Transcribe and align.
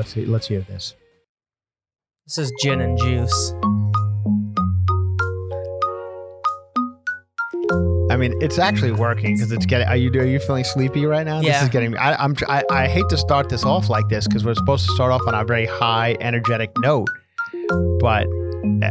Let's 0.00 0.14
see, 0.14 0.24
let's 0.24 0.48
hear 0.48 0.62
this. 0.62 0.94
This 2.26 2.38
is 2.38 2.52
gin 2.62 2.80
and 2.80 2.96
juice. 2.96 3.52
I 8.10 8.16
mean, 8.16 8.32
it's 8.40 8.58
actually 8.58 8.92
working 8.92 9.34
because 9.34 9.52
it's 9.52 9.66
getting. 9.66 9.86
Are 9.88 9.96
you 9.96 10.10
are 10.18 10.24
you 10.24 10.40
feeling 10.40 10.64
sleepy 10.64 11.04
right 11.04 11.26
now? 11.26 11.42
This 11.42 11.62
is 11.62 11.68
getting 11.68 11.90
me. 11.90 11.98
I, 11.98 12.14
I'm. 12.14 12.34
I, 12.48 12.64
I 12.70 12.88
hate 12.88 13.10
to 13.10 13.18
start 13.18 13.50
this 13.50 13.66
off 13.66 13.90
like 13.90 14.08
this 14.08 14.26
because 14.26 14.42
we're 14.42 14.54
supposed 14.54 14.86
to 14.86 14.94
start 14.94 15.12
off 15.12 15.20
on 15.26 15.34
a 15.34 15.44
very 15.44 15.66
high, 15.66 16.16
energetic 16.22 16.70
note. 16.78 17.10
But 17.98 18.26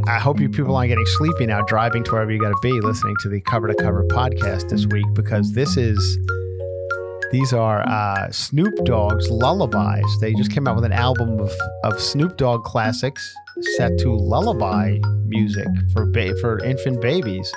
I 0.08 0.20
hope 0.20 0.40
you 0.40 0.48
people 0.48 0.76
aren't 0.76 0.90
getting 0.90 1.08
sleepy 1.08 1.48
now, 1.48 1.64
driving 1.64 2.04
to 2.04 2.12
wherever 2.12 2.32
you 2.32 2.40
got 2.40 2.50
to 2.50 2.60
be, 2.62 2.80
listening 2.82 3.16
to 3.22 3.30
the 3.30 3.42
Cover 3.42 3.68
to 3.68 3.74
Cover 3.74 4.04
podcast 4.12 4.70
this 4.70 4.86
week 4.86 5.08
because 5.16 5.54
this 5.54 5.76
is. 5.76 6.20
These 7.32 7.54
are 7.54 7.82
uh, 7.88 8.32
Snoop 8.32 8.74
Dogg's 8.86 9.30
lullabies. 9.30 10.20
They 10.20 10.34
just 10.34 10.52
came 10.52 10.68
out 10.68 10.76
with 10.76 10.84
an 10.86 10.92
album 10.94 11.40
of, 11.40 11.52
of 11.84 12.00
Snoop 12.00 12.38
Dogg 12.38 12.64
classics 12.64 13.22
set 13.78 13.98
to 14.00 14.12
lullaby 14.14 14.98
music 15.28 15.68
for 15.94 16.06
ba- 16.06 16.36
for 16.42 16.64
infant 16.64 17.02
babies. 17.02 17.52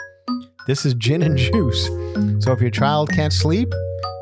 This 0.66 0.84
is 0.84 0.94
gin 0.94 1.22
and 1.22 1.36
juice. 1.38 1.86
So 2.44 2.52
if 2.52 2.60
your 2.60 2.70
child 2.70 3.10
can't 3.10 3.32
sleep, 3.32 3.68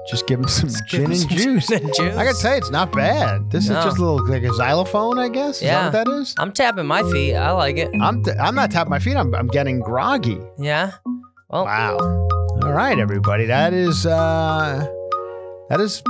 just 0.09 0.27
give 0.27 0.41
them 0.41 0.48
some 0.48 0.71
give 0.89 1.05
and 1.05 1.17
some 1.19 1.28
gin 1.31 1.48
and 1.83 1.95
juice. 1.95 2.17
I 2.17 2.25
gotta 2.25 2.34
say, 2.34 2.56
it's 2.56 2.71
not 2.71 2.93
bad. 2.93 3.51
This 3.51 3.69
No. 3.69 3.78
is 3.78 3.84
just 3.84 3.98
a 3.98 4.01
little 4.05 4.27
like 4.27 4.43
a 4.45 4.53
xylophone, 4.55 5.19
I 5.19 5.28
guess. 5.28 5.56
Is 5.56 5.62
Yeah. 5.65 5.91
that 5.91 6.06
what 6.06 6.12
that 6.15 6.21
is? 6.21 6.34
I'm 6.39 6.53
tapping 6.53 6.87
my 6.87 7.03
feet. 7.11 7.34
I 7.34 7.51
like 7.53 7.77
it. 7.77 7.91
I'm 8.01 8.23
I'm 8.41 8.55
not 8.55 8.71
tapping 8.71 8.91
my 8.91 8.98
feet. 9.01 9.17
I'm 9.17 9.34
I'm 9.34 9.48
getting 9.48 9.81
groggy. 9.81 10.39
Yeah. 10.59 10.93
Well, 11.48 11.65
Wow. 11.65 11.98
All 12.62 12.73
right, 12.73 12.98
everybody. 12.98 13.47
That 13.47 13.73
is 13.75 14.06
uh 14.06 14.87
that 15.70 15.80
is 15.80 16.02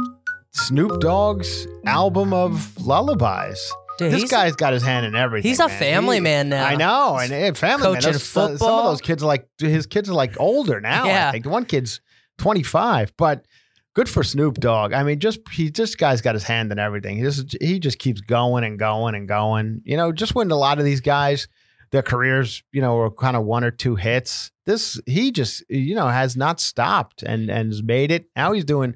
Snoop 0.53 1.01
Dogg's 1.01 1.67
album 1.87 2.33
of 2.33 2.77
lullabies. 2.85 3.61
dude, 3.99 4.13
this 4.13 4.31
guy's 4.31 4.57
got 4.57 4.73
his 4.73 4.83
hand 4.83 5.07
in 5.07 5.15
everything. 5.15 5.49
he's 5.49 5.61
a 5.61 5.69
man. 5.69 5.79
family 5.79 6.17
He- 6.17 6.21
man 6.21 6.49
now. 6.49 6.65
I 6.65 6.75
know, 6.75 7.19
and 7.19 7.57
family 7.57 7.85
man. 7.93 7.95
Coaching 7.95 8.13
Those- 8.13 8.37
uh, 8.37 8.57
Some 8.59 8.79
of 8.79 8.85
those 8.87 9.01
kids 9.01 9.23
are 9.23 9.27
like 9.27 9.47
his 9.61 9.87
kids 9.87 10.09
are 10.11 10.15
like 10.15 10.35
older 10.41 10.81
now. 10.81 11.05
Yeah. 11.05 11.29
I 11.29 11.33
think 11.33 11.47
one 11.47 11.65
kid's 11.65 12.01
twenty 12.39 12.63
five, 12.63 13.13
but 13.17 13.47
good 13.95 14.09
for 14.09 14.23
Snoop 14.25 14.55
Dogg. 14.59 14.93
I 14.93 15.03
mean, 15.03 15.21
just 15.21 15.41
he 15.53 15.71
just 15.71 15.99
guy's 15.99 16.21
got 16.21 16.35
his 16.35 16.45
hand 16.45 16.73
in 16.73 16.79
everything. 16.79 17.17
He 17.17 17.23
just 17.23 17.57
he 17.61 17.79
just 17.79 17.99
keeps 17.99 18.21
going 18.21 18.65
and 18.65 18.79
going 18.79 19.15
and 19.15 19.29
going. 19.29 19.83
You 19.85 19.97
know, 19.97 20.11
just 20.11 20.35
when 20.35 20.51
a 20.51 20.57
lot 20.57 20.79
of 20.79 20.85
these 20.85 21.01
guys. 21.01 21.47
Their 21.93 22.03
careers, 22.03 22.63
you 22.71 22.81
know, 22.81 22.95
were 22.95 23.11
kind 23.11 23.37
of 23.37 23.45
one 23.45 23.65
or 23.65 23.73
two 23.73 23.97
hits. 23.97 24.53
This 24.65 25.01
he 25.07 25.33
just, 25.33 25.65
you 25.69 25.97
know, 25.97 26.07
has 26.07 26.37
not 26.37 26.61
stopped 26.61 27.25
and 27.25 27.51
and 27.51 27.73
has 27.73 27.83
made 27.83 28.13
it. 28.13 28.27
Now 28.37 28.53
he's 28.53 28.65
doing. 28.65 28.95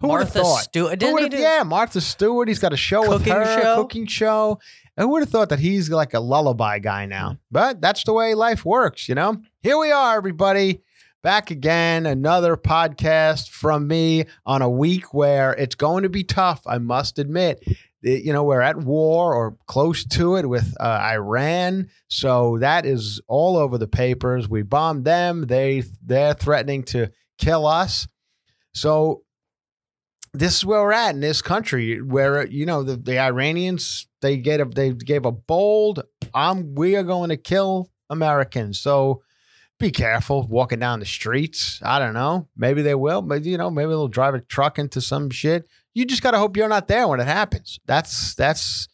Who 0.00 0.08
would 0.08 0.20
have 0.20 0.30
thought? 0.32 0.62
Stewart. 0.62 1.00
Who 1.02 1.12
would've- 1.14 1.38
yeah, 1.38 1.62
Martha 1.64 2.00
Stewart. 2.00 2.48
He's 2.48 2.58
got 2.58 2.72
a 2.72 2.76
show 2.76 3.00
with 3.00 3.18
Cooking 3.24 3.32
her, 3.32 3.60
show? 3.62 3.76
cooking 3.82 4.06
show. 4.06 4.58
Who 4.96 5.08
would 5.08 5.22
have 5.22 5.30
thought 5.30 5.48
that 5.50 5.60
he's 5.60 5.88
like 5.90 6.14
a 6.14 6.20
lullaby 6.20 6.78
guy 6.80 7.06
now? 7.06 7.38
But 7.50 7.80
that's 7.80 8.02
the 8.04 8.12
way 8.12 8.34
life 8.34 8.64
works, 8.64 9.08
you 9.08 9.14
know? 9.14 9.36
Here 9.62 9.78
we 9.78 9.90
are, 9.92 10.16
everybody. 10.16 10.80
Back 11.22 11.50
again, 11.50 12.06
another 12.06 12.56
podcast 12.56 13.50
from 13.50 13.86
me 13.88 14.24
on 14.46 14.62
a 14.62 14.70
week 14.70 15.12
where 15.14 15.52
it's 15.52 15.74
going 15.74 16.02
to 16.04 16.08
be 16.08 16.24
tough, 16.24 16.62
I 16.66 16.78
must 16.78 17.18
admit. 17.18 17.62
The- 18.02 18.20
You 18.24 18.32
know, 18.32 18.44
we're 18.44 18.60
at 18.60 18.76
war 18.78 19.34
or 19.34 19.56
close 19.66 20.04
to 20.04 20.36
it 20.36 20.48
with 20.48 20.76
uh, 20.80 20.84
Iran. 21.12 21.88
So 22.08 22.58
that 22.58 22.86
is 22.86 23.20
all 23.28 23.56
over 23.56 23.78
the 23.78 23.88
papers. 23.88 24.48
We 24.48 24.62
bombed 24.62 25.04
them. 25.04 25.46
They 25.46 25.82
they're 26.04 26.34
threatening 26.34 26.82
to 26.84 27.10
kill 27.38 27.66
us. 27.66 28.06
So 28.74 29.22
this 30.32 30.56
is 30.56 30.64
where 30.64 30.82
we're 30.82 30.92
at 30.92 31.14
in 31.14 31.20
this 31.20 31.42
country 31.42 32.00
where 32.00 32.46
you 32.46 32.66
know 32.66 32.82
the, 32.82 32.96
the 32.96 33.18
Iranians 33.18 34.06
they 34.20 34.36
get 34.36 34.60
a 34.60 34.64
they 34.64 34.92
gave 34.92 35.24
a 35.24 35.32
bold 35.32 36.02
um 36.34 36.74
we 36.74 36.96
are 36.96 37.02
going 37.02 37.30
to 37.30 37.36
kill 37.36 37.90
Americans. 38.10 38.80
So 38.80 39.22
be 39.78 39.90
careful 39.90 40.46
walking 40.48 40.80
down 40.80 41.00
the 41.00 41.06
streets. 41.06 41.80
I 41.82 41.98
don't 41.98 42.14
know. 42.14 42.48
Maybe 42.56 42.82
they 42.82 42.94
will 42.94 43.22
but 43.22 43.44
you 43.44 43.58
know 43.58 43.70
maybe 43.70 43.88
they'll 43.88 44.08
drive 44.08 44.34
a 44.34 44.40
truck 44.40 44.78
into 44.78 45.00
some 45.00 45.30
shit. 45.30 45.68
You 45.94 46.04
just 46.04 46.22
got 46.22 46.32
to 46.32 46.38
hope 46.38 46.56
you're 46.56 46.68
not 46.68 46.88
there 46.88 47.08
when 47.08 47.20
it 47.20 47.26
happens. 47.26 47.80
That's 47.86 48.34
that's 48.34 48.88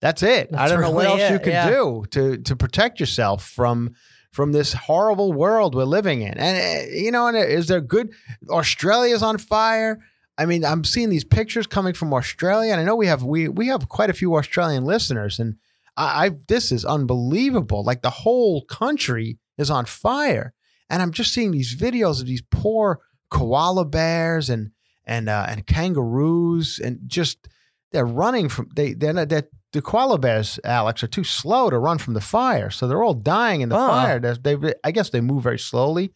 that's 0.00 0.22
it. 0.22 0.50
I 0.54 0.68
don't 0.68 0.80
know 0.80 0.90
what 0.90 1.06
really 1.06 1.22
else 1.22 1.32
you 1.32 1.38
can 1.38 1.52
yeah. 1.52 1.70
do 1.70 2.04
to 2.10 2.38
to 2.38 2.56
protect 2.56 3.00
yourself 3.00 3.44
from 3.44 3.94
from 4.32 4.52
this 4.52 4.72
horrible 4.72 5.32
world 5.32 5.74
we're 5.74 5.84
living 5.84 6.22
in. 6.22 6.34
And 6.34 6.88
uh, 6.88 6.90
you 6.92 7.10
know 7.10 7.26
and 7.26 7.36
is 7.36 7.66
there 7.66 7.80
good 7.80 8.12
Australia's 8.48 9.22
on 9.22 9.38
fire 9.38 9.98
I 10.38 10.46
mean, 10.46 10.64
I'm 10.64 10.84
seeing 10.84 11.10
these 11.10 11.24
pictures 11.24 11.66
coming 11.66 11.94
from 11.94 12.14
Australia, 12.14 12.70
and 12.72 12.80
I 12.80 12.84
know 12.84 12.96
we 12.96 13.08
have 13.08 13.22
we 13.24 13.48
we 13.48 13.66
have 13.66 13.88
quite 13.88 14.08
a 14.10 14.14
few 14.14 14.36
Australian 14.36 14.84
listeners, 14.84 15.38
and 15.40 15.56
I, 15.96 16.26
I 16.26 16.30
this 16.46 16.70
is 16.72 16.84
unbelievable. 16.84 17.82
Like 17.84 18.02
the 18.02 18.10
whole 18.10 18.64
country 18.66 19.38
is 19.58 19.70
on 19.70 19.84
fire, 19.84 20.54
and 20.88 21.02
I'm 21.02 21.12
just 21.12 21.32
seeing 21.34 21.50
these 21.50 21.74
videos 21.74 22.20
of 22.20 22.26
these 22.26 22.42
poor 22.50 23.00
koala 23.30 23.84
bears 23.84 24.48
and 24.48 24.70
and 25.04 25.28
uh, 25.28 25.46
and 25.48 25.66
kangaroos, 25.66 26.78
and 26.78 27.00
just 27.06 27.48
they're 27.92 28.06
running 28.06 28.48
from 28.48 28.68
they 28.74 28.92
they're 28.94 29.12
not 29.12 29.28
that. 29.30 29.48
The 29.74 29.82
koala 29.82 30.18
bears, 30.18 30.58
Alex, 30.64 31.02
are 31.02 31.08
too 31.08 31.24
slow 31.24 31.68
to 31.68 31.78
run 31.78 31.98
from 31.98 32.14
the 32.14 32.22
fire, 32.22 32.70
so 32.70 32.88
they're 32.88 33.02
all 33.02 33.12
dying 33.12 33.60
in 33.60 33.68
the 33.68 33.76
Oh. 33.76 33.86
fire. 33.86 34.18
They, 34.18 34.54
they, 34.54 34.72
I 34.82 34.90
guess 34.92 35.10
they 35.10 35.20
move 35.20 35.42
very 35.42 35.58
slowly. 35.58 36.14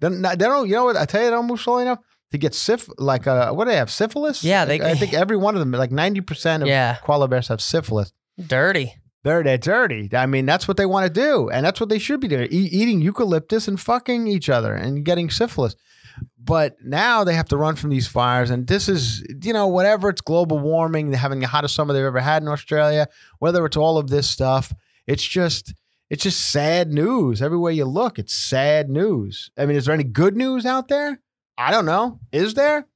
They're 0.00 0.08
they 0.08 0.34
don't, 0.46 0.66
you 0.66 0.72
know 0.76 0.86
what? 0.86 0.96
I 0.96 1.04
tell 1.04 1.20
you, 1.20 1.26
they 1.26 1.30
don't 1.32 1.46
move 1.46 1.60
slowly 1.60 1.82
enough 1.82 1.98
to 2.32 2.38
get 2.38 2.54
syph 2.54 2.88
like 2.98 3.26
uh 3.26 3.52
what 3.52 3.64
do 3.64 3.70
they 3.70 3.76
have 3.76 3.90
syphilis? 3.90 4.42
Yeah, 4.44 4.64
they- 4.64 4.80
i 4.80 4.94
think 4.94 5.14
every 5.22 5.36
one 5.36 5.54
of 5.54 5.60
them 5.60 5.70
like 5.72 5.90
90% 5.90 6.62
of 6.62 6.68
Yeah. 6.68 6.96
koala 7.02 7.28
bears 7.28 7.48
have 7.48 7.60
syphilis. 7.60 8.12
Dirty. 8.46 8.94
they're 9.24 9.42
they're 9.42 9.58
dirty. 9.58 10.08
I 10.14 10.26
mean 10.26 10.46
that's 10.46 10.68
what 10.68 10.76
they 10.76 10.86
want 10.86 11.06
to 11.06 11.20
do 11.20 11.48
and 11.50 11.64
that's 11.64 11.80
what 11.80 11.88
they 11.88 11.98
should 11.98 12.20
be 12.20 12.28
doing 12.28 12.48
e- 12.50 12.70
eating 12.80 13.00
eucalyptus 13.00 13.66
and 13.68 13.80
fucking 13.80 14.26
each 14.28 14.48
other 14.48 14.74
and 14.74 15.04
getting 15.04 15.30
syphilis. 15.30 15.74
But 16.38 16.76
now 16.82 17.24
they 17.24 17.34
have 17.34 17.48
to 17.48 17.56
run 17.56 17.76
from 17.76 17.90
these 17.90 18.06
fires 18.06 18.50
and 18.50 18.66
this 18.66 18.88
is 18.88 19.22
you 19.42 19.52
know 19.52 19.66
whatever 19.68 20.08
it's 20.08 20.20
global 20.20 20.58
warming 20.58 21.10
they're 21.10 21.18
having 21.20 21.40
the 21.40 21.46
hottest 21.46 21.74
summer 21.74 21.92
they've 21.92 22.04
ever 22.04 22.20
had 22.20 22.42
in 22.42 22.48
australia 22.48 23.06
whether 23.38 23.64
it's 23.66 23.76
all 23.76 23.98
of 23.98 24.08
this 24.08 24.28
stuff 24.28 24.72
it's 25.06 25.22
just 25.24 25.74
it's 26.08 26.22
just 26.22 26.50
sad 26.50 26.92
news. 26.92 27.42
Everywhere 27.42 27.72
you 27.72 27.84
look 27.84 28.18
it's 28.18 28.32
sad 28.34 28.88
news. 28.88 29.50
I 29.58 29.66
mean 29.66 29.76
is 29.76 29.86
there 29.86 29.94
any 29.94 30.04
good 30.04 30.36
news 30.36 30.64
out 30.66 30.88
there 30.88 31.20
i 31.58 31.70
don't 31.70 31.86
know 31.86 32.18
is 32.32 32.54
there 32.54 32.86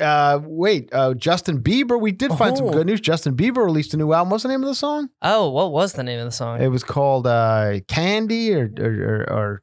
uh 0.00 0.40
wait 0.42 0.88
uh 0.92 1.12
justin 1.14 1.62
bieber 1.62 2.00
we 2.00 2.10
did 2.10 2.32
find 2.32 2.56
some 2.56 2.66
Oh. 2.68 2.72
good 2.72 2.86
news 2.86 3.00
justin 3.00 3.36
bieber 3.36 3.64
released 3.64 3.92
a 3.94 3.96
new 3.96 4.12
album 4.12 4.30
what's 4.30 4.42
the 4.42 4.48
name 4.48 4.62
of 4.62 4.68
the 4.68 4.74
song 4.74 5.10
Oh, 5.22 5.50
what 5.50 5.72
was 5.72 5.92
the 5.92 6.02
name 6.02 6.18
of 6.20 6.24
the 6.24 6.32
song? 6.32 6.60
it 6.62 6.68
was 6.68 6.82
called 6.82 7.26
uh 7.26 7.80
candy 7.88 8.54
or 8.54 8.70
or 8.78 8.84
or, 8.92 9.30
or 9.32 9.62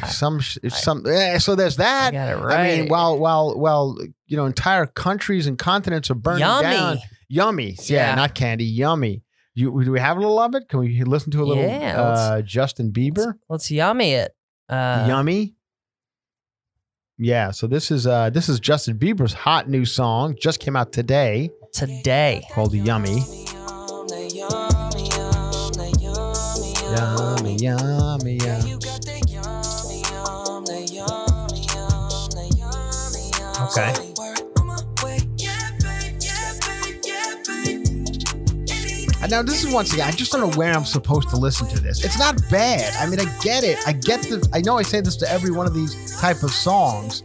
I- 0.00 0.06
some 0.06 0.38
sh- 0.40 0.58
some 0.68 1.02
yeah, 1.06 1.38
so 1.38 1.56
there's 1.56 1.76
that 1.76 2.08
I 2.08 2.16
got 2.16 2.28
it 2.28 2.54
I 2.54 2.76
mean, 2.76 2.88
while 2.88 3.18
while 3.18 3.58
while 3.58 3.96
you 4.26 4.36
know 4.36 4.46
entire 4.46 4.86
countries 4.86 5.46
and 5.48 5.58
continents 5.58 6.10
are 6.10 6.14
burning 6.14 6.40
Yummy. 6.40 6.62
down, 6.76 6.98
yummy, 7.28 7.76
yeah, 7.84 8.10
Yeah. 8.10 8.14
not 8.14 8.34
candy, 8.36 8.64
yummy. 8.66 9.22
You, 9.54 9.82
do 9.82 9.90
we 9.90 9.98
have 9.98 10.18
a 10.18 10.20
little 10.20 10.38
of 10.38 10.54
it? 10.54 10.68
Can 10.68 10.80
we 10.80 11.02
listen 11.02 11.30
to 11.32 11.42
a 11.42 11.46
little 11.46 11.64
Yeah, 11.64 11.98
uh, 12.00 12.42
Justin 12.42 12.92
Bieber? 12.92 13.34
Let's 13.48 13.70
yummy 13.70 14.12
it. 14.12 14.36
Uh, 14.68 15.06
Yummy. 15.08 15.55
Yeah, 17.18 17.50
so 17.50 17.66
this 17.66 17.90
is 17.90 18.06
uh 18.06 18.28
this 18.28 18.48
is 18.50 18.60
Justin 18.60 18.98
Bieber's 18.98 19.32
hot 19.32 19.68
new 19.70 19.86
song. 19.86 20.36
Just 20.38 20.60
came 20.60 20.76
out 20.76 20.92
today 20.92 21.50
today. 21.72 22.46
called 22.52 22.74
Yummy. 22.74 23.22
Yummy, 26.96 27.56
yummy, 27.56 28.36
yummy. 28.36 28.76
Okay. 33.62 34.05
And 39.26 39.32
now 39.32 39.42
this 39.42 39.64
is 39.64 39.74
once 39.74 39.92
again, 39.92 40.06
I 40.06 40.12
just 40.12 40.30
don't 40.30 40.40
know 40.40 40.56
where 40.56 40.72
I'm 40.72 40.84
supposed 40.84 41.30
to 41.30 41.36
listen 41.36 41.66
to 41.70 41.80
this. 41.80 42.04
It's 42.04 42.16
not 42.16 42.40
bad. 42.48 42.94
I 42.94 43.10
mean, 43.10 43.18
I 43.18 43.24
get 43.40 43.64
it. 43.64 43.76
I 43.84 43.90
get 43.90 44.22
the. 44.22 44.48
I 44.52 44.60
know 44.60 44.78
I 44.78 44.82
say 44.82 45.00
this 45.00 45.16
to 45.16 45.28
every 45.28 45.50
one 45.50 45.66
of 45.66 45.74
these 45.74 46.16
type 46.20 46.44
of 46.44 46.52
songs, 46.52 47.24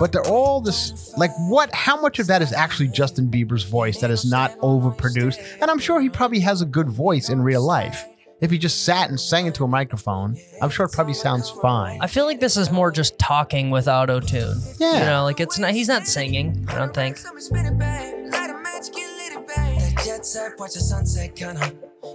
but 0.00 0.10
they're 0.10 0.26
all 0.26 0.60
this. 0.60 1.16
Like, 1.16 1.30
what? 1.48 1.72
How 1.72 2.00
much 2.00 2.18
of 2.18 2.26
that 2.26 2.42
is 2.42 2.52
actually 2.52 2.88
Justin 2.88 3.28
Bieber's 3.28 3.62
voice 3.62 4.00
that 4.00 4.10
is 4.10 4.28
not 4.28 4.58
overproduced? 4.58 5.38
And 5.62 5.70
I'm 5.70 5.78
sure 5.78 6.00
he 6.00 6.08
probably 6.08 6.40
has 6.40 6.60
a 6.60 6.66
good 6.66 6.90
voice 6.90 7.28
in 7.28 7.40
real 7.40 7.62
life. 7.62 8.04
If 8.40 8.50
he 8.50 8.58
just 8.58 8.84
sat 8.84 9.08
and 9.08 9.20
sang 9.20 9.46
into 9.46 9.62
a 9.62 9.68
microphone, 9.68 10.36
I'm 10.60 10.70
sure 10.70 10.86
it 10.86 10.92
probably 10.92 11.14
sounds 11.14 11.50
fine. 11.50 12.00
I 12.00 12.08
feel 12.08 12.24
like 12.24 12.40
this 12.40 12.56
is 12.56 12.72
more 12.72 12.90
just 12.90 13.16
talking 13.16 13.70
with 13.70 13.86
auto 13.86 14.18
tune. 14.18 14.60
Yeah. 14.80 14.98
You 14.98 15.04
know, 15.04 15.22
like 15.22 15.38
it's 15.38 15.56
not. 15.56 15.70
He's 15.70 15.86
not 15.86 16.08
singing. 16.08 16.66
I 16.68 16.74
don't 16.74 16.92
think. 16.92 17.16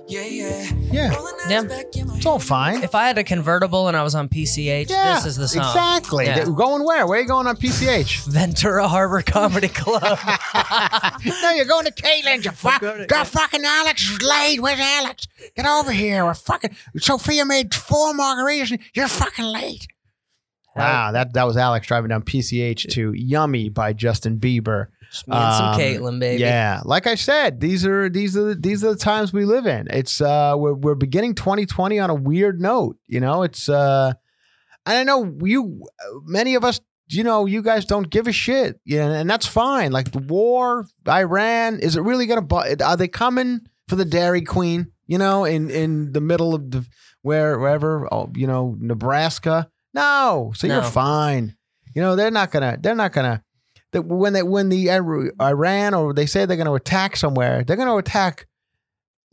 Yeah, 0.07 0.21
yeah. 0.21 0.69
Yeah, 0.91 1.11
Yeah. 1.49 1.67
it's 1.91 2.25
all 2.25 2.39
fine. 2.39 2.83
If 2.83 2.95
I 2.95 3.05
had 3.07 3.17
a 3.17 3.23
convertible 3.23 3.87
and 3.87 3.95
I 3.97 4.03
was 4.03 4.15
on 4.15 4.29
PCH, 4.29 4.89
Yeah, 4.89 5.15
this 5.15 5.25
is 5.25 5.35
the 5.37 5.47
song. 5.47 5.63
Exactly. 5.67 6.25
Yeah. 6.25 6.45
Going 6.45 6.83
where? 6.85 7.05
Where 7.05 7.19
are 7.19 7.21
you 7.21 7.27
going 7.27 7.47
on 7.47 7.57
PCH? 7.57 8.25
Ventura 8.31 8.87
Harbor 8.87 9.21
Comedy 9.21 9.67
Club. 9.67 10.01
no, 11.25 11.51
you're 11.51 11.65
going 11.65 11.85
to 11.85 11.91
Caitlin. 11.91 12.43
You 12.43 12.51
fuck. 12.51 12.81
going 12.81 13.01
to- 13.01 13.05
Got 13.07 13.27
fucking 13.27 13.63
Alex 13.65 14.09
is 14.09 14.21
late. 14.21 14.59
Where's 14.61 14.79
Alex? 14.79 15.27
Get 15.55 15.65
over 15.65 15.91
here. 15.91 16.25
We're 16.25 16.33
fucking. 16.33 16.75
Sophia 16.97 17.45
made 17.45 17.73
four 17.73 18.13
margaritas. 18.13 18.71
and 18.71 18.79
You're 18.95 19.07
fucking 19.07 19.45
late. 19.45 19.87
Wow, 20.75 21.11
that 21.11 21.33
that 21.33 21.43
was 21.45 21.55
Alex 21.55 21.85
driving 21.85 22.09
down 22.09 22.23
PCH 22.23 22.89
to 22.93 23.13
"Yummy" 23.13 23.69
by 23.69 23.93
Justin 23.93 24.39
Bieber. 24.39 24.87
Just 25.13 25.27
me 25.27 25.35
and 25.37 25.53
some 25.55 25.65
Um, 25.67 25.79
Caitlin, 25.79 26.19
baby. 26.19 26.41
Yeah, 26.41 26.81
like 26.85 27.05
I 27.05 27.13
said, 27.13 27.59
these 27.59 27.85
are 27.85 28.09
these 28.09 28.35
are 28.35 28.55
these 28.55 28.83
are 28.83 28.93
the 28.93 28.99
times 28.99 29.31
we 29.31 29.45
live 29.45 29.67
in. 29.67 29.87
It's 29.91 30.19
uh 30.19 30.55
we're 30.57 30.73
we're 30.73 30.95
beginning 30.95 31.35
2020 31.35 31.99
on 31.99 32.09
a 32.09 32.15
weird 32.15 32.59
note. 32.59 32.97
You 33.05 33.19
know, 33.19 33.43
it's 33.43 33.69
uh 33.69 34.13
and 34.87 34.97
I 34.97 35.03
know 35.03 35.37
you 35.43 35.83
many 36.25 36.55
of 36.55 36.65
us 36.65 36.81
you 37.09 37.23
know, 37.23 37.45
you 37.45 37.61
guys 37.61 37.85
don't 37.85 38.09
give 38.09 38.27
a 38.27 38.31
shit. 38.31 38.79
Yeah, 38.85 39.05
and 39.07 39.29
that's 39.29 39.45
fine. 39.45 39.91
Like 39.91 40.11
the 40.11 40.19
war, 40.19 40.87
Iran, 41.07 41.79
is 41.79 41.95
it 41.95 42.01
really 42.01 42.25
gonna 42.25 42.41
bu- 42.41 42.83
are 42.83 42.97
they 42.97 43.07
coming 43.07 43.61
for 43.87 43.95
the 43.95 44.05
Dairy 44.05 44.41
Queen, 44.41 44.91
you 45.05 45.19
know, 45.19 45.45
in 45.45 45.69
in 45.69 46.11
the 46.13 46.21
middle 46.21 46.55
of 46.55 46.71
the 46.71 46.87
where 47.21 47.59
wherever, 47.59 48.11
oh, 48.11 48.31
you 48.33 48.47
know, 48.47 48.75
Nebraska? 48.79 49.69
No. 49.93 50.53
So 50.55 50.65
you're 50.65 50.81
fine. 50.81 51.55
You 51.93 52.01
know, 52.01 52.15
they're 52.15 52.31
not 52.31 52.49
gonna 52.49 52.77
they're 52.81 52.95
not 52.95 53.13
gonna 53.13 53.43
that 53.93 54.03
when 54.03 54.33
they 54.33 54.43
when 54.43 54.69
the 54.69 54.91
Iran 54.91 55.93
or 55.93 56.13
they 56.13 56.25
say 56.25 56.45
they're 56.45 56.57
going 56.57 56.67
to 56.67 56.75
attack 56.75 57.15
somewhere, 57.15 57.63
they're 57.63 57.77
going 57.77 57.87
to 57.87 57.95
attack 57.97 58.47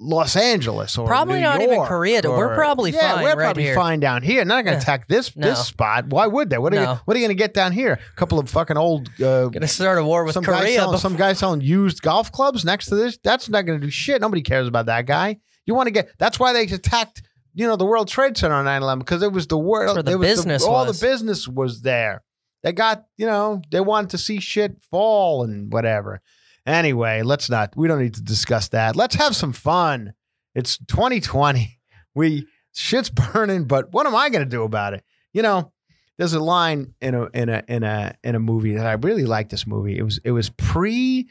Los 0.02 0.34
Angeles 0.34 0.96
or 0.96 1.06
Probably 1.06 1.34
New 1.36 1.40
not 1.42 1.60
even 1.60 1.74
York 1.74 1.88
Korea. 1.88 2.22
We're 2.24 2.54
probably 2.54 2.90
yeah, 2.92 3.14
fine 3.16 3.22
We're 3.24 3.28
right 3.30 3.38
probably 3.38 3.64
here. 3.64 3.74
fine 3.74 4.00
down 4.00 4.22
here. 4.22 4.44
Not 4.46 4.64
going 4.64 4.72
Yeah. 4.74 4.78
to 4.80 4.82
attack 4.82 5.08
this 5.08 5.36
No. 5.36 5.48
this 5.48 5.66
spot. 5.66 6.06
Why 6.06 6.26
would 6.26 6.48
they? 6.48 6.56
What 6.56 6.72
are 6.72 6.76
No. 6.76 6.92
you, 6.92 6.98
what 7.04 7.16
are 7.16 7.20
you 7.20 7.26
going 7.26 7.36
to 7.36 7.42
get 7.42 7.52
down 7.52 7.72
here? 7.72 7.92
A 8.12 8.16
couple 8.16 8.38
of 8.38 8.48
fucking 8.48 8.78
old. 8.78 9.08
Uh, 9.22 9.48
Gonna 9.48 9.68
start 9.68 9.98
a 9.98 10.04
war 10.04 10.24
with 10.24 10.32
some 10.32 10.42
guy 10.44 10.60
Korea. 10.60 10.74
selling, 10.76 10.92
before- 10.92 10.98
some 11.10 11.16
guy 11.16 11.32
selling 11.34 11.60
used 11.60 12.00
golf 12.00 12.32
clubs 12.32 12.64
next 12.64 12.86
to 12.86 12.94
this. 12.94 13.18
That's 13.22 13.50
not 13.50 13.66
going 13.66 13.78
to 13.78 13.86
do 13.86 13.90
shit. 13.90 14.22
Nobody 14.22 14.40
cares 14.40 14.68
about 14.68 14.86
that 14.86 15.04
guy. 15.04 15.36
You 15.66 15.74
want 15.74 15.88
to 15.88 15.90
get. 15.90 16.08
That's 16.18 16.40
why 16.40 16.54
they 16.54 16.62
attacked. 16.62 17.22
You 17.52 17.66
know 17.66 17.76
the 17.76 17.84
World 17.84 18.08
Trade 18.08 18.36
Center 18.38 18.54
on 18.54 18.64
9-11 18.64 19.00
because 19.00 19.22
it 19.22 19.32
was 19.32 19.48
the 19.48 19.58
world. 19.58 19.96
Where 19.96 20.02
the 20.04 20.12
it 20.12 20.18
was 20.18 20.28
business 20.28 20.62
all 20.64 20.86
was. 20.86 20.98
the 21.00 21.06
business 21.06 21.46
was 21.48 21.82
there. 21.82 22.22
They 22.62 22.72
got 22.72 23.06
you 23.16 23.26
know 23.26 23.62
they 23.70 23.80
wanted 23.80 24.10
to 24.10 24.18
see 24.18 24.40
shit 24.40 24.82
fall 24.82 25.44
and 25.44 25.72
whatever. 25.72 26.20
Anyway, 26.66 27.22
let's 27.22 27.48
not. 27.48 27.74
We 27.76 27.88
don't 27.88 28.02
need 28.02 28.14
to 28.14 28.22
discuss 28.22 28.68
that. 28.68 28.94
Let's 28.96 29.14
have 29.16 29.34
some 29.34 29.52
fun. 29.52 30.12
It's 30.54 30.78
2020. 30.78 31.78
We 32.14 32.46
shit's 32.72 33.10
burning, 33.32 33.64
but 33.64 33.92
what 33.92 34.06
am 34.06 34.14
I 34.14 34.28
going 34.28 34.44
to 34.44 34.50
do 34.50 34.62
about 34.62 34.94
it? 34.94 35.02
You 35.32 35.42
know, 35.42 35.72
there's 36.18 36.34
a 36.34 36.40
line 36.40 36.94
in 37.00 37.14
a 37.14 37.28
in 37.32 37.48
a 37.48 37.62
in 37.66 37.82
a 37.82 38.14
in 38.22 38.34
a 38.34 38.40
movie 38.40 38.74
that 38.74 38.86
I 38.86 38.92
really 38.92 39.24
like. 39.24 39.48
This 39.48 39.66
movie. 39.66 39.96
It 39.96 40.02
was 40.02 40.20
it 40.22 40.32
was 40.32 40.50
pre 40.50 41.28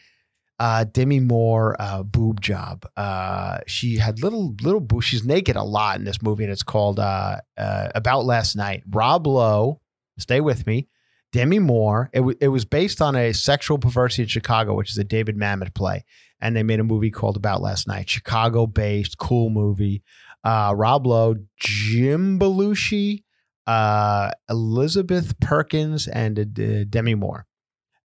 uh, 0.60 0.84
Demi 0.84 1.20
Moore 1.20 1.76
uh, 1.80 2.04
boob 2.04 2.42
job. 2.42 2.86
Uh, 2.98 3.60
she 3.68 3.98
had 3.98 4.22
little 4.22 4.56
little 4.62 4.82
boob. 4.82 5.04
She's 5.04 5.24
naked 5.24 5.56
a 5.56 5.64
lot 5.64 6.00
in 6.00 6.06
this 6.06 6.22
movie, 6.22 6.44
and 6.44 6.52
it's 6.52 6.64
called 6.64 7.00
uh, 7.00 7.38
uh, 7.58 7.90
About 7.96 8.26
Last 8.26 8.56
Night. 8.56 8.84
Rob 8.90 9.28
Lowe, 9.28 9.80
stay 10.18 10.42
with 10.42 10.66
me. 10.68 10.88
Demi 11.32 11.60
Moore. 11.60 12.10
It, 12.14 12.20
w- 12.20 12.38
it 12.42 12.48
was 12.50 12.66
based 12.66 13.02
on 13.02 13.16
a 13.16 13.34
sexual 13.34 13.78
perversity 13.78 14.24
in 14.24 14.28
Chicago, 14.28 14.74
which 14.76 14.92
is 14.92 14.98
a 14.98 15.04
David 15.04 15.38
Mamet 15.38 15.74
play, 15.74 16.06
and 16.42 16.56
they 16.56 16.64
made 16.64 16.80
a 16.80 16.84
movie 16.84 17.12
called 17.12 17.38
About 17.38 17.62
Last 17.62 17.88
Night. 17.88 18.10
Chicago 18.10 18.66
based, 18.66 19.18
cool 19.18 19.50
movie. 19.50 20.04
Uh, 20.44 20.74
Rob 20.76 21.06
Lowe, 21.06 21.36
Jim 21.58 22.40
Belushi, 22.40 23.24
uh, 23.68 24.32
Elizabeth 24.50 25.40
Perkins, 25.40 26.08
and 26.08 26.40
uh, 26.40 26.84
Demi 26.90 27.16
Moore. 27.16 27.46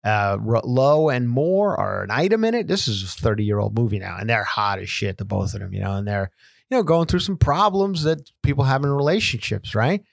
Uh, 0.03 0.37
Lowe 0.41 1.09
and 1.09 1.29
Moore 1.29 1.79
are 1.79 2.03
an 2.03 2.11
item 2.11 2.43
in 2.43 2.53
it. 2.53 2.67
This 2.67 2.89
is 2.89 3.03
a 3.03 3.07
30 3.07 3.45
year 3.45 3.59
old 3.59 3.77
movie 3.77 3.99
now, 3.99 4.17
and 4.19 4.29
they're 4.29 4.43
hot 4.43 4.79
as 4.79 4.89
shit, 4.89 5.17
the 5.17 5.25
both 5.25 5.53
of 5.53 5.61
them, 5.61 5.73
you 5.73 5.79
know, 5.79 5.93
and 5.93 6.07
they're, 6.07 6.29
you 6.69 6.77
know, 6.77 6.83
going 6.83 7.07
through 7.07 7.21
some 7.21 7.37
problems 7.37 8.03
that 8.03 8.29
people 8.41 8.65
have 8.65 8.83
in 8.83 8.89
relationships, 8.89 9.75
right? 9.75 10.03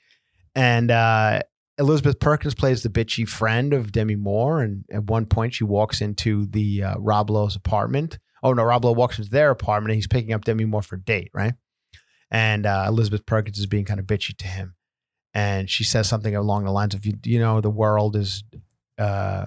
And 0.54 0.90
uh, 0.90 1.40
Elizabeth 1.80 2.20
Perkins 2.20 2.54
plays 2.54 2.82
the 2.82 2.88
bitchy 2.88 3.26
friend 3.28 3.72
of 3.72 3.90
Demi 3.90 4.14
Moore, 4.14 4.60
and 4.60 4.84
at 4.92 5.04
one 5.04 5.26
point 5.26 5.54
she 5.54 5.64
walks 5.64 6.00
into 6.00 6.46
the 6.46 6.84
uh, 6.84 6.94
Lowe's 6.98 7.56
apartment. 7.56 8.18
Oh 8.42 8.52
no, 8.52 8.62
Rob 8.62 8.84
Lowe 8.84 8.92
walks 8.92 9.18
into 9.18 9.30
their 9.30 9.50
apartment, 9.50 9.90
and 9.90 9.96
he's 9.96 10.06
picking 10.06 10.32
up 10.32 10.44
Demi 10.44 10.66
Moore 10.66 10.82
for 10.82 10.96
a 10.96 11.00
date, 11.00 11.30
right? 11.34 11.54
And 12.30 12.66
uh, 12.66 12.84
Elizabeth 12.86 13.26
Perkins 13.26 13.58
is 13.58 13.66
being 13.66 13.84
kind 13.84 13.98
of 13.98 14.06
bitchy 14.06 14.36
to 14.36 14.46
him, 14.46 14.76
and 15.34 15.68
she 15.68 15.82
says 15.82 16.08
something 16.08 16.36
along 16.36 16.64
the 16.64 16.70
lines 16.70 16.94
of, 16.94 17.04
"You, 17.04 17.14
you 17.24 17.38
know, 17.40 17.60
the 17.60 17.70
world 17.70 18.14
is." 18.14 18.44
Uh, 18.98 19.46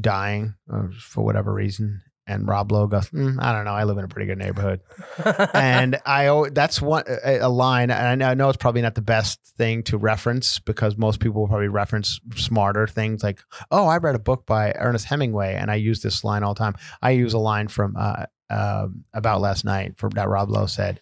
dying 0.00 0.54
uh, 0.72 0.88
for 0.98 1.24
whatever 1.24 1.52
reason. 1.52 2.00
And 2.26 2.48
Rob 2.48 2.72
Lowe 2.72 2.86
goes, 2.86 3.10
"Mm, 3.10 3.36
I 3.42 3.52
don't 3.52 3.66
know. 3.66 3.72
I 3.72 3.84
live 3.84 3.98
in 3.98 4.04
a 4.04 4.08
pretty 4.08 4.26
good 4.26 4.38
neighborhood. 4.38 4.80
and 5.54 6.00
I, 6.06 6.48
that's 6.52 6.80
one, 6.80 7.04
a, 7.06 7.40
a 7.40 7.48
line. 7.48 7.90
And 7.90 8.06
I 8.08 8.14
know, 8.14 8.28
I 8.28 8.34
know 8.34 8.48
it's 8.48 8.56
probably 8.56 8.80
not 8.80 8.94
the 8.94 9.02
best 9.02 9.40
thing 9.58 9.82
to 9.84 9.98
reference 9.98 10.58
because 10.58 10.96
most 10.96 11.20
people 11.20 11.42
will 11.42 11.48
probably 11.48 11.68
reference 11.68 12.20
smarter 12.36 12.86
things 12.86 13.22
like, 13.22 13.40
oh, 13.70 13.86
I 13.86 13.98
read 13.98 14.14
a 14.14 14.20
book 14.20 14.46
by 14.46 14.72
Ernest 14.72 15.06
Hemingway 15.06 15.54
and 15.54 15.70
I 15.70 15.74
use 15.74 16.00
this 16.00 16.24
line 16.24 16.42
all 16.42 16.54
the 16.54 16.58
time. 16.58 16.76
I 17.02 17.10
use 17.10 17.34
a 17.34 17.38
line 17.38 17.68
from, 17.68 17.94
uh, 17.98 18.24
uh, 18.48 18.88
about 19.12 19.40
last 19.40 19.64
night 19.64 19.98
from 19.98 20.10
that 20.10 20.28
Rob 20.28 20.50
Lowe 20.50 20.66
said. 20.66 21.00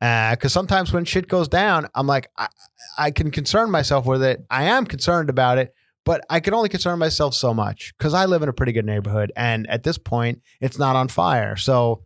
Because 0.00 0.52
sometimes 0.52 0.92
when 0.92 1.04
shit 1.04 1.28
goes 1.28 1.48
down, 1.48 1.88
I'm 1.94 2.06
like, 2.06 2.30
I, 2.36 2.48
I 2.96 3.10
can 3.10 3.30
concern 3.30 3.70
myself 3.70 4.06
with 4.06 4.22
it. 4.22 4.44
I 4.50 4.64
am 4.64 4.86
concerned 4.86 5.28
about 5.28 5.58
it, 5.58 5.74
but 6.08 6.24
I 6.30 6.40
can 6.40 6.54
only 6.54 6.70
concern 6.70 6.98
myself 6.98 7.34
so 7.34 7.52
much 7.52 7.92
because 7.98 8.14
I 8.14 8.24
live 8.24 8.42
in 8.42 8.48
a 8.48 8.52
pretty 8.54 8.72
good 8.72 8.86
neighborhood, 8.86 9.30
and 9.36 9.68
at 9.68 9.82
this 9.82 9.98
point, 9.98 10.40
it's 10.58 10.78
not 10.78 10.96
on 10.96 11.08
fire. 11.08 11.54
So 11.54 12.02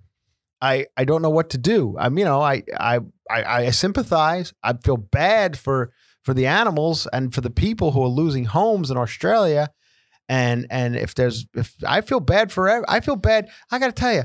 I 0.60 0.86
I 0.96 1.04
don't 1.04 1.22
know 1.22 1.30
what 1.30 1.50
to 1.50 1.58
do. 1.58 1.94
I'm 1.96 2.18
you 2.18 2.24
know 2.24 2.40
I 2.42 2.64
I 2.76 2.98
I, 3.30 3.44
I 3.44 3.70
sympathize. 3.70 4.54
I 4.60 4.72
feel 4.72 4.96
bad 4.96 5.56
for 5.56 5.92
for 6.24 6.34
the 6.34 6.46
animals 6.46 7.06
and 7.12 7.32
for 7.32 7.42
the 7.42 7.50
people 7.50 7.92
who 7.92 8.02
are 8.02 8.08
losing 8.08 8.46
homes 8.46 8.90
in 8.90 8.96
Australia. 8.96 9.70
And 10.28 10.66
and 10.68 10.96
if 10.96 11.14
there's 11.14 11.46
if 11.54 11.76
I 11.86 12.00
feel 12.00 12.18
bad 12.18 12.50
for 12.50 12.84
I 12.90 12.98
feel 12.98 13.14
bad. 13.14 13.50
I 13.70 13.78
got 13.78 13.86
to 13.86 13.92
tell 13.92 14.14
you, 14.14 14.24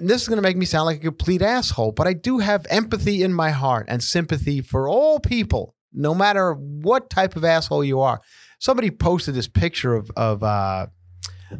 this 0.00 0.22
is 0.22 0.28
going 0.28 0.38
to 0.38 0.48
make 0.48 0.56
me 0.56 0.64
sound 0.64 0.86
like 0.86 0.98
a 0.98 1.00
complete 1.00 1.42
asshole, 1.42 1.90
but 1.90 2.06
I 2.06 2.12
do 2.12 2.38
have 2.38 2.68
empathy 2.70 3.24
in 3.24 3.34
my 3.34 3.50
heart 3.50 3.86
and 3.88 4.00
sympathy 4.00 4.60
for 4.60 4.88
all 4.88 5.18
people, 5.18 5.74
no 5.92 6.14
matter 6.14 6.54
what 6.54 7.10
type 7.10 7.34
of 7.34 7.44
asshole 7.44 7.82
you 7.82 7.98
are. 7.98 8.20
Somebody 8.62 8.92
posted 8.92 9.34
this 9.34 9.48
picture 9.48 9.96
of 9.96 10.10
of 10.16 10.44
uh, 10.44 10.86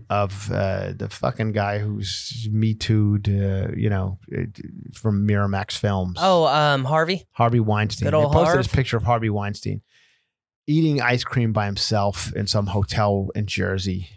of 0.09 0.53
uh, 0.53 0.93
the 0.97 1.09
fucking 1.09 1.51
guy 1.51 1.79
who's 1.81 2.49
me 2.53 2.75
too'd, 2.75 3.29
uh, 3.29 3.73
you 3.77 3.91
know, 3.91 4.21
from 4.95 5.27
Miramax 5.27 5.77
Films. 5.77 6.17
oh, 6.21 6.47
um, 6.47 6.85
Harvey. 6.85 7.27
Harvey 7.33 7.59
Weinstein. 7.59 8.09
Good 8.09 8.17
They 8.17 8.23
posted 8.23 8.47
Harv. 8.47 8.57
this 8.59 8.69
picture 8.69 8.97
of 8.97 9.03
Harvey 9.03 9.31
Weinstein 9.31 9.83
eating 10.69 11.01
ice 11.01 11.25
cream 11.25 11.53
by 11.53 11.67
himself 11.67 12.33
in 12.35 12.47
some 12.47 12.67
hotel 12.67 13.31
in 13.35 13.47
Jersey. 13.47 14.09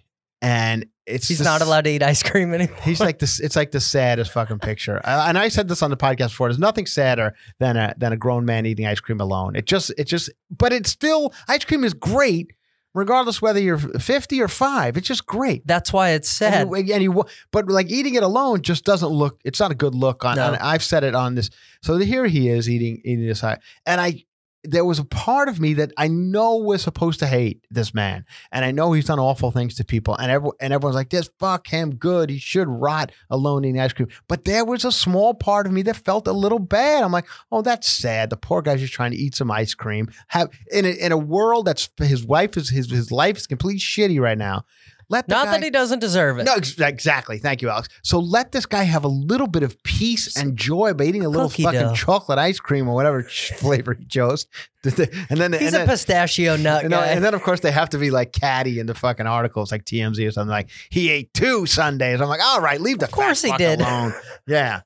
And 0.43 0.85
it's 1.07 1.27
He's 1.27 1.41
not 1.41 1.61
allowed 1.61 1.85
to 1.85 1.89
eat 1.89 2.03
ice 2.03 2.21
cream 2.21 2.53
anymore. 2.53 2.77
He's 2.83 2.99
like 2.99 3.17
this. 3.17 3.39
It's 3.39 3.55
like 3.55 3.71
the 3.71 3.79
saddest 3.79 4.31
fucking 4.31 4.59
picture. 4.59 5.01
And 5.03 5.39
I 5.39 5.47
said 5.47 5.67
this 5.67 5.81
on 5.81 5.89
the 5.89 5.97
podcast 5.97 6.29
before. 6.29 6.49
There's 6.49 6.59
nothing 6.59 6.85
sadder 6.85 7.33
than 7.59 7.77
a 7.77 7.95
than 7.97 8.13
a 8.13 8.17
grown 8.17 8.45
man 8.45 8.67
eating 8.67 8.85
ice 8.85 8.99
cream 8.99 9.19
alone. 9.21 9.55
It 9.55 9.65
just 9.65 9.91
it 9.97 10.03
just. 10.03 10.29
But 10.51 10.71
it's 10.71 10.91
still 10.91 11.33
ice 11.47 11.65
cream 11.65 11.83
is 11.83 11.95
great, 11.95 12.53
regardless 12.95 13.41
whether 13.41 13.59
you're 13.59 13.77
50 13.77 14.41
or 14.41 14.47
five. 14.47 14.97
It's 14.97 15.07
just 15.07 15.27
great. 15.27 15.67
That's 15.67 15.93
why 15.93 16.11
it's 16.11 16.29
sad. 16.29 16.67
And 16.67 16.87
you, 16.87 16.93
and 16.93 17.03
you, 17.03 17.25
but 17.51 17.67
like 17.67 17.91
eating 17.91 18.15
it 18.15 18.23
alone 18.23 18.61
just 18.63 18.85
doesn't 18.85 19.09
look. 19.09 19.39
It's 19.43 19.59
not 19.59 19.69
a 19.69 19.75
good 19.75 19.93
look 19.93 20.25
on. 20.25 20.37
No. 20.37 20.47
and 20.47 20.55
I've 20.57 20.81
said 20.81 21.03
it 21.03 21.13
on 21.13 21.35
this. 21.35 21.51
So 21.83 21.97
here 21.97 22.25
he 22.25 22.49
is 22.49 22.67
eating 22.67 23.01
eating 23.05 23.27
this, 23.27 23.41
high 23.41 23.59
and 23.85 24.01
I. 24.01 24.23
There 24.67 24.85
was 24.85 24.99
a 24.99 25.05
part 25.05 25.49
of 25.49 25.59
me 25.59 25.73
that 25.75 25.91
I 25.97 26.07
know 26.07 26.57
was 26.57 26.81
supposed 26.81 27.19
to 27.19 27.27
hate 27.27 27.65
this 27.69 27.93
man, 27.93 28.25
and 28.51 28.65
I 28.65 28.71
know 28.71 28.93
he's 28.93 29.05
done 29.05 29.19
awful 29.19 29.51
things 29.51 29.75
to 29.75 29.83
people, 29.83 30.15
and 30.15 30.31
everyone 30.31 30.55
and 30.59 30.73
everyone's 30.73 30.95
like, 30.95 31.09
"This 31.09 31.29
fuck 31.39 31.67
him, 31.67 31.95
good. 31.95 32.29
He 32.29 32.39
should 32.39 32.67
rot 32.67 33.11
alone 33.29 33.65
eating 33.65 33.79
ice 33.79 33.93
cream." 33.93 34.09
But 34.27 34.45
there 34.45 34.65
was 34.65 34.85
a 34.85 34.91
small 34.91 35.33
part 35.33 35.65
of 35.65 35.73
me 35.73 35.81
that 35.83 35.97
felt 35.97 36.27
a 36.27 36.33
little 36.33 36.59
bad. 36.59 37.03
I'm 37.03 37.11
like, 37.11 37.27
"Oh, 37.51 37.61
that's 37.61 37.87
sad. 37.87 38.29
The 38.29 38.37
poor 38.37 38.61
guy's 38.61 38.79
just 38.79 38.93
trying 38.93 39.11
to 39.11 39.17
eat 39.17 39.35
some 39.35 39.51
ice 39.51 39.73
cream. 39.73 40.09
Have 40.29 40.49
in 40.71 40.85
a, 40.85 40.89
in 40.89 41.11
a 41.11 41.17
world 41.17 41.65
that's 41.65 41.89
his 41.97 42.25
wife 42.25 42.57
is 42.57 42.69
his 42.69 42.89
his 42.89 43.11
life 43.11 43.37
is 43.37 43.47
complete 43.47 43.79
shitty 43.79 44.19
right 44.19 44.37
now. 44.37 44.65
Let 45.09 45.27
the 45.27 45.35
Not 45.35 45.45
guy, 45.45 45.51
that 45.51 45.63
he 45.63 45.69
doesn't 45.69 45.99
deserve 45.99 46.39
it. 46.39 46.45
no, 46.45 46.55
ex- 46.55 46.79
exactly. 46.79 47.37
Thank 47.37 47.61
you, 47.61 47.69
Alex. 47.69 47.89
So 48.01 48.19
let 48.19 48.51
this 48.51 48.65
guy 48.65 48.83
have 48.83 49.03
a 49.03 49.07
little 49.07 49.45
bit 49.47 49.61
of 49.63 49.81
peace 49.83 50.35
and 50.35 50.57
joy 50.57 50.93
by 50.93 51.03
eating 51.05 51.23
a 51.23 51.29
little 51.29 51.49
Cookie 51.49 51.63
fucking 51.63 51.79
dough. 51.79 51.93
chocolate 51.93 52.39
ice 52.39 52.59
cream 52.59 52.87
or 52.87 52.95
whatever 52.95 53.21
flavor 53.23 53.93
he 53.93 54.05
chose. 54.05 54.47
And 54.83 54.93
then, 54.93 55.53
He's 55.53 55.73
and 55.73 55.75
a 55.75 55.77
then, 55.79 55.87
pistachio 55.87 56.55
nut 56.57 56.83
know, 56.85 56.99
guy. 56.99 57.07
and 57.07 57.23
then 57.23 57.33
of 57.33 57.41
course 57.43 57.59
they 57.59 57.71
have 57.71 57.89
to 57.91 57.97
be 57.97 58.11
like 58.11 58.31
catty 58.33 58.79
in 58.79 58.85
the 58.85 58.93
fucking 58.93 59.25
articles, 59.27 59.71
like 59.71 59.83
TMZ 59.85 60.27
or 60.27 60.31
something 60.31 60.49
like 60.51 60.69
he 60.89 61.09
ate 61.09 61.33
two 61.33 61.65
sundaes. 61.65 62.21
I'm 62.21 62.27
like, 62.27 62.41
all 62.43 62.61
right, 62.61 62.79
leave 62.81 62.99
the 62.99 63.05
Of 63.05 63.11
course 63.11 63.41
he 63.41 63.49
fuck 63.49 63.57
did. 63.59 63.81
alone. 63.81 64.13
Yeah. 64.47 64.81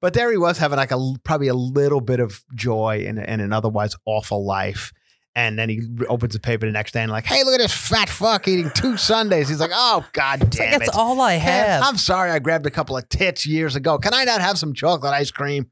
But 0.00 0.14
there 0.14 0.30
he 0.30 0.36
was 0.36 0.58
having 0.58 0.76
like 0.76 0.92
a 0.92 1.12
probably 1.24 1.48
a 1.48 1.54
little 1.54 2.00
bit 2.00 2.20
of 2.20 2.44
joy 2.54 3.04
in, 3.04 3.18
in 3.18 3.40
an 3.40 3.52
otherwise 3.52 3.96
awful 4.04 4.44
life. 4.46 4.92
And 5.38 5.56
then 5.56 5.68
he 5.68 5.82
opens 6.08 6.32
the 6.32 6.40
paper 6.40 6.66
the 6.66 6.72
next 6.72 6.90
day 6.90 7.00
and 7.00 7.12
like, 7.12 7.24
hey, 7.24 7.44
look 7.44 7.54
at 7.54 7.60
this 7.60 7.72
fat 7.72 8.08
fuck 8.08 8.48
eating 8.48 8.72
two 8.74 8.96
sundaes. 8.96 9.48
He's 9.48 9.60
like, 9.60 9.70
oh 9.72 10.04
god 10.12 10.42
It's 10.42 10.58
like, 10.58 10.70
damn 10.70 10.80
that's 10.80 10.96
all 10.96 11.20
I 11.20 11.34
have. 11.34 11.84
I'm 11.84 11.96
sorry 11.96 12.32
I 12.32 12.40
grabbed 12.40 12.66
a 12.66 12.72
couple 12.72 12.96
of 12.96 13.08
tits 13.08 13.46
years 13.46 13.76
ago. 13.76 13.98
Can 13.98 14.12
I 14.14 14.24
not 14.24 14.40
have 14.40 14.58
some 14.58 14.74
chocolate 14.74 15.12
ice 15.12 15.30
cream? 15.30 15.70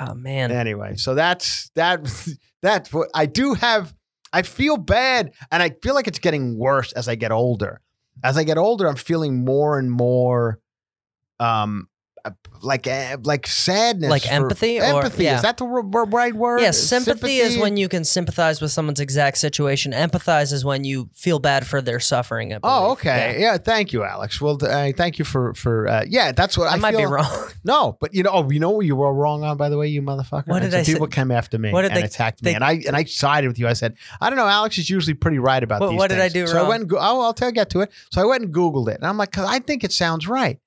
oh 0.00 0.14
man. 0.14 0.50
Anyway, 0.50 0.96
so 0.96 1.14
that's 1.14 1.70
that 1.76 2.00
that's 2.62 2.92
what 2.92 3.10
I 3.14 3.26
do 3.26 3.54
have 3.54 3.94
I 4.32 4.42
feel 4.42 4.76
bad 4.76 5.32
and 5.52 5.62
I 5.62 5.70
feel 5.80 5.94
like 5.94 6.08
it's 6.08 6.18
getting 6.18 6.58
worse 6.58 6.90
as 6.94 7.06
I 7.06 7.14
get 7.14 7.30
older. 7.30 7.80
As 8.24 8.36
I 8.36 8.42
get 8.42 8.58
older, 8.58 8.88
I'm 8.88 8.96
feeling 8.96 9.44
more 9.44 9.78
and 9.78 9.88
more 9.88 10.58
um 11.38 11.86
like 12.62 12.86
uh, 12.86 13.18
like 13.24 13.46
sadness 13.46 14.08
Like 14.08 14.30
empathy 14.32 14.80
or- 14.80 14.84
empathy 14.84 15.24
yeah. 15.24 15.36
is 15.36 15.42
that 15.42 15.58
the 15.58 15.66
r- 15.66 15.82
right 16.06 16.34
word 16.34 16.62
Yeah, 16.62 16.70
sympathy, 16.70 17.36
is 17.38 17.58
when 17.58 17.76
you 17.76 17.88
can 17.88 18.04
sympathize 18.04 18.62
with 18.62 18.70
someone's 18.70 19.00
exact 19.00 19.36
situation. 19.38 19.92
Empathize 19.92 20.50
is 20.52 20.64
when 20.64 20.84
you 20.84 21.10
feel 21.14 21.38
bad 21.38 21.66
for 21.66 21.82
their 21.82 22.00
suffering. 22.00 22.56
Oh 22.62 22.92
okay 22.92 23.36
Yeah. 23.38 23.52
yeah. 23.52 23.58
thank 23.58 23.92
you 23.92 24.04
alex 24.04 24.40
well 24.40 24.58
uh, 24.64 24.92
thank 24.96 25.18
you 25.18 25.24
for 25.26 25.52
for 25.54 25.86
uh, 25.88 26.04
yeah 26.08 26.32
that's 26.32 26.56
what 26.56 26.68
i, 26.70 26.74
I, 26.74 26.76
might 26.76 26.96
be 26.96 27.04
wrong. 27.04 27.26
No, 27.66 27.96
but 27.98 28.12
you 28.14 28.22
know, 28.22 28.30
oh, 28.30 28.50
you 28.50 28.60
know 28.60 28.68
what 28.70 28.84
you 28.84 28.94
were 28.94 29.12
wrong 29.14 29.42
on, 29.42 29.56
by 29.56 29.70
the 29.70 29.78
way, 29.78 29.88
you 29.88 30.02
motherfucker. 30.02 30.48
What 30.48 30.60
did 30.60 30.72
so 30.72 30.78
I 30.80 30.82
say? 30.82 30.92
People 30.92 31.06
came 31.06 31.30
after 31.30 31.58
me 31.58 31.72
What 31.72 31.80
did 31.82 31.92
and 31.92 32.00
they- 32.00 32.04
attacked 32.04 32.42
me, 32.42 32.50
they- 32.50 32.54
and 32.54 32.62
I 32.62 32.72
and 32.86 32.94
I 32.94 33.04
sided 33.04 33.48
with 33.48 33.58
you. 33.58 33.66
I 33.66 33.72
said, 33.72 33.96
I 34.20 34.28
don't 34.28 34.36
know. 34.36 34.46
Alex 34.46 34.76
is 34.76 34.90
usually 34.90 35.14
pretty 35.14 35.38
right 35.38 35.62
about 35.62 35.80
What- 35.80 35.90
these. 35.90 35.98
what 35.98 36.10
did 36.10 36.18
I 36.20 36.28
things." 36.28 36.32
do 36.32 36.46
So 36.52 36.58
I 36.58 36.60
wrong? 36.60 36.68
went. 36.68 36.80
And 36.82 36.90
go- 36.90 36.98
oh, 37.00 37.20
I'll 37.22 37.32
tell. 37.32 37.48
you. 37.48 37.54
Get 37.54 37.70
to 37.70 37.80
it. 37.80 37.90
So 38.10 38.20
I 38.20 38.24
went 38.26 38.42
and 38.44 38.52
Googled 38.54 38.88
it, 38.88 38.96
and 38.96 39.06
I'm 39.06 39.16
like, 39.16 39.38
I 39.38 39.60
think 39.60 39.82
it 39.82 39.92
sounds 39.92 40.28
right. 40.28 40.58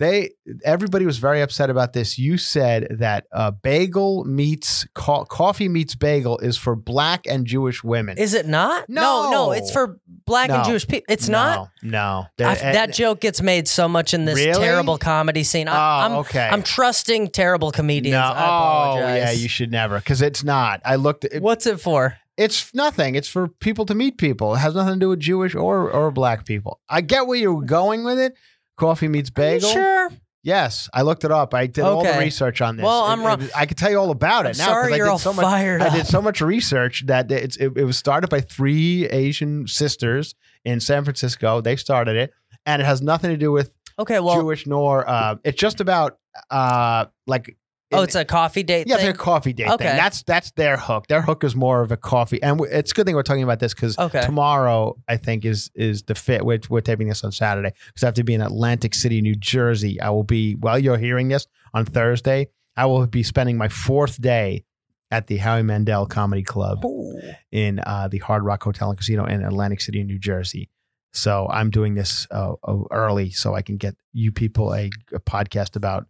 They 0.00 0.30
everybody 0.64 1.04
was 1.04 1.18
very 1.18 1.42
upset 1.42 1.68
about 1.68 1.92
this. 1.92 2.18
You 2.18 2.38
said 2.38 2.86
that 3.00 3.26
uh, 3.32 3.50
bagel 3.50 4.24
meets 4.24 4.86
co- 4.94 5.26
coffee 5.26 5.68
meets 5.68 5.94
bagel 5.94 6.38
is 6.38 6.56
for 6.56 6.74
black 6.74 7.26
and 7.26 7.46
Jewish 7.46 7.84
women. 7.84 8.16
Is 8.16 8.32
it 8.32 8.46
not? 8.46 8.88
no, 8.88 9.24
no. 9.24 9.30
No. 9.30 9.52
It's 9.52 9.70
for 9.70 10.00
black 10.24 10.48
and 10.48 10.64
Jewish 10.64 10.88
people. 10.88 11.04
It's 11.12 11.28
no, 11.28 11.38
not. 11.38 11.68
No, 11.82 12.26
I, 12.38 12.54
that 12.54 12.94
joke 12.94 13.20
gets 13.20 13.42
made 13.42 13.68
so 13.68 13.88
much 13.88 14.14
in 14.14 14.24
this 14.24 14.36
Really? 14.36 14.58
terrible 14.58 14.96
comedy 14.96 15.44
scene. 15.44 15.68
I, 15.68 15.76
Oh, 15.76 16.04
I'm, 16.06 16.12
okay. 16.20 16.48
I'm 16.50 16.62
trusting 16.62 17.28
terrible 17.28 17.70
comedians. 17.70 18.14
no. 18.14 18.20
I 18.20 18.30
apologize. 18.30 19.04
Oh, 19.04 19.16
yeah. 19.16 19.30
You 19.32 19.48
should 19.50 19.70
never 19.70 19.98
because 19.98 20.22
it's 20.22 20.42
not. 20.42 20.80
I 20.82 20.96
looked. 20.96 21.26
It, 21.26 21.42
What's 21.42 21.66
it 21.66 21.78
for? 21.78 22.16
It's 22.38 22.74
nothing. 22.74 23.16
It's 23.16 23.28
for 23.28 23.48
people 23.48 23.84
to 23.84 23.94
meet 23.94 24.16
people. 24.16 24.54
It 24.54 24.60
has 24.60 24.74
nothing 24.74 24.94
to 24.94 24.98
do 25.00 25.08
with 25.10 25.20
Jewish 25.20 25.54
or 25.54 25.90
or 25.90 26.10
black 26.10 26.46
people. 26.46 26.80
I 26.88 27.02
get 27.02 27.26
where 27.26 27.38
you're 27.38 27.60
going 27.60 28.02
with 28.02 28.18
it. 28.18 28.32
Coffee 28.80 29.08
meets 29.08 29.30
bagel. 29.30 29.68
sure? 29.70 30.10
Yes, 30.42 30.88
I 30.94 31.02
looked 31.02 31.24
it 31.24 31.30
up. 31.30 31.52
I 31.52 31.66
did 31.66 31.84
all 31.84 32.02
the 32.02 32.08
Okay. 32.08 32.18
research 32.18 32.62
on 32.62 32.76
this. 32.76 32.84
Well, 32.84 33.02
I'm 33.04 33.20
it 33.20 33.24
wrong. 33.24 33.48
I 33.54 33.66
could 33.66 33.76
tell 33.76 33.90
you 33.90 33.98
all 33.98 34.10
about 34.10 34.46
I'm 34.46 34.52
it 34.52 34.58
now. 34.58 34.64
sorry 34.68 34.94
I 34.94 34.96
you're 34.96 35.06
did 35.06 35.10
all 35.12 35.18
so 35.18 35.34
much. 35.34 35.44
fired 35.44 35.82
I 35.82 35.88
up. 35.88 35.92
did 35.92 36.06
so 36.06 36.22
much 36.22 36.40
research 36.40 37.04
that 37.06 37.30
it's, 37.30 37.58
it, 37.58 37.72
it 37.76 37.84
was 37.84 37.98
started 37.98 38.30
by 38.30 38.40
three 38.40 39.06
Asian 39.08 39.66
sisters 39.66 40.34
in 40.64 40.80
San 40.80 41.04
Francisco. 41.04 41.60
They 41.60 41.76
started 41.76 42.16
it, 42.16 42.32
and 42.64 42.80
it 42.80 42.86
has 42.86 43.02
nothing 43.02 43.30
to 43.30 43.36
do 43.36 43.52
with 43.52 43.70
Okay, 43.98 44.18
well, 44.18 44.34
Jewish 44.40 44.66
nor. 44.66 45.06
Uh, 45.06 45.36
it's 45.44 45.58
just 45.60 45.80
about 45.82 46.18
uh, 46.50 47.04
like. 47.26 47.56
Oh, 47.92 48.02
it's 48.02 48.14
a 48.14 48.24
coffee 48.24 48.62
date 48.62 48.86
Yeah, 48.86 48.96
it's 48.96 49.04
like 49.04 49.14
a 49.14 49.18
coffee 49.18 49.52
date 49.52 49.68
Okay. 49.68 49.84
thing. 49.86 49.96
That's 49.96 50.22
that's 50.22 50.50
their 50.52 50.76
hook. 50.76 51.06
Their 51.08 51.22
hook 51.22 51.44
is 51.44 51.54
more 51.56 51.80
of 51.82 51.92
a 51.92 51.96
coffee, 51.96 52.42
and 52.42 52.60
it's 52.70 52.92
a 52.92 52.94
good 52.94 53.06
thing 53.06 53.14
we're 53.14 53.22
talking 53.22 53.42
about 53.42 53.60
this 53.60 53.74
because 53.74 53.98
Okay. 53.98 54.22
tomorrow 54.22 54.96
I 55.08 55.16
think 55.16 55.44
is 55.44 55.70
is 55.74 56.02
the 56.04 56.14
fit. 56.14 56.44
We're, 56.44 56.60
we're 56.68 56.80
taping 56.80 57.08
this 57.08 57.24
on 57.24 57.32
Saturday 57.32 57.72
because 57.86 58.02
I 58.02 58.06
have 58.06 58.14
to 58.14 58.24
be 58.24 58.34
in 58.34 58.40
Atlantic 58.40 58.94
City, 58.94 59.20
New 59.20 59.34
Jersey. 59.36 60.00
I 60.00 60.10
will 60.10 60.24
be 60.24 60.54
while 60.54 60.78
you're 60.78 60.98
hearing 60.98 61.28
this 61.28 61.46
on 61.74 61.84
Thursday. 61.84 62.48
I 62.76 62.86
will 62.86 63.06
be 63.06 63.22
spending 63.22 63.58
my 63.58 63.68
fourth 63.68 64.20
day 64.20 64.64
at 65.10 65.26
the 65.26 65.38
Howie 65.38 65.62
Mandel 65.62 66.06
Comedy 66.06 66.44
Club 66.44 66.84
Ooh. 66.84 67.20
in 67.50 67.80
uh, 67.80 68.06
the 68.08 68.18
Hard 68.18 68.44
Rock 68.44 68.62
Hotel 68.62 68.88
and 68.90 68.96
Casino 68.96 69.24
in 69.24 69.42
Atlantic 69.42 69.80
City, 69.80 70.04
New 70.04 70.18
Jersey. 70.20 70.70
So 71.12 71.48
I'm 71.50 71.70
doing 71.70 71.94
this 71.94 72.28
uh, 72.30 72.54
uh, 72.62 72.78
early 72.92 73.30
so 73.30 73.54
I 73.56 73.62
can 73.62 73.76
get 73.76 73.96
you 74.12 74.30
people 74.30 74.72
a, 74.72 74.88
a 75.12 75.18
podcast 75.18 75.74
about, 75.74 76.06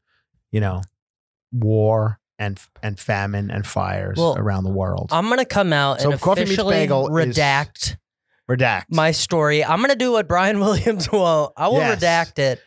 you 0.53 0.61
know, 0.61 0.83
war 1.53 2.19
and 2.39 2.59
and 2.83 2.99
famine 2.99 3.51
and 3.51 3.67
fires 3.67 4.17
Well, 4.19 4.37
around 4.39 4.65
the 4.65 4.71
world. 4.73 5.11
I'm 5.13 5.29
gonna 5.29 5.45
come 5.45 5.73
out 5.73 6.01
So 6.01 6.11
and 6.13 6.15
officially 6.15 6.87
redact 6.87 7.97
Redact. 8.51 8.85
my 8.91 9.11
story. 9.13 9.65
I'm 9.65 9.81
gonna 9.81 9.95
do 9.95 10.13
what 10.13 10.27
Brian 10.29 10.59
Williams 10.61 11.11
won't. 11.13 11.53
I 11.57 11.69
will 11.69 11.79
Yes. 11.79 12.01
redact 12.03 12.39
it. 12.39 12.61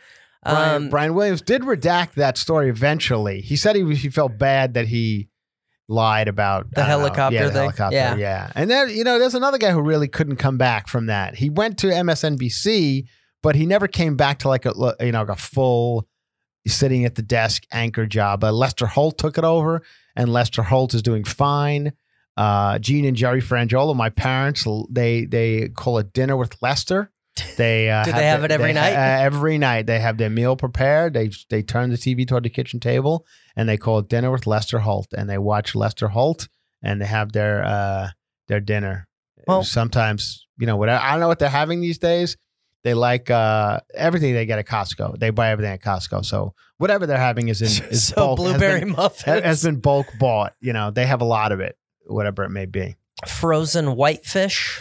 Brian, 0.44 0.84
Um, 0.84 0.90
Brian 0.90 1.14
Williams 1.14 1.42
did 1.42 1.62
redact 1.64 2.14
that 2.16 2.38
story 2.38 2.70
eventually. 2.70 3.42
He 3.42 3.56
said 3.56 3.76
he 3.76 3.96
he 3.96 4.10
felt 4.10 4.38
bad 4.38 4.74
that 4.76 4.88
he 4.88 5.30
lied 5.90 6.28
about 6.28 6.68
The 6.74 6.82
know, 6.82 6.88
helicopter 6.88 7.36
yeah, 7.36 7.48
the 7.48 7.60
helicopter, 7.60 7.96
Yeah. 7.96 8.16
yeah. 8.16 8.52
And 8.56 8.70
then 8.70 8.90
you 8.90 9.04
know, 9.04 9.20
there's 9.20 9.36
another 9.36 9.58
guy 9.58 9.72
who 9.72 9.82
really 9.82 10.08
couldn't 10.08 10.38
come 10.38 10.58
back 10.58 10.88
from 10.88 11.08
that. 11.08 11.36
He 11.36 11.50
went 11.50 11.78
to 11.80 11.88
MSNBC, 11.88 13.06
but 13.42 13.56
he 13.56 13.66
never 13.66 13.88
came 13.88 14.16
back 14.16 14.40
to 14.40 14.48
like 14.50 14.66
a 14.66 14.74
you 15.00 15.12
know 15.12 15.22
like 15.22 15.30
a 15.30 15.36
full 15.36 16.08
sitting 16.68 17.06
at 17.06 17.16
the 17.16 17.22
desk 17.22 17.64
anchor 17.72 18.06
job. 18.06 18.44
Uh, 18.44 18.52
Lester 18.52 18.86
Holt 18.88 19.18
took 19.18 19.38
it 19.38 19.44
over, 19.44 19.82
and 20.16 20.32
Lester 20.32 20.64
Holt 20.64 20.94
is 20.94 21.02
doing 21.02 21.24
fine. 21.24 21.94
Uh, 22.36 22.80
Gene 22.80 23.06
and 23.06 23.16
Jerry 23.16 23.42
Franjola, 23.42 23.96
my 23.96 24.10
parents, 24.10 24.66
they 24.90 25.26
they 25.26 25.70
call 25.70 25.98
it 26.00 26.14
dinner 26.14 26.36
with 26.36 26.56
Lester. 26.62 27.12
They 27.58 27.90
uh, 27.90 28.04
Do 28.06 28.12
they 28.12 28.26
have 28.26 28.44
it 28.44 28.52
every 28.52 28.74
night? 28.74 28.94
uh, 28.94 29.24
every 29.24 29.58
night 29.58 29.86
they 29.88 30.00
have 30.00 30.18
their 30.18 30.30
meal 30.30 30.56
prepared. 30.56 31.14
They 31.14 31.30
they 31.50 31.62
turn 31.62 31.90
the 31.90 31.96
TV 31.98 32.28
toward 32.28 32.44
the 32.44 32.50
kitchen 32.50 32.80
table 32.80 33.26
and 33.56 33.68
they 33.70 33.78
call 33.78 34.00
it 34.00 34.08
dinner 34.10 34.32
with 34.32 34.48
Lester 34.48 34.80
Holt, 34.80 35.08
and 35.16 35.30
they 35.30 35.38
watch 35.38 35.76
Lester 35.76 36.08
Holt 36.08 36.48
and 36.82 37.02
they 37.02 37.06
have 37.06 37.32
their 37.34 37.64
uh 37.64 38.10
their 38.48 38.60
dinner. 38.60 39.08
Well- 39.48 39.64
sometimes 39.64 40.48
you 40.58 40.66
know 40.66 40.78
what 40.78 40.90
I 40.90 41.12
don't 41.12 41.20
know 41.20 41.28
what 41.28 41.40
they're 41.40 41.50
having 41.50 41.82
these 41.82 41.98
days. 42.00 42.38
They 42.84 42.94
like 42.94 43.30
uh 43.32 43.80
everything 43.96 44.34
they 44.34 44.46
get 44.46 44.60
at 44.60 44.66
Costco. 44.68 45.18
They 45.20 45.30
buy 45.30 45.50
everything 45.50 45.74
at 45.74 45.82
Costco. 45.82 46.26
So 46.26 46.54
whatever 46.78 47.06
they're 47.06 47.18
having 47.18 47.48
is 47.48 47.62
in 47.62 47.68
is 47.92 48.08
so 48.08 48.16
bulk, 48.16 48.40
has 48.40 48.50
blueberry 48.52 48.80
been- 48.82 48.92
muffins, 48.92 49.44
has 49.44 49.64
been 49.64 49.80
bulk 49.80 50.08
bought. 50.20 50.54
You 50.60 50.74
know 50.74 50.92
they 50.92 51.06
have 51.06 51.22
a 51.22 51.26
lot 51.26 51.52
of 51.52 51.60
it, 51.62 51.78
whatever 52.06 52.44
it 52.44 52.50
may 52.50 52.66
be. 52.66 52.96
frozen 53.26 53.96
whitefish. 53.96 54.80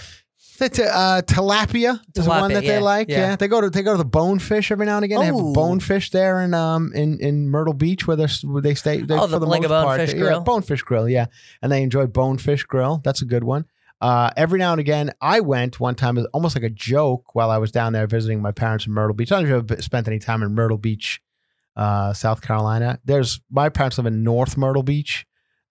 Uh, 0.60 1.20
tilapia 1.26 1.98
is 2.16 2.24
the 2.24 2.30
one 2.30 2.52
that 2.52 2.62
they 2.62 2.78
like. 2.78 3.08
Yeah. 3.08 3.18
yeah. 3.30 3.36
they 3.36 3.48
go 3.48 3.60
to 3.60 3.68
they 3.68 3.82
go 3.82 3.92
to 3.92 3.98
the 3.98 4.04
bonefish 4.04 4.70
every 4.70 4.86
now 4.86 4.94
and 4.96 5.04
again. 5.04 5.18
They 5.18 5.26
have 5.26 5.34
bonefish 5.34 6.10
there 6.10 6.40
in 6.40 6.54
um 6.54 6.92
in, 6.94 7.18
in 7.18 7.48
Myrtle 7.48 7.74
Beach 7.74 8.06
where 8.06 8.16
they 8.16 8.26
where 8.44 8.62
they 8.62 8.74
stay. 8.76 8.98
They, 9.02 9.14
Oh, 9.14 9.26
the- 9.26 9.36
for 9.36 9.40
the 9.40 9.46
like 9.46 9.64
a 9.64 9.68
most 9.68 9.84
part, 9.84 9.98
Bonefish 9.98 10.14
yeah, 10.14 10.20
Grill? 10.20 10.40
bonefish 10.42 10.82
grill, 10.82 11.08
yeah. 11.08 11.26
And 11.62 11.72
they 11.72 11.82
enjoy 11.82 12.06
bonefish 12.06 12.62
grill. 12.62 13.00
That's 13.02 13.22
a 13.22 13.24
good 13.24 13.42
one. 13.42 13.64
Uh, 14.02 14.30
every 14.36 14.58
now 14.58 14.72
and 14.72 14.80
again, 14.80 15.12
I 15.20 15.38
went 15.38 15.78
one 15.78 15.94
time 15.94 16.18
as 16.18 16.24
almost 16.34 16.56
like 16.56 16.64
a 16.64 16.68
joke 16.70 17.36
while 17.36 17.50
I 17.50 17.58
was 17.58 17.70
down 17.70 17.92
there 17.92 18.08
visiting 18.08 18.42
my 18.42 18.50
parents 18.50 18.84
in 18.84 18.92
Myrtle 18.92 19.14
Beach. 19.14 19.30
I 19.30 19.40
don't 19.40 19.48
know 19.48 19.58
if 19.58 19.70
you've 19.70 19.84
spent 19.84 20.08
any 20.08 20.18
time 20.18 20.42
in 20.42 20.52
Myrtle 20.56 20.76
Beach, 20.76 21.22
uh, 21.76 22.12
South 22.12 22.42
Carolina. 22.42 22.98
There's 23.04 23.40
my 23.48 23.68
parents 23.68 23.98
live 23.98 24.06
in 24.08 24.24
North 24.24 24.56
Myrtle 24.56 24.82
Beach, 24.82 25.24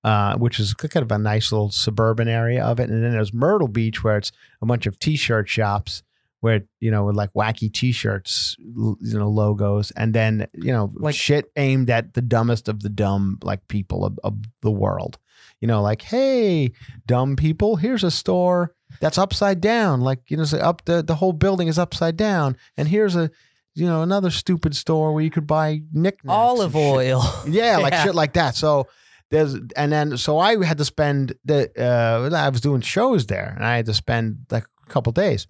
uh, 0.06 0.38
which 0.38 0.62
is 0.62 0.74
kind 0.74 1.04
of 1.04 1.12
a 1.12 1.18
nice 1.18 1.52
little 1.52 1.72
suburban 1.72 2.30
area 2.30 2.64
of 2.64 2.80
it. 2.80 2.90
And 2.90 3.04
then 3.04 3.12
there's 3.12 3.34
Myrtle 3.34 3.68
Beach, 3.68 4.02
where 4.02 4.16
it's 4.16 4.32
a 4.62 4.66
bunch 4.66 4.86
of 4.86 4.98
t-shirt 4.98 5.50
shops 5.50 6.02
where 6.40 6.62
you 6.80 6.90
know 6.90 7.04
with 7.04 7.18
like 7.18 7.34
wacky 7.34 7.72
T-shirts, 7.72 8.56
you 8.60 8.98
know 9.02 9.30
logos, 9.30 9.92
and 9.92 10.14
then 10.14 10.48
you 10.54 10.72
know 10.72 10.90
Like- 10.96 11.16
shit 11.16 11.52
aimed 11.58 11.90
at 11.90 12.14
the 12.14 12.22
dumbest 12.22 12.70
of 12.70 12.82
the 12.82 12.90
dumb 12.90 13.40
like 13.44 13.68
people 13.68 14.06
of, 14.06 14.18
of 14.24 14.38
the 14.62 14.72
world. 14.72 15.18
You 15.62 15.68
know, 15.68 15.82
like 15.82 16.02
hey, 16.02 16.72
dumb 17.06 17.36
people, 17.36 17.78
here's 17.78 18.04
a 18.04 18.12
store 18.12 18.74
that's 19.00 19.18
upside 19.18 19.62
down. 19.62 20.02
Like 20.02 20.20
you 20.30 20.36
know, 20.38 20.44
say 20.44 20.60
up 20.60 20.84
the 20.86 21.02
the 21.02 21.16
whole 21.16 21.34
building 21.34 21.68
is 21.70 21.80
upside 21.80 22.18
down, 22.18 22.58
and 22.76 22.88
here's 22.88 23.16
a 23.16 23.30
you 23.76 23.86
know 23.86 24.02
another 24.02 24.32
stupid 24.32 24.76
store 24.76 25.14
where 25.14 25.24
you 25.24 25.30
could 25.32 25.48
buy 25.48 25.82
knickknacks, 25.94 26.36
Olive 26.36 26.76
oil. 26.76 27.24
Yeah, 27.48 27.78
like 27.78 27.94
Yeah. 27.94 28.04
shit 28.04 28.16
like 28.16 28.34
that. 28.34 28.56
So 28.56 28.88
there's 29.30 29.56
and 29.78 29.92
then 29.94 30.18
so 30.18 30.40
I 30.40 30.62
had 30.66 30.78
to 30.80 30.84
spend 30.86 31.36
the 31.46 31.70
uh 31.80 32.36
I 32.36 32.50
was 32.50 32.60
doing 32.60 32.82
shows 32.82 33.28
there 33.28 33.54
and 33.56 33.64
I 33.66 33.78
had 33.78 33.86
to 33.86 33.94
spend 33.94 34.48
like 34.50 34.66
a 34.86 34.90
couple 34.90 35.14
days. 35.14 35.48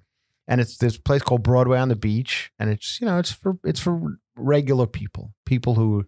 And 0.47 0.59
it's 0.59 0.77
this 0.77 0.97
place 0.97 1.21
called 1.21 1.41
Broadway 1.43 1.79
on 1.79 1.87
the 1.89 1.95
beach 1.95 2.51
and 2.59 2.69
it's 2.69 2.99
you 2.99 3.07
know 3.07 3.17
it's 3.17 3.31
for 3.31 3.57
it's 3.63 3.79
for 3.79 4.19
regular 4.35 4.85
people, 4.87 5.33
people 5.45 5.75
who 5.75 6.05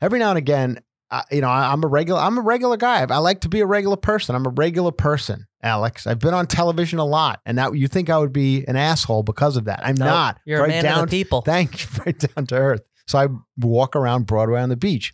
every 0.00 0.18
now 0.20 0.30
and 0.30 0.38
again 0.38 0.78
I, 1.10 1.22
you 1.30 1.40
know, 1.40 1.48
I, 1.48 1.72
I'm 1.72 1.84
a 1.84 1.86
regular. 1.86 2.20
I'm 2.20 2.38
a 2.38 2.40
regular 2.40 2.76
guy. 2.76 3.06
I 3.08 3.18
like 3.18 3.42
to 3.42 3.48
be 3.48 3.60
a 3.60 3.66
regular 3.66 3.96
person. 3.96 4.34
I'm 4.34 4.46
a 4.46 4.50
regular 4.50 4.90
person, 4.92 5.46
Alex. 5.62 6.06
I've 6.06 6.18
been 6.18 6.34
on 6.34 6.46
television 6.46 6.98
a 6.98 7.04
lot, 7.04 7.40
and 7.46 7.56
now 7.56 7.72
you 7.72 7.86
think 7.88 8.10
I 8.10 8.18
would 8.18 8.32
be 8.32 8.64
an 8.66 8.76
asshole 8.76 9.22
because 9.22 9.56
of 9.56 9.66
that. 9.66 9.80
I'm 9.84 9.94
Nope, 9.94 10.06
not. 10.06 10.40
You're 10.44 10.58
a 10.58 10.62
right 10.62 10.70
man 10.70 10.84
down 10.84 11.04
of 11.04 11.10
the 11.10 11.16
people. 11.16 11.42
Thank 11.42 11.82
you. 11.82 11.88
Right 12.06 12.18
down 12.18 12.46
to 12.48 12.56
earth. 12.56 12.88
So 13.06 13.18
I 13.18 13.28
walk 13.56 13.96
around 13.96 14.26
Broadway 14.26 14.60
on 14.60 14.68
the 14.68 14.76
beach. 14.76 15.12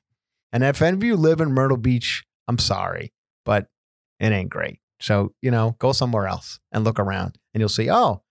And 0.53 0.63
if 0.65 0.83
any 0.83 0.97
of 0.97 1.03
you 1.03 1.17
live 1.17 1.41
in 1.41 1.53
Myrtle 1.53 1.77
Beach, 1.79 2.25
I'm 2.49 2.59
sorry, 2.59 3.13
but 3.45 3.69
it 4.21 4.33
ain't 4.33 4.51
great. 4.51 4.81
So, 5.01 5.35
you 5.41 5.51
know, 5.51 5.77
go 5.79 5.93
somewhere 5.93 6.27
else 6.27 6.61
and 6.71 6.85
look 6.85 6.99
around 6.99 7.39
and 7.55 7.61
you'll 7.61 7.69
see, 7.69 7.91
oh, 7.91 8.23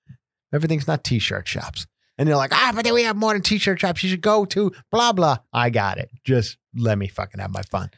everything's 0.53 0.87
not 0.87 1.03
t 1.03 1.19
shirt 1.19 1.47
shops. 1.47 1.87
And 2.17 2.27
you're 2.27 2.37
like, 2.37 2.53
ah, 2.53 2.71
but 2.75 2.83
then 2.83 2.93
we 2.93 3.03
have 3.03 3.15
more 3.15 3.33
than 3.33 3.41
t 3.41 3.57
shirt 3.57 3.79
shops. 3.79 4.03
You 4.03 4.09
should 4.09 4.21
go 4.21 4.45
to 4.45 4.71
blah, 4.91 5.11
blah. 5.11 5.37
I 5.51 5.69
got 5.69 5.97
it. 5.97 6.11
Just 6.23 6.57
let 6.75 6.97
me 6.97 7.07
fucking 7.07 7.39
have 7.39 7.51
my 7.51 7.61
fun. 7.63 7.89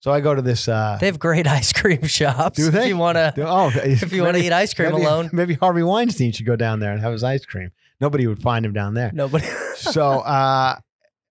So 0.00 0.10
I 0.10 0.20
go 0.20 0.34
to 0.34 0.42
this. 0.42 0.66
Uh, 0.68 0.98
They 1.00 1.06
have 1.06 1.18
great 1.18 1.46
ice 1.60 1.72
cream 1.72 2.02
shops. 2.06 2.56
Do 2.56 2.70
they? 2.70 2.80
If 2.82 2.88
you 2.88 2.96
want 2.96 3.16
to, 3.16 3.34
oh, 3.38 3.70
if 3.74 4.12
you 4.12 4.22
want 4.24 4.36
to 4.36 4.42
eat 4.42 4.52
ice 4.52 4.74
cream 4.74 4.92
maybe, 4.92 5.04
alone, 5.04 5.30
maybe 5.32 5.54
Harvey 5.54 5.82
Weinstein 5.82 6.32
should 6.32 6.46
go 6.46 6.56
down 6.56 6.80
there 6.80 6.92
and 6.92 7.00
have 7.00 7.12
his 7.12 7.22
ice 7.24 7.44
cream. 7.44 7.70
Nobody 8.00 8.26
would 8.26 8.42
find 8.42 8.66
him 8.66 8.72
down 8.72 8.94
there. 8.94 9.12
nobody. 9.14 9.46
so 9.76 10.02
uh, 10.20 10.76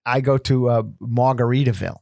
I 0.06 0.22
go 0.22 0.38
to 0.38 0.70
uh, 0.70 0.84
Margaritaville. 1.02 1.98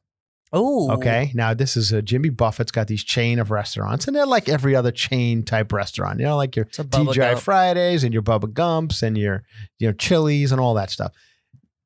Oh, 0.51 0.91
Okay. 0.93 1.31
Now 1.35 1.53
this 1.53 1.77
is 1.77 1.93
uh, 1.93 2.01
Jimmy 2.01 2.29
Buffett's 2.29 2.71
got 2.71 2.87
these 2.87 3.03
chain 3.03 3.39
of 3.39 3.51
restaurants, 3.51 4.07
and 4.07 4.15
they're 4.15 4.25
like 4.25 4.49
every 4.49 4.75
other 4.75 4.91
chain 4.91 5.43
type 5.43 5.71
restaurant. 5.71 6.19
You 6.19 6.25
know, 6.25 6.37
like 6.37 6.55
your 6.55 6.65
a 6.65 6.83
TGI. 6.83 7.39
Fridays 7.39 8.03
and 8.03 8.13
your 8.13 8.23
Bubba 8.23 8.51
Gumps 8.53 9.03
and 9.03 9.17
your 9.17 9.43
you 9.79 9.87
know 9.87 9.93
Chili's 9.93 10.51
and 10.51 10.59
all 10.61 10.73
that 10.75 10.89
stuff. 10.89 11.13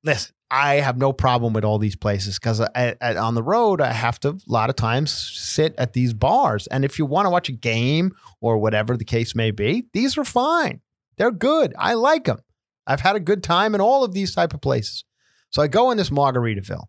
Listen, 0.04 0.36
I 0.52 0.76
have 0.76 0.98
no 0.98 1.14
problem 1.14 1.54
with 1.54 1.64
all 1.64 1.80
these 1.80 1.96
places 1.96 2.38
because 2.38 2.60
on 2.60 3.36
the 3.36 3.44
road 3.44 3.82
I 3.82 3.94
have 3.94 4.20
to 4.20 4.30
a 4.30 4.40
lot 4.48 4.70
of 4.70 4.76
times 4.76 5.12
sit 5.12 5.74
at 5.78 5.94
these 5.94 6.14
bars, 6.14 6.68
and 6.68 6.86
if 6.86 7.00
you 7.00 7.06
want 7.06 7.26
to 7.26 7.30
watch 7.30 7.50
a 7.50 7.54
game 7.54 8.14
or 8.42 8.58
whatever 8.58 8.96
the 8.98 9.06
case 9.06 9.34
may 9.34 9.52
be, 9.52 9.86
these 9.94 10.18
are 10.18 10.26
fine. 10.26 10.82
They're 11.18 11.32
good. 11.32 11.74
I 11.78 11.94
like 11.94 12.26
them. 12.26 12.40
I've 12.86 13.02
had 13.02 13.16
a 13.16 13.20
good 13.20 13.44
time 13.44 13.76
in 13.76 13.82
all 13.82 14.04
of 14.04 14.14
these 14.14 14.36
type 14.36 14.54
of 14.54 14.62
places. 14.62 15.06
So 15.50 15.62
I 15.62 15.68
go 15.68 15.92
in 15.92 15.98
this 15.98 16.10
Margaritaville. 16.10 16.86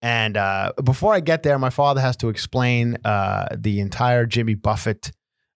And 0.00 0.36
uh, 0.36 0.72
before 0.84 1.12
I 1.12 1.20
get 1.20 1.42
there, 1.42 1.58
my 1.58 1.70
father 1.70 2.00
has 2.00 2.16
to 2.18 2.28
explain 2.28 2.98
uh, 3.04 3.48
the 3.56 3.80
entire 3.80 4.26
Jimmy 4.26 4.54
Buffett 4.54 5.10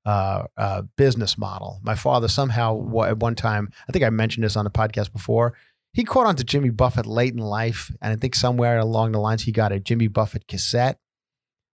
uh, 0.04 0.44
uh, 0.56 0.82
business 0.96 1.38
model. 1.38 1.78
My 1.82 1.94
father 1.94 2.26
somehow, 2.26 3.04
at 3.04 3.18
one 3.18 3.37
time, 3.37 3.70
I 3.88 3.92
think 3.92 4.04
I 4.04 4.11
mentioned 4.11 4.42
this 4.42 4.56
on 4.56 4.64
the 4.64 4.70
podcast 4.70 5.12
before, 5.12 5.54
he 5.92 6.04
caught 6.04 6.26
on 6.26 6.37
to 6.37 6.44
Jimmy 6.44 6.70
Buffett 6.70 7.06
late 7.06 7.34
in 7.34 7.40
life. 7.40 7.90
And 8.00 8.12
I 8.12 8.16
think 8.16 8.34
somewhere 8.34 8.78
along 8.78 9.12
the 9.12 9.20
lines, 9.20 9.42
he 9.42 9.52
got 9.52 9.72
a 9.72 9.80
Jimmy 9.80 10.08
Buffett 10.08 10.49
cassette. 10.49 10.99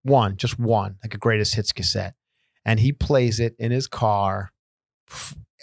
One, 0.03 0.37
just 0.37 0.59
one, 0.59 0.97
like 1.03 1.15
a 1.15 1.19
greatest 1.19 1.55
hits 1.55 1.73
cassette. 1.73 2.15
And 2.65 2.81
he 2.81 2.93
plays 2.93 3.41
it 3.41 3.55
in 3.59 3.73
his 3.73 3.87
car. 3.87 4.51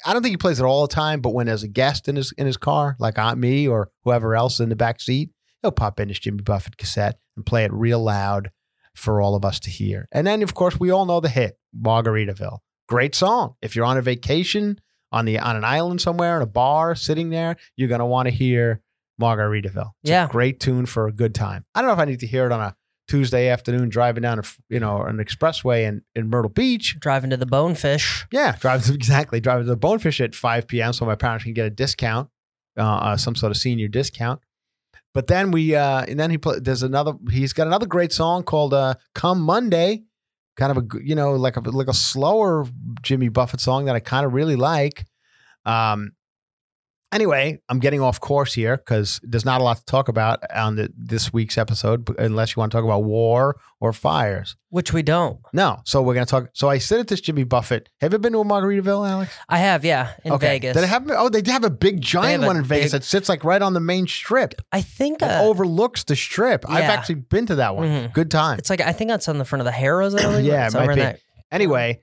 I 0.05 0.13
don't 0.13 0.21
think 0.21 0.33
he 0.33 0.37
plays 0.37 0.59
it 0.59 0.65
all 0.65 0.85
the 0.85 0.93
time, 0.93 1.21
but 1.21 1.33
when 1.33 1.47
there's 1.47 1.63
a 1.63 1.67
guest 1.67 2.07
in 2.07 2.15
his 2.15 2.33
in 2.37 2.45
his 2.45 2.57
car, 2.57 2.95
like 2.99 3.17
Aunt 3.17 3.39
me 3.39 3.67
or 3.67 3.89
whoever 4.03 4.35
else 4.35 4.59
in 4.59 4.69
the 4.69 4.75
back 4.75 5.01
seat, 5.01 5.31
he'll 5.61 5.71
pop 5.71 5.99
in 5.99 6.09
his 6.09 6.19
Jimmy 6.19 6.43
Buffett 6.43 6.77
cassette 6.77 7.19
and 7.35 7.45
play 7.45 7.63
it 7.63 7.73
real 7.73 8.01
loud 8.01 8.51
for 8.95 9.21
all 9.21 9.35
of 9.35 9.43
us 9.43 9.59
to 9.61 9.69
hear. 9.69 10.07
And 10.11 10.27
then, 10.27 10.43
of 10.43 10.53
course, 10.53 10.79
we 10.79 10.91
all 10.91 11.05
know 11.05 11.19
the 11.19 11.29
hit, 11.29 11.57
Margaritaville. 11.77 12.59
Great 12.87 13.15
song. 13.15 13.55
If 13.61 13.75
you're 13.75 13.85
on 13.85 13.97
a 13.97 14.01
vacation 14.01 14.79
on 15.13 15.23
the 15.25 15.39
on 15.39 15.55
an 15.55 15.63
island 15.63 16.01
somewhere 16.01 16.35
in 16.35 16.41
a 16.41 16.45
bar, 16.47 16.95
sitting 16.95 17.29
there, 17.29 17.55
you're 17.77 17.87
gonna 17.89 18.05
want 18.05 18.27
to 18.27 18.31
hear 18.33 18.81
Margaritaville. 19.21 19.91
It's 20.01 20.09
Yeah. 20.09 20.27
great 20.27 20.59
tune 20.59 20.85
for 20.85 21.07
a 21.07 21.11
good 21.13 21.33
time. 21.35 21.65
I 21.75 21.81
don't 21.81 21.87
know 21.87 21.93
if 21.93 21.99
I 21.99 22.05
need 22.05 22.19
to 22.21 22.27
hear 22.27 22.45
it 22.45 22.51
on 22.51 22.59
a 22.59 22.75
Tuesday 23.07 23.49
afternoon 23.49 23.89
driving 23.89 24.23
down 24.23 24.39
a 24.39 24.43
you 24.69 24.79
know 24.79 25.01
an 25.03 25.17
expressway 25.17 25.83
in, 25.87 26.01
in 26.15 26.29
Myrtle 26.29 26.49
Beach. 26.49 26.97
driving 26.99 27.29
to 27.29 27.37
the 27.37 27.45
Bonefish. 27.45 28.25
Yeah, 28.31 28.55
driving 28.59 28.93
exactly. 29.01 29.39
driving 29.39 29.65
to 29.65 29.69
the 29.69 29.77
Bonefish 29.77 30.19
at 30.21 30.35
5 30.35 30.67
p.m. 30.67 30.93
so 30.93 31.05
my 31.05 31.15
parents 31.15 31.43
can 31.43 31.53
get 31.53 31.65
a 31.65 31.69
discount, 31.69 32.29
uh, 32.77 32.81
uh, 32.83 33.17
some 33.17 33.35
sort 33.35 33.51
of 33.51 33.57
senior 33.57 33.87
discount. 33.87 34.41
But 35.13 35.27
then 35.27 35.51
we, 35.51 35.75
uh, 35.75 36.05
and 36.07 36.19
then 36.19 36.31
he 36.31 36.39
play, 36.39 36.57
there's 36.59 36.81
another. 36.81 37.13
He's 37.29 37.53
got 37.53 37.67
another 37.67 37.85
great 37.85 38.11
song 38.11 38.41
called 38.41 38.73
uh, 38.73 38.95
"Come 39.13 39.41
Monday," 39.41 40.03
kind 40.55 40.75
of 40.75 40.77
a 40.77 41.03
you 41.03 41.15
know 41.15 41.33
like 41.33 41.57
a 41.57 41.61
like 41.61 41.87
a 41.87 41.93
slower 41.93 42.65
Jimmy 43.01 43.29
Buffett 43.29 43.59
song 43.59 43.85
that 43.85 43.95
I 43.95 43.99
kind 43.99 44.25
of 44.25 44.33
really 44.33 44.55
like. 44.55 45.05
Um, 45.65 46.11
anyway, 47.13 47.59
I'm 47.69 47.79
getting 47.79 48.01
off 48.01 48.19
course 48.19 48.53
here 48.53 48.77
because 48.77 49.19
there's 49.23 49.45
not 49.45 49.61
a 49.61 49.63
lot 49.63 49.77
to 49.77 49.85
talk 49.85 50.07
about 50.09 50.39
on 50.53 50.75
the, 50.75 50.91
this 50.97 51.31
week's 51.31 51.57
episode, 51.57 52.09
unless 52.19 52.55
you 52.55 52.59
want 52.59 52.71
to 52.71 52.77
talk 52.77 52.83
about 52.85 53.03
war 53.03 53.57
or 53.79 53.93
fires. 53.93 54.55
Which 54.69 54.91
we 54.91 55.03
don't. 55.03 55.39
No, 55.53 55.79
so 55.85 56.01
we're 56.01 56.15
gonna 56.15 56.25
talk. 56.25 56.49
So 56.53 56.67
I 56.67 56.79
sit 56.79 56.99
at 56.99 57.07
this 57.07 57.21
Jimmy 57.21 57.43
Buffett. 57.43 57.89
Have 58.01 58.11
you 58.13 58.17
been 58.19 58.33
to 58.33 58.39
a 58.39 58.43
Margaritaville, 58.45 59.07
Alex? 59.07 59.31
I 59.47 59.59
have, 59.59 59.85
yeah, 59.85 60.13
in 60.25 60.37
Vegas. 60.39 60.73
Did 60.75 60.83
it 60.83 60.87
have? 60.89 61.09
Oh, 61.11 61.29
they 61.29 61.43
have 61.51 61.63
a 61.63 61.69
big 61.69 62.01
giant 62.01 62.43
one 62.43 62.57
in 62.57 62.63
Vegas 62.63 62.85
big- 62.85 63.01
that 63.01 63.03
sits 63.05 63.29
like 63.29 63.43
right 63.43 63.61
on 63.61 63.73
the 63.73 63.79
main 63.79 64.07
strip. 64.07 64.55
I 64.71 64.81
think 64.81 65.21
It 65.21 65.25
uh, 65.25 65.43
overlooks 65.43 66.03
the 66.05 66.15
strip. 66.15 66.65
I've 66.67 66.83
actually 66.85 67.15
been 67.15 67.45
to 67.47 67.55
that 67.55 67.75
one. 67.75 67.87
Mhm. 67.87 68.13
Good 68.13 68.31
time. 68.31 68.57
it's 68.57 68.69
like 68.71 68.81
I 68.81 68.93
think 68.93 69.09
that's 69.09 69.27
on 69.27 69.37
the 69.37 69.45
front 69.45 69.61
of 69.61 69.65
the 69.65 69.71
believe. 69.71 70.45
Yeah, 70.45 70.67
it 70.67 70.73
might 70.73 70.95
be. 70.95 71.01
that- 71.01 71.19
Anyway, 71.51 71.99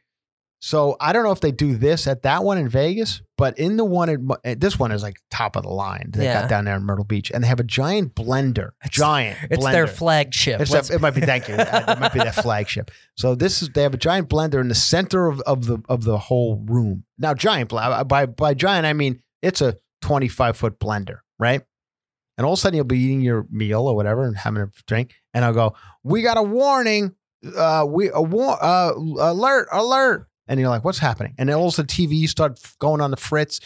so 0.62 0.96
I 1.00 1.12
don't 1.12 1.24
know 1.24 1.32
if 1.32 1.40
they 1.40 1.52
do 1.52 1.74
this 1.76 2.06
at 2.06 2.22
that 2.22 2.44
one 2.44 2.58
in 2.58 2.68
Vegas, 2.68 3.22
but 3.38 3.58
in 3.58 3.76
the 3.78 3.84
one 3.84 4.08
at 4.10 4.18
eh, 4.44 4.54
this 4.58 4.78
one 4.78 4.92
is 4.92 5.02
like 5.02 5.16
top 5.30 5.56
of 5.56 5.62
the 5.62 5.70
line. 5.70 6.10
They 6.12 6.24
Yeah. 6.24 6.42
got 6.42 6.50
down 6.50 6.66
there 6.66 6.76
in 6.76 6.82
Myrtle 6.84 7.04
Beach, 7.06 7.30
and 7.30 7.42
they 7.42 7.48
have 7.48 7.60
a 7.60 7.64
giant 7.64 8.14
blender. 8.14 8.72
It's- 8.84 8.90
giant. 8.90 9.38
It's 9.50 9.64
blender. 9.64 9.72
their 9.72 9.86
flagship. 9.86 10.60
It's 10.60 10.90
it 10.90 11.00
might 11.00 11.14
be 11.14 11.22
thank 11.22 11.48
you. 11.48 11.54
Uh, 11.54 11.84
it 11.88 11.98
might 11.98 12.12
be 12.12 12.18
their 12.20 12.32
flagship. 12.32 12.90
So 13.16 13.34
this 13.34 13.62
is 13.62 13.70
they 13.70 13.82
have 13.82 13.94
a 13.94 13.98
giant 13.98 14.28
blender 14.28 14.60
in 14.60 14.68
the 14.68 14.74
center 14.74 15.26
of, 15.28 15.40
of 15.42 15.66
the 15.66 15.78
of 15.88 16.04
the 16.04 16.18
whole 16.18 16.62
room. 16.66 17.04
Now 17.18 17.32
giant 17.34 17.70
by 17.70 18.26
by 18.26 18.54
giant 18.54 18.86
I 18.86 18.92
mean 18.92 19.22
it's 19.42 19.62
a 19.62 19.76
25 20.02 20.56
foot 20.56 20.78
blender, 20.78 21.18
right? 21.38 21.62
And 22.36 22.46
all 22.46 22.52
of 22.54 22.58
a 22.58 22.60
sudden 22.60 22.76
you'll 22.76 22.84
be 22.84 22.98
eating 22.98 23.20
your 23.22 23.46
meal 23.50 23.86
or 23.88 23.94
whatever 23.96 24.24
and 24.24 24.36
having 24.36 24.62
a 24.62 24.68
drink, 24.86 25.14
and 25.34 25.44
I'll 25.44 25.52
go, 25.52 25.74
"We 26.02 26.22
got 26.22 26.36
a 26.38 26.42
warning! 26.42 27.14
Uh, 27.56 27.84
we 27.88 28.10
a 28.10 28.20
war 28.22 28.56
uh, 28.62 28.92
alert 28.94 29.68
alert!" 29.72 30.26
And 30.50 30.58
you're 30.58 30.68
like, 30.68 30.84
"What's 30.84 30.98
happening?" 30.98 31.34
And 31.38 31.48
then 31.48 31.56
all 31.56 31.68
of 31.68 31.74
a 31.74 31.76
sudden 31.76 31.86
TV 31.86 32.28
start 32.28 32.60
going 32.80 33.00
on 33.00 33.12
the 33.12 33.16
fritz. 33.16 33.60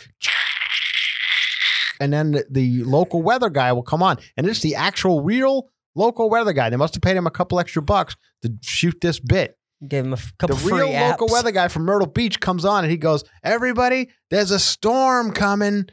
And 1.98 2.12
then 2.12 2.32
the, 2.32 2.44
the 2.50 2.84
local 2.84 3.22
weather 3.22 3.48
guy 3.48 3.72
will 3.72 3.82
come 3.82 4.02
on, 4.02 4.18
and 4.36 4.46
it's 4.46 4.60
the 4.60 4.74
actual 4.74 5.22
real 5.22 5.70
local 5.94 6.28
weather 6.28 6.52
guy. 6.52 6.68
They 6.68 6.76
must 6.76 6.94
have 6.94 7.02
paid 7.02 7.16
him 7.16 7.26
a 7.26 7.30
couple 7.30 7.58
extra 7.58 7.80
bucks 7.82 8.16
to 8.42 8.52
shoot 8.62 9.00
this 9.00 9.18
bit. 9.18 9.56
Give 9.88 10.04
him 10.04 10.12
a 10.12 10.18
couple 10.38 10.56
the 10.56 10.70
real 10.70 10.90
local 10.90 11.28
weather 11.28 11.52
guy 11.52 11.68
from 11.68 11.84
Myrtle 11.84 12.06
Beach 12.06 12.38
comes 12.38 12.64
on 12.66 12.84
and 12.84 12.90
he 12.90 12.98
goes, 12.98 13.24
"Everybody, 13.42 14.10
there's 14.30 14.50
a 14.50 14.58
storm 14.58 15.32
coming. 15.32 15.86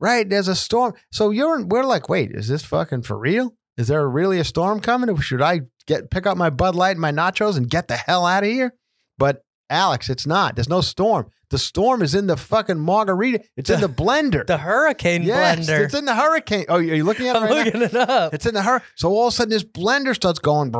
Right? 0.00 0.28
There's 0.28 0.48
a 0.48 0.54
storm." 0.54 0.94
So 1.10 1.30
you're 1.30 1.64
we're 1.64 1.84
like, 1.84 2.08
"Wait, 2.08 2.30
is 2.32 2.46
this 2.46 2.64
fucking 2.64 3.02
for 3.02 3.18
real? 3.18 3.54
Is 3.76 3.88
there 3.88 4.08
really 4.08 4.38
a 4.38 4.44
storm 4.44 4.80
coming? 4.80 5.14
Should 5.16 5.42
I 5.42 5.62
get 5.86 6.10
pick 6.10 6.26
up 6.26 6.36
my 6.36 6.50
Bud 6.50 6.76
Light 6.76 6.92
and 6.92 7.00
my 7.00 7.12
nachos 7.12 7.56
and 7.56 7.68
get 7.68 7.88
the 7.88 7.96
hell 7.96 8.24
out 8.24 8.44
of 8.44 8.50
here?" 8.50 8.74
But 9.18 9.42
Alex, 9.70 10.08
it's 10.08 10.26
not. 10.26 10.54
There's 10.54 10.68
no 10.68 10.80
storm. 10.80 11.30
The 11.50 11.58
storm 11.58 12.02
is 12.02 12.14
in 12.14 12.26
the 12.26 12.36
fucking 12.36 12.78
margarita. 12.78 13.42
It's 13.56 13.70
in 13.70 13.80
the 13.80 13.88
blender. 13.88 14.46
The 14.46 14.58
hurricane 14.58 15.22
yes, 15.22 15.60
blender. 15.60 15.84
it's 15.84 15.94
in 15.94 16.04
the 16.04 16.14
hurricane. 16.14 16.66
Oh, 16.68 16.76
are 16.76 16.82
you 16.82 17.04
looking 17.04 17.26
at 17.26 17.36
it 17.36 17.42
I'm 17.42 17.44
right 17.44 17.50
now? 17.50 17.64
looking 17.64 17.82
it 17.82 17.94
up. 17.94 18.34
It's 18.34 18.46
in 18.46 18.54
the 18.54 18.62
her. 18.62 18.82
So 18.96 19.10
all 19.10 19.28
of 19.28 19.32
a 19.32 19.36
sudden, 19.36 19.50
this 19.50 19.64
blender 19.64 20.14
starts 20.14 20.38
going, 20.38 20.74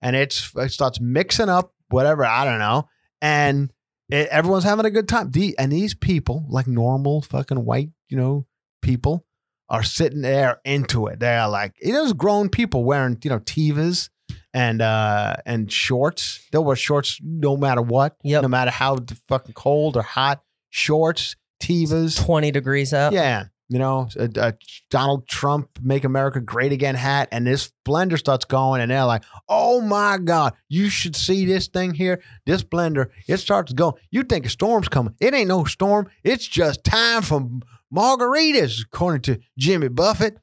and 0.00 0.16
it's 0.16 0.50
it 0.56 0.70
starts 0.70 1.00
mixing 1.00 1.50
up 1.50 1.74
whatever 1.88 2.24
I 2.24 2.44
don't 2.44 2.58
know, 2.58 2.88
and 3.20 3.70
it, 4.08 4.28
everyone's 4.28 4.64
having 4.64 4.86
a 4.86 4.90
good 4.90 5.08
time. 5.08 5.30
The, 5.30 5.56
and 5.58 5.70
these 5.70 5.94
people, 5.94 6.46
like 6.48 6.66
normal 6.66 7.20
fucking 7.20 7.64
white, 7.64 7.90
you 8.08 8.16
know, 8.16 8.46
people, 8.80 9.26
are 9.68 9.82
sitting 9.82 10.22
there 10.22 10.60
into 10.64 11.06
it. 11.06 11.20
They're 11.20 11.48
like, 11.48 11.74
it 11.80 11.94
is 11.94 12.14
grown 12.14 12.48
people 12.48 12.84
wearing 12.84 13.18
you 13.22 13.30
know 13.30 13.40
Tevas 13.40 14.08
and 14.54 14.82
uh 14.82 15.36
and 15.46 15.70
shorts. 15.72 16.46
They'll 16.52 16.64
wear 16.64 16.76
shorts 16.76 17.18
no 17.22 17.56
matter 17.56 17.82
what, 17.82 18.16
Yep. 18.22 18.42
no 18.42 18.48
matter 18.48 18.70
how 18.70 18.98
fucking 19.28 19.54
cold 19.54 19.96
or 19.96 20.02
hot. 20.02 20.42
Shorts, 20.70 21.36
sativas. 21.62 22.22
20 22.24 22.50
degrees 22.50 22.92
out. 22.94 23.12
Yeah. 23.12 23.44
You 23.68 23.78
know, 23.78 24.08
a, 24.16 24.28
a 24.36 24.54
Donald 24.90 25.26
Trump 25.26 25.78
Make 25.80 26.04
America 26.04 26.40
Great 26.42 26.72
Again 26.72 26.94
hat, 26.94 27.28
and 27.32 27.46
this 27.46 27.72
blender 27.86 28.18
starts 28.18 28.44
going, 28.44 28.82
and 28.82 28.90
they're 28.90 29.04
like, 29.06 29.24
oh 29.48 29.80
my 29.80 30.18
God, 30.22 30.52
you 30.68 30.90
should 30.90 31.16
see 31.16 31.46
this 31.46 31.68
thing 31.68 31.94
here. 31.94 32.20
This 32.44 32.62
blender, 32.62 33.06
it 33.26 33.38
starts 33.38 33.72
going. 33.72 33.94
You 34.10 34.24
think 34.24 34.44
a 34.44 34.50
storm's 34.50 34.88
coming. 34.88 35.14
It 35.20 35.32
ain't 35.32 35.48
no 35.48 35.64
storm. 35.64 36.10
It's 36.22 36.46
just 36.46 36.84
time 36.84 37.22
for 37.22 37.48
margaritas, 37.94 38.82
according 38.84 39.22
to 39.22 39.40
Jimmy 39.58 39.88
Buffett. 39.88 40.36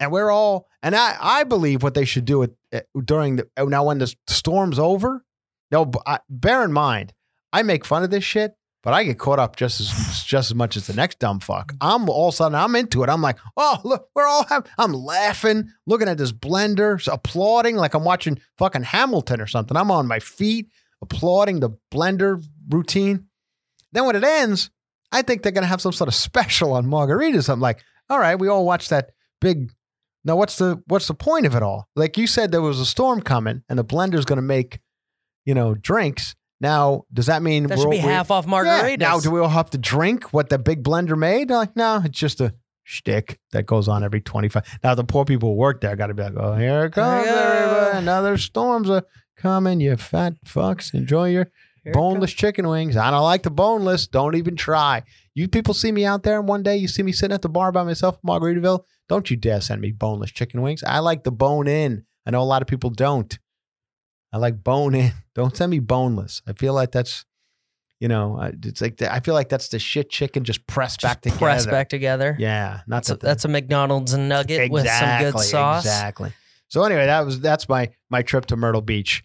And 0.00 0.10
we're 0.12 0.30
all, 0.30 0.66
and 0.82 0.94
I, 0.94 1.16
I 1.20 1.44
believe 1.44 1.82
what 1.82 1.94
they 1.94 2.04
should 2.04 2.24
do 2.24 2.42
at, 2.42 2.50
at- 2.72 2.86
eh, 2.96 3.00
during 3.04 3.36
the, 3.36 3.48
oh, 3.56 3.66
now 3.66 3.84
when 3.86 3.98
the 3.98 4.14
storm's 4.26 4.78
over. 4.78 5.24
No, 5.70 5.90
I- 6.06 6.20
bear 6.28 6.64
in 6.64 6.72
mind, 6.72 7.12
I 7.52 7.62
make 7.62 7.84
fun 7.84 8.02
of 8.04 8.10
this 8.10 8.22
shit, 8.24 8.54
but 8.82 8.94
I 8.94 9.02
get 9.04 9.18
caught 9.18 9.38
up 9.40 9.56
just 9.56 9.80
as 9.80 10.22
just 10.24 10.50
as 10.50 10.54
much 10.54 10.76
as 10.76 10.86
the 10.86 10.92
next 10.94 11.18
dumb 11.18 11.40
fuck. 11.40 11.72
Mm. 11.72 11.76
I'm 11.80 12.08
all 12.08 12.28
of 12.28 12.34
a 12.34 12.36
sudden 12.36 12.54
I'm 12.54 12.76
into 12.76 13.02
it. 13.02 13.08
I'm 13.08 13.22
like, 13.22 13.38
oh 13.56 13.80
look, 13.84 14.08
we're 14.14 14.26
all 14.26 14.44
having. 14.48 14.70
I'm 14.78 14.92
laughing, 14.92 15.70
looking 15.86 16.08
at 16.08 16.18
this 16.18 16.30
blender, 16.32 17.04
applauding 17.12 17.74
like 17.76 17.94
I'm 17.94 18.04
watching 18.04 18.38
fucking 18.58 18.84
Hamilton 18.84 19.40
or 19.40 19.46
something. 19.48 19.76
I'm 19.76 19.90
on 19.90 20.06
my 20.06 20.20
feet, 20.20 20.70
applauding 21.02 21.58
the 21.60 21.70
blender 21.92 22.40
routine. 22.68 23.26
Then 23.92 24.04
when 24.06 24.14
it 24.16 24.22
ends, 24.24 24.70
I 25.10 25.22
think 25.22 25.42
they're 25.42 25.52
gonna 25.52 25.66
have 25.66 25.80
some 25.80 25.92
sort 25.92 26.08
of 26.08 26.14
special 26.14 26.72
on 26.74 26.86
margaritas. 26.86 27.48
I'm 27.48 27.60
like, 27.60 27.80
all 28.08 28.18
right, 28.20 28.38
we 28.38 28.46
all 28.48 28.64
watched 28.64 28.90
that 28.90 29.10
big. 29.40 29.72
Now 30.26 30.36
what's 30.36 30.58
the 30.58 30.82
what's 30.88 31.06
the 31.06 31.14
point 31.14 31.46
of 31.46 31.54
it 31.54 31.62
all? 31.62 31.88
Like 31.96 32.18
you 32.18 32.26
said, 32.26 32.52
there 32.52 32.60
was 32.60 32.80
a 32.80 32.84
storm 32.86 33.22
coming, 33.22 33.62
and 33.68 33.78
the 33.78 33.84
blender's 33.84 34.24
gonna 34.26 34.42
make, 34.42 34.80
you 35.46 35.54
know, 35.54 35.72
drinks. 35.74 36.34
Now, 36.60 37.04
does 37.12 37.26
that 37.26 37.42
mean 37.42 37.66
That 37.68 37.78
should 37.78 37.88
we're- 37.88 38.00
be 38.00 38.06
we- 38.06 38.12
half 38.12 38.30
off 38.30 38.46
yeah. 38.46 38.52
margaritas. 38.52 38.98
Now, 38.98 39.20
do 39.20 39.30
we 39.30 39.40
all 39.40 39.48
have 39.48 39.70
to 39.70 39.78
drink 39.78 40.32
what 40.32 40.48
the 40.48 40.58
big 40.58 40.82
blender 40.82 41.16
made? 41.16 41.48
They're 41.48 41.58
like, 41.58 41.76
no, 41.76 42.00
it's 42.04 42.18
just 42.18 42.40
a 42.40 42.54
shtick 42.82 43.38
that 43.52 43.66
goes 43.66 43.88
on 43.88 44.02
every 44.02 44.20
25. 44.22 44.62
Now, 44.82 44.94
the 44.94 45.04
poor 45.04 45.24
people 45.26 45.50
who 45.50 45.56
work 45.56 45.80
there 45.82 45.94
got 45.96 46.06
to 46.06 46.14
be 46.14 46.22
like, 46.22 46.32
oh, 46.36 46.54
here 46.54 46.86
it 46.86 46.92
comes, 46.92 47.26
everybody. 47.26 47.98
Another 47.98 48.38
storms 48.38 48.88
are 48.88 49.02
coming. 49.36 49.80
You 49.80 49.96
fat 49.98 50.34
fucks. 50.46 50.94
Enjoy 50.94 51.28
your 51.28 51.50
Here 51.86 51.92
boneless 51.92 52.32
chicken 52.32 52.66
wings. 52.68 52.96
I 52.96 53.10
don't 53.10 53.22
like 53.22 53.42
the 53.44 53.50
boneless. 53.50 54.06
Don't 54.08 54.34
even 54.34 54.56
try. 54.56 55.02
You 55.34 55.46
people 55.48 55.72
see 55.72 55.92
me 55.92 56.04
out 56.04 56.22
there 56.24 56.38
and 56.38 56.48
one 56.48 56.62
day 56.62 56.76
you 56.76 56.88
see 56.88 57.02
me 57.02 57.12
sitting 57.12 57.34
at 57.34 57.42
the 57.42 57.48
bar 57.48 57.70
by 57.72 57.84
myself 57.84 58.18
in 58.22 58.28
Margaritaville. 58.28 58.80
Don't 59.08 59.30
you 59.30 59.36
dare 59.36 59.60
send 59.60 59.80
me 59.80 59.92
boneless 59.92 60.32
chicken 60.32 60.62
wings. 60.62 60.82
I 60.82 60.98
like 60.98 61.22
the 61.22 61.30
bone 61.30 61.68
in. 61.68 62.04
I 62.26 62.32
know 62.32 62.42
a 62.42 62.44
lot 62.44 62.60
of 62.60 62.66
people 62.68 62.90
don't. 62.90 63.38
I 64.32 64.38
like 64.38 64.62
bone 64.64 64.94
in. 64.96 65.12
Don't 65.36 65.56
send 65.56 65.70
me 65.70 65.78
boneless. 65.78 66.42
I 66.48 66.52
feel 66.54 66.74
like 66.74 66.90
that's, 66.90 67.24
you 68.00 68.08
know, 68.08 68.40
it's 68.64 68.80
like 68.80 68.96
the, 68.96 69.12
I 69.12 69.20
feel 69.20 69.34
like 69.34 69.48
that's 69.48 69.68
the 69.68 69.78
shit 69.78 70.10
chicken 70.10 70.44
just 70.44 70.66
pressed 70.66 71.00
Just 71.00 71.14
back 71.14 71.20
together. 71.22 71.38
Press 71.38 71.66
back 71.66 71.88
together. 71.88 72.36
Yeah, 72.38 72.80
not 72.86 72.96
That's 72.96 73.08
that 73.08 73.20
the- 73.20 73.26
that's 73.26 73.44
a 73.44 73.48
McDonald's 73.48 74.16
nugget 74.16 74.70
with 74.70 74.88
some 74.88 75.20
good 75.20 75.38
sauce. 75.38 75.84
Exactly. 75.84 76.32
So 76.68 76.82
anyway, 76.82 77.06
that 77.06 77.24
was 77.24 77.38
that's 77.40 77.68
my 77.68 77.90
my 78.10 78.22
trip 78.22 78.46
to 78.46 78.56
Myrtle 78.56 78.80
Beach. 78.82 79.22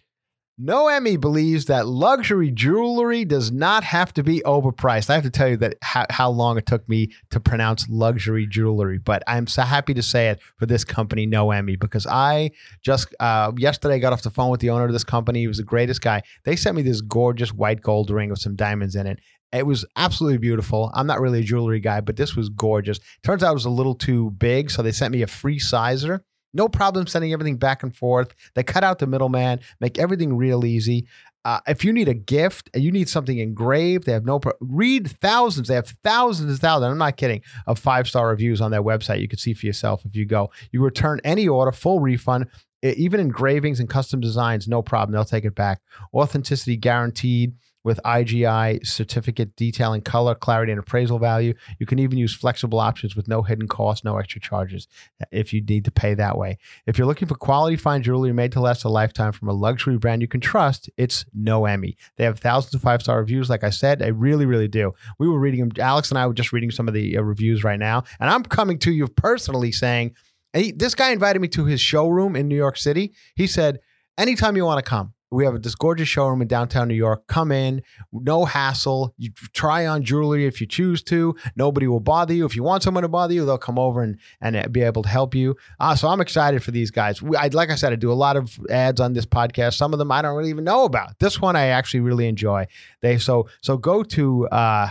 Noemie 0.62 1.20
believes 1.20 1.64
that 1.64 1.88
luxury 1.88 2.52
jewelry 2.52 3.24
does 3.24 3.50
not 3.50 3.82
have 3.82 4.14
to 4.14 4.22
be 4.22 4.40
overpriced. 4.46 5.10
I 5.10 5.14
have 5.14 5.24
to 5.24 5.30
tell 5.30 5.48
you 5.48 5.56
that 5.56 5.74
how, 5.82 6.06
how 6.08 6.30
long 6.30 6.56
it 6.56 6.66
took 6.66 6.88
me 6.88 7.10
to 7.30 7.40
pronounce 7.40 7.88
luxury 7.88 8.46
jewelry, 8.46 8.98
but 8.98 9.24
I'm 9.26 9.48
so 9.48 9.62
happy 9.62 9.92
to 9.94 10.02
say 10.02 10.28
it 10.28 10.40
for 10.58 10.66
this 10.66 10.84
company, 10.84 11.26
Noemie, 11.26 11.80
because 11.80 12.06
I 12.06 12.52
just 12.80 13.12
uh, 13.18 13.50
yesterday 13.56 13.98
got 13.98 14.12
off 14.12 14.22
the 14.22 14.30
phone 14.30 14.50
with 14.50 14.60
the 14.60 14.70
owner 14.70 14.84
of 14.84 14.92
this 14.92 15.02
company. 15.02 15.40
He 15.40 15.48
was 15.48 15.56
the 15.56 15.64
greatest 15.64 16.00
guy. 16.00 16.22
They 16.44 16.54
sent 16.54 16.76
me 16.76 16.82
this 16.82 17.00
gorgeous 17.00 17.52
white 17.52 17.80
gold 17.80 18.10
ring 18.10 18.30
with 18.30 18.38
some 18.38 18.54
diamonds 18.54 18.94
in 18.94 19.08
it. 19.08 19.18
It 19.52 19.66
was 19.66 19.84
absolutely 19.96 20.38
beautiful. 20.38 20.92
I'm 20.94 21.08
not 21.08 21.20
really 21.20 21.40
a 21.40 21.44
jewelry 21.44 21.80
guy, 21.80 22.00
but 22.00 22.16
this 22.16 22.36
was 22.36 22.48
gorgeous. 22.50 23.00
Turns 23.24 23.42
out 23.42 23.50
it 23.50 23.54
was 23.54 23.64
a 23.64 23.70
little 23.70 23.96
too 23.96 24.30
big, 24.30 24.70
so 24.70 24.80
they 24.80 24.92
sent 24.92 25.12
me 25.12 25.22
a 25.22 25.26
free 25.26 25.58
sizer. 25.58 26.24
No 26.54 26.68
problem 26.68 27.06
sending 27.06 27.32
everything 27.32 27.56
back 27.56 27.82
and 27.82 27.94
forth. 27.94 28.34
They 28.54 28.62
cut 28.62 28.84
out 28.84 28.98
the 28.98 29.06
middleman, 29.06 29.60
make 29.80 29.98
everything 29.98 30.36
real 30.36 30.64
easy. 30.64 31.06
Uh, 31.44 31.58
if 31.66 31.84
you 31.84 31.92
need 31.92 32.08
a 32.08 32.14
gift 32.14 32.70
and 32.72 32.84
you 32.84 32.92
need 32.92 33.08
something 33.08 33.38
engraved, 33.38 34.06
they 34.06 34.12
have 34.12 34.24
no 34.24 34.40
read 34.60 35.10
thousands. 35.20 35.68
They 35.68 35.74
have 35.74 35.88
thousands 36.04 36.50
and 36.50 36.60
thousands. 36.60 36.92
I'm 36.92 36.98
not 36.98 37.16
kidding. 37.16 37.42
Of 37.66 37.78
five 37.78 38.06
star 38.06 38.28
reviews 38.28 38.60
on 38.60 38.70
their 38.70 38.82
website. 38.82 39.20
You 39.20 39.28
can 39.28 39.38
see 39.38 39.54
for 39.54 39.66
yourself 39.66 40.04
if 40.04 40.14
you 40.14 40.24
go. 40.24 40.50
You 40.70 40.82
return 40.82 41.20
any 41.24 41.48
order, 41.48 41.72
full 41.72 42.00
refund. 42.00 42.46
Even 42.82 43.20
engravings 43.20 43.78
and 43.78 43.88
custom 43.88 44.20
designs, 44.20 44.66
no 44.66 44.82
problem. 44.82 45.14
They'll 45.14 45.24
take 45.24 45.44
it 45.44 45.54
back. 45.54 45.80
Authenticity 46.12 46.76
guaranteed 46.76 47.54
with 47.84 48.00
IGI 48.04 48.86
certificate 48.86 49.56
detailing 49.56 50.02
color, 50.02 50.34
clarity, 50.34 50.72
and 50.72 50.78
appraisal 50.78 51.18
value. 51.18 51.54
You 51.78 51.86
can 51.86 51.98
even 51.98 52.18
use 52.18 52.34
flexible 52.34 52.78
options 52.78 53.16
with 53.16 53.28
no 53.28 53.42
hidden 53.42 53.68
costs, 53.68 54.04
no 54.04 54.18
extra 54.18 54.40
charges 54.40 54.88
if 55.30 55.52
you 55.52 55.60
need 55.62 55.84
to 55.84 55.90
pay 55.90 56.14
that 56.14 56.38
way. 56.38 56.58
If 56.86 56.98
you're 56.98 57.06
looking 57.06 57.28
for 57.28 57.34
quality 57.34 57.76
fine 57.76 58.02
jewelry 58.02 58.32
made 58.32 58.52
to 58.52 58.60
last 58.60 58.84
a 58.84 58.88
lifetime 58.88 59.32
from 59.32 59.48
a 59.48 59.52
luxury 59.52 59.98
brand 59.98 60.22
you 60.22 60.28
can 60.28 60.40
trust, 60.40 60.90
it's 60.96 61.24
Noemie. 61.36 61.96
They 62.16 62.24
have 62.24 62.38
thousands 62.38 62.74
of 62.74 62.82
five 62.82 63.02
star 63.02 63.18
reviews. 63.18 63.50
Like 63.50 63.64
I 63.64 63.70
said, 63.70 63.98
they 63.98 64.12
really, 64.12 64.46
really 64.46 64.68
do. 64.68 64.92
We 65.18 65.28
were 65.28 65.38
reading 65.38 65.60
them. 65.60 65.70
Alex 65.78 66.10
and 66.10 66.18
I 66.18 66.26
were 66.26 66.34
just 66.34 66.52
reading 66.52 66.70
some 66.70 66.88
of 66.88 66.94
the 66.94 67.16
uh, 67.16 67.22
reviews 67.22 67.64
right 67.64 67.78
now, 67.78 68.04
and 68.20 68.30
I'm 68.30 68.42
coming 68.44 68.78
to 68.80 68.92
you 68.92 69.08
personally 69.08 69.72
saying, 69.72 70.14
this 70.52 70.94
guy 70.94 71.10
invited 71.10 71.40
me 71.40 71.48
to 71.48 71.64
his 71.64 71.80
showroom 71.80 72.36
in 72.36 72.46
New 72.46 72.56
York 72.56 72.76
City. 72.76 73.14
He 73.34 73.46
said, 73.46 73.80
anytime 74.18 74.56
you 74.56 74.64
want 74.64 74.84
to 74.84 74.88
come. 74.88 75.14
We 75.32 75.44
have 75.44 75.60
this 75.62 75.74
gorgeous 75.74 76.08
showroom 76.08 76.42
in 76.42 76.48
downtown 76.48 76.88
New 76.88 76.94
York. 76.94 77.26
Come 77.26 77.50
in, 77.50 77.82
no 78.12 78.44
hassle. 78.44 79.14
You 79.16 79.30
try 79.52 79.86
on 79.86 80.04
jewelry 80.04 80.46
if 80.46 80.60
you 80.60 80.66
choose 80.66 81.02
to. 81.04 81.34
Nobody 81.56 81.86
will 81.86 82.00
bother 82.00 82.34
you. 82.34 82.44
If 82.44 82.54
you 82.54 82.62
want 82.62 82.82
someone 82.82 83.02
to 83.02 83.08
bother 83.08 83.32
you, 83.32 83.46
they'll 83.46 83.58
come 83.58 83.78
over 83.78 84.02
and, 84.02 84.18
and 84.40 84.56
uh, 84.56 84.68
be 84.68 84.82
able 84.82 85.02
to 85.02 85.08
help 85.08 85.34
you. 85.34 85.56
Uh, 85.80 85.96
so 85.96 86.08
I'm 86.08 86.20
excited 86.20 86.62
for 86.62 86.70
these 86.70 86.90
guys. 86.90 87.22
We, 87.22 87.36
I, 87.36 87.46
like 87.48 87.70
I 87.70 87.76
said, 87.76 87.92
I 87.92 87.96
do 87.96 88.12
a 88.12 88.14
lot 88.14 88.36
of 88.36 88.58
ads 88.70 89.00
on 89.00 89.14
this 89.14 89.26
podcast. 89.26 89.74
Some 89.74 89.92
of 89.92 89.98
them 89.98 90.12
I 90.12 90.20
don't 90.20 90.36
really 90.36 90.50
even 90.50 90.64
know 90.64 90.84
about. 90.84 91.18
This 91.18 91.40
one 91.40 91.56
I 91.56 91.66
actually 91.68 92.00
really 92.00 92.28
enjoy. 92.28 92.66
They 93.00 93.16
so 93.18 93.48
so 93.62 93.76
go 93.78 94.02
to 94.02 94.48
uh, 94.48 94.90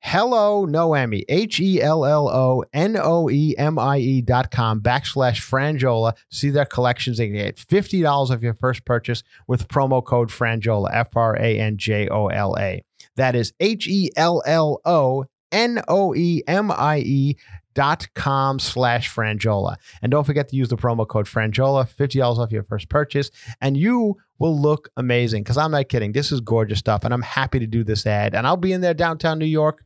Hello 0.00 0.64
Noemie, 0.64 1.24
H 1.28 1.58
E 1.60 1.82
L 1.82 2.04
L 2.04 2.28
O 2.28 2.64
N 2.72 2.96
O 2.96 3.28
E 3.28 3.54
M 3.58 3.78
I 3.78 3.98
E 3.98 4.22
dot 4.22 4.50
com 4.50 4.80
backslash 4.80 5.40
Franjola. 5.40 6.14
See 6.30 6.50
their 6.50 6.64
collections. 6.64 7.18
They 7.18 7.28
get 7.28 7.56
$50 7.56 8.30
off 8.30 8.40
your 8.40 8.54
first 8.54 8.84
purchase 8.84 9.22
with 9.48 9.68
promo 9.68 10.02
code 10.04 10.30
Franjola, 10.30 10.88
F 10.92 11.16
R 11.16 11.36
A 11.36 11.58
N 11.58 11.76
J 11.78 12.08
O 12.08 12.28
L 12.28 12.56
A. 12.58 12.82
That 13.16 13.34
is 13.34 13.52
H 13.58 13.88
E 13.88 14.10
L 14.16 14.40
L 14.46 14.80
O 14.84 15.26
N 15.50 15.82
O 15.88 16.14
E 16.14 16.42
M 16.46 16.70
I 16.70 16.98
E 16.98 17.36
dot 17.74 18.08
com 18.14 18.58
slash 18.58 19.12
Franjola. 19.12 19.76
And 20.00 20.10
don't 20.10 20.24
forget 20.24 20.48
to 20.48 20.56
use 20.56 20.68
the 20.68 20.76
promo 20.76 21.06
code 21.06 21.26
Franjola, 21.26 21.88
$50 21.88 22.38
off 22.38 22.52
your 22.52 22.62
first 22.62 22.88
purchase, 22.88 23.30
and 23.60 23.76
you 23.76 24.16
will 24.38 24.58
look 24.58 24.90
amazing. 24.96 25.42
Because 25.42 25.56
I'm 25.58 25.72
not 25.72 25.88
kidding. 25.88 26.12
This 26.12 26.32
is 26.32 26.40
gorgeous 26.40 26.78
stuff, 26.78 27.04
and 27.04 27.12
I'm 27.12 27.22
happy 27.22 27.58
to 27.58 27.66
do 27.66 27.84
this 27.84 28.06
ad. 28.06 28.34
And 28.34 28.46
I'll 28.46 28.56
be 28.56 28.72
in 28.72 28.80
there 28.80 28.94
downtown 28.94 29.38
New 29.38 29.46
York 29.46 29.84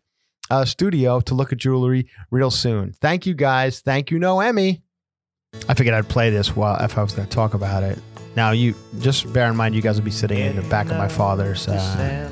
uh, 0.51 0.65
studio 0.65 1.21
to 1.21 1.35
look 1.35 1.53
at 1.53 1.59
jewelry 1.59 2.07
real 2.31 2.51
soon. 2.51 2.93
Thank 3.01 3.27
you 3.27 3.35
guys. 3.35 3.81
Thank 3.81 4.11
you, 4.11 4.19
Noemie. 4.19 4.83
I 5.69 5.75
figured 5.75 5.95
I'd 5.95 6.09
play 6.09 6.31
this 6.31 6.57
while 6.57 6.83
if 6.83 6.97
I 6.97 7.03
was 7.03 7.13
going 7.15 7.29
to 7.29 7.35
talk 7.35 7.55
about 7.55 7.83
it. 7.83 7.99
Now, 8.35 8.53
you 8.53 8.75
just 9.01 9.31
bear 9.33 9.51
in 9.51 9.57
mind, 9.57 9.75
you 9.75 9.83
guys 9.83 9.99
will 9.99 10.05
be 10.07 10.11
sitting 10.11 10.39
in 10.39 10.57
the 10.57 10.63
back 10.63 10.91
of 10.91 10.97
my 10.97 11.09
father's. 11.09 11.69
Uh, 11.69 12.31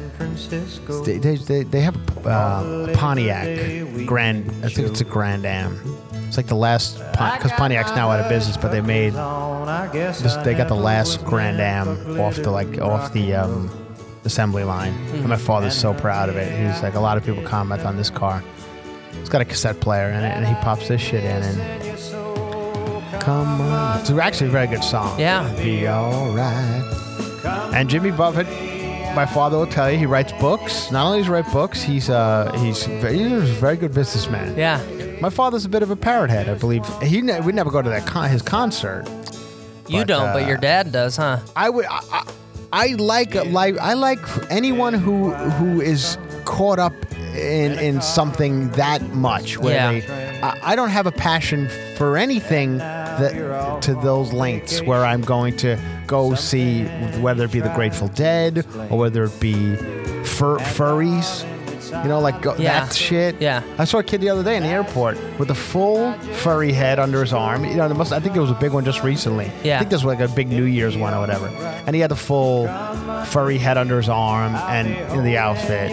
they, 1.04 1.18
they, 1.18 1.36
they, 1.36 1.62
they 1.64 1.80
have 1.82 2.26
uh, 2.26 2.88
a 2.88 2.94
Pontiac 2.96 4.06
Grand. 4.06 4.50
I 4.64 4.68
think 4.70 4.88
it's 4.88 5.02
a 5.02 5.04
Grand 5.04 5.44
Am. 5.44 5.78
It's 6.26 6.36
like 6.38 6.46
the 6.46 6.54
last 6.54 6.98
because 6.98 7.52
Pontiac's 7.52 7.90
now 7.90 8.10
out 8.10 8.20
of 8.20 8.28
business, 8.30 8.56
but 8.56 8.70
they 8.70 8.80
made 8.80 9.12
this, 9.92 10.36
they 10.36 10.54
got 10.54 10.68
the 10.68 10.76
last 10.76 11.22
Grand 11.24 11.60
Am 11.60 12.18
off 12.20 12.36
the 12.36 12.50
like 12.50 12.78
off 12.78 13.12
the 13.12 13.34
um, 13.34 13.68
assembly 14.24 14.64
line. 14.64 14.92
And 15.14 15.28
my 15.28 15.36
father's 15.36 15.76
so 15.76 15.94
proud 15.94 16.28
of 16.28 16.36
it. 16.36 16.50
He's 16.50 16.82
like 16.82 16.94
a 16.94 17.00
lot 17.00 17.16
of 17.16 17.24
people 17.24 17.42
comment 17.42 17.84
on 17.84 17.96
this 17.96 18.10
car. 18.10 18.42
It's 19.14 19.28
got 19.28 19.40
a 19.40 19.44
cassette 19.44 19.80
player 19.80 20.08
in 20.10 20.22
it, 20.24 20.36
and 20.36 20.46
he 20.46 20.54
pops 20.62 20.88
this 20.88 21.00
shit 21.00 21.24
in 21.24 21.42
and. 21.42 21.80
Come 23.20 23.60
on. 23.60 24.00
It's 24.00 24.10
actually 24.10 24.46
a 24.48 24.50
very 24.50 24.66
good 24.66 24.82
song. 24.82 25.18
Yeah. 25.20 25.52
Be 25.58 25.86
all 25.86 26.32
right. 26.34 27.70
And 27.74 27.88
Jimmy 27.90 28.10
Buffett, 28.10 28.46
my 29.14 29.26
father 29.26 29.58
will 29.58 29.66
tell 29.66 29.90
you, 29.90 29.98
he 29.98 30.06
writes 30.06 30.32
books. 30.40 30.90
Not 30.90 31.06
only 31.06 31.18
does 31.18 31.26
he 31.26 31.32
write 31.32 31.52
books, 31.52 31.82
he's 31.82 32.08
uh 32.08 32.50
he's 32.58 32.86
very, 32.86 33.18
he's 33.18 33.32
a 33.32 33.54
very 33.54 33.76
good 33.76 33.92
businessman. 33.92 34.56
Yeah. 34.56 34.82
My 35.20 35.28
father's 35.28 35.66
a 35.66 35.68
bit 35.68 35.82
of 35.82 35.90
a 35.90 35.96
parrot 35.96 36.30
head, 36.30 36.48
I 36.48 36.54
believe. 36.54 36.86
He 37.02 37.20
ne- 37.20 37.40
we 37.40 37.52
never 37.52 37.70
go 37.70 37.82
to 37.82 37.90
that 37.90 38.06
con- 38.06 38.30
his 38.30 38.40
concert. 38.42 39.04
You 39.86 39.98
But, 40.00 40.06
don't, 40.08 40.32
but 40.32 40.44
uh, 40.44 40.46
your 40.46 40.56
dad 40.56 40.92
does, 40.92 41.16
huh? 41.16 41.40
I 41.54 41.68
would 41.68 41.84
I, 41.86 42.00
I, 42.12 42.24
I 42.72 42.94
like 42.98 43.34
like 43.46 43.78
I 43.78 43.94
like 43.94 44.18
anyone 44.50 44.94
who 44.94 45.32
who 45.32 45.80
is 45.80 46.16
caught 46.44 46.78
up 46.78 46.94
in 47.34 47.78
in 47.78 48.00
something 48.00 48.70
that 48.70 49.02
much 49.14 49.58
where 49.58 49.74
Yeah. 49.74 50.00
they 50.00 50.40
I, 50.42 50.72
I 50.72 50.76
don't 50.76 50.90
have 50.90 51.06
a 51.06 51.12
passion 51.12 51.68
for 51.96 52.16
anything 52.16 52.78
that 52.78 53.82
to 53.82 53.94
those 53.96 54.32
lengths 54.32 54.80
where 54.82 55.04
I'm 55.04 55.20
going 55.22 55.56
to 55.58 55.78
go 56.06 56.34
see 56.34 56.84
whether 57.20 57.44
it 57.44 57.52
be 57.52 57.60
the 57.60 57.68
Grateful 57.70 58.08
Dead 58.08 58.64
or 58.90 58.98
whether 58.98 59.24
it 59.24 59.38
be 59.40 59.76
fur, 60.24 60.58
furries 60.58 61.44
You 61.90 62.08
know, 62.08 62.20
like 62.20 62.40
go, 62.42 62.54
Yeah. 62.56 62.84
that 62.84 62.94
shit. 62.94 63.36
Yeah. 63.40 63.62
I 63.78 63.84
saw 63.84 63.98
a 63.98 64.02
kid 64.02 64.20
the 64.20 64.28
other 64.30 64.42
day 64.42 64.56
in 64.56 64.62
the 64.62 64.68
airport 64.68 65.18
with 65.38 65.50
a 65.50 65.54
full 65.54 66.12
furry 66.42 66.72
head 66.72 66.98
under 66.98 67.20
his 67.20 67.32
arm. 67.32 67.64
You 67.64 67.74
know, 67.76 67.88
there 67.88 67.96
must, 67.96 68.12
I 68.12 68.20
think 68.20 68.32
there 68.34 68.42
was 68.42 68.50
a 68.50 68.54
big 68.54 68.72
one 68.72 68.84
just 68.84 69.02
recently. 69.02 69.50
Yeah. 69.64 69.76
I 69.76 69.78
think 69.80 69.90
this 69.90 70.04
was 70.04 70.16
like 70.18 70.20
a 70.30 70.32
big 70.32 70.48
New 70.48 70.64
Year's 70.64 70.96
one 70.96 71.12
or 71.14 71.20
whatever. 71.20 71.48
And 71.86 71.94
he 71.94 72.00
had 72.00 72.10
the 72.10 72.16
full 72.16 72.66
furry 73.26 73.58
head 73.58 73.76
under 73.78 73.96
his 73.98 74.08
arm 74.08 74.54
and 74.54 74.90
know, 75.14 75.22
the 75.22 75.36
outfit. 75.36 75.90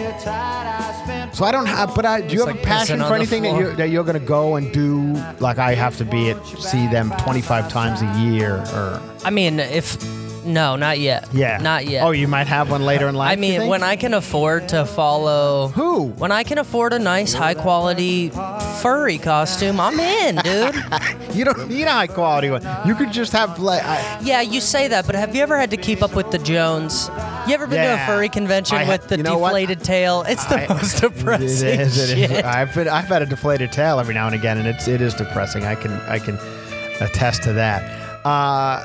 So 1.34 1.44
I 1.44 1.52
don't 1.52 1.66
have, 1.66 1.94
but 1.94 2.04
I 2.04 2.20
do 2.20 2.34
you 2.34 2.40
It's 2.40 2.46
have 2.46 2.56
like 2.56 2.64
a 2.64 2.66
passion 2.66 3.00
for 3.00 3.14
anything 3.14 3.42
that 3.42 3.58
you're, 3.58 3.74
that 3.74 3.90
you're 3.90 4.04
going 4.04 4.18
to 4.18 4.26
go 4.26 4.56
and 4.56 4.72
do? 4.72 5.12
Like 5.40 5.58
I 5.58 5.74
have 5.74 5.96
to 5.98 6.04
be 6.04 6.30
at, 6.30 6.44
see 6.46 6.86
them 6.88 7.12
25 7.18 7.68
times 7.68 8.02
a 8.02 8.20
year 8.20 8.56
or. 8.72 9.00
I 9.24 9.30
mean, 9.30 9.60
if 9.60 9.96
no, 10.48 10.76
not 10.76 10.98
yet. 10.98 11.28
Yeah. 11.32 11.58
not 11.58 11.86
yet. 11.86 12.04
Oh, 12.04 12.10
you 12.10 12.26
might 12.26 12.46
have 12.46 12.70
one 12.70 12.82
later 12.84 13.08
in 13.08 13.14
life. 13.14 13.30
I 13.30 13.36
mean, 13.40 13.66
when 13.68 13.82
I 13.82 13.96
can 13.96 14.14
afford 14.14 14.68
to 14.70 14.84
follow 14.84 15.68
Who? 15.68 16.04
When 16.06 16.32
I 16.32 16.42
can 16.42 16.58
afford 16.58 16.92
a 16.92 16.98
nice, 16.98 17.32
high 17.34 17.54
quality 17.54 18.30
furry 18.82 19.18
costume, 19.18 19.78
I'm 19.80 19.98
in, 20.00 20.36
dude. 20.44 20.74
You 21.36 21.44
don't 21.44 21.68
need 21.68 21.84
a 21.84 21.90
high 21.92 22.06
quality 22.06 22.50
one. 22.50 22.62
You 22.86 22.94
could 22.94 23.12
just 23.12 23.32
have 23.32 23.58
like. 23.58 23.82
I, 23.84 24.20
yeah, 24.22 24.40
you 24.40 24.60
say 24.60 24.88
that, 24.88 25.06
but 25.06 25.14
have 25.14 25.34
you 25.36 25.42
ever 25.42 25.56
had 25.58 25.70
to 25.70 25.76
keep 25.76 26.02
up 26.02 26.14
with 26.14 26.30
the 26.30 26.38
Jones? 26.38 27.08
You 27.46 27.54
ever 27.54 27.66
been 27.66 27.76
to 27.78 27.82
Yeah. 27.84 28.04
a 28.04 28.06
furry 28.06 28.28
convention 28.28 28.76
I 28.76 28.84
ha- 28.84 28.92
with 28.92 29.08
the 29.08 29.16
you 29.18 29.22
know 29.22 29.38
what? 29.38 29.48
deflated 29.50 29.84
tail? 29.84 30.24
It's 30.28 30.44
the 30.46 30.62
I- 30.70 30.74
most 30.74 31.00
depressing 31.00 31.68
It 31.68 31.80
is. 31.80 32.10
It 32.10 32.28
shit. 32.30 32.44
I've 32.44 32.74
been, 32.74 32.88
I've 32.88 33.04
had 33.06 33.22
a 33.22 33.26
deflated 33.26 33.72
tail 33.72 34.00
every 34.00 34.14
now 34.14 34.26
and 34.26 34.34
again, 34.34 34.58
and 34.58 34.66
it's 34.66 34.88
it 34.88 35.00
is 35.00 35.14
depressing. 35.14 35.64
I 35.64 35.74
can 35.74 35.92
I 36.02 36.18
can 36.18 36.38
attest 37.00 37.42
to 37.44 37.52
that. 37.54 37.82
Uh, 38.26 38.84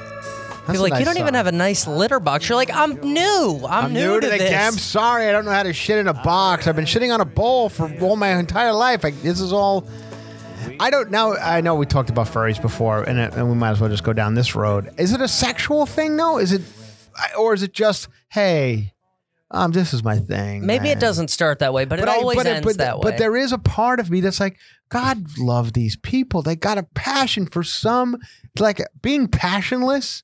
that's 0.68 0.80
a 0.80 0.82
like, 0.82 1.00
you 1.00 1.06
don't 1.06 1.18
even 1.18 1.34
have 1.34 1.48
a 1.48 1.52
nice 1.52 1.88
litter 1.88 2.20
box. 2.20 2.48
You're 2.48 2.56
like, 2.56 2.74
I'm 2.74 2.94
new. 3.02 3.62
I'm, 3.68 3.86
I'm 3.86 3.94
new, 3.94 4.20
to, 4.20 4.28
the 4.28 4.38
this. 4.38 4.50
game. 4.50 4.60
I'm 4.60 4.74
sorry, 4.74 5.28
I 5.28 5.32
don't 5.32 5.46
know 5.46 5.52
how 5.52 5.64
to 5.64 5.74
shit 5.74 5.98
in 5.98 6.08
a 6.08 6.14
box. 6.14 6.68
I've 6.68 6.76
been 6.76 6.86
shitting 6.86 7.14
on 7.14 7.20
a 7.22 7.26
bowl 7.26 7.70
for 7.70 7.94
all 8.02 8.16
my 8.16 8.30
entire 8.38 8.74
life. 8.74 9.04
I, 9.04 9.12
this 9.12 9.42
is 9.42 9.52
all. 9.52 9.88
I 10.80 10.90
don't 10.90 11.12
know. 11.12 11.36
I 11.36 11.60
know 11.62 11.76
we 11.76 11.86
talked 11.86 12.10
about 12.10 12.28
furries 12.28 12.62
before, 12.62 13.04
and, 13.04 13.20
it, 13.20 13.34
and 13.34 13.50
we 13.50 13.56
might 13.56 13.72
as 13.72 13.82
well 13.82 13.90
just 13.90 14.04
go 14.04 14.14
down 14.14 14.34
this 14.36 14.56
road. 14.56 14.90
Is 14.98 15.12
it 15.12 15.20
a 15.20 15.28
sexual 15.28 15.86
thing, 15.86 16.16
though? 16.16 16.38
Is 16.38 16.54
it, 16.54 16.62
or 17.38 17.54
is 17.54 17.64
it 17.64 17.74
just, 17.74 18.08
hey, 18.30 18.94
um, 19.52 19.72
this 19.72 19.94
is 19.94 20.04
my 20.04 20.18
thing? 20.18 20.66
Maybe 20.66 20.86
man. 20.86 20.98
it 20.98 21.00
doesn't 21.02 21.28
start 21.28 21.60
that 21.60 21.74
way, 21.74 21.84
but, 21.84 22.00
it 22.00 22.08
I- 22.08 22.16
always 22.16 22.38
but 22.38 22.46
ends 22.46 22.66
but, 22.66 22.78
that 22.78 23.00
way. 23.00 23.12
But 23.12 23.18
there 23.18 23.36
is 23.36 23.52
a 23.52 23.58
part 23.58 24.00
of 24.00 24.10
me 24.10 24.22
that's 24.22 24.40
like, 24.40 24.58
God 24.88 25.38
love 25.38 25.74
these 25.74 25.98
people. 25.98 26.42
They 26.42 26.56
got 26.56 26.78
a 26.78 26.84
passion 26.84 27.46
for 27.46 27.64
some, 27.64 28.18
like 28.58 28.82
being 29.02 29.28
passionless. 29.28 30.24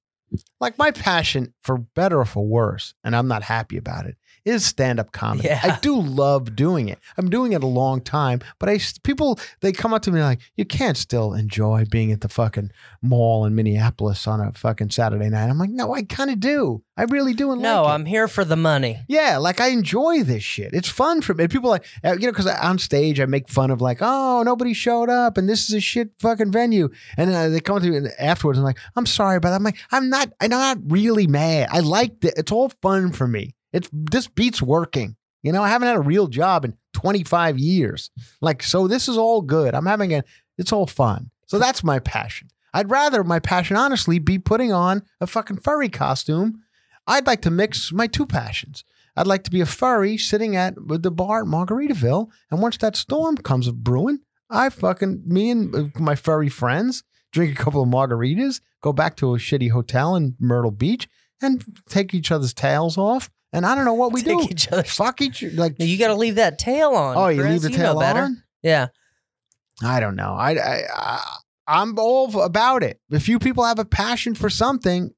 Like 0.59 0.77
my 0.77 0.91
passion, 0.91 1.53
for 1.61 1.77
better 1.77 2.19
or 2.19 2.25
for 2.25 2.45
worse, 2.45 2.93
and 3.03 3.15
I'm 3.15 3.27
not 3.27 3.43
happy 3.43 3.77
about 3.77 4.05
it, 4.05 4.17
is 4.49 4.65
stand 4.65 4.99
up 4.99 5.11
comedy. 5.11 5.47
Yeah. 5.47 5.59
I 5.63 5.79
do 5.79 5.99
love 5.99 6.55
doing 6.55 6.89
it. 6.89 6.99
I'm 7.17 7.29
doing 7.29 7.53
it 7.53 7.63
a 7.63 7.67
long 7.67 8.01
time, 8.01 8.41
but 8.59 8.67
I 8.67 8.79
people 9.03 9.39
they 9.61 9.71
come 9.71 9.93
up 9.93 10.01
to 10.03 10.11
me 10.11 10.21
like, 10.21 10.39
you 10.55 10.65
can't 10.65 10.97
still 10.97 11.33
enjoy 11.33 11.85
being 11.89 12.11
at 12.11 12.21
the 12.21 12.29
fucking 12.29 12.71
mall 13.01 13.45
in 13.45 13.55
Minneapolis 13.55 14.27
on 14.27 14.41
a 14.41 14.51
fucking 14.51 14.89
Saturday 14.89 15.29
night. 15.29 15.49
I'm 15.49 15.57
like, 15.57 15.69
no, 15.69 15.93
I 15.93 16.03
kind 16.03 16.31
of 16.31 16.39
do. 16.39 16.81
I 16.97 17.03
really 17.03 17.33
do. 17.33 17.51
And 17.51 17.61
no, 17.61 17.83
like. 17.83 17.93
I'm 17.93 18.05
here 18.05 18.27
for 18.27 18.43
the 18.43 18.57
money. 18.57 18.99
Yeah, 19.07 19.37
like 19.37 19.61
I 19.61 19.67
enjoy 19.69 20.23
this 20.23 20.43
shit. 20.43 20.73
It's 20.73 20.89
fun 20.89 21.21
for 21.21 21.33
me. 21.33 21.47
People 21.47 21.69
like 21.69 21.85
uh, 22.03 22.13
you 22.13 22.25
know 22.25 22.31
because 22.31 22.47
on 22.47 22.79
stage 22.79 23.19
I 23.19 23.25
make 23.25 23.49
fun 23.49 23.71
of 23.71 23.81
like, 23.81 23.99
oh, 24.01 24.43
nobody 24.43 24.73
showed 24.73 25.09
up 25.09 25.37
and 25.37 25.47
this 25.47 25.69
is 25.69 25.75
a 25.75 25.79
shit 25.79 26.09
fucking 26.19 26.51
venue, 26.51 26.89
and 27.17 27.29
uh, 27.29 27.49
they 27.49 27.59
come 27.59 27.79
to 27.79 27.89
me 27.89 27.97
and 27.97 28.11
afterwards. 28.19 28.57
I'm 28.57 28.65
like, 28.65 28.79
I'm 28.95 29.05
sorry 29.05 29.39
but. 29.39 29.49
I'm 29.59 29.63
like, 29.63 29.77
I'm 29.91 30.09
not. 30.09 30.31
I'm 30.39 30.49
not 30.49 30.77
really 30.87 31.27
mad. 31.27 31.69
I 31.71 31.79
like 31.81 32.23
it. 32.23 32.33
It's 32.37 32.51
all 32.51 32.71
fun 32.81 33.11
for 33.11 33.27
me. 33.27 33.55
It's 33.73 33.89
this 33.91 34.27
beats 34.27 34.61
working. 34.61 35.15
You 35.43 35.51
know, 35.51 35.63
I 35.63 35.69
haven't 35.69 35.87
had 35.87 35.97
a 35.97 36.01
real 36.01 36.27
job 36.27 36.65
in 36.65 36.75
25 36.93 37.57
years. 37.57 38.11
Like, 38.41 38.61
so 38.61 38.87
this 38.87 39.07
is 39.07 39.17
all 39.17 39.41
good. 39.41 39.73
I'm 39.73 39.85
having 39.85 40.13
a. 40.13 40.23
It's 40.57 40.73
all 40.73 40.87
fun. 40.87 41.31
So 41.45 41.57
that's 41.57 41.83
my 41.83 41.99
passion. 41.99 42.49
I'd 42.73 42.91
rather 42.91 43.23
my 43.23 43.39
passion, 43.39 43.77
honestly, 43.77 44.19
be 44.19 44.37
putting 44.37 44.71
on 44.71 45.03
a 45.19 45.27
fucking 45.27 45.57
furry 45.57 45.89
costume 45.89 46.61
I'd 47.09 47.25
like 47.25 47.41
to 47.41 47.49
mix 47.49 47.91
my 47.91 48.05
two 48.05 48.27
passions. 48.27 48.83
I'd 49.17 49.25
like 49.25 49.43
to 49.45 49.51
be 49.51 49.61
a 49.61 49.65
furry 49.65 50.15
sitting 50.15 50.55
at 50.55 50.75
the 50.77 51.09
bar 51.09 51.41
at 51.41 51.47
Margaritaville, 51.47 52.29
and 52.51 52.61
once 52.61 52.77
that 52.77 52.95
storm 52.95 53.35
comes 53.37 53.69
brewing, 53.71 54.19
I 54.47 54.69
fucking 54.69 55.23
me 55.25 55.49
and 55.49 55.75
uh, 55.75 55.85
my 55.99 56.13
furry 56.13 56.49
friends 56.49 57.03
drink 57.31 57.51
a 57.51 57.61
couple 57.61 57.81
of 57.81 57.89
margaritas, 57.89 58.61
go 58.81 58.93
back 58.93 59.15
to 59.17 59.33
a 59.33 59.39
shitty 59.39 59.71
hotel 59.71 60.15
in 60.15 60.35
Myrtle 60.39 60.71
Beach, 60.71 61.09
and 61.41 61.63
take 61.89 62.13
each 62.13 62.31
other's 62.31 62.53
tails 62.53 62.95
off. 62.95 63.31
And 63.51 63.65
I 63.65 63.73
don't 63.75 63.85
know 63.85 63.93
what 63.95 64.13
we 64.13 64.21
Take 64.21 64.37
do. 64.39 64.47
each 64.49 64.71
other. 64.71 64.83
Fuck 64.83 65.21
each 65.21 65.43
other 65.43 65.53
like. 65.55 65.75
You 65.79 65.97
got 65.97 66.09
to 66.09 66.15
leave 66.15 66.35
that 66.35 66.59
tail 66.59 66.91
on. 66.91 67.17
oh, 67.17 67.27
you 67.29 67.41
Chris. 67.41 67.51
leave 67.53 67.61
the 67.63 67.69
know 67.69 67.77
tail 67.77 67.99
better. 67.99 68.21
on. 68.21 68.43
Yeah. 68.61 68.87
I 69.83 69.99
don't 69.99 70.15
know. 70.15 70.33
I, 70.33 70.51
I, 70.51 70.81
I 70.93 71.35
I'm 71.67 71.97
all 71.97 72.41
about 72.41 72.83
it. 72.83 72.99
If 73.09 73.29
you 73.29 73.39
people 73.39 73.63
have 73.63 73.79
a 73.79 73.85
passion 73.85 74.35
for 74.35 74.49
something, 74.49 75.11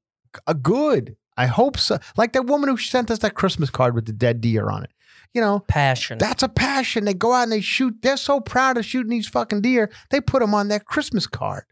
a 0.47 0.53
good. 0.53 1.15
I 1.37 1.47
hope 1.47 1.77
so. 1.77 1.97
Like 2.17 2.33
that 2.33 2.45
woman 2.45 2.69
who 2.69 2.77
sent 2.77 3.09
us 3.09 3.19
that 3.19 3.33
Christmas 3.35 3.69
card 3.69 3.95
with 3.95 4.05
the 4.05 4.13
dead 4.13 4.41
deer 4.41 4.69
on 4.69 4.83
it. 4.83 4.91
You 5.33 5.39
know, 5.39 5.59
Passion. 5.59 6.17
that's 6.17 6.43
a 6.43 6.49
passion. 6.49 7.05
They 7.05 7.13
go 7.13 7.31
out 7.33 7.43
and 7.43 7.51
they 7.53 7.61
shoot. 7.61 7.95
They're 8.01 8.17
so 8.17 8.41
proud 8.41 8.77
of 8.77 8.85
shooting 8.85 9.09
these 9.11 9.29
fucking 9.29 9.61
deer. 9.61 9.89
They 10.09 10.19
put 10.19 10.41
them 10.41 10.53
on 10.53 10.67
their 10.67 10.81
Christmas 10.81 11.25
card. 11.25 11.63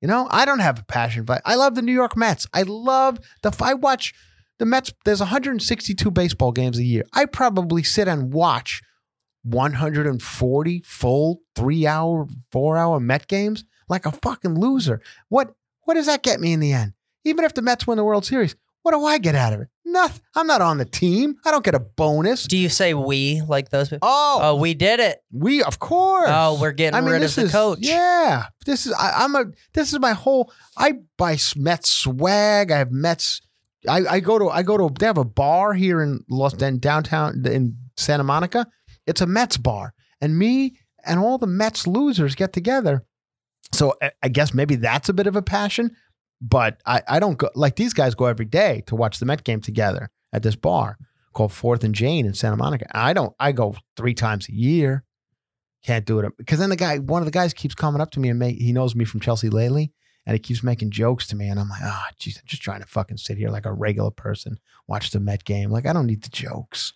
You 0.00 0.06
know, 0.06 0.28
I 0.30 0.44
don't 0.44 0.60
have 0.60 0.78
a 0.78 0.84
passion, 0.84 1.24
but 1.24 1.42
I 1.44 1.56
love 1.56 1.74
the 1.74 1.82
New 1.82 1.92
York 1.92 2.16
Mets. 2.16 2.46
I 2.54 2.62
love 2.62 3.18
the. 3.42 3.54
I 3.60 3.74
watch 3.74 4.14
the 4.60 4.66
Mets. 4.66 4.92
There's 5.04 5.18
162 5.18 6.10
baseball 6.12 6.52
games 6.52 6.78
a 6.78 6.84
year. 6.84 7.02
I 7.12 7.24
probably 7.24 7.82
sit 7.82 8.06
and 8.06 8.32
watch 8.32 8.80
140 9.42 10.80
full 10.82 11.40
three 11.56 11.86
hour, 11.86 12.28
four 12.52 12.76
hour 12.76 13.00
Met 13.00 13.26
games 13.26 13.64
like 13.88 14.06
a 14.06 14.12
fucking 14.12 14.58
loser. 14.58 15.00
What 15.28 15.54
what 15.84 15.94
does 15.94 16.06
that 16.06 16.22
get 16.22 16.40
me 16.40 16.52
in 16.52 16.60
the 16.60 16.72
end? 16.72 16.92
Even 17.24 17.44
if 17.44 17.54
the 17.54 17.62
Mets 17.62 17.86
win 17.86 17.96
the 17.96 18.04
World 18.04 18.24
Series, 18.24 18.54
what 18.82 18.92
do 18.92 19.04
I 19.04 19.18
get 19.18 19.34
out 19.34 19.52
of 19.52 19.60
it? 19.60 19.68
Nothing. 19.84 20.22
I'm 20.36 20.46
not 20.46 20.62
on 20.62 20.78
the 20.78 20.84
team. 20.84 21.36
I 21.44 21.50
don't 21.50 21.64
get 21.64 21.74
a 21.74 21.80
bonus. 21.80 22.44
Do 22.46 22.56
you 22.56 22.68
say 22.68 22.94
we 22.94 23.42
like 23.48 23.70
those 23.70 23.88
people? 23.88 24.08
Oh, 24.10 24.38
Oh, 24.42 24.54
we 24.56 24.74
did 24.74 25.00
it. 25.00 25.22
we 25.32 25.62
of 25.62 25.78
course. 25.80 26.28
Oh, 26.30 26.58
we're 26.60 26.70
getting 26.72 26.96
I 26.96 27.00
mean, 27.00 27.10
rid 27.10 27.22
of 27.24 27.34
the 27.34 27.42
is 27.42 27.52
coach. 27.52 27.78
yeah. 27.80 28.44
This 28.66 28.86
is 28.86 28.92
I, 28.92 29.24
I'm 29.24 29.34
a. 29.34 29.46
This 29.74 29.92
is 29.92 29.98
my 29.98 30.12
whole. 30.12 30.52
I 30.76 30.94
buy 31.18 31.36
Mets 31.56 31.90
swag. 31.90 32.70
I 32.70 32.78
have 32.78 32.92
Mets. 32.92 33.40
I, 33.88 34.04
I 34.06 34.20
go 34.20 34.38
to 34.38 34.48
I 34.48 34.62
go 34.62 34.76
to. 34.76 34.94
They 34.98 35.06
have 35.06 35.18
a 35.18 35.24
bar 35.24 35.72
here 35.72 36.02
in 36.02 36.20
Los 36.28 36.54
in 36.54 36.78
downtown 36.78 37.46
in 37.46 37.76
Santa 37.96 38.24
Monica. 38.24 38.66
It's 39.06 39.20
a 39.20 39.26
Mets 39.26 39.56
bar, 39.56 39.94
and 40.20 40.38
me 40.38 40.76
and 41.04 41.18
all 41.18 41.38
the 41.38 41.46
Mets 41.46 41.86
losers 41.86 42.34
get 42.34 42.52
together. 42.52 43.04
So 43.72 43.94
I, 44.22 44.28
guess 44.28 44.52
maybe 44.52 44.74
that's 44.74 45.08
a 45.08 45.12
bit 45.12 45.26
of 45.26 45.36
a 45.36 45.42
passion, 45.42 45.92
but 46.40 46.80
I 46.84 47.02
I 47.08 47.20
don't 47.20 47.38
go 47.38 47.50
like 47.54 47.76
these 47.76 47.94
guys 47.94 48.14
go 48.14 48.26
every 48.26 48.46
day 48.46 48.82
to 48.86 48.96
watch 48.96 49.18
the 49.18 49.26
Met 49.26 49.44
game 49.44 49.60
together 49.60 50.10
at 50.32 50.42
this 50.42 50.56
bar 50.56 50.98
called 51.32 51.52
Fourth 51.52 51.84
and 51.84 51.94
Jane 51.94 52.26
in 52.26 52.34
Santa 52.34 52.56
Monica. 52.56 52.86
I 52.92 53.12
don't. 53.12 53.34
I 53.38 53.52
go 53.52 53.76
three 53.96 54.14
times 54.14 54.48
a 54.48 54.54
year. 54.54 55.04
Can't 55.84 56.04
do 56.04 56.18
it 56.18 56.32
because 56.36 56.58
then 56.58 56.68
the 56.68 56.76
guy, 56.76 56.98
one 56.98 57.22
of 57.22 57.26
the 57.26 57.32
guys, 57.32 57.54
keeps 57.54 57.74
coming 57.74 58.02
up 58.02 58.10
to 58.10 58.20
me 58.20 58.28
and 58.28 58.38
make. 58.38 58.58
He 58.58 58.72
knows 58.72 58.94
me 58.94 59.06
from 59.06 59.20
Chelsea 59.20 59.48
lately, 59.48 59.92
and 60.30 60.36
he 60.36 60.38
keeps 60.38 60.62
making 60.62 60.90
jokes 60.92 61.26
to 61.26 61.34
me, 61.34 61.48
and 61.48 61.58
I'm 61.58 61.68
like, 61.68 61.80
ah, 61.82 62.06
oh, 62.08 62.14
jeez, 62.20 62.36
I'm 62.38 62.44
just 62.46 62.62
trying 62.62 62.78
to 62.82 62.86
fucking 62.86 63.16
sit 63.16 63.36
here 63.36 63.48
like 63.50 63.66
a 63.66 63.72
regular 63.72 64.12
person, 64.12 64.60
watch 64.86 65.10
the 65.10 65.18
Met 65.18 65.44
game. 65.44 65.70
Like 65.70 65.86
I 65.86 65.92
don't 65.92 66.06
need 66.06 66.22
the 66.22 66.30
jokes. 66.30 66.92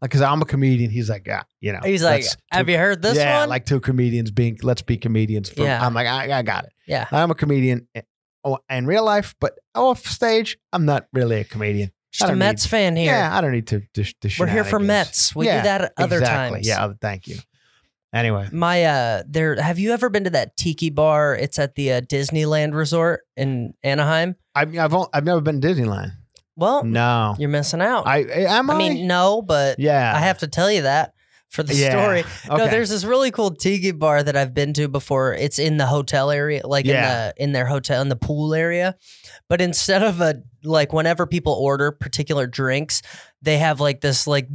Like, 0.00 0.10
cause 0.10 0.22
I'm 0.22 0.40
a 0.40 0.46
comedian. 0.46 0.90
He's 0.90 1.10
like, 1.10 1.26
yeah, 1.26 1.42
you 1.60 1.70
know. 1.74 1.80
He's 1.84 2.02
like, 2.02 2.24
have 2.50 2.66
you 2.66 2.78
heard 2.78 3.02
this 3.02 3.18
yeah, 3.18 3.40
one? 3.40 3.50
like 3.50 3.66
two 3.66 3.78
comedians 3.78 4.30
being, 4.30 4.58
let's 4.62 4.80
be 4.80 4.96
comedians. 4.96 5.50
For, 5.50 5.64
Yeah. 5.64 5.84
I'm 5.84 5.92
like, 5.92 6.06
I, 6.06 6.38
I 6.38 6.40
got 6.40 6.64
it. 6.64 6.72
yeah. 6.86 7.06
I'm 7.12 7.30
a 7.30 7.34
comedian 7.34 7.88
eh, 7.94 8.00
oh, 8.42 8.58
in 8.70 8.86
real 8.86 9.04
life, 9.04 9.34
but 9.38 9.58
off 9.74 10.06
stage, 10.06 10.56
I'm 10.72 10.86
not 10.86 11.08
really 11.12 11.40
a 11.40 11.44
comedian. 11.44 11.92
Just 12.10 12.30
a 12.32 12.36
Mets 12.36 12.64
fan 12.64 12.96
here. 12.96 13.12
Yeah, 13.12 13.36
I 13.36 13.42
don't 13.42 13.52
need 13.52 13.66
to. 13.66 13.82
to, 13.92 14.04
to 14.04 14.30
We're 14.38 14.46
here 14.46 14.64
for. 14.64 14.78
Mets. 14.78 15.36
We 15.36 15.44
Yeah, 15.44 15.58
do 15.58 15.64
that 15.64 15.80
at 15.82 15.92
other 15.98 16.18
exactly. 16.20 16.58
times. 16.60 16.66
Yeah, 16.66 16.92
thank 17.02 17.28
you. 17.28 17.36
Anyway, 18.14 18.48
My 18.52 18.84
uh 18.84 19.22
there 19.28 19.60
have 19.60 19.78
you 19.78 19.92
ever 19.92 20.08
been 20.08 20.24
to 20.24 20.30
that 20.30 20.56
tiki 20.56 20.88
bar? 20.90 21.34
It's 21.34 21.58
at 21.58 21.74
the 21.74 21.92
uh, 21.92 22.00
Disneyland 22.00 22.74
Resort 22.74 23.20
in 23.36 23.74
Anaheim. 23.82 24.36
I 24.54 24.64
mean, 24.64 24.78
I've 24.80 24.94
on- 24.94 25.08
I've 25.12 25.24
never 25.24 25.40
been 25.42 25.60
to 25.60 25.68
Disneyland. 25.68 26.12
Well, 26.56 26.82
No, 26.84 27.36
you're 27.38 27.48
missing 27.50 27.80
out. 27.82 28.06
I 28.06 28.18
am. 28.46 28.70
I, 28.70 28.74
I 28.74 28.78
mean, 28.78 29.06
no, 29.06 29.42
but 29.42 29.78
yeah, 29.78 30.12
I 30.16 30.20
have 30.20 30.38
to 30.38 30.48
tell 30.48 30.72
you 30.72 30.82
that 30.82 31.12
for 31.48 31.62
the 31.62 31.74
Yeah. 31.74 31.90
story. 31.90 32.24
No, 32.48 32.54
Okay. 32.64 32.70
there's 32.70 32.90
this 32.90 33.04
really 33.04 33.30
cool 33.30 33.50
tiki 33.50 33.90
bar 33.90 34.22
that 34.22 34.36
I've 34.36 34.52
been 34.54 34.72
to 34.74 34.86
before. 34.88 35.32
It's 35.34 35.58
in 35.58 35.76
the 35.78 35.86
hotel 35.86 36.30
area, 36.30 36.66
like 36.66 36.84
Yeah. 36.84 36.94
in 36.94 37.08
the 37.36 37.42
in 37.44 37.52
their 37.52 37.66
hotel 37.66 38.02
in 38.02 38.08
the 38.10 38.16
pool 38.16 38.54
area. 38.54 38.96
But 39.48 39.60
instead 39.60 40.02
of 40.02 40.20
a 40.20 40.42
like 40.64 40.92
whenever 40.92 41.26
people 41.26 41.52
order 41.54 41.90
particular 41.90 42.46
drinks, 42.46 43.00
they 43.40 43.58
have 43.58 43.80
like 43.80 44.00
this 44.02 44.26
like 44.26 44.46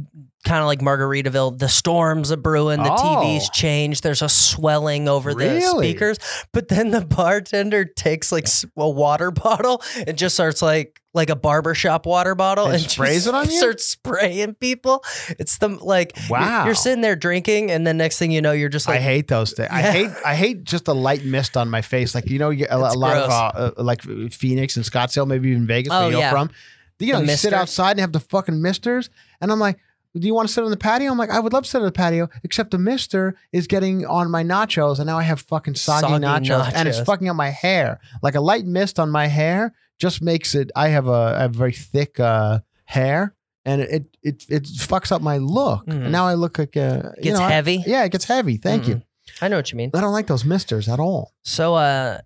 kind 0.44 0.60
of 0.60 0.66
like 0.66 0.80
Margaritaville. 0.80 1.58
The 1.58 1.68
storms 1.70 2.30
are 2.30 2.36
brewing, 2.36 2.82
the 2.82 2.90
TVs 2.90 3.44
Oh. 3.46 3.50
change. 3.52 4.02
There's 4.02 4.22
a 4.22 4.28
swelling 4.28 5.08
over 5.08 5.34
the 5.34 5.60
speakers. 5.62 6.18
But 6.52 6.68
then 6.68 6.90
the 6.90 7.00
bartender 7.00 7.84
takes 7.86 8.30
like 8.30 8.46
a 8.76 8.88
water 8.88 9.30
bottle 9.32 9.82
and 10.06 10.16
just 10.18 10.34
starts 10.36 10.60
like 10.62 11.00
like 11.14 11.30
a 11.30 11.36
barbershop 11.36 12.04
water 12.06 12.34
bottle 12.34 12.66
And 12.66 12.74
and, 12.74 12.82
sprays 12.90 13.24
just 13.24 13.28
it 13.28 13.34
on 13.34 13.46
you? 13.46 13.58
Starts 13.58 13.84
spraying 13.84 14.54
people. 14.54 15.02
It's 15.38 15.58
the 15.58 15.68
like 15.68 16.12
you're- 16.16 16.28
Wow. 16.30 16.64
You're, 16.66 16.74
sitting 16.74 17.00
there 17.00 17.16
drinking, 17.16 17.70
and 17.70 17.86
then 17.86 17.96
next 17.96 18.18
thing 18.18 18.32
you 18.32 18.42
know, 18.42 18.52
you're 18.52 18.68
just 18.68 18.88
like 18.88 18.98
I 18.98 19.02
hate 19.02 19.28
those 19.28 19.52
things. 19.52 19.68
I 19.70 19.80
hate 19.82 20.10
I 20.26 20.34
hate 20.34 20.64
just 20.64 20.88
a 20.88 20.92
light 20.92 21.24
mist 21.24 21.56
on 21.56 21.70
my 21.70 21.80
face. 21.82 22.14
Like 22.14 22.28
you 22.28 22.38
know, 22.38 22.50
you 22.50 22.66
a, 22.68 22.76
a 22.76 22.92
lot 22.98 23.16
of 23.16 23.30
uh, 23.30 23.72
uh, 23.78 23.82
like 23.82 24.02
Phoenix 24.32 24.76
and 24.76 24.84
Scottsdale, 24.84 25.26
maybe 25.26 25.50
even 25.50 25.66
Vegas, 25.66 25.92
Oh, 25.92 26.02
where 26.02 26.10
you're 26.10 26.20
yeah. 26.20 26.30
from. 26.30 26.50
You 26.98 27.12
know, 27.12 27.20
The 27.20 27.32
you 27.32 27.36
sit 27.36 27.52
outside 27.52 27.92
and 27.92 28.00
have 28.00 28.12
the 28.12 28.20
fucking 28.20 28.60
misters, 28.60 29.08
and 29.40 29.50
I'm 29.52 29.60
like. 29.60 29.78
Do 30.16 30.28
you 30.28 30.32
want 30.34 30.46
to 30.46 30.54
sit 30.54 30.62
on 30.62 30.70
the 30.70 30.76
patio? 30.76 31.10
I'm 31.10 31.18
like, 31.18 31.30
I 31.30 31.40
would 31.40 31.52
love 31.52 31.64
to 31.64 31.68
sit 31.68 31.78
on 31.78 31.84
the 31.86 31.90
patio, 31.90 32.28
except 32.44 32.70
the 32.70 32.78
mister 32.78 33.34
is 33.50 33.66
getting 33.66 34.06
on 34.06 34.30
my 34.30 34.44
nachos, 34.44 35.00
and 35.00 35.08
now 35.08 35.18
I 35.18 35.24
have 35.24 35.40
fucking 35.40 35.74
soggy, 35.74 36.06
Soggy 36.06 36.24
nachos, 36.24 36.70
and 36.72 36.86
it's 36.88 37.00
fucking 37.00 37.28
up 37.28 37.34
my 37.34 37.48
hair. 37.48 37.98
Like 38.22 38.36
a 38.36 38.40
light 38.40 38.64
mist 38.64 39.00
on 39.00 39.10
my 39.10 39.26
hair 39.26 39.74
just 39.98 40.22
makes 40.22 40.54
it. 40.54 40.70
I 40.76 40.88
have 40.88 41.06
a, 41.08 41.34
I 41.38 41.42
have 41.42 41.54
very 41.54 41.72
thick 41.72 42.18
uh, 42.20 42.60
hair, 42.84 43.34
and 43.64 43.80
it 43.80 44.16
it 44.22 44.44
it 44.48 44.62
fucks 44.64 45.12
up 45.12 45.22
my 45.22 45.38
look. 45.38 45.86
Mhm. 45.86 46.04
And 46.04 46.12
now 46.12 46.26
I 46.26 46.34
look 46.34 46.58
like 46.58 46.76
a 46.76 47.14
you 47.18 47.24
gets 47.24 47.38
know, 47.38 47.44
I- 47.44 47.50
heavy. 47.50 47.82
yeah, 47.86 48.04
it 48.04 48.12
gets 48.12 48.24
heavy. 48.24 48.56
Thank 48.56 48.88
you. 48.88 49.02
I 49.40 49.48
know 49.48 49.56
what 49.56 49.72
you 49.72 49.76
mean. 49.78 49.90
I 49.94 50.00
don't 50.00 50.12
like 50.12 50.26
those 50.26 50.44
misters 50.44 50.88
at 50.88 51.00
all. 51.00 51.32
So 51.44 51.74
uh 51.74 52.20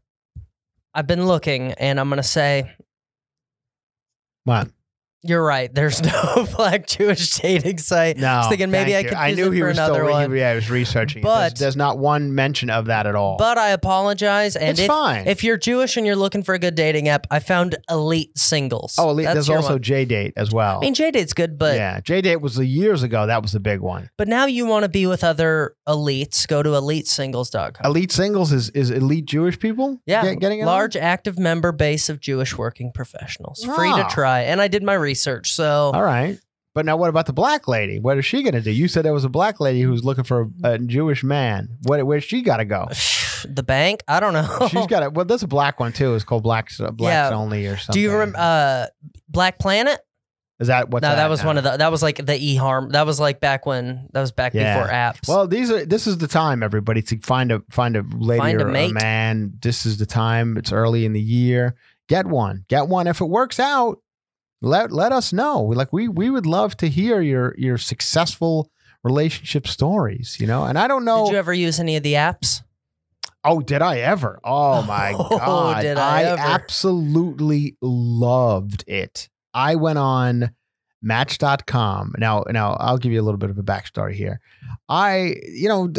I've 0.94 1.07
been 1.07 1.26
looking 1.26 1.72
and 1.74 2.00
I'm 2.00 2.09
gonna 2.09 2.22
say 2.22 2.74
What? 4.44 4.68
You're 5.22 5.44
right. 5.44 5.72
There's 5.74 6.02
no 6.04 6.46
black 6.57 6.87
Jewish 6.87 7.31
dating 7.38 7.78
site. 7.78 8.16
No. 8.18 8.26
I 8.28 8.37
was 8.38 8.48
thinking 8.48 8.70
maybe 8.70 8.96
I 8.96 9.02
could 9.02 9.14
I 9.14 9.33
knew 9.33 9.50
he 9.50 9.62
was 9.62 9.76
another 9.76 9.94
still. 10.04 10.11
one. 10.11 10.33
He, 10.33 10.38
yeah, 10.38 10.50
I 10.50 10.54
was 10.54 10.70
researching. 10.70 11.22
But- 11.22 11.40
there's, 11.50 11.61
there's 11.61 11.76
not 11.76 11.98
one 11.98 12.35
mention 12.35 12.70
of 12.70 12.87
that 12.87 13.07
at 13.07 13.14
all. 13.14 13.37
But 13.37 13.59
I 13.59 13.70
apologize. 13.70 14.54
And 14.57 14.70
it's 14.70 14.81
if, 14.81 14.87
fine. 14.87 15.26
if 15.26 15.42
you're 15.42 15.57
Jewish 15.57 15.96
and 15.96 16.07
you're 16.07 16.16
looking 16.16 16.42
for 16.42 16.54
a 16.54 16.59
good 16.59 16.74
dating 16.74 17.09
app, 17.09 17.26
I 17.31 17.40
found 17.40 17.76
Elite 17.90 18.37
Singles. 18.38 18.94
oh, 18.98 19.11
elite, 19.11 19.24
That's 19.26 19.35
there's 19.35 19.50
also 19.50 19.72
one. 19.74 19.83
J 19.83 20.04
Date 20.04 20.35
as 20.37 20.52
well. 20.52 20.78
I 20.78 20.81
mean, 20.83 20.94
J 20.94 21.11
Date's 21.11 21.33
good, 21.35 21.59
but 21.59 21.74
yeah, 21.74 22.00
J 22.00 22.20
Date 22.20 22.40
was 22.40 22.59
years 22.59 23.02
ago. 23.02 23.26
That 23.26 23.42
was 23.42 23.52
the 23.52 23.61
big 23.61 23.81
one. 23.81 24.11
but 24.16 24.28
now 24.28 24.46
you 24.46 24.66
want 24.66 24.85
to 24.85 24.88
be 24.88 25.07
with 25.07 25.24
other 25.24 25.74
elites. 25.88 26.46
Go 26.46 26.62
to 26.62 26.70
elitesingles.com. 26.70 27.85
Elite 27.85 28.12
singles 28.12 28.52
is 28.52 28.70
is 28.70 28.90
elite 28.90 29.24
Jewish 29.26 29.59
people. 29.59 30.00
Yeah, 30.07 30.22
get- 30.22 30.40
getting 30.40 30.61
on? 30.61 30.66
large 30.66 30.96
active 30.96 31.38
member 31.38 31.72
base 31.72 32.09
of 32.09 32.20
Jewish 32.20 32.57
working 32.57 32.92
professionals. 32.92 33.64
Free 33.64 33.90
to 33.90 34.04
Ah. 34.04 34.09
try. 34.09 34.40
And 34.42 34.61
I 34.61 34.68
did 34.68 34.83
my 34.83 34.94
research. 34.94 35.08
So 35.14 35.90
All 35.94 36.03
right. 36.03 36.38
But 36.75 36.87
now, 36.87 36.97
what 36.97 37.09
about 37.09 37.27
the 37.27 37.33
black 37.33 37.66
lady? 37.66 37.99
What 37.99 38.18
is 38.18 38.25
she 38.25 38.42
going 38.44 38.55
to 38.55 38.61
do? 38.61 38.71
You 38.71 38.87
said 38.87 39.05
there 39.05 39.12
was 39.12 39.25
a 39.25 39.29
black 39.29 39.59
lady 39.59 39.81
who's 39.81 40.05
looking 40.05 40.23
for 40.23 40.49
a, 40.62 40.75
a 40.75 40.79
Jewish 40.79 41.25
man. 41.25 41.71
What? 41.83 42.07
Where's 42.07 42.23
she 42.23 42.40
got 42.42 42.59
to 42.59 42.64
go? 42.64 42.87
the 43.49 43.64
bank, 43.64 44.03
I 44.07 44.21
don't 44.21 44.33
know. 44.33 44.68
She's 44.68 44.87
got 44.87 45.03
it. 45.03 45.12
Well, 45.12 45.25
there's 45.25 45.42
a 45.42 45.49
black 45.49 45.81
one 45.81 45.92
too. 45.92 46.14
It's 46.14 46.25
called 46.25 46.44
Blacks 46.44 46.79
uh, 46.81 46.90
Blacks 46.92 47.33
Yeah. 47.33 47.37
Only 47.37 47.66
or 47.66 47.77
something. 47.79 47.94
Do 47.94 48.01
you 48.01 48.12
remember 48.12 48.38
uh, 48.38 48.87
Black 49.29 49.59
Planet? 49.59 49.99
Is 50.61 50.66
that 50.68 50.90
what? 50.90 51.03
no, 51.03 51.14
that 51.14 51.31
was 51.31 51.44
one 51.44 51.57
of 51.57 51.62
the. 51.64 51.77
That 51.77 51.90
was 51.92 52.03
like 52.03 52.25
the 52.25 52.37
e 52.37 52.57
harm. 52.57 52.90
That 52.90 53.07
was 53.07 53.21
like 53.21 53.40
back 53.40 53.64
when. 53.64 54.09
That 54.12 54.21
was 54.21 54.33
back 54.33 54.55
Yeah. 54.55 54.77
before 54.81 54.92
apps. 54.92 55.29
Well, 55.29 55.47
these 55.47 55.71
are. 55.71 55.85
This 55.87 56.09
is 56.09 56.18
the 56.18 56.27
time, 56.27 56.64
everybody, 56.64 57.01
to 57.03 57.18
find 57.21 57.53
a 57.53 57.62
find 57.71 57.97
a 57.97 58.05
lady 58.16 58.40
Find 58.40 58.61
or 58.61 58.68
a 58.68 58.73
mate. 58.73 58.92
man. 58.92 59.55
This 59.62 59.87
is 59.87 59.99
the 59.99 60.07
time. 60.07 60.57
It's 60.57 60.73
early 60.73 61.05
in 61.05 61.12
the 61.12 61.21
year. 61.21 61.77
Get 62.09 62.27
one. 62.27 62.64
Get 62.68 62.88
one. 62.88 63.07
If 63.07 63.21
it 63.21 63.27
works 63.27 63.61
out, 63.61 64.01
let 64.61 64.90
let 64.92 65.12
us 65.12 65.33
know. 65.33 65.62
Like 65.62 65.92
we 65.92 66.09
we 66.09 66.31
would 66.31 66.47
love 66.47 66.77
to 66.79 66.88
hear 66.88 67.21
your 67.21 67.55
your 67.59 67.79
successful 67.79 68.71
relationship 69.05 69.66
stories. 69.66 70.37
You 70.40 70.47
know, 70.47 70.64
and 70.64 70.79
I 70.79 70.88
don't 70.88 71.05
know. 71.05 71.27
did 71.27 71.33
you 71.33 71.38
ever 71.38 71.53
use 71.55 71.79
any 71.81 71.97
of 71.97 72.03
the 72.03 72.14
apps? 72.14 72.62
Oh, 73.44 73.61
did 73.61 73.83
I 73.83 73.99
ever? 73.99 74.40
Oh 74.44 74.83
my 74.87 75.14
Oh, 75.16 75.29
god! 75.38 75.83
did 75.83 75.97
I 75.99 76.23
ever. 76.25 76.40
absolutely 76.42 77.77
loved 77.81 78.85
it. 78.88 79.29
I 79.55 79.77
went 79.77 79.99
on 79.99 80.51
Match.com. 81.01 82.15
Now, 82.19 82.45
now 82.51 82.77
I'll 82.81 82.99
give 82.99 83.13
you 83.13 83.21
a 83.21 83.23
little 83.23 83.39
bit 83.39 83.51
of 83.51 83.59
a 83.59 83.63
backstory 83.63 84.15
here. 84.15 84.41
I, 84.89 85.37
you 85.47 85.69
know, 85.69 85.93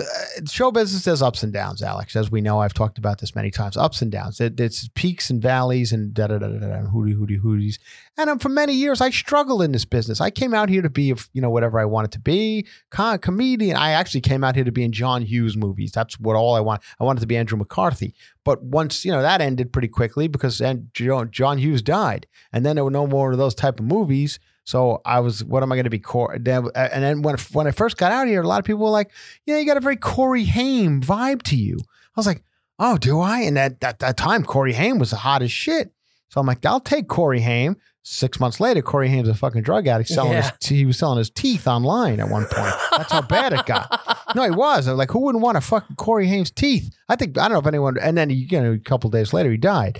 show 0.49 0.71
business 0.71 1.05
has 1.05 1.21
ups 1.21 1.41
and 1.43 1.53
downs, 1.53 1.81
Alex. 1.81 2.15
As 2.15 2.29
we 2.29 2.41
know, 2.41 2.59
I've 2.59 2.73
talked 2.73 2.97
about 2.97 3.19
this 3.19 3.35
many 3.35 3.49
times. 3.49 3.77
Ups 3.77 4.01
and 4.01 4.11
downs. 4.11 4.41
It, 4.41 4.59
it's 4.59 4.89
peaks 4.95 5.29
and 5.29 5.41
valleys 5.41 5.93
and 5.93 6.13
da 6.13 6.27
da 6.27 6.39
da 6.39 6.47
da 6.47 6.59
da 6.59 6.73
and 6.73 6.89
hooty 6.89 7.13
hooty 7.13 7.39
hooties. 7.39 7.79
And 8.17 8.29
um, 8.29 8.39
for 8.39 8.49
many 8.49 8.73
years, 8.73 8.99
I 8.99 9.09
struggled 9.09 9.61
in 9.61 9.71
this 9.71 9.85
business. 9.85 10.19
I 10.19 10.31
came 10.31 10.53
out 10.53 10.67
here 10.67 10.81
to 10.81 10.89
be, 10.89 11.13
you 11.33 11.41
know, 11.41 11.49
whatever 11.49 11.79
I 11.79 11.85
wanted 11.85 12.11
to 12.13 12.19
be, 12.19 12.67
con- 12.89 13.19
comedian. 13.19 13.77
I 13.77 13.91
actually 13.91 14.21
came 14.21 14.43
out 14.43 14.55
here 14.55 14.65
to 14.65 14.71
be 14.71 14.83
in 14.83 14.91
John 14.91 15.21
Hughes 15.21 15.55
movies. 15.55 15.91
That's 15.93 16.19
what 16.19 16.35
all 16.35 16.55
I 16.55 16.59
want. 16.59 16.81
I 16.99 17.05
wanted 17.05 17.21
to 17.21 17.27
be 17.27 17.37
Andrew 17.37 17.57
McCarthy. 17.57 18.13
But 18.43 18.63
once 18.63 19.05
you 19.05 19.11
know 19.11 19.21
that 19.21 19.39
ended 19.39 19.71
pretty 19.71 19.87
quickly 19.87 20.27
because 20.27 20.57
John 20.57 21.29
John 21.31 21.57
Hughes 21.57 21.81
died, 21.81 22.27
and 22.51 22.65
then 22.65 22.75
there 22.75 22.83
were 22.83 22.91
no 22.91 23.07
more 23.07 23.31
of 23.31 23.37
those 23.37 23.55
type 23.55 23.79
of 23.79 23.85
movies. 23.85 24.39
So 24.69 25.01
I 25.03 25.19
was, 25.19 25.43
what 25.43 25.63
am 25.63 25.71
I 25.71 25.75
going 25.77 25.85
to 25.85 25.89
be? 25.89 25.97
Cor- 25.97 26.37
then- 26.39 26.67
uh, 26.75 26.89
And 26.93 27.03
then 27.03 27.21
when 27.23 27.35
when 27.53 27.65
I 27.65 27.71
first 27.71 27.97
got 27.97 28.11
out 28.11 28.27
here, 28.27 28.41
a 28.43 28.47
lot 28.47 28.59
of 28.59 28.65
people 28.65 28.83
were 28.83 28.91
like, 28.91 29.09
"Yeah, 29.47 29.57
you 29.57 29.65
got 29.65 29.77
a 29.77 29.79
very 29.79 29.95
Corey 29.97 30.43
Haim 30.45 31.01
vibe 31.01 31.41
to 31.43 31.55
you." 31.55 31.77
I 31.81 32.15
was 32.15 32.27
like, 32.27 32.43
"Oh, 32.77 32.95
do 32.99 33.19
I?" 33.19 33.39
And 33.39 33.57
at 33.57 33.79
that, 33.79 33.97
that 33.97 34.15
time, 34.15 34.43
Corey 34.43 34.73
Haim 34.73 34.99
was 34.99 35.09
the 35.09 35.15
hot 35.15 35.41
as 35.41 35.51
shit. 35.51 35.91
So 36.29 36.39
I'm 36.39 36.45
like, 36.45 36.63
"I'll 36.63 36.79
take 36.79 37.07
Corey 37.07 37.41
Haim." 37.41 37.77
Six 38.03 38.39
months 38.39 38.59
later, 38.59 38.81
Corey 38.83 39.09
Haim's 39.09 39.27
a 39.27 39.33
fucking 39.33 39.63
drug 39.63 39.87
addict 39.87 40.09
selling 40.09 40.33
Yeah. 40.33 40.51
his. 40.61 40.69
He 40.69 40.85
was 40.85 40.97
selling 40.99 41.17
his 41.17 41.31
teeth 41.31 41.67
online 41.67 42.19
at 42.19 42.29
one 42.29 42.45
point. 42.45 42.73
That's 42.95 43.11
how 43.11 43.21
bad 43.23 43.53
it 43.53 43.65
got. 43.65 43.87
No, 44.35 44.43
he 44.43 44.51
was. 44.51 44.87
I 44.87 44.91
was 44.91 44.97
like, 44.99 45.09
who 45.11 45.19
wouldn't 45.19 45.43
want 45.43 45.55
to 45.57 45.61
fucking 45.61 45.95
Corey 45.95 46.27
Haim's 46.27 46.51
teeth? 46.51 46.89
I 47.09 47.15
think 47.15 47.37
I 47.39 47.47
don't 47.47 47.53
know 47.53 47.59
if 47.59 47.67
anyone. 47.67 47.97
And 47.99 48.15
then 48.17 48.29
you 48.29 48.47
know, 48.61 48.73
a 48.73 48.77
couple 48.77 49.09
days 49.09 49.33
later, 49.33 49.49
he 49.51 49.57
died. 49.57 49.99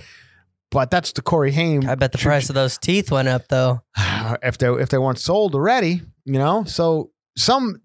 But 0.70 0.90
that's 0.90 1.12
the 1.12 1.22
Corey 1.22 1.50
Haim. 1.52 1.88
I 1.88 1.96
bet 1.96 2.12
the 2.12 2.18
price 2.18 2.48
of 2.48 2.54
those 2.54 2.78
teeth 2.78 3.10
went 3.10 3.28
up 3.28 3.48
though. 3.48 3.82
if 4.42 4.58
they 4.58 4.68
if 4.68 4.88
they 4.88 4.98
weren't 4.98 5.18
sold 5.18 5.54
already, 5.54 6.02
you 6.24 6.38
know. 6.38 6.64
So 6.64 7.10
some. 7.36 7.80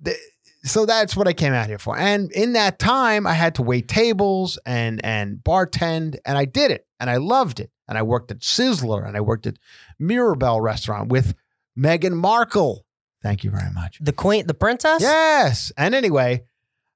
So 0.64 0.86
that's 0.88 1.16
what 1.16 1.28
I 1.28 1.34
came 1.34 1.54
out 1.54 1.68
here 1.68 1.78
for. 1.78 1.96
And 1.98 2.32
in 2.32 2.54
that 2.54 2.80
time, 2.80 3.28
I 3.28 3.34
had 3.34 3.56
to 3.56 3.62
wait 3.62 3.88
tables 3.88 4.58
and 4.66 5.04
and 5.04 5.38
bartend, 5.38 6.18
and 6.26 6.38
I 6.38 6.46
did 6.46 6.72
it, 6.72 6.86
and 7.00 7.10
I 7.10 7.18
loved 7.18 7.60
it. 7.60 7.72
And 7.88 7.98
I 7.98 8.02
worked 8.02 8.32
at 8.32 8.40
Sizzler, 8.40 9.08
and 9.08 9.16
I 9.16 9.22
worked 9.22 9.46
at 9.46 9.58
Mirabelle 10.00 10.62
Restaurant 10.62 11.10
with 11.10 11.36
Meghan 11.78 12.14
Markle. 12.14 12.86
Thank 13.22 13.44
you 13.44 13.52
very 13.52 13.72
much. 13.74 13.98
The 14.00 14.14
queen, 14.14 14.46
the 14.46 14.54
princess. 14.54 15.02
Yes. 15.02 15.72
And 15.78 15.96
anyway, 15.96 16.44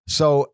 so 0.07 0.53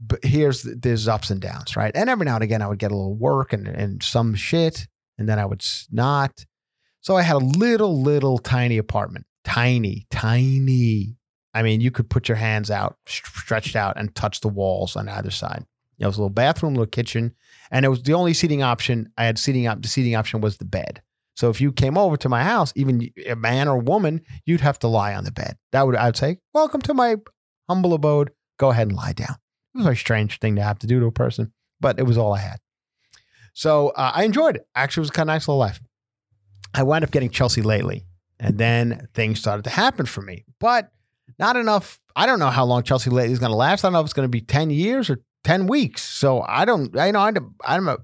but 0.00 0.24
here's 0.24 0.62
there's 0.62 1.08
ups 1.08 1.30
and 1.30 1.40
downs, 1.40 1.76
right? 1.76 1.94
And 1.94 2.10
every 2.10 2.24
now 2.24 2.34
and 2.34 2.44
again, 2.44 2.62
I 2.62 2.68
would 2.68 2.78
get 2.78 2.92
a 2.92 2.96
little 2.96 3.16
work 3.16 3.52
and 3.52 3.66
and 3.66 4.02
some 4.02 4.34
shit, 4.34 4.86
and 5.18 5.28
then 5.28 5.38
I 5.38 5.46
would 5.46 5.64
not. 5.90 6.44
So 7.00 7.16
I 7.16 7.22
had 7.22 7.36
a 7.36 7.38
little, 7.38 8.02
little 8.02 8.38
tiny 8.38 8.78
apartment, 8.78 9.26
tiny, 9.44 10.06
tiny. 10.10 11.16
I 11.54 11.62
mean, 11.62 11.80
you 11.80 11.90
could 11.90 12.10
put 12.10 12.28
your 12.28 12.36
hands 12.36 12.70
out, 12.70 12.96
stretched 13.06 13.76
out, 13.76 13.96
and 13.96 14.14
touch 14.14 14.40
the 14.40 14.48
walls 14.48 14.96
on 14.96 15.08
either 15.08 15.30
side. 15.30 15.64
It 15.98 16.06
was 16.06 16.18
a 16.18 16.20
little 16.20 16.30
bathroom, 16.30 16.74
little 16.74 16.86
kitchen, 16.86 17.34
and 17.70 17.84
it 17.84 17.88
was 17.88 18.02
the 18.02 18.12
only 18.12 18.34
seating 18.34 18.62
option 18.62 19.10
I 19.16 19.24
had. 19.24 19.38
Seating 19.38 19.66
up, 19.66 19.80
the 19.80 19.88
seating 19.88 20.14
option 20.14 20.40
was 20.40 20.58
the 20.58 20.64
bed. 20.66 21.00
So 21.36 21.48
if 21.48 21.60
you 21.60 21.72
came 21.72 21.96
over 21.96 22.16
to 22.18 22.28
my 22.28 22.42
house, 22.42 22.72
even 22.76 23.10
a 23.26 23.36
man 23.36 23.68
or 23.68 23.76
a 23.76 23.84
woman, 23.84 24.22
you'd 24.44 24.60
have 24.60 24.78
to 24.80 24.88
lie 24.88 25.14
on 25.14 25.24
the 25.24 25.32
bed. 25.32 25.56
That 25.72 25.86
would 25.86 25.96
I'd 25.96 26.16
say, 26.16 26.38
"Welcome 26.52 26.82
to 26.82 26.94
my 26.94 27.16
humble 27.68 27.94
abode. 27.94 28.30
Go 28.58 28.70
ahead 28.70 28.88
and 28.88 28.96
lie 28.96 29.12
down." 29.12 29.36
It 29.76 29.80
was 29.80 29.84
a 29.84 29.90
very 29.90 29.96
strange 29.96 30.38
thing 30.38 30.56
to 30.56 30.62
have 30.62 30.78
to 30.78 30.86
do 30.86 31.00
to 31.00 31.06
a 31.06 31.12
person, 31.12 31.52
but 31.80 31.98
it 31.98 32.04
was 32.04 32.16
all 32.16 32.32
I 32.32 32.38
had. 32.38 32.56
So 33.52 33.88
uh, 33.90 34.12
I 34.14 34.24
enjoyed 34.24 34.56
it. 34.56 34.66
Actually, 34.74 35.02
it 35.02 35.08
was 35.08 35.10
kind 35.10 35.28
of 35.28 35.34
nice 35.34 35.46
little 35.46 35.58
life. 35.58 35.80
I 36.72 36.82
wound 36.82 37.04
up 37.04 37.10
getting 37.10 37.28
Chelsea 37.28 37.60
lately, 37.60 38.06
and 38.40 38.56
then 38.56 39.08
things 39.12 39.38
started 39.38 39.64
to 39.64 39.70
happen 39.70 40.06
for 40.06 40.22
me, 40.22 40.46
but 40.60 40.90
not 41.38 41.56
enough. 41.56 41.98
I 42.14 42.24
don't 42.24 42.38
know 42.38 42.48
how 42.48 42.64
long 42.64 42.84
Chelsea 42.84 43.10
lately 43.10 43.32
is 43.34 43.38
going 43.38 43.50
to 43.50 43.56
last. 43.56 43.84
I 43.84 43.88
don't 43.88 43.92
know 43.92 44.00
if 44.00 44.06
it's 44.06 44.14
going 44.14 44.28
to 44.28 44.30
be 44.30 44.40
ten 44.40 44.70
years 44.70 45.10
or 45.10 45.20
ten 45.44 45.66
weeks. 45.66 46.02
So 46.02 46.42
I 46.42 46.64
don't. 46.64 46.98
I 46.98 47.10
know. 47.10 47.20
I 47.20 47.30
don't. 47.32 47.52
I'm 47.62 47.88
a, 47.88 47.98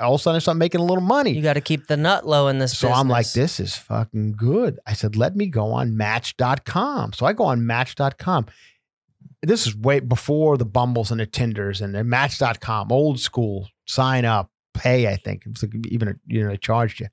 all 0.00 0.14
of 0.14 0.20
a 0.20 0.22
sudden 0.22 0.36
I 0.36 0.38
start 0.38 0.58
making 0.58 0.80
a 0.80 0.84
little 0.84 1.02
money. 1.02 1.32
You 1.32 1.42
got 1.42 1.54
to 1.54 1.60
keep 1.60 1.88
the 1.88 1.96
nut 1.96 2.26
low 2.26 2.46
in 2.46 2.58
this. 2.58 2.78
So 2.78 2.90
I'm 2.90 3.08
like, 3.08 3.32
this 3.32 3.58
is 3.58 3.74
fucking 3.76 4.34
good. 4.36 4.78
I 4.86 4.92
said, 4.92 5.16
let 5.16 5.34
me 5.34 5.46
go 5.46 5.72
on 5.72 5.96
match.com. 5.96 7.12
So 7.14 7.26
I 7.26 7.32
go 7.32 7.44
on 7.44 7.66
match.com. 7.66 8.46
This 9.46 9.66
is 9.66 9.76
way 9.76 10.00
before 10.00 10.56
the 10.56 10.64
Bumbles 10.64 11.12
and 11.12 11.20
the 11.20 11.26
Tinders 11.26 11.80
and 11.80 11.94
the 11.94 12.02
match.com, 12.02 12.90
old 12.90 13.20
school, 13.20 13.68
sign 13.86 14.24
up, 14.24 14.50
pay, 14.74 15.06
I 15.06 15.16
think. 15.16 15.44
It's 15.46 15.62
like 15.62 15.72
even, 15.86 16.08
a, 16.08 16.14
you 16.26 16.42
know, 16.42 16.50
they 16.50 16.56
charged 16.56 16.98
you. 16.98 17.06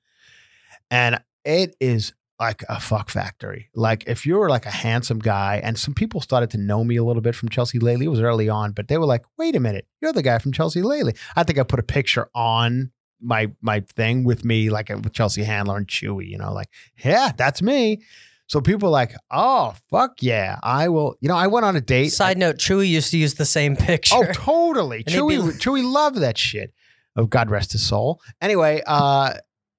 And 0.90 1.22
it 1.44 1.76
is 1.80 2.12
like 2.40 2.64
a 2.68 2.80
fuck 2.80 3.08
factory. 3.08 3.70
Like 3.74 4.04
if 4.08 4.26
you're 4.26 4.48
like 4.48 4.66
a 4.66 4.70
handsome 4.70 5.20
guy, 5.20 5.60
and 5.62 5.78
some 5.78 5.94
people 5.94 6.20
started 6.20 6.50
to 6.50 6.58
know 6.58 6.82
me 6.82 6.96
a 6.96 7.04
little 7.04 7.22
bit 7.22 7.36
from 7.36 7.50
Chelsea 7.50 7.78
lately. 7.78 8.06
It 8.06 8.10
was 8.10 8.20
early 8.20 8.48
on, 8.48 8.72
but 8.72 8.88
they 8.88 8.98
were 8.98 9.06
like, 9.06 9.24
wait 9.38 9.54
a 9.54 9.60
minute, 9.60 9.86
you're 10.00 10.12
the 10.12 10.22
guy 10.22 10.38
from 10.38 10.50
Chelsea 10.50 10.82
lately. 10.82 11.14
I 11.36 11.44
think 11.44 11.58
I 11.58 11.62
put 11.62 11.78
a 11.78 11.84
picture 11.84 12.28
on 12.34 12.90
my 13.20 13.52
my 13.62 13.80
thing 13.94 14.24
with 14.24 14.44
me, 14.44 14.70
like 14.70 14.88
with 14.88 15.12
Chelsea 15.12 15.44
Handler 15.44 15.76
and 15.76 15.86
Chewy, 15.86 16.28
you 16.28 16.38
know, 16.38 16.52
like, 16.52 16.68
yeah, 17.04 17.30
that's 17.36 17.62
me. 17.62 18.02
So 18.46 18.60
people 18.60 18.88
are 18.88 18.92
like, 18.92 19.14
oh 19.30 19.74
fuck 19.90 20.22
yeah, 20.22 20.58
I 20.62 20.88
will. 20.88 21.16
You 21.20 21.28
know, 21.28 21.36
I 21.36 21.46
went 21.46 21.64
on 21.64 21.76
a 21.76 21.80
date. 21.80 22.10
Side 22.10 22.36
note: 22.38 22.56
Chewy 22.56 22.88
used 22.88 23.10
to 23.12 23.18
use 23.18 23.34
the 23.34 23.46
same 23.46 23.74
picture. 23.76 24.14
Oh, 24.16 24.32
totally. 24.32 24.98
And 25.06 25.14
Chewy, 25.14 25.36
be- 25.44 25.58
Chewy 25.58 25.82
loved 25.90 26.18
that 26.18 26.36
shit. 26.38 26.72
Oh, 27.16 27.26
God 27.26 27.48
rest 27.48 27.72
his 27.72 27.86
soul. 27.86 28.20
Anyway, 28.40 28.82
uh, 28.86 29.34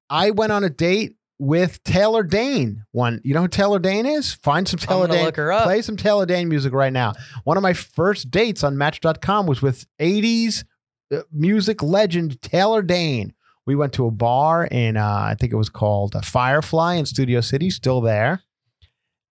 I 0.09 0.31
went 0.31 0.51
on 0.51 0.63
a 0.63 0.69
date 0.69 1.15
with 1.37 1.83
Taylor 1.83 2.23
Dayne. 2.23 2.85
One, 2.91 3.19
you 3.25 3.33
know 3.33 3.41
who 3.41 3.47
Taylor 3.49 3.77
Dayne 3.79 4.05
is? 4.05 4.33
Find 4.33 4.67
some 4.67 4.79
Taylor 4.79 5.07
Dayne. 5.07 5.25
look 5.25 5.35
her 5.35 5.51
up. 5.51 5.63
Play 5.65 5.81
some 5.81 5.97
Taylor 5.97 6.25
Dayne 6.25 6.47
music 6.47 6.71
right 6.73 6.93
now. 6.93 7.13
One 7.43 7.57
of 7.57 7.63
my 7.63 7.73
first 7.73 8.31
dates 8.31 8.63
on 8.63 8.77
Match.com 8.77 9.45
was 9.47 9.61
with 9.61 9.85
80s 9.99 10.63
uh, 11.13 11.21
music 11.31 11.83
legend 11.83 12.41
Taylor 12.41 12.81
Dayne. 12.81 13.33
We 13.65 13.75
went 13.75 13.93
to 13.93 14.05
a 14.05 14.11
bar 14.11 14.65
in, 14.65 14.95
uh, 14.95 15.03
I 15.05 15.35
think 15.37 15.51
it 15.51 15.57
was 15.57 15.69
called 15.69 16.15
uh, 16.15 16.21
Firefly 16.21 16.93
in 16.95 17.05
Studio 17.05 17.41
City, 17.41 17.69
still 17.69 17.99
there. 17.99 18.43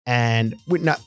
And 0.06 0.54
we 0.66 0.78
not. 0.80 1.00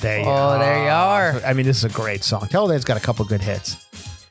There 0.00 0.20
you 0.20 0.24
Oh, 0.26 0.58
there 0.58 0.84
you 0.84 0.90
are. 0.90 1.40
I 1.44 1.52
mean, 1.54 1.66
this 1.66 1.78
is 1.78 1.84
a 1.84 1.88
great 1.88 2.22
song. 2.22 2.46
Taylor 2.48 2.72
Dayne's 2.72 2.84
got 2.84 2.96
a 2.96 3.00
couple 3.00 3.24
good 3.24 3.40
hits. 3.40 3.84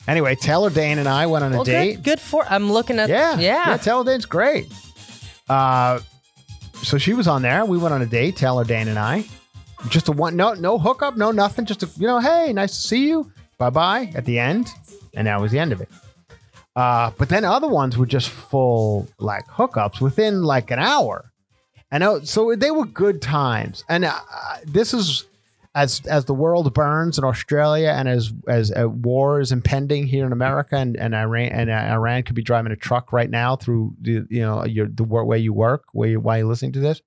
Anyway, 0.07 0.35
Taylor 0.35 0.69
Dayne 0.69 0.97
and 0.97 1.07
I 1.07 1.27
went 1.27 1.43
on 1.43 1.51
a 1.53 1.57
Well, 1.57 1.63
date. 1.65 1.95
good, 1.95 2.03
good 2.03 2.19
for. 2.19 2.45
I'm 2.49 2.71
looking 2.71 2.99
at. 2.99 3.09
Yeah, 3.09 3.37
yeah. 3.37 3.77
Taylor 3.77 4.03
Dayne's 4.05 4.25
great. 4.25 4.71
Uh, 5.49 5.99
so 6.81 6.97
she 6.97 7.13
was 7.13 7.27
on 7.27 7.41
there. 7.41 7.65
We 7.65 7.77
went 7.77 7.93
on 7.93 8.01
a 8.01 8.05
date, 8.05 8.37
Taylor 8.37 8.63
Dayne 8.63 8.87
and 8.87 8.97
I. 8.97 9.25
Just 9.89 10.07
a 10.07 10.11
one, 10.11 10.35
no, 10.35 10.53
no 10.53 10.77
hookup, 10.77 11.17
no 11.17 11.31
nothing. 11.31 11.65
Just 11.65 11.83
a, 11.83 11.89
you 11.97 12.07
know, 12.07 12.19
hey, 12.19 12.53
nice 12.53 12.71
to 12.81 12.87
see 12.87 13.07
you. 13.07 13.31
Bye 13.57 13.69
bye 13.69 14.11
at 14.15 14.25
the 14.25 14.39
end, 14.39 14.69
and 15.13 15.27
that 15.27 15.39
was 15.41 15.51
the 15.51 15.59
end 15.59 15.71
of 15.71 15.81
it. 15.81 15.89
Uh, 16.75 17.11
but 17.17 17.29
then 17.29 17.43
other 17.45 17.67
ones 17.67 17.97
were 17.97 18.05
just 18.05 18.29
full 18.29 19.07
like 19.19 19.45
hookups 19.47 19.99
within 20.01 20.41
like 20.43 20.71
an 20.71 20.79
hour, 20.79 21.30
and 21.91 22.03
uh, 22.03 22.21
so 22.23 22.55
they 22.55 22.71
were 22.71 22.85
good 22.85 23.21
times. 23.21 23.83
And 23.89 24.05
uh, 24.05 24.19
this 24.65 24.93
is 24.93 25.25
as 25.75 26.01
as 26.05 26.25
the 26.25 26.33
world 26.33 26.73
burns 26.73 27.17
in 27.17 27.23
Australia, 27.23 27.89
and 27.89 28.07
as 28.07 28.33
as 28.47 28.71
a 28.75 28.87
war 28.87 29.39
is 29.39 29.51
impending 29.51 30.07
here 30.07 30.25
in 30.25 30.31
America, 30.31 30.75
and, 30.75 30.97
and 30.97 31.15
Iran 31.15 31.49
and 31.49 31.69
uh, 31.69 31.73
Iran 31.73 32.23
could 32.23 32.35
be 32.35 32.41
driving 32.41 32.71
a 32.71 32.77
truck 32.77 33.13
right 33.13 33.29
now 33.29 33.55
through 33.55 33.95
the 34.01 34.25
you 34.29 34.41
know 34.41 34.65
your 34.65 34.87
the 34.87 35.03
way 35.03 35.37
you 35.37 35.53
work, 35.53 35.83
where 35.93 36.09
you, 36.09 36.19
while 36.19 36.37
you're 36.37 36.47
listening 36.47 36.73
to 36.73 36.79
this. 36.79 37.01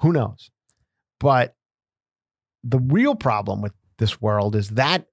Who 0.00 0.12
knows? 0.12 0.50
But 1.20 1.54
the 2.64 2.78
real 2.78 3.14
problem 3.14 3.62
with 3.62 3.72
this 3.98 4.20
world 4.20 4.56
is 4.56 4.70
that 4.70 5.06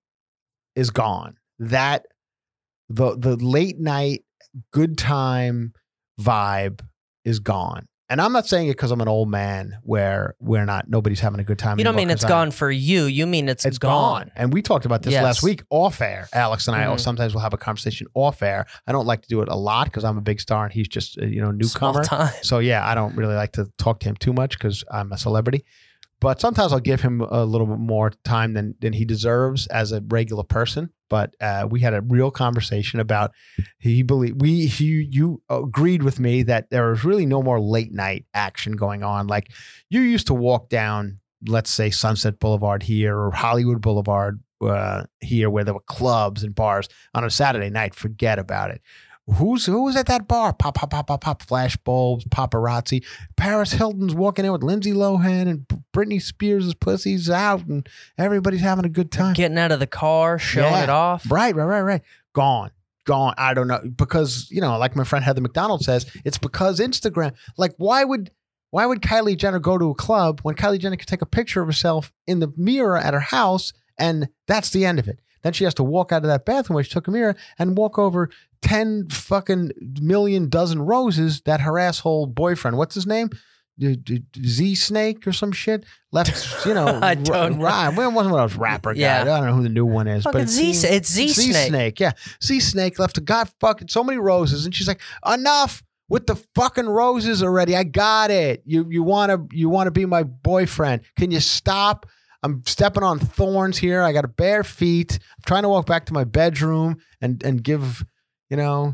is 0.75 0.89
gone. 0.89 1.37
That 1.59 2.05
the 2.89 3.15
the 3.17 3.35
late 3.37 3.79
night 3.79 4.23
good 4.71 4.97
time 4.97 5.73
vibe 6.19 6.81
is 7.23 7.39
gone. 7.39 7.87
And 8.09 8.19
I'm 8.21 8.33
not 8.33 8.45
saying 8.45 8.67
it 8.67 8.71
because 8.71 8.91
I'm 8.91 9.01
an 9.01 9.07
old 9.07 9.29
man 9.29 9.77
where 9.81 10.35
we're 10.39 10.65
not 10.65 10.89
nobody's 10.89 11.21
having 11.21 11.39
a 11.39 11.43
good 11.43 11.57
time. 11.57 11.79
You 11.79 11.85
don't 11.85 11.95
mean 11.95 12.09
it's 12.09 12.23
I'm- 12.23 12.29
gone 12.29 12.51
for 12.51 12.69
you. 12.69 13.05
You 13.05 13.25
mean 13.25 13.47
it's, 13.49 13.65
it's 13.65 13.77
gone. 13.77 14.23
gone. 14.23 14.31
And 14.35 14.53
we 14.53 14.61
talked 14.61 14.85
about 14.85 15.01
this 15.03 15.13
Yes. 15.13 15.23
last 15.23 15.41
week 15.43 15.63
off 15.69 16.01
air. 16.01 16.27
Alex 16.33 16.67
and 16.67 16.75
I 16.75 16.83
Mhm. 16.85 16.99
sometimes 16.99 17.33
will 17.33 17.41
have 17.41 17.53
a 17.53 17.57
conversation 17.57 18.07
off 18.13 18.43
air. 18.43 18.65
I 18.85 18.91
don't 18.91 19.05
like 19.07 19.21
to 19.23 19.27
do 19.29 19.41
it 19.41 19.47
a 19.49 19.55
lot 19.55 19.85
because 19.85 20.03
I'm 20.03 20.17
a 20.17 20.21
big 20.21 20.41
star 20.41 20.65
and 20.65 20.73
he's 20.73 20.87
just 20.89 21.17
a, 21.17 21.25
you 21.25 21.41
know 21.41 21.51
newcomer. 21.51 22.03
So 22.41 22.59
yeah, 22.59 22.85
I 22.87 22.93
don't 22.93 23.15
really 23.15 23.35
like 23.35 23.53
to 23.53 23.67
talk 23.77 24.01
to 24.01 24.09
him 24.09 24.15
too 24.17 24.33
much 24.33 24.59
because 24.59 24.83
I'm 24.91 25.11
a 25.13 25.17
celebrity. 25.17 25.63
But 26.24 26.39
sometimes 26.39 26.71
I'll 26.71 26.80
give 26.80 27.01
him 27.01 27.19
a 27.19 27.43
little 27.43 27.67
bit 27.67 27.80
more 27.80 28.13
time 28.24 28.53
than 28.53 28.76
than 28.80 28.93
he 28.93 29.03
deserves 29.03 29.67
as 29.67 29.91
a 29.91 29.99
regular 30.07 30.45
person. 30.45 30.89
But 31.09 31.36
uh, 31.41 31.67
we 31.69 31.82
had 31.82 31.93
a 31.93 31.99
real 31.99 32.32
conversation 32.32 33.01
about 33.01 33.32
he 33.78 34.03
believe 34.03 34.38
we 34.38 34.67
he 34.67 35.05
you 35.11 35.41
agreed 35.49 36.01
with 36.01 36.21
me 36.21 36.43
that 36.43 36.69
there 36.69 36.93
is 36.93 37.03
really 37.03 37.26
no 37.26 37.43
more 37.43 37.59
late 37.59 37.91
night 37.91 38.26
action 38.34 38.78
going 38.78 39.03
on. 39.03 39.28
Like 39.28 39.51
you 39.89 39.99
used 39.99 40.28
to 40.28 40.34
walk 40.34 40.69
down, 40.69 41.19
let's 41.45 41.69
say 41.69 41.89
Sunset 41.89 42.39
Boulevard 42.39 42.84
here 42.84 43.19
or 43.19 43.32
Hollywood 43.32 43.82
Boulevard 43.82 44.39
uh, 44.61 45.03
here, 45.19 45.49
where 45.49 45.65
there 45.65 45.74
were 45.74 45.82
clubs 45.82 46.41
and 46.41 46.55
bars 46.55 46.88
on 47.13 47.26
a 47.26 47.30
Saturday 47.30 47.69
night. 47.69 47.95
Forget 47.95 48.39
about 48.39 48.71
it. 48.71 48.82
Who's 49.38 49.65
who 49.65 49.84
was 49.86 49.95
at 49.95 50.07
that 50.07 50.28
bar? 50.28 50.51
Pop, 50.51 50.76
pop, 50.76 50.89
pop, 50.89 51.07
pop, 51.07 51.21
pop. 51.21 51.41
Flash 51.43 51.78
bulbs, 51.78 52.26
paparazzi. 52.26 53.05
Paris 53.38 53.71
Hilton's 53.71 54.13
walking 54.13 54.43
in 54.43 54.51
with 54.51 54.63
Lindsay 54.63 54.91
Lohan 54.91 55.47
and 55.47 55.65
Britney 55.95 56.21
Spears' 56.21 56.74
pussy's 56.74 57.30
out, 57.30 57.65
and 57.67 57.88
everybody's 58.17 58.59
having 58.59 58.84
a 58.84 58.89
good 58.89 59.11
time. 59.13 59.34
Getting 59.34 59.57
out 59.57 59.71
of 59.71 59.80
the 59.80 59.88
car, 59.88 60.38
showing 60.38 60.74
Yeah. 60.74 60.84
it 60.84 60.89
off. 60.89 61.32
Right, 61.32 61.55
right, 61.55 61.65
right, 61.65 61.82
right. 61.82 62.01
Gone. 62.34 62.71
Gone. 63.05 63.34
I 63.38 63.53
don't 63.53 63.67
know. 63.69 63.82
Because, 63.95 64.47
you 64.51 64.59
know, 64.59 64.78
like 64.78 64.93
my 64.95 65.05
friend 65.05 65.24
Heather 65.24 65.41
McDonald 65.41 65.84
says, 65.84 66.05
it's 66.26 66.38
because 66.38 66.80
Instagram. 66.80 67.34
Like, 67.57 67.74
why 67.78 68.03
would 68.03 68.30
why 68.71 68.86
would 68.88 69.01
Kylie 69.01 69.38
Jenner 69.38 69.59
go 69.59 69.78
to 69.78 69.91
a 69.91 69.95
club 69.95 70.39
when 70.41 70.55
Kylie 70.55 70.80
Jenner 70.80 70.95
could 70.97 71.07
take 71.07 71.21
a 71.21 71.28
picture 71.28 71.61
of 71.61 71.67
herself 71.67 72.11
in 72.28 72.39
the 72.39 72.51
mirror 72.57 72.97
at 72.97 73.13
her 73.13 73.19
house 73.19 73.71
and 73.99 74.28
that's 74.47 74.71
the 74.71 74.84
end 74.86 74.97
of 74.99 75.07
it? 75.07 75.19
Then 75.43 75.53
she 75.53 75.63
has 75.65 75.76
to 75.76 75.84
walk 75.84 76.11
out 76.11 76.24
of 76.24 76.28
that 76.30 76.43
bathroom 76.43 76.76
where 76.76 76.84
she 76.84 76.89
took 76.91 77.07
a 77.07 77.11
mirror 77.11 77.36
and 77.59 77.78
walk 77.78 77.99
over 77.99 78.30
10 78.64 79.09
fucking 79.09 79.72
million 80.01 80.49
dozen 80.49 80.82
roses 80.82 81.41
that 81.41 81.61
her 81.61 81.78
asshole 81.78 82.26
boyfriend, 82.28 82.78
what's 82.78 82.95
his 82.95 83.05
name? 83.05 83.30
Z 84.45 84.76
Snake 84.76 85.26
or 85.26 85.34
some 85.34 85.51
shit 85.51 85.84
left, 86.11 86.66
you 86.66 86.74
know, 86.74 86.86
I 87.01 87.16
don't 87.16 87.57
know. 87.57 87.66
right. 87.66 87.89
Well, 87.95 88.09
it 88.09 88.14
wasn't 88.14 88.34
one 88.34 88.41
I 88.41 88.43
was 88.43 88.55
rapper 88.55 88.93
guys. 88.93 88.99
Yeah. 88.99 89.22
I 89.22 89.24
don't 89.26 89.45
know 89.47 89.55
who 89.55 89.64
the 89.64 89.70
new 89.70 89.86
one 89.86 90.07
is, 90.07 90.24
but 90.24 90.34
Fucking 90.34 90.45
it 90.45 90.49
Z. 90.49 90.74
seems- 90.74 90.84
It's 90.93 91.11
Z 91.11 91.28
Snake. 91.30 91.99
yeah. 91.99 92.11
Z 92.43 92.59
Snake 92.59 92.99
left 92.99 93.18
a 93.18 93.22
god 93.22 93.49
fucking 93.59 93.88
so 93.88 94.03
many 94.03 94.20
roses, 94.20 94.66
and 94.66 94.76
she's 94.76 94.88
like, 94.88 95.01
enough 95.28 95.82
with 96.09 96.28
the 96.28 96.36
fucking 96.55 96.86
roses 96.88 97.41
already. 97.41 97.76
I 97.76 97.84
got 97.84 98.30
it. 98.30 98.61
You 98.66 98.86
you 98.89 99.01
want 99.03 99.32
to 99.32 99.57
you 99.57 99.70
want 99.70 99.88
to 99.88 99.91
be 99.91 100.05
my 100.05 100.24
boyfriend? 100.24 101.01
Can 101.18 101.32
you 101.32 101.39
stop? 101.39 102.05
I'm 102.43 102.61
stepping 102.68 103.03
on 103.03 103.20
thorns 103.20 103.78
here. 103.78 104.01
I 104.01 104.11
got 104.11 104.36
bare 104.36 104.64
feet. 104.66 105.14
I'm 105.14 105.43
trying 105.45 105.64
to 105.64 105.70
walk 105.70 105.86
back 105.88 106.05
to 106.07 106.14
my 106.14 106.26
bedroom 106.26 106.97
and 107.22 107.41
and 107.43 107.64
give 107.64 108.05
you 108.53 108.57
know 108.57 108.93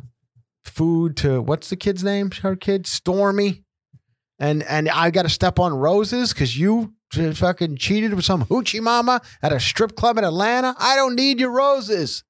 food 0.64 1.18
to 1.18 1.42
what's 1.42 1.70
the 1.70 1.76
kid's 1.76 2.02
name? 2.02 2.32
Her 2.32 2.56
kid 2.56 2.86
Stormi, 2.86 3.66
and 4.40 4.64
and 4.64 4.88
I 4.88 5.12
got 5.12 5.24
to 5.24 5.30
step 5.30 5.60
on 5.60 5.74
roses 5.74 6.34
because 6.34 6.58
you. 6.58 6.94
Fucking 7.12 7.78
cheated 7.78 8.14
with 8.14 8.24
some 8.24 8.46
hoochie 8.46 8.84
mama 8.84 9.20
at 9.42 9.52
a 9.52 9.60
strip 9.60 9.96
club 9.96 10.20
in 10.20 10.24
Atlanta. 10.24 10.76
I 10.78 10.96
don't 10.96 11.16
need 11.16 11.40
your 11.40 11.50
roses. 11.50 12.24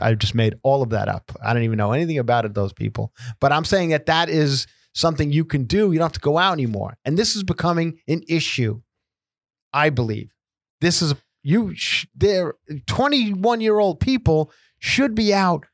I 0.00 0.14
just 0.14 0.36
made 0.36 0.54
all 0.62 0.82
of 0.82 0.90
that 0.90 1.08
up. 1.08 1.32
I 1.44 1.52
don't 1.52 1.64
even 1.64 1.76
know 1.76 1.90
anything 1.90 2.20
about 2.20 2.44
it, 2.44 2.54
those 2.54 2.72
people. 2.72 3.12
But 3.40 3.50
I'm 3.50 3.64
saying 3.64 3.88
that 3.88 4.06
that 4.06 4.28
is 4.28 4.68
something 4.94 5.32
you 5.32 5.44
can 5.44 5.64
do. 5.64 5.90
You 5.90 5.98
don't 5.98 6.04
have 6.04 6.12
to 6.12 6.20
go 6.20 6.38
out 6.38 6.52
anymore. 6.52 6.96
And 7.04 7.18
this 7.18 7.34
is 7.34 7.42
becoming 7.42 7.98
an 8.06 8.22
issue. 8.28 8.82
I 9.72 9.90
believe 9.90 10.30
this 10.80 11.02
is 11.02 11.16
you. 11.42 11.74
They're 12.14 12.54
21 12.86 13.60
year 13.60 13.80
old 13.80 13.98
people 13.98 14.52
should 14.78 15.16
be 15.16 15.34
out 15.34 15.66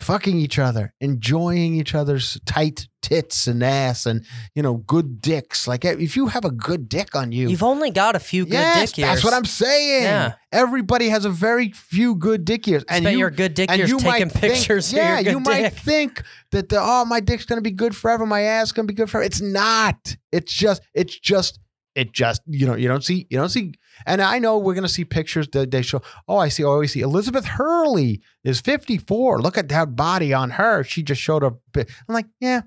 fucking 0.00 0.38
each 0.38 0.58
other, 0.58 0.94
enjoying 1.00 1.74
each 1.74 1.94
other's 1.94 2.38
tight 2.46 2.88
tits 3.02 3.46
and 3.46 3.62
ass, 3.62 4.06
and 4.06 4.24
you 4.54 4.62
know, 4.62 4.76
good 4.78 5.20
dicks. 5.20 5.66
Like 5.66 5.84
eh, 5.84 5.96
if 5.98 6.16
you 6.16 6.28
have 6.28 6.44
a 6.44 6.50
good 6.50 6.88
dick 6.88 7.14
on 7.14 7.32
you, 7.32 7.48
You've 7.48 7.62
only 7.62 7.90
got 7.90 8.14
a 8.16 8.20
few 8.20 8.44
good 8.44 8.52
yes, 8.52 8.90
dick 8.90 8.98
years. 8.98 9.08
that's 9.10 9.24
what 9.24 9.34
I'm 9.34 9.44
saying. 9.44 10.02
Yeah. 10.04 10.34
Everybody 10.52 11.08
has 11.08 11.24
a 11.24 11.30
very 11.30 11.72
few 11.72 12.14
good 12.14 12.44
dick 12.44 12.66
years, 12.66 12.84
and 12.88 13.02
Spent 13.02 13.12
you 13.14 13.18
your 13.18 13.30
good 13.30 13.54
dick 13.54 13.70
and 13.70 13.78
years 13.78 13.90
you 13.90 13.98
taking 13.98 14.26
might 14.28 14.32
think- 14.32 14.54
pictures 14.54 14.92
yeah, 14.92 15.18
of 15.18 15.24
your 15.24 15.32
you 15.34 15.38
good 15.40 15.48
might 15.48 15.62
dick. 15.62 15.72
think 15.74 16.22
that 16.52 16.68
the 16.68 16.78
oh 16.80 17.04
my 17.04 17.20
dick's 17.20 17.44
gonna 17.44 17.60
be 17.60 17.70
good 17.72 17.94
forever, 17.96 18.24
my 18.26 18.42
ass 18.42 18.72
gonna 18.72 18.86
be 18.86 18.94
good 18.94 19.10
forever. 19.10 19.24
It's 19.26 19.40
not. 19.40 20.16
It's 20.32 20.52
just. 20.52 20.82
It's 20.94 21.18
just. 21.18 21.58
It 21.98 22.12
just. 22.12 22.42
You 22.46 22.64
know. 22.64 22.76
You 22.76 22.86
don't 22.86 23.02
see. 23.02 23.26
You 23.28 23.38
don't 23.38 23.48
see. 23.48 23.74
And 24.06 24.22
I 24.22 24.38
know 24.38 24.56
we're 24.56 24.74
gonna 24.74 24.86
see 24.86 25.04
pictures 25.04 25.48
that 25.48 25.72
they 25.72 25.82
show. 25.82 26.00
Oh, 26.28 26.36
I 26.36 26.48
see. 26.48 26.62
Oh, 26.62 26.80
I 26.80 26.86
see. 26.86 27.00
Elizabeth 27.00 27.44
Hurley 27.44 28.22
is 28.44 28.60
54. 28.60 29.40
Look 29.42 29.58
at 29.58 29.68
that 29.70 29.96
body 29.96 30.32
on 30.32 30.50
her. 30.50 30.84
She 30.84 31.02
just 31.02 31.20
showed 31.20 31.42
up. 31.42 31.58
I'm 31.76 31.86
like, 32.08 32.26
yeah, 32.38 32.60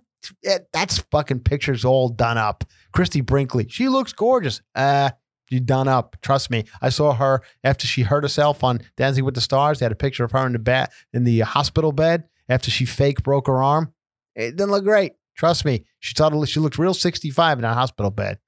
yeah, 0.43 0.57
that's 0.73 0.99
fucking 1.11 1.39
pictures 1.39 1.86
all 1.86 2.09
done 2.09 2.38
up. 2.38 2.65
Christie 2.91 3.21
Brinkley, 3.21 3.67
she 3.69 3.88
looks 3.88 4.11
gorgeous. 4.11 4.61
Uh, 4.75 5.11
she's 5.49 5.61
done 5.61 5.88
up. 5.88 6.17
Trust 6.21 6.51
me. 6.51 6.65
I 6.82 6.89
saw 6.89 7.13
her 7.13 7.41
after 7.63 7.88
she 7.88 8.01
hurt 8.01 8.25
herself 8.25 8.65
on 8.65 8.82
Dancing 8.97 9.23
with 9.23 9.36
the 9.36 9.41
Stars. 9.41 9.79
They 9.79 9.86
had 9.86 9.93
a 9.93 9.95
picture 9.95 10.25
of 10.25 10.34
her 10.34 10.45
in 10.45 10.51
the 10.51 10.59
bed 10.59 10.89
in 11.13 11.23
the 11.23 11.39
hospital 11.39 11.93
bed 11.93 12.25
after 12.49 12.69
she 12.69 12.84
fake 12.86 13.23
broke 13.23 13.47
her 13.47 13.63
arm. 13.63 13.93
It 14.36 14.57
didn't 14.57 14.71
look 14.71 14.84
great. 14.84 15.13
Trust 15.38 15.63
me. 15.63 15.86
She 15.99 16.13
thought 16.15 16.47
she 16.49 16.59
looked 16.59 16.77
real 16.77 16.93
65 16.93 17.59
in 17.59 17.63
a 17.63 17.73
hospital 17.73 18.11
bed. 18.11 18.39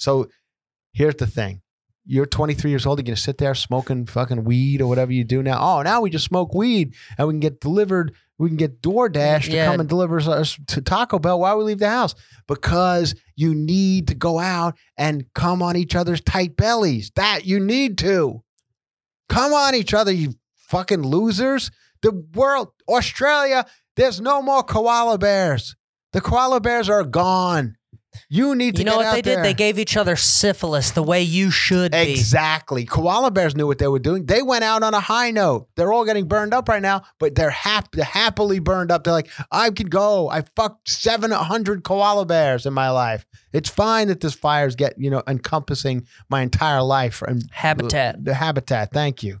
So 0.00 0.28
here's 0.92 1.14
the 1.16 1.26
thing. 1.26 1.62
You're 2.06 2.26
23 2.26 2.70
years 2.70 2.86
old. 2.86 3.06
You're 3.06 3.14
to 3.14 3.20
sit 3.20 3.38
there 3.38 3.54
smoking 3.54 4.06
fucking 4.06 4.42
weed 4.44 4.80
or 4.80 4.88
whatever 4.88 5.12
you 5.12 5.22
do 5.22 5.42
now. 5.42 5.60
Oh, 5.60 5.82
now 5.82 6.00
we 6.00 6.10
just 6.10 6.24
smoke 6.24 6.54
weed 6.54 6.94
and 7.16 7.28
we 7.28 7.34
can 7.34 7.40
get 7.40 7.60
delivered. 7.60 8.14
We 8.38 8.48
can 8.48 8.56
get 8.56 8.80
DoorDash 8.82 9.44
to 9.44 9.50
Yeah. 9.52 9.66
come 9.70 9.80
and 9.80 9.88
deliver 9.88 10.18
us 10.18 10.58
to 10.68 10.80
Taco 10.80 11.18
Bell 11.18 11.38
while 11.38 11.58
we 11.58 11.64
leave 11.64 11.78
the 11.78 11.90
house 11.90 12.14
because 12.48 13.14
you 13.36 13.54
need 13.54 14.08
to 14.08 14.14
go 14.14 14.38
out 14.38 14.76
and 14.96 15.26
come 15.34 15.62
on 15.62 15.76
each 15.76 15.94
other's 15.94 16.22
tight 16.22 16.56
bellies. 16.56 17.12
That 17.16 17.44
you 17.44 17.60
need 17.60 17.98
to. 17.98 18.42
Come 19.28 19.52
on 19.52 19.74
each 19.74 19.92
other, 19.94 20.10
you 20.10 20.34
fucking 20.56 21.02
losers. 21.02 21.70
The 22.02 22.12
world, 22.34 22.68
Australia, 22.88 23.66
there's 23.96 24.20
no 24.22 24.40
more 24.40 24.62
koala 24.62 25.18
bears. 25.18 25.76
The 26.14 26.22
koala 26.22 26.60
bears 26.60 26.88
are 26.88 27.04
gone. 27.04 27.76
You 28.28 28.54
need 28.54 28.76
to 28.76 28.82
You 28.82 28.86
know 28.86 28.96
what 28.96 29.12
they 29.14 29.22
did? 29.22 29.44
They 29.44 29.54
gave 29.54 29.78
each 29.78 29.96
other 29.96 30.16
syphilis 30.16 30.90
the 30.92 31.02
way 31.02 31.22
you 31.22 31.50
should 31.50 31.92
be. 31.92 32.12
Exactly. 32.12 32.84
Koala 32.84 33.30
bears 33.30 33.54
knew 33.54 33.66
what 33.66 33.78
they 33.78 33.88
were 33.88 33.98
doing. 33.98 34.26
They 34.26 34.42
went 34.42 34.64
out 34.64 34.82
on 34.82 34.94
a 34.94 35.00
high 35.00 35.30
note. 35.30 35.68
They're 35.76 35.92
all 35.92 36.04
getting 36.04 36.26
burned 36.26 36.54
up 36.54 36.68
right 36.68 36.82
now, 36.82 37.02
but 37.18 37.34
they're, 37.34 37.50
hap- 37.50 37.94
happily 37.94 38.58
burned 38.58 38.90
up. 38.90 39.04
They're 39.04 39.12
like, 39.12 39.30
I 39.50 39.70
could 39.70 39.90
go. 39.90 40.28
I 40.28 40.42
fucked 40.56 40.88
700 40.88 41.84
koala 41.84 42.26
bears 42.26 42.66
in 42.66 42.72
my 42.72 42.90
life. 42.90 43.24
It's 43.52 43.68
fine 43.68 44.08
that 44.08 44.20
this 44.20 44.34
fire's 44.34 44.76
get, 44.76 44.94
you 44.98 45.10
know, 45.10 45.22
encompassing 45.26 46.06
my 46.28 46.42
entire 46.42 46.82
life 46.82 47.22
and 47.22 47.44
Habitat. 47.52 48.24
the 48.24 48.34
habitat. 48.34 48.92
Thank 48.92 49.22
you. 49.22 49.40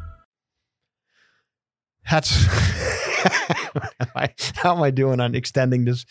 That's 2.11 2.45
how 4.55 4.75
am 4.75 4.83
I 4.83 4.91
doing 4.91 5.21
on 5.21 5.33
extending 5.33 5.85
this? 5.85 6.05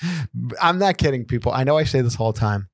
I'm 0.60 0.78
not 0.78 0.96
kidding, 0.96 1.26
people. 1.26 1.52
I 1.52 1.64
know 1.64 1.76
I 1.76 1.84
say 1.84 2.00
this 2.00 2.18
all 2.18 2.32
the 2.32 2.40
time, 2.40 2.70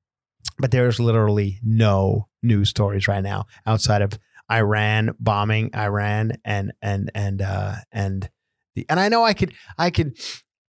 but 0.59 0.71
there's 0.71 0.97
literally 0.97 1.59
no 1.61 2.29
news 2.41 2.69
stories 2.69 3.09
right 3.09 3.21
now 3.21 3.47
outside 3.65 4.01
of 4.01 4.17
Iran 4.49 5.13
bombing 5.19 5.75
Iran 5.75 6.37
and 6.45 6.71
and 6.81 7.11
and 7.13 7.41
uh 7.41 7.75
and 7.91 8.29
the 8.75 8.85
and 8.87 8.97
I 8.97 9.09
know 9.09 9.25
I 9.25 9.33
could 9.33 9.53
I 9.77 9.89
could 9.89 10.17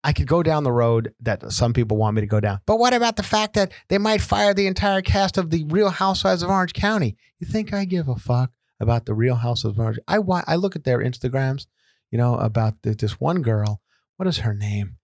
I 0.02 0.12
could 0.12 0.26
go 0.26 0.42
down 0.42 0.64
the 0.64 0.72
road 0.72 1.14
that 1.20 1.52
some 1.52 1.72
people 1.72 1.96
want 1.96 2.16
me 2.16 2.22
to 2.22 2.26
go 2.26 2.40
down. 2.40 2.58
But 2.66 2.80
what 2.80 2.92
about 2.92 3.14
the 3.14 3.22
fact 3.22 3.54
that 3.54 3.70
they 3.88 3.98
might 3.98 4.20
fire 4.20 4.52
the 4.52 4.66
entire 4.66 5.02
cast 5.02 5.38
of 5.38 5.50
the 5.50 5.64
Real 5.68 5.90
Housewives 5.90 6.42
of 6.42 6.50
Orange 6.50 6.72
County? 6.72 7.16
You 7.38 7.46
think 7.46 7.72
I 7.72 7.84
give 7.84 8.08
a 8.08 8.16
fuck 8.16 8.50
about 8.80 9.06
the 9.06 9.14
Real 9.14 9.36
Housewives 9.36 9.76
of 9.76 9.80
Orange? 9.80 10.00
I 10.08 10.18
I 10.48 10.56
look 10.56 10.74
at 10.74 10.82
their 10.82 10.98
Instagrams 10.98 11.66
you 12.10 12.18
know, 12.18 12.36
about 12.36 12.74
this 12.82 13.20
one 13.20 13.42
girl. 13.42 13.80
What 14.16 14.28
is 14.28 14.38
her 14.38 14.54
name? 14.54 14.96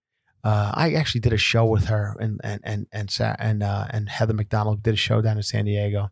Uh, 0.43 0.71
I 0.75 0.93
actually 0.93 1.21
did 1.21 1.33
a 1.33 1.37
show 1.37 1.65
with 1.65 1.85
her 1.85 2.15
and 2.19 2.39
and 2.43 2.61
and 2.63 2.87
and 2.91 3.09
and 3.39 3.63
uh, 3.63 3.87
and 3.89 4.09
Heather 4.09 4.33
McDonald 4.33 4.83
did 4.83 4.93
a 4.93 4.97
show 4.97 5.21
down 5.21 5.37
in 5.37 5.43
San 5.43 5.65
Diego, 5.65 6.09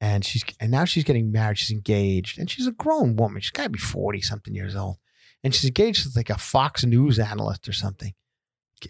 and 0.00 0.24
she's 0.24 0.44
and 0.60 0.70
now 0.70 0.84
she's 0.86 1.04
getting 1.04 1.30
married. 1.30 1.58
She's 1.58 1.70
engaged, 1.70 2.38
and 2.38 2.50
she's 2.50 2.66
a 2.66 2.72
grown 2.72 3.16
woman. 3.16 3.42
She's 3.42 3.50
got 3.50 3.64
to 3.64 3.70
be 3.70 3.78
forty 3.78 4.22
something 4.22 4.54
years 4.54 4.74
old, 4.74 4.96
and 5.42 5.54
she's 5.54 5.66
engaged 5.66 6.06
with 6.06 6.16
like 6.16 6.30
a 6.30 6.38
Fox 6.38 6.84
News 6.84 7.18
analyst 7.18 7.68
or 7.68 7.72
something. 7.72 8.14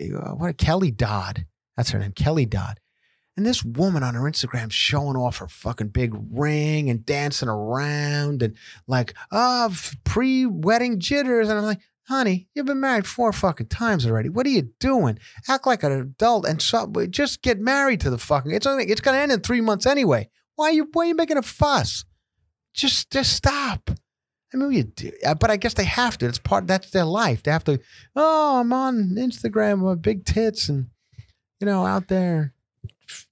Uh, 0.01 0.35
What 0.37 0.57
Kelly 0.59 0.93
Dodd? 0.93 1.47
That's 1.77 1.91
her 1.91 1.99
name, 1.99 2.13
Kelly 2.13 2.47
Dodd. 2.47 2.79
And 3.37 3.45
this 3.45 3.65
woman 3.65 4.05
on 4.05 4.15
her 4.15 4.23
Instagram 4.23 4.71
showing 4.71 5.17
off 5.17 5.39
her 5.39 5.49
fucking 5.49 5.89
big 5.89 6.15
ring 6.31 6.89
and 6.89 7.05
dancing 7.05 7.49
around 7.49 8.43
and 8.43 8.57
like, 8.87 9.15
oh, 9.33 9.75
pre 10.05 10.47
wedding 10.47 11.01
jitters. 11.01 11.49
And 11.49 11.59
I'm 11.59 11.65
like, 11.65 11.81
honey, 12.07 12.49
you've 12.55 12.67
been 12.67 12.81
married 12.81 13.07
four 13.07 13.33
fucking 13.33 13.69
times 13.69 14.07
already. 14.07 14.29
What 14.29 14.47
are 14.47 14.51
you 14.51 14.71
doing? 14.79 15.19
Act 15.49 15.67
like 15.67 15.83
an 15.83 15.93
adult 15.93 16.47
and 16.47 16.63
so, 16.63 16.91
just 17.11 17.43
get 17.43 17.59
married 17.59 18.01
to 18.01 18.11
the 18.11 18.19
fucking. 18.19 18.53
It's 18.53 18.67
only, 18.67 18.85
it's 18.85 19.01
gonna 19.01 19.19
end 19.19 19.33
in 19.33 19.41
three 19.41 19.61
months 19.61 19.87
anyway. 19.87 20.29
Why 20.57 20.67
are 20.67 20.73
you 20.73 20.89
why 20.93 21.05
are 21.05 21.09
you 21.09 21.15
making 21.17 21.37
a 21.37 21.43
fuss? 21.43 22.05
Just 22.73 23.11
just 23.11 23.33
stop. 23.33 23.91
I 24.53 24.57
mean, 24.57 24.71
you 24.71 24.85
do, 24.85 25.11
uh, 25.27 25.35
but 25.35 25.51
I 25.51 25.57
guess 25.57 25.75
they 25.75 25.85
have 25.85 26.17
to. 26.19 26.27
It's 26.27 26.39
part. 26.39 26.69
That's 26.69 26.91
their 26.91 27.05
life. 27.05 27.43
They 27.43 27.51
have 27.51 27.65
to. 27.65 27.81
Oh, 28.15 28.61
I'm 28.61 28.73
on 28.73 29.17
Instagram 29.17 29.81
with 29.81 30.01
big 30.01 30.25
tits 30.25 30.69
and 30.69 30.87
you 31.61 31.67
know 31.67 31.85
out 31.85 32.07
there 32.07 32.54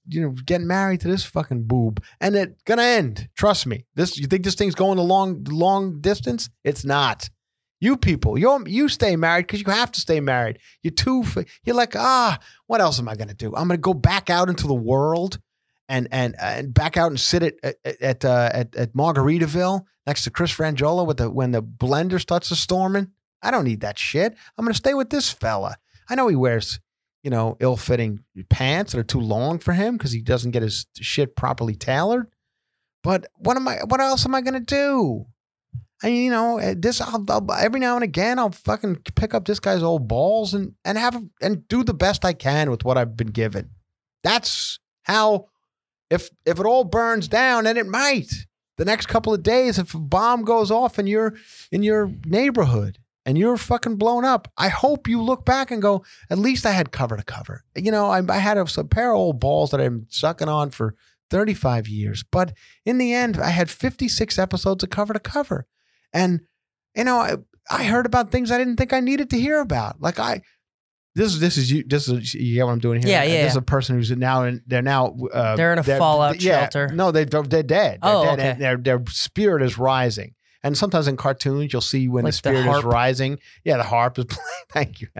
you 0.07 0.21
know, 0.21 0.31
getting 0.45 0.67
married 0.67 1.01
to 1.01 1.07
this 1.07 1.25
fucking 1.25 1.63
boob, 1.63 2.03
and 2.19 2.35
it's 2.35 2.61
gonna 2.63 2.83
end. 2.83 3.29
Trust 3.35 3.65
me. 3.67 3.85
This 3.95 4.17
you 4.17 4.27
think 4.27 4.43
this 4.43 4.55
thing's 4.55 4.75
going 4.75 4.97
a 4.97 5.03
long, 5.03 5.43
long 5.45 6.01
distance? 6.01 6.49
It's 6.63 6.85
not. 6.85 7.29
You 7.79 7.97
people, 7.97 8.37
you 8.37 8.63
you 8.65 8.87
stay 8.87 9.15
married 9.15 9.47
because 9.47 9.61
you 9.61 9.71
have 9.71 9.91
to 9.91 10.01
stay 10.01 10.19
married. 10.19 10.59
You're 10.83 10.91
too. 10.93 11.23
You're 11.65 11.75
like, 11.75 11.95
ah, 11.95 12.39
what 12.67 12.81
else 12.81 12.99
am 12.99 13.09
I 13.09 13.15
gonna 13.15 13.33
do? 13.33 13.47
I'm 13.47 13.67
gonna 13.67 13.77
go 13.77 13.93
back 13.93 14.29
out 14.29 14.49
into 14.49 14.67
the 14.67 14.73
world, 14.73 15.39
and 15.89 16.07
and 16.11 16.35
and 16.39 16.73
back 16.73 16.95
out 16.95 17.11
and 17.11 17.19
sit 17.19 17.43
at 17.43 17.55
at 17.63 18.01
at, 18.01 18.25
uh, 18.25 18.49
at, 18.53 18.75
at 18.75 18.93
Margaritaville 18.93 19.83
next 20.07 20.23
to 20.23 20.31
Chris 20.31 20.53
Franjola 20.53 21.05
with 21.05 21.17
the 21.17 21.29
when 21.29 21.51
the 21.51 21.61
blender 21.61 22.21
starts 22.21 22.49
to 22.49 22.55
storming. 22.55 23.11
I 23.41 23.51
don't 23.51 23.65
need 23.65 23.81
that 23.81 23.99
shit. 23.99 24.33
I'm 24.57 24.65
gonna 24.65 24.73
stay 24.73 24.93
with 24.93 25.09
this 25.09 25.29
fella. 25.29 25.75
I 26.09 26.15
know 26.15 26.27
he 26.27 26.35
wears 26.35 26.79
you 27.23 27.29
know, 27.29 27.57
ill-fitting 27.59 28.19
pants 28.49 28.91
that 28.91 28.99
are 28.99 29.03
too 29.03 29.19
long 29.19 29.57
for 29.57 29.73
him 29.73 29.97
because 29.97 30.11
he 30.11 30.21
doesn't 30.21 30.51
get 30.51 30.61
his 30.61 30.85
shit 30.95 31.35
properly 31.35 31.75
tailored. 31.75 32.27
But 33.01 33.27
what 33.35 33.57
am 33.57 33.67
I? 33.67 33.79
What 33.87 34.01
else 34.01 34.25
am 34.25 34.35
I 34.35 34.41
gonna 34.41 34.59
do? 34.59 35.25
I 36.03 36.07
mean, 36.07 36.25
you 36.25 36.31
know, 36.31 36.57
eh, 36.57 36.75
this 36.77 36.99
I'll, 37.01 37.25
I'll 37.29 37.51
every 37.53 37.79
now 37.79 37.95
and 37.95 38.03
again 38.03 38.39
I'll 38.39 38.51
fucking 38.51 38.97
pick 39.15 39.33
up 39.33 39.45
this 39.45 39.59
guy's 39.59 39.83
old 39.83 40.07
balls 40.07 40.53
and 40.53 40.73
and 40.85 40.97
have 40.97 41.21
and 41.41 41.67
do 41.67 41.83
the 41.83 41.93
best 41.93 42.25
I 42.25 42.33
can 42.33 42.69
with 42.69 42.83
what 42.83 42.97
I've 42.97 43.17
been 43.17 43.27
given. 43.31 43.71
That's 44.23 44.79
how. 45.03 45.47
If 46.09 46.29
if 46.45 46.59
it 46.59 46.65
all 46.65 46.83
burns 46.83 47.27
down, 47.27 47.65
and 47.65 47.75
it 47.75 47.87
might, 47.87 48.31
the 48.77 48.85
next 48.85 49.07
couple 49.07 49.33
of 49.33 49.41
days, 49.41 49.79
if 49.79 49.95
a 49.95 49.99
bomb 49.99 50.43
goes 50.43 50.69
off 50.69 50.99
in 50.99 51.07
your 51.07 51.33
in 51.71 51.81
your 51.81 52.11
neighborhood 52.25 52.99
and 53.25 53.37
you're 53.37 53.57
fucking 53.57 53.95
blown 53.95 54.25
up, 54.25 54.51
I 54.57 54.69
hope 54.69 55.07
you 55.07 55.21
look 55.21 55.45
back 55.45 55.71
and 55.71 55.81
go, 55.81 56.03
at 56.29 56.37
least 56.37 56.65
I 56.65 56.71
had 56.71 56.91
cover 56.91 57.15
to 57.17 57.23
cover. 57.23 57.63
You 57.75 57.91
know, 57.91 58.07
I, 58.07 58.21
I 58.27 58.37
had 58.37 58.57
a, 58.57 58.65
a 58.77 58.83
pair 58.83 59.11
of 59.11 59.17
old 59.17 59.39
balls 59.39 59.71
that 59.71 59.79
I've 59.79 59.91
been 59.91 60.07
sucking 60.09 60.49
on 60.49 60.71
for 60.71 60.95
35 61.29 61.87
years. 61.87 62.23
But 62.23 62.53
in 62.85 62.97
the 62.97 63.13
end, 63.13 63.37
I 63.39 63.49
had 63.49 63.69
56 63.69 64.37
episodes 64.37 64.83
of 64.83 64.89
cover 64.89 65.13
to 65.13 65.19
cover. 65.19 65.67
And, 66.11 66.41
you 66.95 67.03
know, 67.05 67.17
I, 67.17 67.37
I 67.71 67.85
heard 67.85 68.05
about 68.05 68.31
things 68.31 68.51
I 68.51 68.57
didn't 68.57 68.75
think 68.77 68.93
I 68.93 68.99
needed 68.99 69.29
to 69.31 69.39
hear 69.39 69.59
about. 69.59 70.01
Like 70.01 70.19
I, 70.19 70.41
this 71.15 71.33
is 71.33 71.39
this 71.39 71.57
is 71.57 71.71
you. 71.71 71.83
This 71.85 72.09
is 72.09 72.33
you 72.33 72.55
get 72.55 72.65
what 72.65 72.71
I'm 72.71 72.79
doing 72.79 72.99
here. 73.01 73.11
Yeah, 73.11 73.23
yeah, 73.23 73.43
This 73.43 73.51
is 73.51 73.57
a 73.57 73.61
person 73.61 73.95
who's 73.95 74.09
now 74.11 74.43
in. 74.45 74.63
They're 74.65 74.81
now. 74.81 75.15
Uh, 75.31 75.55
They're 75.55 75.71
in 75.71 75.77
a 75.77 75.83
fallout 75.83 76.41
yeah, 76.41 76.61
shelter. 76.61 76.87
No, 76.87 77.11
they 77.11 77.25
they're 77.25 77.43
dead. 77.43 77.67
They're 77.71 77.99
Oh, 78.01 78.35
dead, 78.35 78.39
okay. 78.39 78.59
their 78.59 78.77
their 78.77 79.03
spirit 79.09 79.61
is 79.61 79.77
rising. 79.77 80.33
And 80.65 80.77
sometimes 80.77 81.09
in 81.09 81.17
cartoons, 81.17 81.73
you'll 81.73 81.81
see 81.81 82.07
when 82.07 82.23
Like 82.23 82.31
the 82.31 82.49
the 82.51 82.57
spirit 82.61 82.77
is 82.77 82.83
rising. 82.85 83.39
Yeah, 83.65 83.75
the 83.77 83.83
harp 83.83 84.17
is 84.17 84.25
playing. 84.29 84.47
Thank 84.69 85.01
you. 85.01 85.07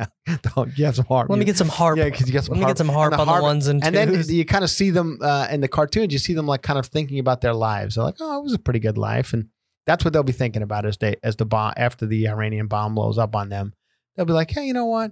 You 0.76 0.86
have 0.86 0.96
some 0.96 1.06
harp. 1.06 1.30
Let 1.30 1.38
me 1.38 1.44
get 1.46 1.58
some 1.58 1.68
harp. 1.68 1.98
Yeah, 1.98 2.06
because 2.06 2.28
you 2.28 2.32
get 2.32 2.46
some 2.46 2.54
Let 2.54 2.62
me 2.62 2.66
get 2.68 2.78
some 2.78 2.88
harp 2.88 3.12
And 3.12 3.22
on 3.22 3.28
the 3.28 3.42
ones 3.42 3.68
and 3.68 3.84
and 3.84 3.94
then 3.94 4.24
you 4.28 4.46
kind 4.46 4.64
of 4.64 4.70
see 4.70 4.90
them 4.90 5.20
uh, 5.22 5.48
in 5.52 5.60
the 5.60 5.68
cartoons. 5.68 6.14
You 6.14 6.20
see 6.20 6.34
them 6.34 6.48
like 6.48 6.62
kind 6.62 6.80
of 6.80 6.86
thinking 6.86 7.20
about 7.20 7.42
their 7.42 7.54
lives. 7.54 7.96
They're 7.96 8.06
like, 8.06 8.16
"Oh, 8.22 8.40
it 8.40 8.44
was 8.44 8.54
a 8.54 8.60
pretty 8.60 8.80
good 8.80 8.98
life," 8.98 9.34
and 9.34 9.50
that's 9.86 10.06
what 10.06 10.14
they'll 10.14 10.24
be 10.24 10.32
thinking 10.32 10.62
about 10.62 10.86
as 10.86 10.98
they 10.98 11.18
as 11.24 11.36
the 11.36 11.46
bomb 11.46 11.74
after 11.76 12.06
the 12.06 12.30
Iranian 12.30 12.68
bomb 12.68 12.96
blows 12.96 13.18
up 13.18 13.36
on 13.36 13.50
them. 13.50 13.74
They'll 14.16 14.26
be 14.26 14.32
like, 14.34 14.50
"Hey, 14.52 14.66
you 14.66 14.74
know 14.74 14.86
what? 14.86 15.12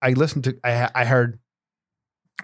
I 0.00 0.10
listened 0.10 0.44
to. 0.44 0.56
I 0.62 0.88
I 0.94 1.04
heard 1.04 1.40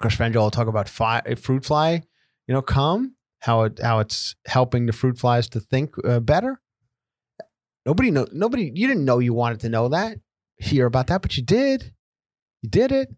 Chris 0.01 0.17
Franjola 0.17 0.51
talk 0.51 0.67
about 0.67 0.89
fi- 0.89 1.23
fruit 1.37 1.65
fly. 1.65 2.03
You 2.49 2.55
know, 2.55 2.63
come 2.63 3.15
how 3.41 3.63
it 3.63 3.79
how 3.81 4.01
it's 4.01 4.35
helping 4.47 4.87
the 4.87 4.93
fruit 4.93 5.19
flies 5.19 5.49
to 5.51 5.61
think 5.61 5.95
uh, 6.05 6.21
better. 6.21 6.61
Nobody 7.87 8.11
know. 8.11 8.27
Nobody. 8.33 8.71
You 8.75 8.89
didn't 8.89 9.05
know 9.05 9.21
you 9.21 9.33
wanted 9.33 9.61
to 9.61 9.69
know 9.69 9.89
that. 9.89 10.19
Hear 10.59 10.87
about 10.87 11.07
that, 11.07 11.23
but 11.23 11.37
you 11.37 11.43
did. 11.45 11.93
You 12.63 12.69
did 12.69 12.91
it. 12.93 13.09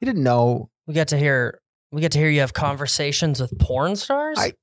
You 0.00 0.06
didn't 0.06 0.22
know 0.22 0.70
we 0.86 0.94
get 0.94 1.08
to 1.08 1.18
hear. 1.18 1.60
We 1.92 2.00
get 2.00 2.12
to 2.12 2.18
hear 2.18 2.28
you 2.30 2.40
have 2.40 2.52
conversations 2.54 3.40
with 3.40 3.56
porn 3.58 3.94
stars. 3.96 4.38
I- 4.38 4.54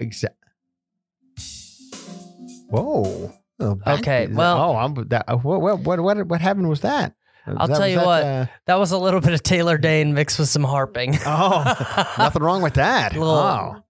Exactly. 0.00 0.36
Whoa. 2.70 3.32
Oh, 3.60 3.78
Okay, 3.86 4.26
well- 4.26 4.58
oh, 4.72 4.76
I'm 4.76 4.94
that. 5.10 5.24
uh, 5.28 5.36
What 5.36 5.60
what 5.60 5.80
what 5.80 6.00
what, 6.00 6.26
what 6.26 6.40
happened 6.40 6.68
was 6.68 6.80
that? 6.80 7.14
I'll 7.46 7.68
That- 7.68 7.76
tell 7.76 7.86
you 7.88 7.96
that, 7.96 8.06
what. 8.06 8.24
uh, 8.24 8.46
that 8.66 8.74
was 8.76 8.90
a 8.92 8.98
little 8.98 9.20
bit 9.20 9.32
of 9.34 9.42
Taylor 9.42 9.76
Dayne 9.78 10.14
mixed 10.14 10.38
with 10.38 10.48
some 10.48 10.64
harping. 10.64 11.16
oh, 11.26 12.12
nothing 12.18 12.42
wrong 12.42 12.62
with 12.62 12.74
that. 12.74 13.12
Little- 13.16 13.28
oh, 13.28 13.82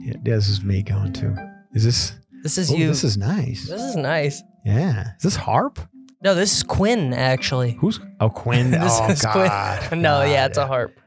yeah, 0.00 0.14
this 0.22 0.48
is 0.48 0.62
me 0.62 0.82
going 0.82 1.12
too. 1.12 1.34
Is 1.74 1.84
this? 1.84 2.12
This 2.42 2.58
is 2.58 2.70
oh, 2.72 2.76
you. 2.76 2.88
This 2.88 3.04
is 3.04 3.16
nice. 3.16 3.68
This 3.68 3.80
is 3.82 3.96
nice. 3.96 4.42
Yeah. 4.64 5.12
Is 5.16 5.22
this 5.22 5.36
harp? 5.36 5.78
No, 6.22 6.34
this 6.34 6.56
is 6.56 6.62
Quinn 6.62 7.12
actually. 7.14 7.72
Who's? 7.80 8.00
Oh, 8.20 8.30
Quinn. 8.30 8.70
this 8.72 8.98
oh 9.00 9.10
is 9.10 9.22
God. 9.22 9.80
Quinn. 9.88 10.02
no, 10.02 10.22
yeah, 10.22 10.42
God. 10.42 10.50
it's 10.50 10.58
a 10.58 10.66
harp. 10.66 10.98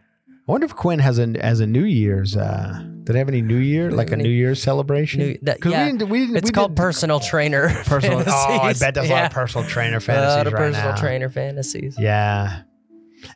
I 0.48 0.52
wonder 0.52 0.66
if 0.66 0.76
Quinn 0.76 1.00
has 1.00 1.18
a 1.20 1.34
has 1.42 1.60
a 1.60 1.66
New 1.68 1.86
Year's. 1.86 2.38
Uh, 2.38 2.84
did 3.04 3.14
they 3.14 3.20
have 3.20 3.30
any 3.30 3.42
New 3.42 3.58
Year 3.58 3.92
like 3.92 4.12
a 4.12 4.16
New 4.16 4.30
Year's 4.30 4.62
celebration? 4.62 5.20
New- 5.22 5.38
that- 5.44 5.58
yeah. 5.66 5.86
we 5.86 5.92
didn't. 5.92 6.10
We 6.10 6.20
didn't. 6.20 6.38
It's 6.38 6.50
we 6.50 6.54
called 6.54 6.72
didn't- 6.72 6.78
personal 6.86 7.20
trainer. 7.20 7.70
personal. 7.86 8.24
Oh, 8.26 8.60
I 8.62 8.74
bet 8.74 8.94
there's 8.94 9.10
a 9.10 9.14
lot 9.14 9.26
of 9.26 9.32
personal 9.32 9.68
trainer 9.68 9.98
A 9.98 10.02
fantasies 10.02 10.36
lot 10.38 10.48
of 10.48 10.54
right 10.54 10.60
personal 10.60 10.92
now. 10.92 10.98
trainer 10.98 11.30
fantasies. 11.30 11.98
Yeah. 12.00 12.62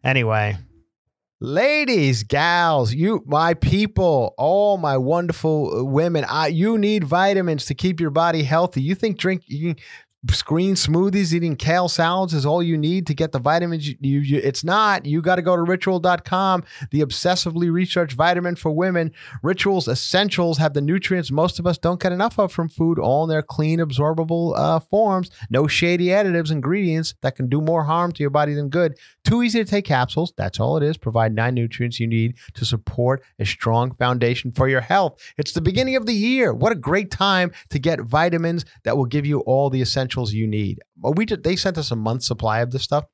Anyway, 0.03 0.57
Ladies, 1.41 2.23
gals, 2.23 2.93
you, 2.93 3.23
my 3.25 3.53
people, 3.53 4.33
all 4.37 4.75
my 4.77 4.97
wonderful 4.97 5.73
uh, 5.73 5.83
women, 5.85 6.25
I, 6.27 6.47
you 6.47 6.77
need 6.77 7.05
vitamins 7.05 7.63
to 7.67 7.73
keep 7.73 8.01
your 8.01 8.09
body 8.09 8.43
healthy. 8.43 8.81
You 8.81 8.93
think 8.93 9.17
drinking 9.17 9.77
green 10.43 10.75
smoothies, 10.75 11.31
eating 11.31 11.55
kale 11.55 11.87
salads 11.87 12.33
is 12.33 12.45
all 12.45 12.61
you 12.61 12.77
need 12.77 13.07
to 13.07 13.13
get 13.13 13.31
the 13.31 13.39
vitamins. 13.39 13.87
You, 13.87 13.95
you, 14.01 14.19
you- 14.19 14.41
it's 14.43 14.65
not. 14.65 15.05
You 15.05 15.21
got 15.21 15.37
to 15.37 15.41
go 15.41 15.55
to 15.55 15.61
ritual.com, 15.61 16.65
the 16.91 16.99
obsessively 16.99 17.71
researched 17.71 18.17
vitamin 18.17 18.57
for 18.57 18.69
women. 18.71 19.13
Rituals 19.41 19.87
Essentials 19.87 20.57
have 20.57 20.73
the 20.73 20.81
nutrients 20.81 21.31
most 21.31 21.57
of 21.57 21.65
us 21.65 21.77
don't 21.77 22.01
get 22.01 22.11
enough 22.11 22.37
of 22.37 22.51
from 22.51 22.67
food, 22.67 22.99
all 22.99 23.23
in 23.23 23.29
their 23.29 23.41
clean, 23.41 23.79
absorbable 23.79 24.53
uh, 24.57 24.81
forms. 24.81 25.31
No 25.49 25.67
shady 25.67 26.07
additives, 26.07 26.51
ingredients 26.51 27.13
that 27.21 27.37
can 27.37 27.47
do 27.47 27.61
more 27.61 27.85
harm 27.85 28.11
to 28.11 28.21
your 28.21 28.29
body 28.29 28.53
than 28.53 28.67
good. 28.67 28.97
Too 29.29 29.43
easy 29.43 29.63
to 29.63 29.69
take 29.69 29.85
capsules. 29.85 30.33
That's 30.37 30.59
all 30.59 30.75
it 30.77 30.81
is. 30.81 30.97
Provide 30.97 31.35
nine 31.35 31.53
nutrients 31.53 31.99
you 31.99 32.07
need 32.07 32.35
to 32.55 32.65
support 32.65 33.21
a 33.37 33.45
strong 33.45 33.91
foundation 33.93 34.51
for 34.51 34.67
your 34.67 34.81
health. 34.81 35.21
It's 35.37 35.51
the 35.51 35.61
beginning 35.61 35.95
of 35.95 36.07
the 36.07 36.13
year. 36.13 36.51
What 36.51 36.71
a 36.71 36.75
great 36.75 37.11
time 37.11 37.51
to 37.69 37.77
get 37.77 38.01
vitamins 38.01 38.65
that 38.85 38.97
will 38.97 39.05
give 39.05 39.27
you 39.27 39.41
all 39.41 39.69
the 39.69 39.81
essentials 39.83 40.33
you 40.33 40.47
need. 40.47 40.79
We 40.99 41.25
did, 41.25 41.43
they 41.43 41.55
sent 41.55 41.77
us 41.77 41.91
a 41.91 41.95
month 41.95 42.23
supply 42.23 42.61
of 42.61 42.71
this 42.71 42.81
stuff. 42.81 43.05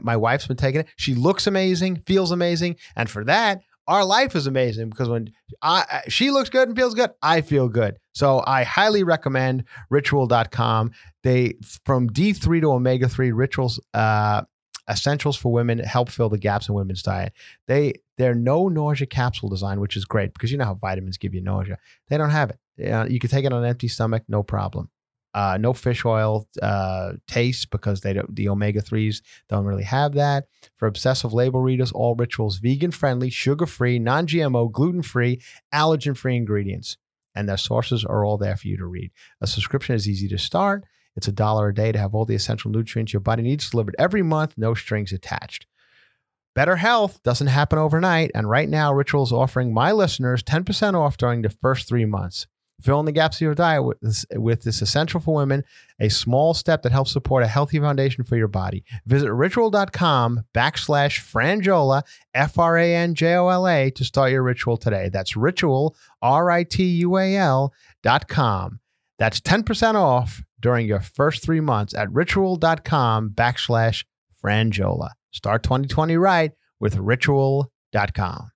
My 0.00 0.16
wife's 0.16 0.46
been 0.46 0.56
taking 0.56 0.80
it. 0.80 0.88
She 0.96 1.14
looks 1.14 1.46
amazing, 1.46 2.02
feels 2.06 2.30
amazing, 2.30 2.76
and 2.96 3.10
for 3.10 3.22
that, 3.24 3.60
our 3.86 4.06
life 4.06 4.34
is 4.34 4.46
amazing 4.46 4.88
because 4.88 5.10
when 5.10 5.32
I- 5.60 6.04
she 6.08 6.30
looks 6.30 6.48
good 6.48 6.68
and 6.68 6.76
feels 6.76 6.94
good, 6.94 7.10
I 7.22 7.42
feel 7.42 7.68
good. 7.68 7.98
So 8.14 8.42
I 8.46 8.64
highly 8.64 9.02
recommend 9.02 9.64
ritual.com. 9.90 10.92
They 11.24 11.54
from 11.84 12.08
D3 12.08 12.62
to 12.62 12.72
omega 12.72 13.06
3 13.08 13.32
rituals 13.32 13.78
uh 13.92 14.42
essentials 14.88 15.36
for 15.36 15.52
women 15.52 15.78
help 15.78 16.08
fill 16.08 16.28
the 16.28 16.38
gaps 16.38 16.68
in 16.68 16.74
women's 16.74 17.02
diet. 17.02 17.32
They 17.66 17.94
they're 18.16 18.34
no 18.34 18.68
nausea 18.68 19.06
capsule 19.06 19.48
design, 19.48 19.80
which 19.80 19.96
is 19.96 20.04
great 20.04 20.32
because 20.32 20.50
you 20.50 20.58
know 20.58 20.64
how 20.64 20.74
vitamins 20.74 21.18
give 21.18 21.34
you 21.34 21.40
nausea. 21.40 21.78
They 22.08 22.18
don't 22.18 22.30
have 22.30 22.50
it. 22.50 22.58
You, 23.10 23.18
can 23.18 23.30
take 23.30 23.44
it 23.44 23.52
on 23.52 23.64
an 23.64 23.68
empty 23.68 23.88
stomach, 23.88 24.24
no 24.28 24.42
problem. 24.42 24.90
Uh, 25.34 25.58
no 25.60 25.72
fish 25.72 26.04
oil 26.04 26.48
uh, 26.62 27.12
taste 27.26 27.70
because 27.70 28.00
they 28.00 28.12
don't, 28.12 28.34
the 28.34 28.48
omega 28.48 28.80
threes 28.80 29.22
don't 29.48 29.66
really 29.66 29.84
have 29.84 30.14
that. 30.14 30.46
For 30.76 30.88
obsessive 30.88 31.32
label 31.32 31.60
readers, 31.60 31.92
all 31.92 32.14
rituals 32.14 32.58
vegan 32.58 32.92
friendly, 32.92 33.30
sugar 33.30 33.66
free, 33.66 33.98
non 33.98 34.26
GMO, 34.26 34.72
gluten 34.72 35.02
free, 35.02 35.40
allergen 35.72 36.16
free 36.16 36.36
ingredients, 36.36 36.96
and 37.34 37.48
their 37.48 37.56
sources 37.56 38.04
are 38.04 38.24
all 38.24 38.38
there 38.38 38.56
for 38.56 38.68
you 38.68 38.76
to 38.78 38.86
read. 38.86 39.10
A 39.40 39.46
subscription 39.46 39.94
is 39.94 40.08
easy 40.08 40.28
to 40.28 40.38
start. 40.38 40.84
It's 41.18 41.26
a 41.26 41.32
dollar 41.32 41.70
a 41.70 41.74
day 41.74 41.90
to 41.90 41.98
have 41.98 42.14
all 42.14 42.24
the 42.24 42.36
essential 42.36 42.70
nutrients 42.70 43.12
your 43.12 43.18
body 43.18 43.42
needs 43.42 43.68
delivered 43.68 43.96
every 43.98 44.22
month, 44.22 44.54
no 44.56 44.72
strings 44.72 45.10
attached. 45.10 45.66
Better 46.54 46.76
health 46.76 47.20
doesn't 47.24 47.48
happen 47.48 47.76
overnight, 47.76 48.30
and 48.36 48.48
right 48.48 48.68
now, 48.68 48.94
Ritual 48.94 49.24
is 49.24 49.32
offering 49.32 49.74
my 49.74 49.90
listeners 49.90 50.44
10% 50.44 50.94
off 50.94 51.16
during 51.16 51.42
the 51.42 51.50
first 51.50 51.88
three 51.88 52.04
months. 52.04 52.46
Fill 52.80 53.00
in 53.00 53.06
the 53.06 53.10
gaps 53.10 53.38
of 53.38 53.40
your 53.40 53.56
diet 53.56 53.82
with 53.82 53.98
this, 54.00 54.24
with 54.36 54.62
this 54.62 54.80
essential 54.80 55.18
for 55.18 55.34
women, 55.34 55.64
a 55.98 56.08
small 56.08 56.54
step 56.54 56.82
that 56.82 56.92
helps 56.92 57.10
support 57.10 57.42
a 57.42 57.48
healthy 57.48 57.80
foundation 57.80 58.22
for 58.22 58.36
your 58.36 58.46
body. 58.46 58.84
Visit 59.04 59.32
ritual.com 59.32 60.44
backslash 60.54 61.18
franjola, 61.18 62.02
F 62.32 62.60
R 62.60 62.78
A 62.78 62.94
N 62.94 63.16
J 63.16 63.34
O 63.34 63.48
L 63.48 63.66
A, 63.66 63.90
to 63.90 64.04
start 64.04 64.30
your 64.30 64.44
ritual 64.44 64.76
today. 64.76 65.08
That's 65.12 65.36
ritual, 65.36 65.96
R 66.22 66.48
I 66.48 66.62
T 66.62 66.84
U 66.84 67.18
A 67.18 67.34
L 67.34 67.74
dot 68.04 68.28
com. 68.28 68.78
That's 69.18 69.40
10% 69.40 69.96
off 69.96 70.44
during 70.60 70.86
your 70.86 71.00
first 71.00 71.42
three 71.42 71.60
months 71.60 71.94
at 71.94 72.12
ritual.com 72.12 73.30
backslash 73.30 74.04
franjola. 74.42 75.10
Start 75.32 75.62
2020 75.62 76.16
right 76.16 76.52
with 76.80 76.96
ritual.com. 76.96 78.50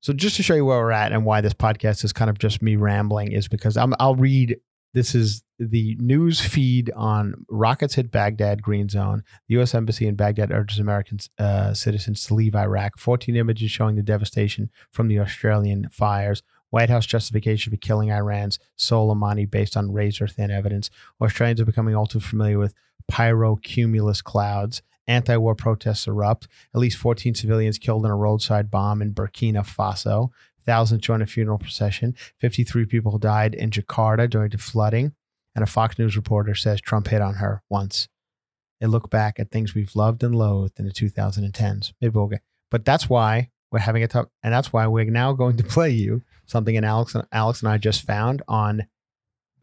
So 0.00 0.12
just 0.14 0.36
to 0.36 0.42
show 0.42 0.54
you 0.54 0.64
where 0.64 0.78
we're 0.78 0.92
at 0.92 1.12
and 1.12 1.24
why 1.24 1.40
this 1.40 1.52
podcast 1.52 2.04
is 2.04 2.12
kind 2.12 2.30
of 2.30 2.38
just 2.38 2.62
me 2.62 2.76
rambling 2.76 3.32
is 3.32 3.48
because 3.48 3.76
I'm, 3.76 3.94
I'll 4.00 4.14
read. 4.14 4.56
This 4.92 5.14
is 5.14 5.44
the 5.58 5.94
news 6.00 6.40
feed 6.40 6.90
on 6.96 7.44
rockets 7.48 7.94
hit 7.94 8.10
Baghdad 8.10 8.62
green 8.62 8.88
zone. 8.88 9.22
The 9.46 9.54
U.S. 9.56 9.74
embassy 9.74 10.08
in 10.08 10.16
Baghdad 10.16 10.50
urges 10.50 10.78
American 10.78 11.18
uh, 11.38 11.74
citizens 11.74 12.24
to 12.24 12.34
leave 12.34 12.56
Iraq. 12.56 12.98
14 12.98 13.36
images 13.36 13.70
showing 13.70 13.94
the 13.94 14.02
devastation 14.02 14.70
from 14.90 15.08
the 15.08 15.20
Australian 15.20 15.88
fires. 15.90 16.42
White 16.70 16.90
House 16.90 17.06
justification 17.06 17.72
for 17.72 17.76
killing 17.76 18.10
Iran's 18.10 18.58
Soleimani 18.78 19.48
based 19.50 19.76
on 19.76 19.92
razor 19.92 20.26
thin 20.26 20.50
evidence. 20.50 20.90
Australians 21.20 21.60
are 21.60 21.66
becoming 21.66 21.94
all 21.94 22.06
too 22.06 22.20
familiar 22.20 22.58
with 22.58 22.74
pyrocumulus 23.10 24.22
clouds. 24.22 24.82
Anti 25.06 25.36
war 25.36 25.56
protests 25.56 26.06
erupt. 26.06 26.46
At 26.74 26.80
least 26.80 26.96
14 26.98 27.34
civilians 27.34 27.78
killed 27.78 28.04
in 28.04 28.10
a 28.10 28.16
roadside 28.16 28.70
bomb 28.70 29.02
in 29.02 29.12
Burkina 29.12 29.66
Faso. 29.66 30.30
Thousands 30.64 31.02
join 31.02 31.22
a 31.22 31.26
funeral 31.26 31.58
procession. 31.58 32.14
53 32.38 32.84
people 32.84 33.18
died 33.18 33.54
in 33.54 33.70
Jakarta 33.70 34.30
during 34.30 34.50
the 34.50 34.58
flooding. 34.58 35.12
And 35.54 35.64
a 35.64 35.66
Fox 35.66 35.98
News 35.98 36.14
reporter 36.14 36.54
says 36.54 36.80
Trump 36.80 37.08
hit 37.08 37.20
on 37.20 37.34
her 37.34 37.62
once. 37.68 38.08
They 38.80 38.86
look 38.86 39.10
back 39.10 39.40
at 39.40 39.50
things 39.50 39.74
we've 39.74 39.96
loved 39.96 40.22
and 40.22 40.34
loathed 40.34 40.78
in 40.78 40.86
the 40.86 40.92
2010s. 40.92 41.92
Maybe 42.00 42.12
we'll 42.14 42.28
get, 42.28 42.42
but 42.70 42.84
that's 42.84 43.10
why 43.10 43.50
we're 43.70 43.80
having 43.80 44.02
a 44.02 44.08
tough, 44.08 44.26
and 44.42 44.52
that's 44.52 44.72
why 44.72 44.86
we're 44.86 45.04
now 45.04 45.32
going 45.32 45.56
to 45.58 45.64
play 45.64 45.90
you 45.90 46.22
something 46.50 46.76
and 46.76 46.84
Alex 46.86 47.14
and 47.14 47.24
Alex 47.32 47.60
and 47.62 47.68
I 47.70 47.78
just 47.78 48.02
found 48.02 48.42
on 48.48 48.86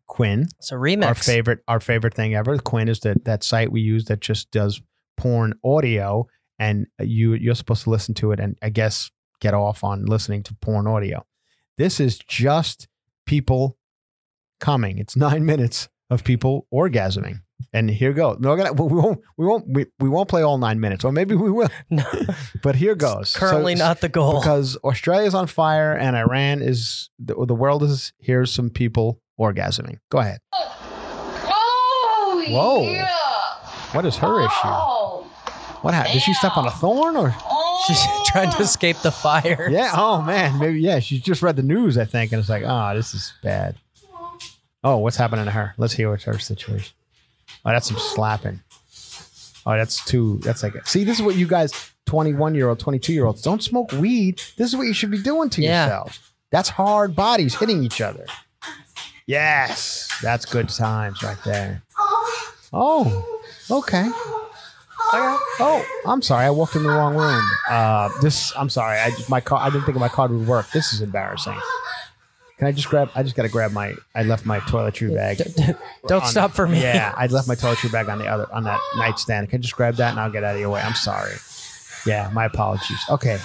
Quinn 0.07 0.47
It's 0.57 0.71
a 0.71 0.75
remix. 0.75 1.05
our 1.05 1.15
favorite 1.15 1.59
our 1.67 1.79
favorite 1.79 2.13
thing 2.13 2.33
ever. 2.33 2.57
Quinn 2.57 2.87
is 2.87 3.01
that 3.01 3.25
that 3.25 3.43
site 3.43 3.71
we 3.71 3.81
use 3.81 4.05
that 4.05 4.21
just 4.21 4.49
does 4.51 4.81
porn 5.17 5.53
audio, 5.63 6.27
and 6.59 6.87
you 6.99 7.33
you're 7.33 7.55
supposed 7.55 7.83
to 7.83 7.89
listen 7.89 8.13
to 8.15 8.31
it 8.31 8.39
and 8.39 8.57
I 8.61 8.69
guess 8.69 9.11
get 9.41 9.53
off 9.53 9.83
on 9.83 10.05
listening 10.05 10.43
to 10.43 10.55
porn 10.55 10.87
audio. 10.87 11.25
This 11.77 11.99
is 11.99 12.17
just 12.19 12.87
people 13.25 13.77
coming. 14.59 14.97
It's 14.97 15.15
nine 15.15 15.45
minutes 15.53 15.89
of 16.09 16.23
people 16.23 16.67
orgasming. 16.73 17.41
And 17.73 17.89
here 17.89 18.13
goes. 18.13 18.37
No, 18.39 18.49
we're 18.49 18.57
gonna, 18.57 18.73
we 18.73 18.95
won't. 19.01 19.21
We 19.35 19.45
won't. 19.45 19.65
We, 19.67 19.85
we 19.99 20.09
won't 20.09 20.29
play 20.29 20.41
all 20.43 20.57
nine 20.57 20.79
minutes, 20.79 21.03
or 21.03 21.11
maybe 21.11 21.35
we 21.35 21.51
will. 21.51 21.69
No, 21.89 22.03
But 22.63 22.75
here 22.75 22.95
goes. 22.95 23.35
currently 23.35 23.75
So- 23.75 23.83
not 23.85 24.01
the 24.01 24.09
goal. 24.09 24.39
because 24.39 24.77
Australia's 24.77 25.33
on 25.35 25.47
fire 25.47 25.93
and 25.93 26.15
Iran 26.15 26.61
is 26.61 27.09
the, 27.19 27.33
the 27.45 27.55
world 27.55 27.83
is. 27.83 28.13
Here's 28.19 28.53
some 28.53 28.69
people 28.69 29.21
orgasming. 29.39 29.97
Go 30.09 30.19
ahead. 30.19 30.39
Oh, 30.53 32.45
Whoa. 32.49 32.81
yeah. 32.91 33.07
What 33.93 34.05
is 34.05 34.15
her 34.17 34.39
issue? 34.45 34.51
Oh, 34.65 35.25
What 35.81 35.93
happened? 35.93 36.13
Did 36.13 36.21
she 36.23 36.33
step 36.33 36.57
on 36.57 36.67
a 36.67 36.71
thorn 36.71 37.15
or? 37.15 37.33
Oh. 37.43 37.83
She's 37.87 37.97
oh. 38.01 38.23
trying 38.31 38.51
to 38.51 38.61
escape 38.61 38.97
the 39.03 39.11
fire. 39.11 39.67
Yeah. 39.71 39.91
Oh 39.95 40.21
man. 40.21 40.59
Maybe. 40.59 40.79
Yeah. 40.81 40.99
She 40.99 41.19
just 41.19 41.41
read 41.41 41.55
the 41.55 41.63
news, 41.63 41.97
I 41.97 42.05
think, 42.05 42.31
and 42.31 42.39
it's 42.39 42.49
like, 42.49 42.63
oh, 42.65 42.95
this 42.95 43.13
is 43.13 43.33
bad. 43.43 43.75
Oh, 44.83 44.97
what's 44.97 45.17
happening 45.17 45.45
to 45.45 45.51
her? 45.51 45.73
Let's 45.77 45.93
hear 45.93 46.09
what's 46.09 46.23
her 46.25 46.37
situation. 46.39 46.93
Oh, 47.65 47.71
that's 47.71 47.87
some 47.87 47.97
slapping. 47.97 48.61
Oh, 49.65 49.75
that's 49.75 50.03
too. 50.05 50.37
That's 50.43 50.63
like. 50.63 50.87
See, 50.87 51.03
this 51.03 51.17
is 51.19 51.25
what 51.25 51.35
you 51.35 51.47
guys, 51.47 51.73
twenty-one 52.05 52.55
year 52.55 52.69
old, 52.69 52.79
twenty-two 52.79 53.13
year 53.13 53.25
olds, 53.25 53.41
don't 53.41 53.61
smoke 53.61 53.91
weed. 53.93 54.41
This 54.57 54.69
is 54.69 54.75
what 54.77 54.83
you 54.87 54.93
should 54.93 55.11
be 55.11 55.21
doing 55.21 55.49
to 55.51 55.61
Yeah. 55.61 55.85
yourselves. 55.87 56.19
That's 56.51 56.69
hard 56.69 57.15
bodies 57.15 57.55
hitting 57.55 57.83
each 57.83 57.99
other. 57.99 58.25
Yes, 59.25 60.09
that's 60.21 60.45
good 60.45 60.69
times 60.69 61.21
right 61.21 61.37
there. 61.43 61.83
Oh, 62.71 63.39
okay. 63.69 64.07
Oh, 65.13 65.85
I'm 66.05 66.21
sorry. 66.21 66.45
I 66.45 66.49
walked 66.49 66.75
in 66.75 66.83
the 66.83 66.89
wrong 66.89 67.15
room. 67.15 67.41
Uh, 67.69 68.09
this. 68.21 68.53
I'm 68.57 68.69
sorry. 68.69 68.97
I 68.99 69.11
my 69.29 69.41
card. 69.41 69.61
I 69.61 69.69
didn't 69.69 69.85
think 69.85 69.97
my 69.97 70.07
card 70.09 70.31
would 70.31 70.47
work. 70.47 70.69
This 70.71 70.93
is 70.93 71.01
embarrassing. 71.01 71.57
Can 72.57 72.67
I 72.67 72.71
just 72.71 72.89
grab? 72.89 73.09
I 73.13 73.21
just 73.23 73.35
got 73.35 73.43
to 73.43 73.49
grab 73.49 73.71
my. 73.71 73.93
I 74.15 74.23
left 74.23 74.45
my 74.45 74.59
toiletry 74.61 75.13
bag. 75.13 75.37
Don't 76.07 76.23
on- 76.23 76.27
stop 76.29 76.51
for 76.53 76.67
me. 76.67 76.81
Yeah, 76.81 77.13
I 77.15 77.27
left 77.27 77.47
my 77.47 77.53
toiletry 77.55 77.91
bag 77.91 78.09
on 78.09 78.17
the 78.17 78.27
other 78.27 78.47
on 78.51 78.63
that 78.63 78.79
nightstand. 78.97 79.49
Can 79.49 79.59
I 79.59 79.61
just 79.61 79.75
grab 79.75 79.95
that 79.97 80.11
and 80.11 80.19
I'll 80.19 80.31
get 80.31 80.43
out 80.43 80.55
of 80.55 80.61
your 80.61 80.69
way? 80.71 80.81
I'm 80.81 80.95
sorry. 80.95 81.33
Yeah, 82.05 82.29
my 82.33 82.45
apologies. 82.45 82.99
Okay. 83.09 83.37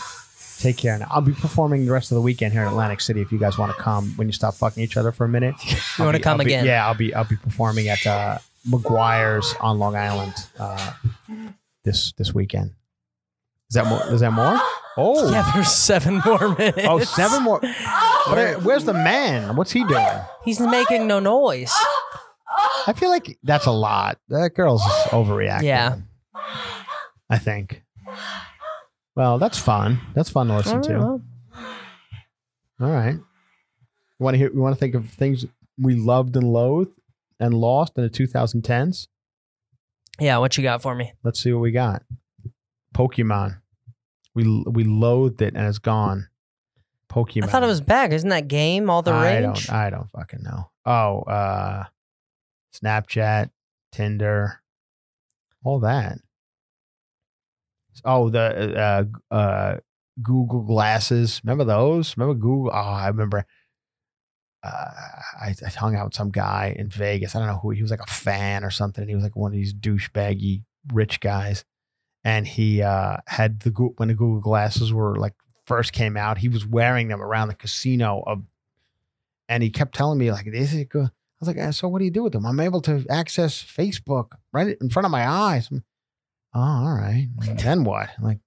Take 0.61 0.77
care 0.77 0.97
now. 0.97 1.09
I'll 1.11 1.21
be 1.21 1.33
performing 1.33 1.87
the 1.87 1.93
rest 1.93 2.13
of 2.13 2.15
the 2.15 2.21
weekend 2.23 2.53
here 2.53 2.63
in 2.63 2.69
Atlantic 2.69 3.01
City. 3.01 3.21
If 3.21 3.33
you 3.33 3.39
guys 3.39 3.59
want 3.59 3.75
to 3.77 3.83
come, 3.83 4.13
when 4.17 4.29
you 4.29 4.33
stop 4.33 4.55
fucking 4.55 4.81
each 4.83 4.97
other 4.97 5.11
for 5.11 5.25
a 5.25 5.29
minute, 5.29 5.57
You 5.99 6.05
want 6.05 6.17
to 6.17 6.23
come 6.23 6.39
I'll 6.41 6.47
be- 6.47 6.53
again? 6.55 6.65
Yeah, 6.65 6.87
I'll 6.87 6.95
be 6.95 7.13
I'll 7.13 7.25
be 7.25 7.37
performing 7.37 7.89
at 7.89 8.07
uh, 8.07 8.39
McGuire's 8.69 9.55
on 9.61 9.79
Long 9.81 9.97
Island 9.97 10.33
uh, 10.59 10.93
this 11.85 12.13
this 12.13 12.33
weekend. 12.33 12.71
Is 13.71 13.75
that 13.75 13.87
more? 13.87 14.07
Is 14.13 14.21
that 14.21 14.33
more? 14.33 14.59
Oh, 14.97 15.31
Yeah, 15.31 15.51
there's 15.55 15.73
seven 15.73 16.21
more 16.25 16.55
minutes. 16.57 16.83
oh, 16.89 16.99
seven 17.01 17.43
more. 17.43 17.61
But 17.61 18.39
uh, 18.39 18.55
where's 18.61 18.85
the 18.85 18.93
man? 18.93 19.57
What's 19.57 19.73
he 19.73 19.85
doing? 19.85 20.07
He's 20.45 20.61
making 20.61 21.07
no 21.07 21.19
noise. 21.19 21.73
I 22.87 22.93
feel 22.95 23.09
like 23.09 23.39
that's 23.43 23.67
a 23.67 23.71
lot. 23.71 24.19
That 24.29 24.55
girl's 24.55 24.83
just 24.85 25.09
overreacting. 25.09 25.63
Yeah. 25.63 25.97
I 27.31 27.39
think. 27.39 27.83
Well, 29.17 29.39
that's 29.39 29.59
fun. 29.59 30.01
That's 30.15 30.29
fun 30.31 30.49
to 30.49 30.57
listen 30.57 30.83
to. 30.83 30.99
Well, 30.99 31.23
All 32.81 32.91
right. 32.91 33.15
You 33.15 34.25
want 34.25 34.35
to 34.35 34.39
hear? 34.39 34.53
You 34.53 34.61
want 34.61 34.75
to 34.75 34.79
think 34.81 34.95
of 34.95 35.09
things 35.09 35.47
we 35.79 35.95
loved 35.95 36.37
and 36.37 36.53
loathed 36.53 36.91
and 37.41 37.55
lost 37.55 37.93
in 37.97 38.05
the 38.05 38.11
2010s? 38.11 39.07
Yeah, 40.21 40.39
what 40.39 40.57
you 40.57 40.63
got 40.63 40.83
for 40.83 40.95
me? 40.95 41.13
Let's 41.25 41.41
see 41.41 41.53
what 41.53 41.61
we 41.61 41.73
got. 41.73 42.03
Pokemon. 42.95 43.62
We 44.35 44.65
we 44.67 44.85
loathed 44.85 45.43
it 45.43 45.55
and 45.55 45.67
it's 45.67 45.79
gone. 45.79 46.29
Pokemon. 47.11 47.45
I 47.45 47.47
thought 47.49 47.63
it 47.63 47.67
was 47.67 47.83
back. 47.83 48.11
Isn't 48.13 48.31
that 48.31 48.49
game 48.49 48.89
all 48.89 49.03
the 49.03 49.13
I 49.13 49.41
rage? 49.41 49.67
don't. 49.67 49.73
I 49.73 49.91
don't 49.91 50.11
fucking 50.11 50.43
know. 50.43 50.71
Oh, 50.87 51.21
uh, 51.21 51.85
Snapchat, 52.75 53.51
Tinder, 53.93 54.61
all 55.63 55.81
that. 55.81 56.19
Oh, 58.05 58.31
the 58.31 59.05
uh, 59.31 59.35
uh, 59.35 59.77
Google 60.23 60.63
glasses. 60.63 61.41
Remember 61.45 61.65
those? 61.65 62.17
Remember 62.17 62.35
Google? 62.35 62.71
Oh, 62.73 62.79
I 62.79 63.09
remember. 63.09 63.45
Uh, 64.65 64.91
I, 65.41 65.55
I 65.67 65.69
hung 65.71 65.97
out 65.97 66.07
with 66.07 66.15
some 66.15 66.31
guy 66.31 66.75
in 66.79 66.89
Vegas. 66.89 67.35
I 67.35 67.41
don't 67.41 67.49
know 67.49 67.59
who 67.59 67.71
he 67.71 67.83
was, 67.83 67.91
like 67.91 68.01
a 68.01 68.07
fan 68.07 68.65
or 68.65 68.71
something. 68.71 69.03
And 69.03 69.09
he 69.11 69.15
was 69.17 69.25
like 69.25 69.37
one 69.37 69.51
of 69.51 69.57
these 69.57 69.75
douchebaggy 69.75 70.63
rich 70.93 71.21
guys, 71.21 71.65
and 72.25 72.47
he 72.47 72.83
uh, 72.83 73.19
had 73.27 73.61
the 73.61 73.71
when 73.71 74.09
the 74.09 74.15
Google 74.15 74.41
glasses 74.41 74.93
were 74.93 75.17
like 75.17 75.35
first 75.67 75.93
came 75.93 76.17
out. 76.17 76.39
He 76.39 76.49
was 76.49 76.67
wearing 76.67 77.09
them 77.09 77.23
around 77.23 77.49
the 77.49 77.55
casino 77.55 78.23
of, 78.27 78.43
and 79.49 79.63
he 79.63 79.71
kept 79.71 79.95
telling 79.95 80.19
me 80.19 80.31
like, 80.31 80.47
"This 80.47 80.73
is 80.73 80.85
good." 80.85 81.07
I 81.07 81.11
was 81.41 81.49
like, 81.49 81.59
"Uh, 81.59 81.73
"So 81.73 81.89
what 81.89 81.99
do 81.99 82.05
you 82.05 82.11
do 82.11 82.23
with 82.23 82.33
them?" 82.33 82.47
I'm 82.47 82.61
able 82.61 82.81
to 82.83 83.05
access 83.11 83.63
Facebook 83.63 84.33
right 84.53 84.77
in 84.81 84.91
front 84.91 85.07
of 85.07 85.13
my 85.13 85.27
eyes. 85.27 85.69
I'm, 85.71 85.85
oh, 86.55 86.61
all 86.61 86.95
right. 86.95 87.29
then 87.59 87.85
what? 87.85 88.11
I'm 88.19 88.25
like, 88.25 88.39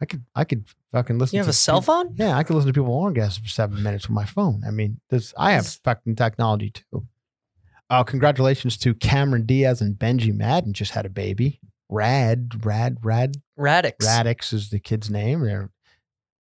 I 0.00 0.06
could, 0.06 0.24
I 0.34 0.44
could 0.44 0.64
fucking 0.92 1.18
listen. 1.18 1.32
To 1.32 1.36
you 1.36 1.40
have 1.40 1.46
to 1.46 1.50
a 1.50 1.52
cell 1.52 1.80
people- 1.80 1.94
phone? 1.94 2.14
Yeah, 2.16 2.36
I 2.36 2.42
could 2.42 2.54
listen 2.56 2.72
to 2.72 2.80
people 2.80 2.92
orgasm 2.92 3.42
for 3.44 3.48
seven 3.48 3.82
minutes 3.82 4.08
with 4.08 4.14
my 4.14 4.24
phone. 4.24 4.62
I 4.66 4.70
mean, 4.70 5.00
this 5.10 5.34
I 5.36 5.52
have 5.52 5.66
fucking 5.66 6.16
technology 6.16 6.70
too. 6.70 7.06
Uh, 7.90 8.04
congratulations 8.04 8.76
to 8.76 8.94
Cameron 8.94 9.46
Diaz 9.46 9.80
and 9.80 9.94
Benji 9.96 10.34
Madden 10.34 10.74
just 10.74 10.92
had 10.92 11.06
a 11.06 11.08
baby. 11.08 11.60
Rad, 11.90 12.64
rad, 12.64 12.98
rad, 13.02 13.36
Raddix. 13.58 13.96
Raddix 14.02 14.52
is 14.52 14.70
the 14.70 14.78
kid's 14.78 15.08
name. 15.10 15.40
They're, 15.44 15.70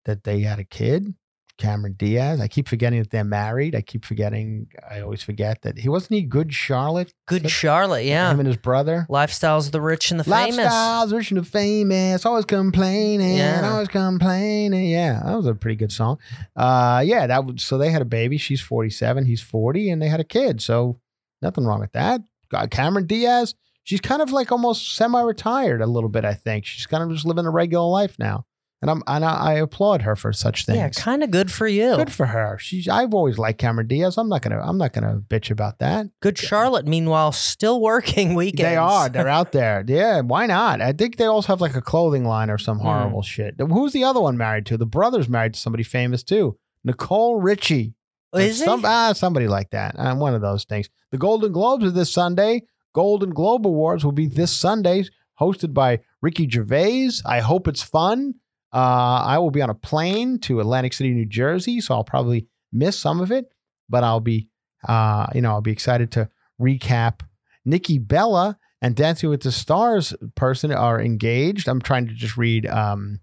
that 0.06 0.24
they 0.24 0.42
had 0.42 0.60
a 0.60 0.64
kid, 0.64 1.16
Cameron 1.58 1.96
Diaz. 1.98 2.40
I 2.40 2.48
keep 2.48 2.68
forgetting 2.68 3.00
that 3.00 3.12
they're 3.12 3.24
married. 3.24 3.76
I 3.76 3.82
keep 3.82 4.06
forgetting. 4.06 4.68
I 4.90 5.02
always 5.02 5.24
forget 5.24 5.62
that 5.64 5.80
he 5.80 5.90
wasn't 5.90 6.14
he 6.14 6.22
good 6.22 6.54
Charlotte. 6.54 7.14
Good 7.28 7.44
That- 7.44 7.50
Charlotte, 7.50 8.06
yeah. 8.06 8.30
Him 8.32 8.40
and 8.42 8.48
his 8.48 8.58
brother. 8.58 9.06
Lifestyles 9.10 9.68
of 9.68 9.72
the 9.72 9.82
rich 9.82 10.12
and 10.12 10.20
the 10.20 10.24
famous. 10.24 10.58
Lifestyles, 10.58 11.14
rich 11.14 11.32
and 11.32 11.40
the 11.40 11.46
famous, 11.46 12.26
always 12.26 12.46
complaining, 12.46 13.38
Yeah. 13.38 13.70
always 13.72 13.88
complaining. 13.88 14.90
Yeah, 14.90 15.22
that 15.26 15.36
was 15.36 15.46
a 15.48 15.56
pretty 15.56 15.78
good 15.78 15.92
song. 15.92 16.20
Uh, 16.56 17.02
yeah, 17.06 17.26
that 17.28 17.46
was 17.46 17.64
so 17.64 17.78
they 17.78 17.90
had 17.90 18.02
a 18.02 18.06
baby. 18.06 18.38
She's 18.38 18.62
forty 18.62 18.90
seven, 18.90 19.26
he's 19.26 19.42
forty, 19.42 19.90
and 19.90 20.02
they 20.02 20.08
had 20.10 20.20
a 20.20 20.26
kid. 20.26 20.62
So 20.62 21.00
nothing 21.42 21.66
wrong 21.66 21.80
with 21.80 21.94
that. 21.94 22.22
Got 22.50 22.70
Cameron 22.72 23.08
Diaz. 23.08 23.56
She's 23.88 24.02
kind 24.02 24.22
of 24.22 24.32
like 24.34 24.52
almost 24.52 24.96
semi 24.98 25.22
retired 25.22 25.82
a 25.82 25.86
little 25.86 26.10
bit. 26.10 26.26
I 26.26 26.34
think 26.34 26.66
she's 26.66 26.86
kind 26.86 27.02
of 27.02 27.10
just 27.10 27.26
living 27.26 27.46
a 27.46 27.50
regular 27.50 27.88
life 27.88 28.20
now, 28.20 28.46
and 28.82 28.92
I'm 28.92 29.02
and 29.08 29.24
I, 29.24 29.34
I 29.34 29.54
applaud 29.54 30.02
her 30.02 30.18
for 30.18 30.34
such 30.34 30.66
things. 30.66 30.78
Yeah, 30.78 30.90
kind 30.90 31.24
of 31.24 31.32
good 31.32 31.50
for 31.50 31.68
you. 31.70 31.96
Good 31.96 32.12
for 32.12 32.26
her. 32.26 32.58
She's. 32.60 32.90
I've 32.90 33.14
always 33.14 33.38
liked 33.38 33.60
Cameron 33.60 33.88
Diaz. 33.88 34.18
I'm 34.18 34.28
not 34.28 34.42
gonna. 34.42 34.60
I'm 34.62 34.78
not 34.78 34.92
gonna 34.92 35.22
bitch 35.30 35.52
about 35.52 35.80
that. 35.80 36.08
Good 36.20 36.38
Charlotte, 36.38 36.86
meanwhile, 36.86 37.32
still 37.32 37.80
working 37.80 38.36
weekends. 38.42 38.64
They 38.64 38.76
are. 38.76 39.08
They're 39.08 39.30
out 39.30 39.54
there. 39.54 39.86
Yeah. 39.88 40.20
Why 40.20 40.48
not? 40.48 40.82
I 40.82 40.92
think 40.92 41.16
they 41.16 41.24
also 41.24 41.54
have 41.54 41.62
like 41.62 41.76
a 41.78 41.82
clothing 41.82 42.26
line 42.26 42.50
or 42.50 42.58
some 42.58 42.80
Hmm. 42.80 42.88
horrible 42.88 43.22
shit. 43.22 43.56
Who's 43.58 43.94
the 43.94 44.04
other 44.04 44.20
one 44.20 44.36
married 44.36 44.66
to? 44.66 44.76
The 44.76 44.86
brother's 44.86 45.30
married 45.30 45.54
to 45.54 45.60
somebody 45.62 45.84
famous 45.84 46.24
too. 46.24 46.58
Nicole 46.84 47.40
Richie. 47.40 47.94
Is 48.36 48.60
he? 48.62 48.66
Ah, 48.68 49.14
somebody 49.14 49.48
like 49.48 49.70
that. 49.70 49.98
Uh, 49.98 50.14
one 50.16 50.36
of 50.36 50.42
those 50.42 50.66
things. 50.66 50.90
The 51.12 51.18
Golden 51.18 51.54
Globes 51.54 51.86
are 51.86 51.90
this 51.92 52.12
Sunday. 52.12 52.64
Golden 52.98 53.30
Globe 53.30 53.68
Awards 53.68 54.04
will 54.04 54.12
be 54.12 54.26
this 54.26 54.52
Sunday, 54.52 55.04
hosted 55.40 55.72
by 55.72 56.00
Ricky 56.24 56.50
Gervais. 56.50 57.12
I 57.24 57.42
hope 57.42 57.68
it's 57.68 57.84
fun. 57.84 58.34
Uh, 58.74 59.22
I 59.24 59.38
will 59.38 59.52
be 59.52 59.62
on 59.62 59.70
a 59.70 59.76
plane 59.76 60.40
to 60.40 60.60
Atlantic 60.60 60.94
City, 60.94 61.12
New 61.12 61.28
Jersey, 61.28 61.80
so 61.80 61.94
I'll 61.94 62.04
probably 62.04 62.48
miss 62.74 62.98
some 62.98 63.20
of 63.22 63.32
it, 63.32 63.54
but 63.88 64.04
I'll 64.04 64.20
be, 64.20 64.50
uh, 64.88 65.28
you 65.36 65.42
know, 65.44 65.52
I'll 65.52 65.62
be 65.62 65.72
excited 65.72 66.12
to 66.14 66.28
recap. 66.60 67.20
Nikki 67.64 68.00
Bella 68.00 68.58
and 68.82 68.96
Dancing 68.96 69.30
with 69.30 69.44
the 69.44 69.52
Stars 69.52 70.16
person 70.34 70.72
are 70.72 71.00
engaged. 71.00 71.68
I'm 71.68 71.84
trying 71.84 72.08
to 72.08 72.16
just 72.16 72.36
read. 72.36 72.66
Um, 72.66 73.20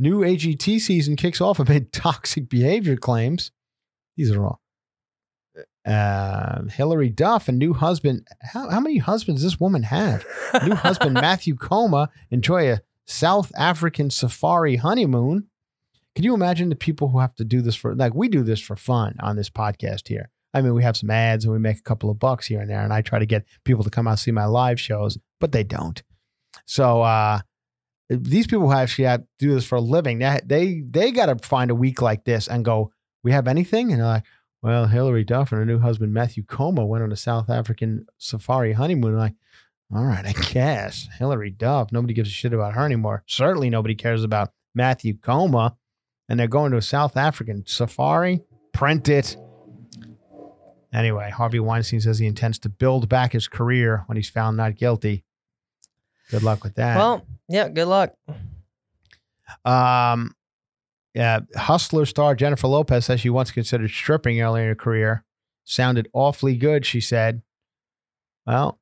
new 0.00 0.22
AGT 0.22 0.80
season 0.80 1.14
kicks 1.14 1.40
off 1.40 1.60
amid 1.60 1.92
toxic 1.92 2.48
behavior 2.48 2.96
claims. 2.96 3.52
These 4.16 4.32
are 4.32 4.44
all. 4.44 4.60
Uh, 5.86 6.64
Hilary 6.64 7.08
Duff 7.08 7.48
and 7.48 7.58
new 7.58 7.72
husband. 7.72 8.26
How, 8.42 8.68
how 8.68 8.80
many 8.80 8.98
husbands 8.98 9.42
does 9.42 9.52
this 9.52 9.60
woman 9.60 9.84
have? 9.84 10.26
New 10.66 10.74
husband 10.74 11.14
Matthew 11.14 11.56
Koma 11.56 12.10
enjoy 12.30 12.70
a 12.70 12.80
South 13.06 13.50
African 13.56 14.10
safari 14.10 14.76
honeymoon. 14.76 15.46
Can 16.14 16.24
you 16.24 16.34
imagine 16.34 16.68
the 16.68 16.76
people 16.76 17.08
who 17.08 17.20
have 17.20 17.34
to 17.36 17.44
do 17.44 17.62
this 17.62 17.76
for 17.76 17.94
like 17.94 18.14
we 18.14 18.28
do 18.28 18.42
this 18.42 18.60
for 18.60 18.76
fun 18.76 19.16
on 19.20 19.36
this 19.36 19.48
podcast 19.48 20.08
here? 20.08 20.30
I 20.52 20.60
mean, 20.62 20.74
we 20.74 20.82
have 20.82 20.96
some 20.96 21.10
ads 21.10 21.44
and 21.44 21.52
we 21.52 21.58
make 21.58 21.78
a 21.78 21.82
couple 21.82 22.10
of 22.10 22.18
bucks 22.18 22.46
here 22.46 22.60
and 22.60 22.68
there, 22.68 22.82
and 22.82 22.92
I 22.92 23.02
try 23.02 23.18
to 23.18 23.26
get 23.26 23.44
people 23.64 23.84
to 23.84 23.90
come 23.90 24.06
out 24.06 24.12
and 24.12 24.20
see 24.20 24.32
my 24.32 24.46
live 24.46 24.80
shows, 24.80 25.16
but 25.38 25.52
they 25.52 25.64
don't. 25.64 26.02
So 26.66 27.02
uh 27.02 27.40
these 28.10 28.48
people 28.48 28.66
who 28.66 28.74
actually 28.74 29.04
have 29.04 29.20
to 29.20 29.26
do 29.38 29.54
this 29.54 29.64
for 29.64 29.76
a 29.76 29.80
living, 29.80 30.18
they 30.18 30.40
they, 30.44 30.82
they 30.88 31.12
got 31.12 31.26
to 31.26 31.46
find 31.46 31.70
a 31.70 31.74
week 31.76 32.02
like 32.02 32.24
this 32.24 32.48
and 32.48 32.64
go, 32.64 32.92
we 33.22 33.32
have 33.32 33.46
anything? 33.46 33.92
And 33.92 34.00
they're 34.00 34.08
like, 34.08 34.24
well, 34.62 34.86
Hilary 34.86 35.24
Duff 35.24 35.52
and 35.52 35.58
her 35.58 35.64
new 35.64 35.78
husband 35.78 36.12
Matthew 36.12 36.42
Koma 36.42 36.84
went 36.84 37.02
on 37.02 37.12
a 37.12 37.16
South 37.16 37.48
African 37.48 38.06
safari 38.18 38.72
honeymoon. 38.72 39.16
like, 39.16 39.34
all 39.94 40.04
right, 40.04 40.24
I 40.24 40.32
guess 40.52 41.08
Hilary 41.18 41.50
Duff. 41.50 41.92
Nobody 41.92 42.14
gives 42.14 42.28
a 42.28 42.32
shit 42.32 42.52
about 42.52 42.74
her 42.74 42.84
anymore. 42.84 43.24
Certainly, 43.26 43.70
nobody 43.70 43.94
cares 43.94 44.22
about 44.22 44.52
Matthew 44.74 45.16
Koma. 45.16 45.76
And 46.28 46.38
they're 46.38 46.46
going 46.46 46.70
to 46.70 46.76
a 46.76 46.82
South 46.82 47.16
African 47.16 47.66
safari. 47.66 48.40
Print 48.72 49.08
it. 49.08 49.36
Anyway, 50.92 51.30
Harvey 51.30 51.58
Weinstein 51.58 52.00
says 52.00 52.20
he 52.20 52.26
intends 52.26 52.58
to 52.60 52.68
build 52.68 53.08
back 53.08 53.32
his 53.32 53.48
career 53.48 54.04
when 54.06 54.16
he's 54.16 54.30
found 54.30 54.56
not 54.56 54.76
guilty. 54.76 55.24
Good 56.30 56.44
luck 56.44 56.62
with 56.62 56.76
that. 56.76 56.96
Well, 56.96 57.26
yeah, 57.48 57.68
good 57.68 57.88
luck. 57.88 58.14
Um, 59.64 60.34
yeah, 61.14 61.40
Hustler 61.56 62.06
star 62.06 62.34
Jennifer 62.34 62.66
Lopez 62.68 63.06
says 63.06 63.20
she 63.20 63.30
once 63.30 63.50
considered 63.50 63.90
stripping 63.90 64.40
earlier 64.40 64.62
in 64.64 64.68
her 64.70 64.74
career. 64.74 65.24
Sounded 65.64 66.08
awfully 66.12 66.56
good, 66.56 66.84
she 66.86 67.00
said. 67.00 67.42
Well, 68.46 68.78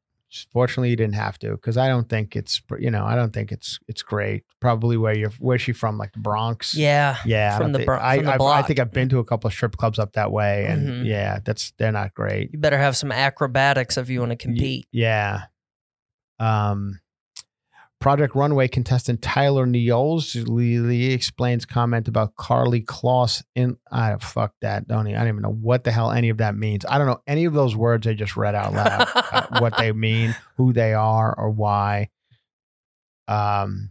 fortunately, 0.53 0.91
you 0.91 0.97
didn't 0.97 1.15
have 1.17 1.39
to 1.41 1.51
because 1.53 1.77
I 1.77 1.89
don't 1.89 2.09
think 2.09 2.37
it's 2.37 2.63
you 2.79 2.91
know 2.91 3.05
I 3.05 3.15
don't 3.17 3.33
think 3.33 3.51
it's 3.53 3.79
it's 3.89 4.03
great. 4.03 4.45
Probably 4.61 4.97
where 4.97 5.17
you're 5.17 5.33
where's 5.39 5.61
she 5.63 5.73
from, 5.73 5.99
like 5.99 6.13
the 6.13 6.19
Bronx. 6.21 6.75
Yeah. 6.75 7.17
Yeah, 7.25 7.57
From 7.59 7.73
the 7.73 7.79
think- 7.79 7.87
Bro- 7.87 7.99
I, 8.01 8.17
from 8.17 8.25
the 8.27 8.31
I- 8.31 8.35
I 8.35 8.39
block. 8.39 8.67
think 8.67 8.79
I've 8.79 8.93
been 8.93 9.09
to 9.11 9.19
a 9.19 9.25
couple 9.25 9.49
of 9.49 9.55
strip 9.55 9.77
clubs 9.77 9.99
up 9.99 10.13
that 10.13 10.31
way, 10.33 10.67
and 10.67 10.89
Mhm. 10.89 11.07
yeah, 11.07 11.41
that's 11.45 11.73
they're 11.79 11.93
not 11.93 12.15
great. 12.15 12.53
You 12.53 12.59
better 12.59 12.79
have 12.79 12.97
some 12.97 13.11
acrobatics 13.13 13.97
if 13.99 14.09
you 14.09 14.21
want 14.21 14.31
to 14.31 14.37
compete. 14.37 14.87
Yeah. 14.93 15.43
Um, 16.39 17.01
Project 18.01 18.37
Runway 18.37 18.69
contestant 18.69 19.23
Tyler 19.23 19.67
Neols 19.67 20.47
Lee 20.49 21.13
explains 21.13 21.67
comment 21.67 22.07
about 22.07 22.37
Karlie 22.37 22.85
Kloss 22.85 23.43
in 23.57 23.77
I 23.91 24.17
fuck 24.21 24.55
that 24.61 24.87
don't 24.87 25.09
even, 25.09 25.17
I 25.17 25.25
don't 25.25 25.35
even 25.35 25.43
know 25.43 25.59
what 25.61 25.83
the 25.83 25.91
hell 25.91 26.13
any 26.13 26.29
of 26.29 26.39
that 26.39 26.55
means. 26.55 26.85
I 26.89 26.99
don't 26.99 27.09
know 27.09 27.21
any 27.27 27.45
of 27.45 27.55
those 27.55 27.75
words 27.75 28.07
I 28.07 28.15
just 28.15 28.37
read 28.37 28.55
out 28.55 28.73
loud 28.73 29.09
uh, 29.15 29.47
what 29.61 29.77
they 29.77 29.91
mean, 29.93 30.37
who 30.57 30.73
they 30.73 30.95
are, 30.95 31.35
or 31.37 31.51
why. 31.51 32.11
Um. 33.27 33.91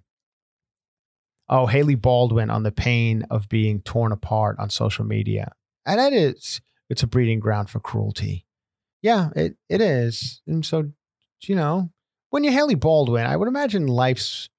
Oh, 1.50 1.66
Hailey 1.66 1.96
Baldwin 1.96 2.50
on 2.50 2.64
the 2.64 2.74
pain 2.74 3.26
of 3.30 3.48
being 3.48 3.82
torn 3.82 4.12
apart 4.12 4.58
on 4.60 4.70
social 4.70 5.06
media, 5.06 5.54
and 5.86 6.00
that 6.00 6.12
is 6.12 6.62
it's 6.90 7.04
a 7.04 7.08
breeding 7.08 7.40
ground 7.40 7.70
for 7.70 7.80
cruelty. 7.80 8.46
Yeah, 9.02 9.30
it 9.36 9.58
it 9.70 9.82
is, 9.82 10.42
and 10.48 10.66
so 10.66 10.92
you 11.44 11.56
know 11.56 11.92
when 12.30 12.44
you're 12.44 12.54
Hailey 12.54 12.76
Baldwin, 12.76 13.26
I 13.26 13.36
would 13.36 13.48
imagine 13.48 13.88
life's 13.88 14.50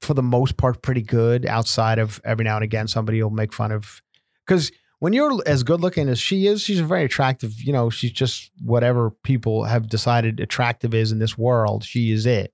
for 0.00 0.14
the 0.14 0.22
most 0.22 0.56
part 0.56 0.82
pretty 0.82 1.02
good 1.02 1.46
outside 1.46 1.98
of 2.00 2.20
every 2.24 2.44
now 2.44 2.56
and 2.56 2.64
again 2.64 2.88
somebody 2.88 3.22
will 3.22 3.30
make 3.30 3.52
fun 3.52 3.70
of 3.70 4.02
because 4.44 4.72
when 4.98 5.12
you're 5.12 5.40
as 5.46 5.62
good 5.62 5.80
looking 5.80 6.08
as 6.08 6.18
she 6.20 6.46
is, 6.46 6.60
she's 6.62 6.78
very 6.80 7.04
attractive. 7.04 7.52
You 7.60 7.72
know, 7.72 7.90
she's 7.90 8.12
just 8.12 8.50
whatever 8.64 9.10
people 9.24 9.64
have 9.64 9.88
decided 9.88 10.38
attractive 10.40 10.94
is 10.94 11.10
in 11.12 11.18
this 11.18 11.36
world. 11.36 11.82
She 11.84 12.12
is 12.12 12.24
it. 12.26 12.52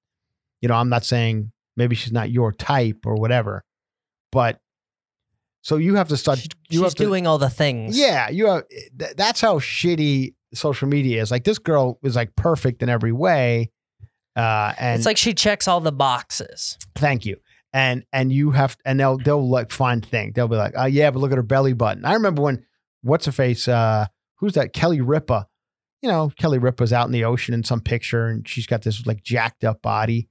You 0.62 0.68
know, 0.68 0.74
I'm 0.74 0.88
not 0.88 1.04
saying 1.04 1.52
maybe 1.76 1.94
she's 1.94 2.12
not 2.12 2.30
your 2.30 2.52
type 2.52 3.04
or 3.06 3.16
whatever, 3.16 3.64
but 4.32 4.60
so 5.62 5.76
you 5.76 5.96
have 5.96 6.08
to 6.08 6.16
start. 6.16 6.38
She- 6.38 6.48
you 6.70 6.78
She's 6.78 6.82
have 6.82 6.94
to, 6.94 7.02
doing 7.04 7.26
all 7.26 7.36
the 7.38 7.50
things. 7.50 7.98
yeah, 7.98 8.28
you 8.30 8.46
have. 8.46 8.64
Eh, 8.70 8.80
th- 8.98 9.16
That's 9.16 9.40
how 9.40 9.58
shitty 9.58 10.34
social 10.54 10.88
media 10.88 11.20
is. 11.22 11.30
Like 11.30 11.44
this 11.44 11.58
girl 11.58 11.98
is 12.02 12.16
like 12.16 12.34
perfect 12.36 12.82
in 12.82 12.88
every 12.88 13.12
way, 13.12 13.70
uh, 14.36 14.72
and 14.78 14.96
it's 14.96 15.06
like 15.06 15.16
she 15.16 15.34
checks 15.34 15.66
all 15.68 15.80
the 15.80 15.92
boxes. 15.92 16.78
thank 16.94 17.26
you. 17.26 17.36
And 17.72 18.04
and 18.12 18.32
you 18.32 18.52
have 18.52 18.76
and 18.84 18.98
they'll 18.98 19.18
they'll 19.18 19.46
like 19.46 19.70
find 19.70 20.04
thing. 20.04 20.32
They'll 20.34 20.48
be 20.48 20.56
like, 20.56 20.72
oh 20.76 20.86
yeah, 20.86 21.10
but 21.10 21.18
look 21.18 21.32
at 21.32 21.36
her 21.36 21.42
belly 21.42 21.74
button. 21.74 22.04
I 22.04 22.14
remember 22.14 22.42
when 22.42 22.64
what's 23.02 23.26
her 23.26 23.32
face? 23.32 23.68
Uh, 23.68 24.06
who's 24.36 24.54
that? 24.54 24.72
Kelly 24.72 25.00
Ripa. 25.00 25.46
You 26.00 26.08
know, 26.08 26.30
Kelly 26.38 26.58
Ripa's 26.58 26.92
out 26.92 27.06
in 27.06 27.12
the 27.12 27.24
ocean 27.24 27.54
in 27.54 27.64
some 27.64 27.80
picture, 27.80 28.26
and 28.28 28.48
she's 28.48 28.66
got 28.66 28.82
this 28.82 29.04
like 29.04 29.22
jacked 29.22 29.64
up 29.64 29.82
body. 29.82 30.28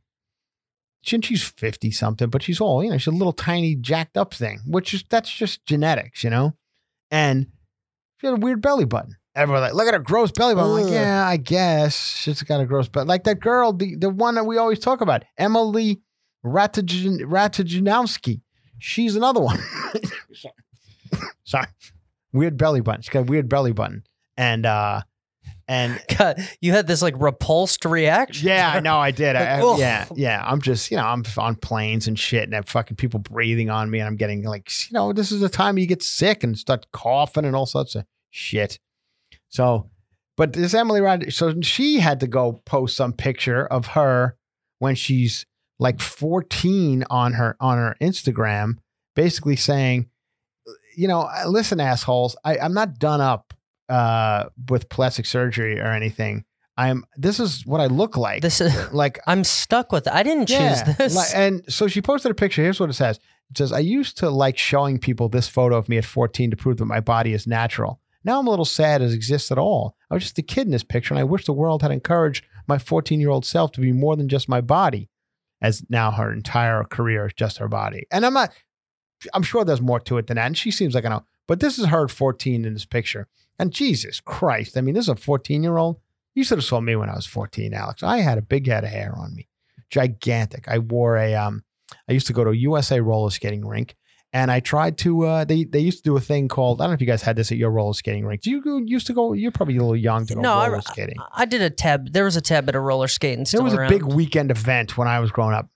she, 1.02 1.20
she's 1.22 1.44
50 1.44 1.92
something, 1.92 2.30
but 2.30 2.42
she's 2.42 2.62
all, 2.62 2.84
you 2.84 2.90
know, 2.90 2.98
she's 2.98 3.08
a 3.08 3.12
little 3.12 3.34
tiny 3.34 3.76
jacked 3.76 4.18
up 4.18 4.34
thing, 4.34 4.62
which 4.66 4.94
is, 4.94 5.04
that's 5.10 5.30
just 5.30 5.66
genetics, 5.66 6.24
you 6.24 6.30
know? 6.30 6.56
And 7.12 7.48
she 8.18 8.28
had 8.28 8.38
a 8.38 8.40
weird 8.40 8.62
belly 8.62 8.86
button. 8.86 9.18
Everyone 9.38 9.62
like, 9.62 9.74
look 9.74 9.88
at 9.88 9.94
her 9.94 10.00
gross 10.00 10.32
belly 10.32 10.56
button. 10.56 10.72
I'm 10.72 10.84
like, 10.84 10.92
yeah, 10.92 11.26
I 11.28 11.38
guess 11.38 11.96
she's 12.18 12.42
got 12.44 12.60
a 12.60 12.66
gross 12.66 12.88
belly. 12.90 13.06
Like 13.06 13.24
that 13.26 13.40
girl, 13.40 13.72
the, 13.72 13.96
the 13.96 14.10
one 14.10 14.36
that 14.36 14.46
we 14.46 14.58
always 14.58 14.80
talk 14.80 15.00
about, 15.02 15.24
Emily 15.38 16.02
Ratajanowski. 16.44 18.42
She's 18.80 19.16
another 19.16 19.40
one. 19.42 19.60
Sorry. 21.44 21.68
Weird 22.34 22.58
belly 22.58 22.82
button. 22.82 23.02
She's 23.02 23.10
got 23.10 23.20
a 23.22 23.24
weird 23.24 23.50
belly 23.50 23.72
button. 23.74 24.04
And, 24.36 24.66
uh, 24.66 25.02
and 25.68 26.00
God, 26.18 26.40
you 26.62 26.72
had 26.74 26.88
this 26.88 27.02
like 27.02 27.16
repulsed 27.18 27.86
reaction. 27.86 28.48
yeah, 28.48 28.72
I 28.74 28.80
know 28.80 28.98
I 29.00 29.12
did. 29.12 29.36
I, 29.36 29.60
I- 29.60 29.78
yeah, 29.78 30.06
yeah. 30.16 30.44
I'm 30.46 30.62
just, 30.62 30.92
you 30.92 30.98
know, 30.98 31.06
I'm 31.06 31.24
on 31.38 31.56
planes 31.56 32.08
and 32.08 32.18
shit, 32.18 32.44
and 32.44 32.54
I 32.54 32.58
have 32.58 32.70
fucking 32.70 32.98
people 32.98 33.20
breathing 33.20 33.70
on 33.70 33.90
me, 33.90 34.00
and 34.00 34.08
I'm 34.08 34.16
getting 34.16 34.44
like, 34.44 34.70
you 34.90 34.94
know, 34.94 35.14
this 35.14 35.32
is 35.32 35.42
the 35.42 35.50
time 35.50 35.78
you 35.78 35.86
get 35.88 36.04
sick 36.04 36.44
and 36.44 36.58
start 36.58 36.88
coughing 36.92 37.46
and 37.46 37.56
all 37.56 37.66
sorts 37.66 37.96
of 37.96 38.06
shit. 38.30 38.80
So, 39.50 39.90
but 40.36 40.54
this 40.54 40.74
Emily 40.74 41.02
Rod, 41.02 41.32
so 41.34 41.62
she 41.62 42.00
had 42.00 42.20
to 42.20 42.28
go 42.28 42.62
post 42.66 42.96
some 42.96 43.14
picture 43.14 43.66
of 43.66 43.88
her 43.88 44.38
when 44.80 44.96
she's 44.96 45.46
like 45.80 46.00
14 46.00 47.06
on 47.10 47.34
her 47.34 47.56
on 47.60 47.78
her 47.78 47.96
Instagram, 48.02 48.76
basically 49.16 49.56
saying, 49.56 50.10
you 50.96 51.08
know, 51.08 51.30
listen, 51.48 51.80
assholes, 51.80 52.36
I, 52.44 52.58
I'm 52.58 52.74
not 52.74 53.00
done 53.00 53.22
up 53.22 53.54
uh, 53.90 54.46
with 54.70 54.90
plastic 54.90 55.26
surgery 55.26 55.80
or 55.80 55.88
anything. 55.88 56.44
I'm. 56.78 57.06
This 57.16 57.40
is 57.40 57.66
what 57.66 57.82
I 57.82 57.88
look 57.88 58.18
like. 58.18 58.42
This 58.42 58.62
is. 58.62 58.74
like 58.92 59.20
I'm 59.26 59.44
stuck 59.44 59.92
with 59.92 60.08
it. 60.08 60.14
I 60.14 60.24
didn't 60.24 60.50
yeah, 60.50 60.84
choose 60.84 60.98
this. 60.98 61.16
like- 61.16 61.36
and 61.36 61.64
so 61.68 61.88
she 61.88 62.02
posted 62.02 62.32
a 62.32 62.36
picture. 62.36 62.62
Here's 62.62 62.80
what 62.80 62.90
it 62.90 62.94
says. 62.94 63.20
It 63.50 63.58
says, 63.58 63.72
I 63.72 63.80
used 63.80 64.18
to 64.18 64.30
like 64.30 64.58
showing 64.58 65.00
people 65.00 65.30
this 65.30 65.48
photo 65.48 65.78
of 65.78 65.88
me 65.88 65.98
at 65.98 66.06
14 66.06 66.52
to 66.52 66.58
prove 66.58 66.78
that 66.78 66.86
my 66.86 67.00
body 67.00 67.34
is 67.34 67.48
natural. 67.48 68.02
Now 68.28 68.40
I'm 68.40 68.48
a 68.48 68.50
little 68.50 68.66
sad 68.66 69.02
it 69.02 69.14
exists 69.14 69.52
at 69.52 69.58
all. 69.58 69.96
I 70.12 70.14
was 70.14 70.24
just 70.24 70.38
a 70.38 70.44
kid 70.44 70.68
in 70.68 70.72
this 70.72 70.84
picture, 70.84 71.14
and 71.14 71.20
I 71.20 71.24
wish 71.24 71.46
the 71.46 71.54
world 71.54 71.82
had 71.82 71.92
encouraged 71.92 72.46
my 72.68 72.78
14 72.78 73.22
year 73.22 73.30
old 73.30 73.46
self 73.46 73.72
to 73.72 73.82
be 73.82 73.94
more 73.94 74.18
than 74.18 74.28
just 74.28 74.50
my 74.50 74.60
body, 74.60 75.10
as 75.62 75.84
now 75.90 76.12
her 76.12 76.32
entire 76.32 76.84
career 76.84 77.28
is 77.28 77.34
just 77.34 77.58
her 77.58 77.70
body. 77.70 78.06
And 78.12 78.26
I'm 78.26 78.34
not, 78.34 78.52
I'm 79.34 79.44
sure 79.44 79.64
there's 79.64 79.82
more 79.82 80.02
to 80.02 80.18
it 80.18 80.28
than 80.28 80.36
that. 80.36 80.46
And 80.46 80.58
she 80.58 80.72
seems 80.72 80.94
like 80.94 81.06
I 81.06 81.10
know, 81.10 81.24
but 81.48 81.62
this 81.62 81.80
is 81.80 81.86
her 81.86 82.04
at 82.04 82.12
14 82.12 82.66
in 82.66 82.74
this 82.74 82.86
picture. 82.86 83.28
And 83.58 83.72
Jesus 83.72 84.20
Christ, 84.20 84.78
I 84.78 84.82
mean, 84.82 84.94
this 84.94 85.06
is 85.06 85.10
a 85.10 85.16
14 85.16 85.64
year 85.64 85.78
old. 85.78 86.00
You 86.36 86.44
should 86.44 86.58
have 86.58 86.66
saw 86.66 86.82
me 86.82 86.98
when 86.98 87.10
I 87.10 87.16
was 87.16 87.26
14, 87.26 87.74
Alex. 87.74 88.04
I 88.04 88.18
had 88.18 88.38
a 88.38 88.44
big 88.44 88.68
head 88.68 88.84
of 88.84 88.92
hair 88.92 89.16
on 89.18 89.34
me 89.34 89.48
gigantic. 89.90 90.68
I 90.68 90.80
wore 90.80 91.18
a 91.18 91.34
um 91.36 91.64
I 92.10 92.12
used 92.12 92.28
to 92.28 92.34
go 92.34 92.44
to 92.44 92.50
a 92.50 92.56
USA 92.56 93.00
roller 93.00 93.30
skating 93.30 93.66
rink 93.66 93.96
and 94.38 94.52
I 94.52 94.60
tried 94.60 95.00
to 95.00 95.26
uh 95.26 95.46
they 95.46 95.64
they 95.64 95.80
used 95.80 95.98
to 95.98 96.04
do 96.04 96.16
a 96.16 96.22
thing 96.22 96.48
called 96.48 96.80
I 96.80 96.84
don't 96.84 96.92
know 96.92 96.96
if 96.96 97.02
you 97.02 97.08
guys 97.08 97.24
had 97.24 97.36
this 97.36 97.52
at 97.52 97.58
your 97.58 97.72
roller 97.72 97.94
skating 97.94 98.24
rink. 98.24 98.42
Do 98.42 98.52
you 98.52 98.62
go, 98.62 98.78
used 98.78 99.08
to 99.08 99.14
go 99.14 99.34
you're 99.34 99.52
probably 99.52 99.78
a 99.78 99.80
little 99.80 99.96
young 99.96 100.28
to 100.28 100.36
go 100.36 100.42
No, 100.42 100.54
I- 100.54 100.68
roller 100.70 100.82
skating. 100.82 101.16
I 101.34 101.46
did 101.46 101.62
a 101.64 101.72
tab. 101.72 102.14
There 102.14 102.24
was 102.24 102.36
a 102.36 102.42
tab 102.42 102.70
at 102.70 102.76
a 102.76 102.80
roller 102.80 103.08
skating. 103.08 103.46
There 103.52 103.64
was 103.64 103.74
a 103.74 103.78
around. 103.78 103.90
big 103.90 104.04
weekend 104.04 104.52
event 104.52 104.96
when 104.98 105.08
I 105.08 105.20
was 105.20 105.32
growing 105.32 105.56
up. 105.56 105.70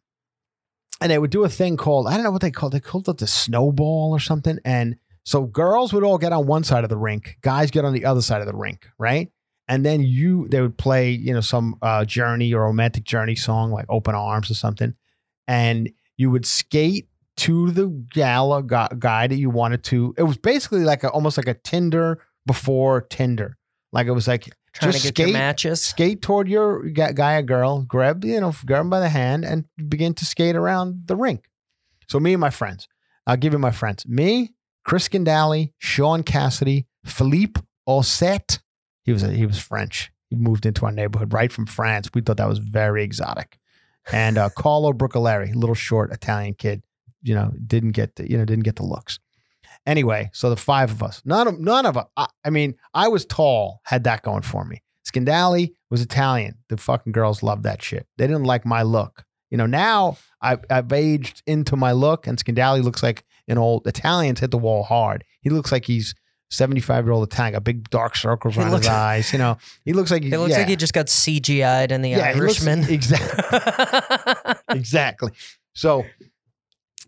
And 1.02 1.10
they 1.12 1.18
would 1.18 1.32
do 1.32 1.44
a 1.44 1.50
thing 1.50 1.76
called 1.76 2.06
I 2.08 2.14
don't 2.14 2.24
know 2.24 2.32
what 2.32 2.42
they 2.42 2.52
called 2.52 2.76
it, 2.76 2.84
they 2.84 2.88
called 2.88 3.10
it 3.10 3.18
the 3.18 3.26
snowball 3.28 4.12
or 4.12 4.20
something 4.20 4.60
and 4.64 4.96
so 5.24 5.44
girls 5.46 5.92
would 5.94 6.04
all 6.04 6.18
get 6.20 6.32
on 6.32 6.46
one 6.46 6.64
side 6.64 6.84
of 6.84 6.90
the 6.92 6.98
rink, 6.98 7.38
guys 7.42 7.72
get 7.72 7.86
on 7.86 7.94
the 7.94 8.06
other 8.06 8.22
side 8.24 8.42
of 8.42 8.48
the 8.48 8.56
rink, 8.56 8.88
right? 9.00 9.32
And 9.68 9.84
then 9.86 10.02
you 10.02 10.48
they 10.50 10.62
would 10.62 10.78
play, 10.78 11.10
you 11.12 11.34
know, 11.34 11.42
some 11.42 11.78
uh 11.82 12.06
journey 12.06 12.54
or 12.54 12.66
romantic 12.66 13.06
journey 13.06 13.36
song 13.36 13.72
like 13.72 13.86
Open 13.90 14.14
Arms 14.14 14.52
or 14.52 14.56
something. 14.56 14.94
And 15.48 15.92
you 16.18 16.30
would 16.30 16.46
skate 16.46 17.08
to 17.42 17.72
the 17.72 17.88
gala 17.88 18.62
guy 18.62 19.26
that 19.26 19.36
you 19.36 19.50
wanted 19.50 19.84
to. 19.86 20.14
It 20.16 20.24
was 20.24 20.38
basically 20.38 20.84
like 20.84 21.04
a 21.04 21.10
almost 21.10 21.38
like 21.38 21.48
a 21.48 21.56
Tinder 21.56 22.22
before 22.46 23.02
Tinder. 23.02 23.58
Like 23.92 24.06
it 24.06 24.12
was 24.12 24.28
like 24.28 24.50
trying 24.74 24.92
just 24.92 25.06
to 25.06 25.12
get 25.12 25.20
your 25.20 25.28
skate- 25.30 25.34
matches. 25.34 25.82
skate 25.82 26.22
toward 26.22 26.48
your 26.48 26.84
guy 26.90 27.34
or 27.34 27.42
girl, 27.42 27.82
grab 27.82 28.24
you 28.24 28.40
know, 28.40 28.54
grab 28.66 28.82
him 28.82 28.90
by 28.92 29.00
the 29.00 29.10
hand, 29.10 29.44
and 29.44 29.66
begin 29.90 30.14
to 30.16 30.26
skate 30.26 30.56
around 30.56 31.08
the 31.08 31.16
rink. 31.16 31.46
So 32.08 32.20
me 32.20 32.34
and 32.34 32.42
my 32.42 32.52
friends, 32.52 32.88
I'll 33.26 33.38
give 33.38 33.54
you 33.54 33.60
my 33.60 33.72
friends. 33.72 34.06
Me, 34.08 34.54
Chris 34.86 35.10
Scandali, 35.10 35.74
Sean 35.80 36.22
Cassidy, 36.22 36.86
Philippe 37.06 37.60
Osset. 37.88 38.60
He 39.04 39.12
was 39.12 39.24
a, 39.24 39.32
he 39.32 39.48
was 39.48 39.58
French. 39.58 40.12
He 40.30 40.36
moved 40.36 40.68
into 40.68 40.86
our 40.86 40.92
neighborhood 40.92 41.34
right 41.34 41.52
from 41.52 41.66
France. 41.66 42.12
We 42.14 42.22
thought 42.22 42.38
that 42.38 42.48
was 42.48 42.60
very 42.60 43.04
exotic. 43.04 43.58
And 44.12 44.38
uh, 44.38 44.50
Carlo 44.56 44.94
Brucaleri, 44.94 45.56
little 45.56 45.76
short 45.76 46.12
Italian 46.12 46.54
kid, 46.54 46.84
you 47.24 47.36
know, 47.36 47.52
didn't 47.68 47.92
get 47.92 48.16
the, 48.16 48.30
you 48.30 48.38
know 48.38 48.46
didn't 48.46 48.64
get 48.64 48.76
the 48.78 48.84
looks. 48.86 49.20
Anyway, 49.86 50.30
so 50.34 50.50
the 50.50 50.56
five 50.58 50.92
of 50.92 51.02
us, 51.02 51.22
none 51.26 51.48
of 51.48 51.60
none 51.60 51.86
of 51.86 51.98
us. 51.98 52.06
I, 52.18 52.28
I 52.46 52.50
mean, 52.50 52.76
I 52.94 53.08
was 53.08 53.26
tall, 53.26 53.82
had 53.84 54.04
that 54.04 54.22
going 54.22 54.44
for 54.44 54.64
me. 54.66 54.82
Scandali 55.10 55.74
was 55.90 56.02
Italian. 56.02 56.56
The 56.70 56.78
fucking 56.78 57.12
girls 57.14 57.42
loved 57.42 57.64
that 57.64 57.82
shit. 57.82 58.06
They 58.18 58.28
didn't 58.28 58.44
like 58.44 58.66
my 58.66 58.84
look. 58.84 59.24
You 59.50 59.58
know, 59.58 59.66
now 59.66 60.18
I've, 60.42 60.64
I've 60.70 60.94
aged 60.94 61.42
into 61.48 61.76
my 61.76 61.92
look, 61.92 62.28
and 62.28 62.38
Scandali 62.38 62.82
looks 62.84 63.02
like 63.04 63.26
an 63.48 63.58
old 63.58 63.86
Italians 63.88 64.40
hit 64.40 64.52
the 64.52 64.58
wall 64.58 64.84
hard. 64.84 65.24
He 65.42 65.50
looks 65.50 65.72
like 65.72 65.86
he's 65.86 66.14
75 66.52 67.06
year 67.06 67.12
old 67.12 67.28
Italian, 67.28 67.54
got 67.54 67.64
big 67.64 67.90
dark 67.90 68.16
circles 68.16 68.56
around 68.58 68.72
looks- 68.72 68.86
his 68.86 68.94
eyes. 68.94 69.34
You 69.34 69.40
know, 69.40 69.58
he 69.84 69.94
looks 69.94 70.12
like 70.12 70.24
It 70.24 70.38
looks 70.38 70.52
yeah. 70.52 70.60
like 70.60 70.68
he 70.70 70.76
just 70.76 70.94
got 70.94 71.08
CGI'd 71.08 71.92
in 71.92 72.02
the 72.02 72.12
Yeah, 72.12 72.34
he 72.34 72.40
looks- 72.40 72.66
Irishman. 72.66 72.90
exactly. 72.94 74.54
exactly. 74.70 75.32
So 75.74 76.06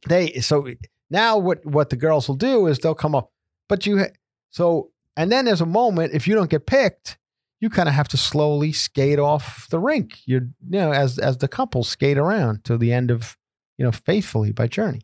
they 0.08 0.34
so 0.41 0.68
now 1.10 1.38
what 1.38 1.66
what 1.66 1.89
the 1.89 1.95
girls 1.95 2.28
will 2.28 2.36
do 2.36 2.68
is 2.68 2.80
they'll 2.80 2.95
come 2.95 3.16
up, 3.16 3.32
but 3.70 3.86
you 3.86 4.06
so 4.49 4.91
and 5.16 5.32
then 5.32 5.45
there's 5.45 5.62
a 5.62 5.66
moment 5.66 6.14
if 6.14 6.28
you 6.28 6.36
don't 6.36 6.49
get 6.49 6.66
picked, 6.66 7.18
you 7.60 7.70
kind 7.70 7.88
of 7.88 7.95
have 7.95 8.08
to 8.10 8.18
slowly 8.18 8.72
skate 8.72 9.20
off 9.20 9.68
the 9.70 9.80
rink. 9.80 10.20
You're 10.26 10.41
you 10.70 10.80
know 10.80 10.91
as 10.91 11.20
as 11.20 11.38
the 11.38 11.47
couple 11.47 11.84
skate 11.84 12.18
around 12.18 12.64
to 12.66 12.78
the 12.78 12.91
end 12.91 13.12
of 13.12 13.38
you 13.78 13.86
know 13.86 13.91
faithfully 13.91 14.51
by 14.51 14.68
Journey. 14.68 15.01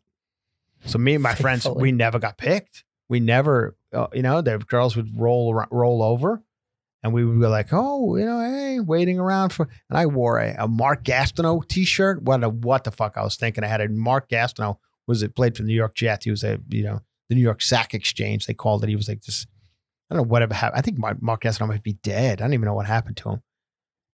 So 0.84 0.98
me 0.98 1.14
and 1.14 1.22
my 1.22 1.34
friends, 1.34 1.66
we 1.68 1.92
never 1.92 2.18
got 2.18 2.38
picked. 2.38 2.84
We 3.08 3.20
never, 3.20 3.76
uh, 3.92 4.06
you 4.12 4.22
know, 4.22 4.40
the 4.40 4.58
girls 4.58 4.96
would 4.96 5.18
roll 5.18 5.52
roll 5.70 6.02
over, 6.02 6.42
and 7.02 7.12
we 7.12 7.24
would 7.24 7.40
be 7.40 7.46
like, 7.46 7.68
oh, 7.72 8.16
you 8.16 8.24
know, 8.24 8.40
hey, 8.40 8.80
waiting 8.80 9.18
around 9.18 9.52
for. 9.52 9.68
And 9.88 9.98
I 9.98 10.06
wore 10.06 10.38
a, 10.38 10.54
a 10.58 10.68
Mark 10.68 11.04
Gastineau 11.04 11.66
T-shirt. 11.66 12.22
What 12.22 12.44
a, 12.44 12.48
what 12.48 12.84
the 12.84 12.90
fuck 12.90 13.16
I 13.16 13.22
was 13.22 13.36
thinking? 13.36 13.64
I 13.64 13.66
had 13.66 13.80
a 13.80 13.88
Mark 13.88 14.28
Gastineau. 14.28 14.78
Was 15.06 15.22
it 15.22 15.34
played 15.34 15.56
for 15.56 15.62
the 15.62 15.68
New 15.68 15.74
York 15.74 15.94
Jets? 15.94 16.24
He 16.24 16.30
was 16.30 16.44
a 16.44 16.58
you 16.68 16.82
know 16.82 17.00
the 17.28 17.34
New 17.34 17.42
York 17.42 17.62
Sack 17.62 17.94
Exchange. 17.94 18.46
They 18.46 18.54
called 18.54 18.84
it. 18.84 18.88
He 18.88 18.96
was 18.96 19.08
like 19.08 19.22
this. 19.22 19.46
I 20.10 20.14
don't 20.14 20.24
know 20.24 20.30
whatever 20.30 20.54
happened. 20.54 20.78
I 20.78 20.82
think 20.82 20.98
Mark, 20.98 21.42
Gastineau 21.42 21.68
might 21.68 21.84
be 21.84 21.92
dead. 21.92 22.40
I 22.40 22.44
don't 22.44 22.54
even 22.54 22.66
know 22.66 22.74
what 22.74 22.86
happened 22.86 23.16
to 23.18 23.30
him. 23.30 23.42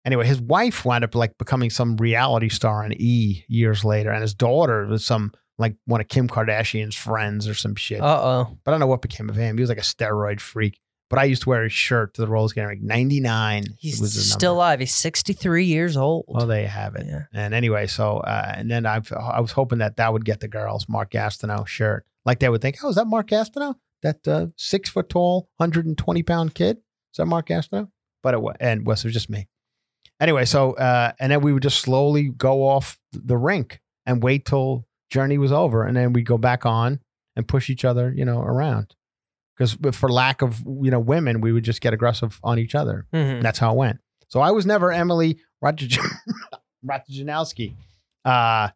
Anyway, 0.06 0.26
his 0.26 0.42
wife 0.42 0.86
wound 0.86 1.04
up 1.04 1.14
like 1.14 1.38
becoming 1.38 1.70
some 1.70 1.98
reality 1.98 2.50
star 2.50 2.84
on 2.84 2.94
E 2.94 3.44
years 3.48 3.84
later, 3.84 4.12
and 4.12 4.22
his 4.22 4.34
daughter 4.34 4.86
was 4.88 5.06
some 5.06 5.34
like 5.58 5.76
one 5.86 6.02
of 6.02 6.08
Kim 6.08 6.28
Kardashian's 6.28 6.96
friends 6.96 7.48
or 7.48 7.54
some 7.54 7.76
shit. 7.76 8.02
Uh 8.02 8.20
oh. 8.22 8.58
But 8.64 8.72
I 8.72 8.74
don't 8.74 8.80
know 8.80 8.88
what 8.88 9.02
became 9.02 9.30
of 9.30 9.36
him. 9.36 9.58
He 9.58 9.62
was 9.62 9.70
like 9.70 9.78
a 9.78 9.82
steroid 9.82 10.40
freak. 10.40 10.80
But 11.12 11.20
I 11.20 11.26
used 11.26 11.42
to 11.42 11.50
wear 11.50 11.64
his 11.64 11.74
shirt 11.74 12.14
to 12.14 12.22
the 12.22 12.28
Rolls 12.28 12.54
getting 12.54 12.70
like 12.70 12.82
99. 12.82 13.66
He's 13.78 14.32
still 14.32 14.54
alive. 14.54 14.80
He's 14.80 14.96
63 14.96 15.66
years 15.66 15.98
old. 15.98 16.24
Well, 16.30 16.48
there 16.48 16.62
you 16.62 16.68
have 16.70 16.96
it. 16.96 17.06
Yeah. 17.06 17.24
And 17.34 17.54
anyway, 17.54 17.88
so 17.88 18.20
uh, 18.20 18.54
and 18.56 18.72
then 18.72 18.86
I 18.86 19.02
I 19.20 19.42
was 19.42 19.52
hoping 19.52 19.80
that 19.80 19.98
that 19.98 20.14
would 20.14 20.24
get 20.24 20.40
the 20.40 20.48
girls 20.48 20.88
Mark 20.88 21.12
Gastineau 21.12 21.68
shirt. 21.68 22.06
Like 22.26 22.40
they 22.40 22.48
would 22.48 22.62
think, 22.62 22.78
oh, 22.82 22.90
is 22.90 22.96
that 22.96 23.08
Mark 23.08 23.28
Gastineau? 23.28 23.76
That 24.04 24.26
uh, 24.26 24.48
six 24.56 24.90
foot 24.90 25.10
tall, 25.10 25.50
120 25.58 26.24
pound 26.24 26.56
kid? 26.56 26.78
Is 26.78 27.18
that 27.18 27.26
Mark 27.26 27.50
Gastineau? 27.50 27.90
But 28.24 28.34
it 28.34 28.42
was, 28.42 28.56
and 28.62 28.86
was 28.86 29.04
it 29.04 29.08
was 29.08 29.14
just 29.14 29.30
me. 29.30 29.50
Anyway, 30.22 30.46
so 30.46 30.76
uh, 30.76 31.12
and 31.20 31.30
then 31.30 31.42
we 31.42 31.52
would 31.52 31.64
just 31.64 31.82
slowly 31.82 32.30
go 32.30 32.66
off 32.66 32.98
the 33.12 33.38
rink 33.38 33.82
and 34.06 34.24
wait 34.24 34.46
till 34.46 34.88
journey 35.10 35.38
was 35.38 35.52
over, 35.52 35.84
and 35.84 35.98
then 35.98 36.14
we'd 36.14 36.26
go 36.26 36.38
back 36.38 36.66
on 36.66 37.02
and 37.36 37.50
push 37.50 37.70
each 37.70 37.84
other, 37.84 38.14
you 38.16 38.24
know, 38.24 38.40
around. 38.40 38.96
Because 39.62 39.96
for 39.96 40.10
lack 40.10 40.42
of 40.42 40.60
you 40.82 40.90
know 40.90 41.00
women, 41.00 41.40
we 41.42 41.52
would 41.52 41.64
just 41.64 41.82
get 41.82 41.94
aggressive 41.94 42.40
on 42.44 42.58
each 42.58 42.74
other. 42.74 43.06
Mhm. 43.14 43.36
And 43.36 43.42
that's 43.44 43.60
how 43.60 43.74
it 43.74 43.78
went. 43.78 44.00
So 44.28 44.40
I 44.40 44.50
was 44.52 44.66
never 44.66 44.92
Emily 44.92 45.40
Ratajkowski. 45.64 47.76
Uh, 48.24 48.70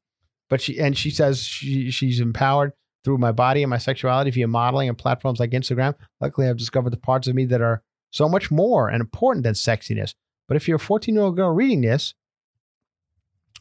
but 0.50 0.60
she 0.60 0.80
and 0.80 0.98
she 0.98 1.12
says 1.12 1.44
she 1.44 1.92
she's 1.92 2.20
empowered 2.20 2.74
through 3.04 3.20
my 3.20 3.32
body 3.32 3.62
and 3.62 3.70
my 3.70 3.78
sexuality 3.78 4.32
via 4.32 4.48
modeling 4.48 4.90
and 4.90 4.98
platforms 4.98 5.40
like 5.40 5.52
Instagram. 5.52 5.94
Luckily, 6.20 6.50
I've 6.50 6.58
discovered 6.58 6.90
the 6.90 6.98
parts 6.98 7.28
of 7.28 7.36
me 7.36 7.46
that 7.46 7.62
are 7.62 7.84
so 8.10 8.28
much 8.28 8.50
more 8.50 8.90
and 8.90 9.02
important 9.02 9.44
than 9.44 9.54
sexiness. 9.54 10.16
But 10.48 10.58
if 10.58 10.68
you're 10.68 10.78
a 10.78 10.80
14 10.80 11.14
year 11.14 11.24
old 11.24 11.36
girl 11.36 11.52
reading 11.52 11.82
this, 11.82 12.16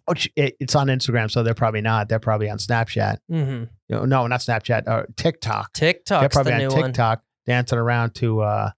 which 0.07 0.31
it, 0.37 0.57
it's 0.61 0.75
on 0.75 0.89
Instagram, 0.89 1.31
so 1.31 1.43
they're 1.43 1.55
probably 1.55 1.81
not. 1.81 2.09
They're 2.09 2.19
probably 2.19 2.51
on 2.51 2.59
Snapchat. 2.59 3.19
Mhm. 3.31 3.69
You 3.89 3.97
know, 3.97 4.05
no, 4.05 4.27
not 4.27 4.41
Snapchat. 4.41 4.87
Uh, 4.89 5.05
TikTok. 5.17 5.73
TikTok's 5.73 6.21
they're 6.21 6.29
probably 6.29 6.53
the 6.53 6.57
on 6.57 6.69
new 6.69 6.69
one. 6.75 6.85
TikTok 6.87 7.23
dancing 7.47 7.79
around 7.79 8.15
to 8.17 8.41
uh, 8.41 8.71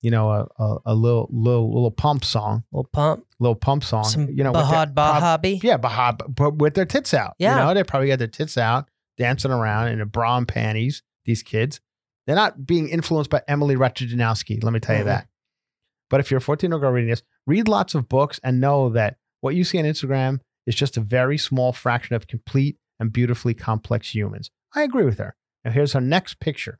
you 0.00 0.10
know, 0.10 0.30
a, 0.30 0.46
a, 0.62 0.76
a 0.86 0.94
little 0.94 1.28
little 1.32 1.72
little 1.72 1.90
pump 1.90 2.24
song, 2.24 2.64
Little 2.72 2.88
pump. 2.92 3.24
little 3.40 3.54
pump 3.54 3.84
song. 3.84 4.04
Some 4.04 4.28
you 4.30 4.44
know, 4.44 4.52
Bhad 4.52 4.94
Bhabie. 4.94 5.62
yeah, 5.62 5.78
Bahab, 5.78 6.34
but 6.34 6.56
with 6.56 6.74
their 6.74 6.84
tits 6.84 7.14
out. 7.14 7.34
Yeah. 7.38 7.56
you 7.58 7.64
know, 7.64 7.74
they 7.74 7.84
probably 7.84 8.08
got 8.08 8.18
their 8.18 8.28
tits 8.28 8.58
out, 8.58 8.88
dancing 9.16 9.50
around 9.50 9.88
in 9.88 10.00
a 10.00 10.06
bra 10.06 10.36
and 10.36 10.46
panties. 10.46 11.02
These 11.24 11.42
kids, 11.42 11.80
they're 12.26 12.36
not 12.36 12.66
being 12.66 12.88
influenced 12.90 13.30
by 13.30 13.42
Emily 13.48 13.76
Ratajkowski. 13.76 14.62
Let 14.62 14.72
me 14.74 14.80
tell 14.80 14.96
you 14.96 15.02
Mhm. 15.02 15.06
that. 15.06 15.28
But 16.10 16.20
if 16.20 16.30
you're 16.30 16.38
a 16.38 16.42
14 16.42 16.68
year 16.70 16.74
old 16.74 16.82
girl 16.82 16.90
reading 16.92 17.08
this, 17.10 17.22
read 17.46 17.66
lots 17.66 17.94
of 17.94 18.08
books 18.08 18.38
and 18.44 18.60
know 18.60 18.90
that 18.90 19.16
what 19.40 19.54
you 19.54 19.64
see 19.64 19.78
on 19.78 19.84
Instagram 19.86 20.40
is 20.66 20.74
just 20.74 20.96
a 20.96 21.00
very 21.00 21.36
small 21.38 21.72
fraction 21.72 22.14
of 22.16 22.26
complete 22.26 22.76
and 22.98 23.12
beautifully 23.12 23.54
complex 23.54 24.14
humans. 24.14 24.50
I 24.74 24.82
agree 24.82 25.04
with 25.04 25.18
her. 25.18 25.36
Now, 25.64 25.70
here's 25.72 25.92
her 25.92 26.00
next 26.00 26.40
picture. 26.40 26.78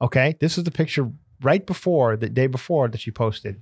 Okay. 0.00 0.36
This 0.40 0.58
is 0.58 0.64
the 0.64 0.70
picture 0.70 1.10
right 1.42 1.66
before, 1.66 2.16
the 2.16 2.28
day 2.28 2.46
before 2.46 2.88
that 2.88 3.00
she 3.00 3.10
posted. 3.10 3.60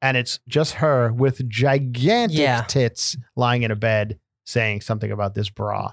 And 0.00 0.16
it's 0.16 0.40
just 0.48 0.74
her 0.74 1.12
with 1.12 1.48
gigantic 1.48 2.38
Yeah. 2.38 2.62
tits 2.62 3.16
lying 3.36 3.62
in 3.62 3.70
a 3.70 3.76
bed 3.76 4.18
saying 4.44 4.80
something 4.80 5.12
about 5.12 5.34
this 5.34 5.48
bra. 5.50 5.92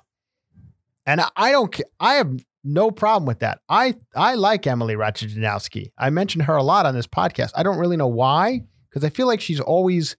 And 1.05 1.21
I- 1.35 1.51
don't, 1.51 1.73
ca- 1.73 1.83
I 1.99 2.15
have 2.15 2.31
no 2.63 2.91
problem 2.91 3.25
with 3.25 3.39
that. 3.39 3.59
I, 3.69 3.95
I 4.15 4.35
like 4.35 4.65
Emily 4.67 4.95
Ratajkowski. 4.95 5.91
I 5.97 6.09
mention 6.09 6.41
her 6.41 6.55
a 6.55 6.63
lot 6.63 6.85
on 6.85 6.93
this 6.95 7.07
podcast. 7.07 7.51
I 7.55 7.63
don't 7.63 7.77
really 7.77 7.97
know 7.97 8.07
why, 8.07 8.61
because 8.89 9.03
I 9.03 9.09
feel 9.09 9.27
like 9.27 9.41
she's 9.41 9.59
always 9.59 10.17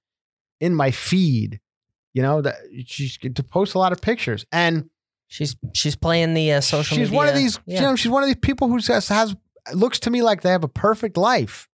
in 0.61 0.74
my 0.74 0.91
feed. 0.91 1.61
You 2.14 2.22
know 2.22 2.40
that 2.42 2.56
she's 2.86 3.16
to 3.18 3.42
post 3.42 3.74
a 3.74 3.78
lot 3.78 3.92
of 3.92 4.00
pictures, 4.00 4.44
and 4.52 4.90
She's 5.32 5.54
she's 5.74 5.94
playing 5.94 6.34
the 6.34 6.54
uh, 6.54 6.61
social 6.61 6.96
she's 6.96 7.06
media. 7.06 7.16
one 7.16 7.28
of 7.28 7.36
these. 7.36 7.61
Yeah. 7.64 7.76
You 7.76 7.82
know, 7.86 7.94
she's 7.96 8.11
one 8.11 8.24
of 8.24 8.26
these 8.28 8.40
people 8.42 8.66
who 8.66 8.80
just 8.80 9.08
has 9.11 9.36
looks 9.72 10.00
to 10.00 10.11
me 10.11 10.22
like 10.22 10.40
they 10.40 10.50
have 10.50 10.64
a 10.64 10.68
perfect 10.68 11.16
life. 11.16 11.68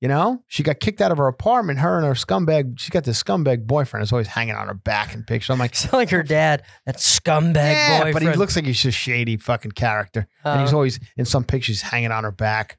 You 0.00 0.08
know, 0.08 0.42
she 0.48 0.62
got 0.64 0.80
kicked 0.80 1.00
out 1.00 1.12
of 1.12 1.18
her 1.18 1.28
apartment. 1.28 1.78
Her 1.78 1.96
and 1.98 2.04
her 2.06 2.14
scumbag. 2.14 2.76
She's 2.80 2.88
got 2.90 3.04
this 3.04 3.22
scumbag 3.22 3.68
boyfriend. 3.68 4.02
Is 4.02 4.10
always 4.10 4.26
hanging 4.26 4.56
on 4.56 4.66
her 4.66 4.74
back 4.74 5.14
in 5.14 5.22
pictures. 5.22 5.50
I'm 5.50 5.60
like, 5.60 5.74
Sound 5.76 5.92
like 5.92 6.10
her 6.10 6.24
dad, 6.24 6.64
that 6.86 6.96
scumbag 6.96 7.54
yeah, 7.54 7.98
boyfriend. 7.98 8.14
but 8.14 8.22
he 8.22 8.36
looks 8.36 8.56
like 8.56 8.64
he's 8.64 8.80
just 8.82 8.98
shady 8.98 9.36
fucking 9.36 9.72
character. 9.72 10.26
and 10.42 10.62
he's 10.62 10.72
Uh, 10.72 10.76
always 10.76 10.98
in 11.16 11.26
some 11.26 11.44
pictures 11.44 11.82
hanging 11.82 12.10
on 12.10 12.24
her 12.24 12.32
back. 12.32 12.78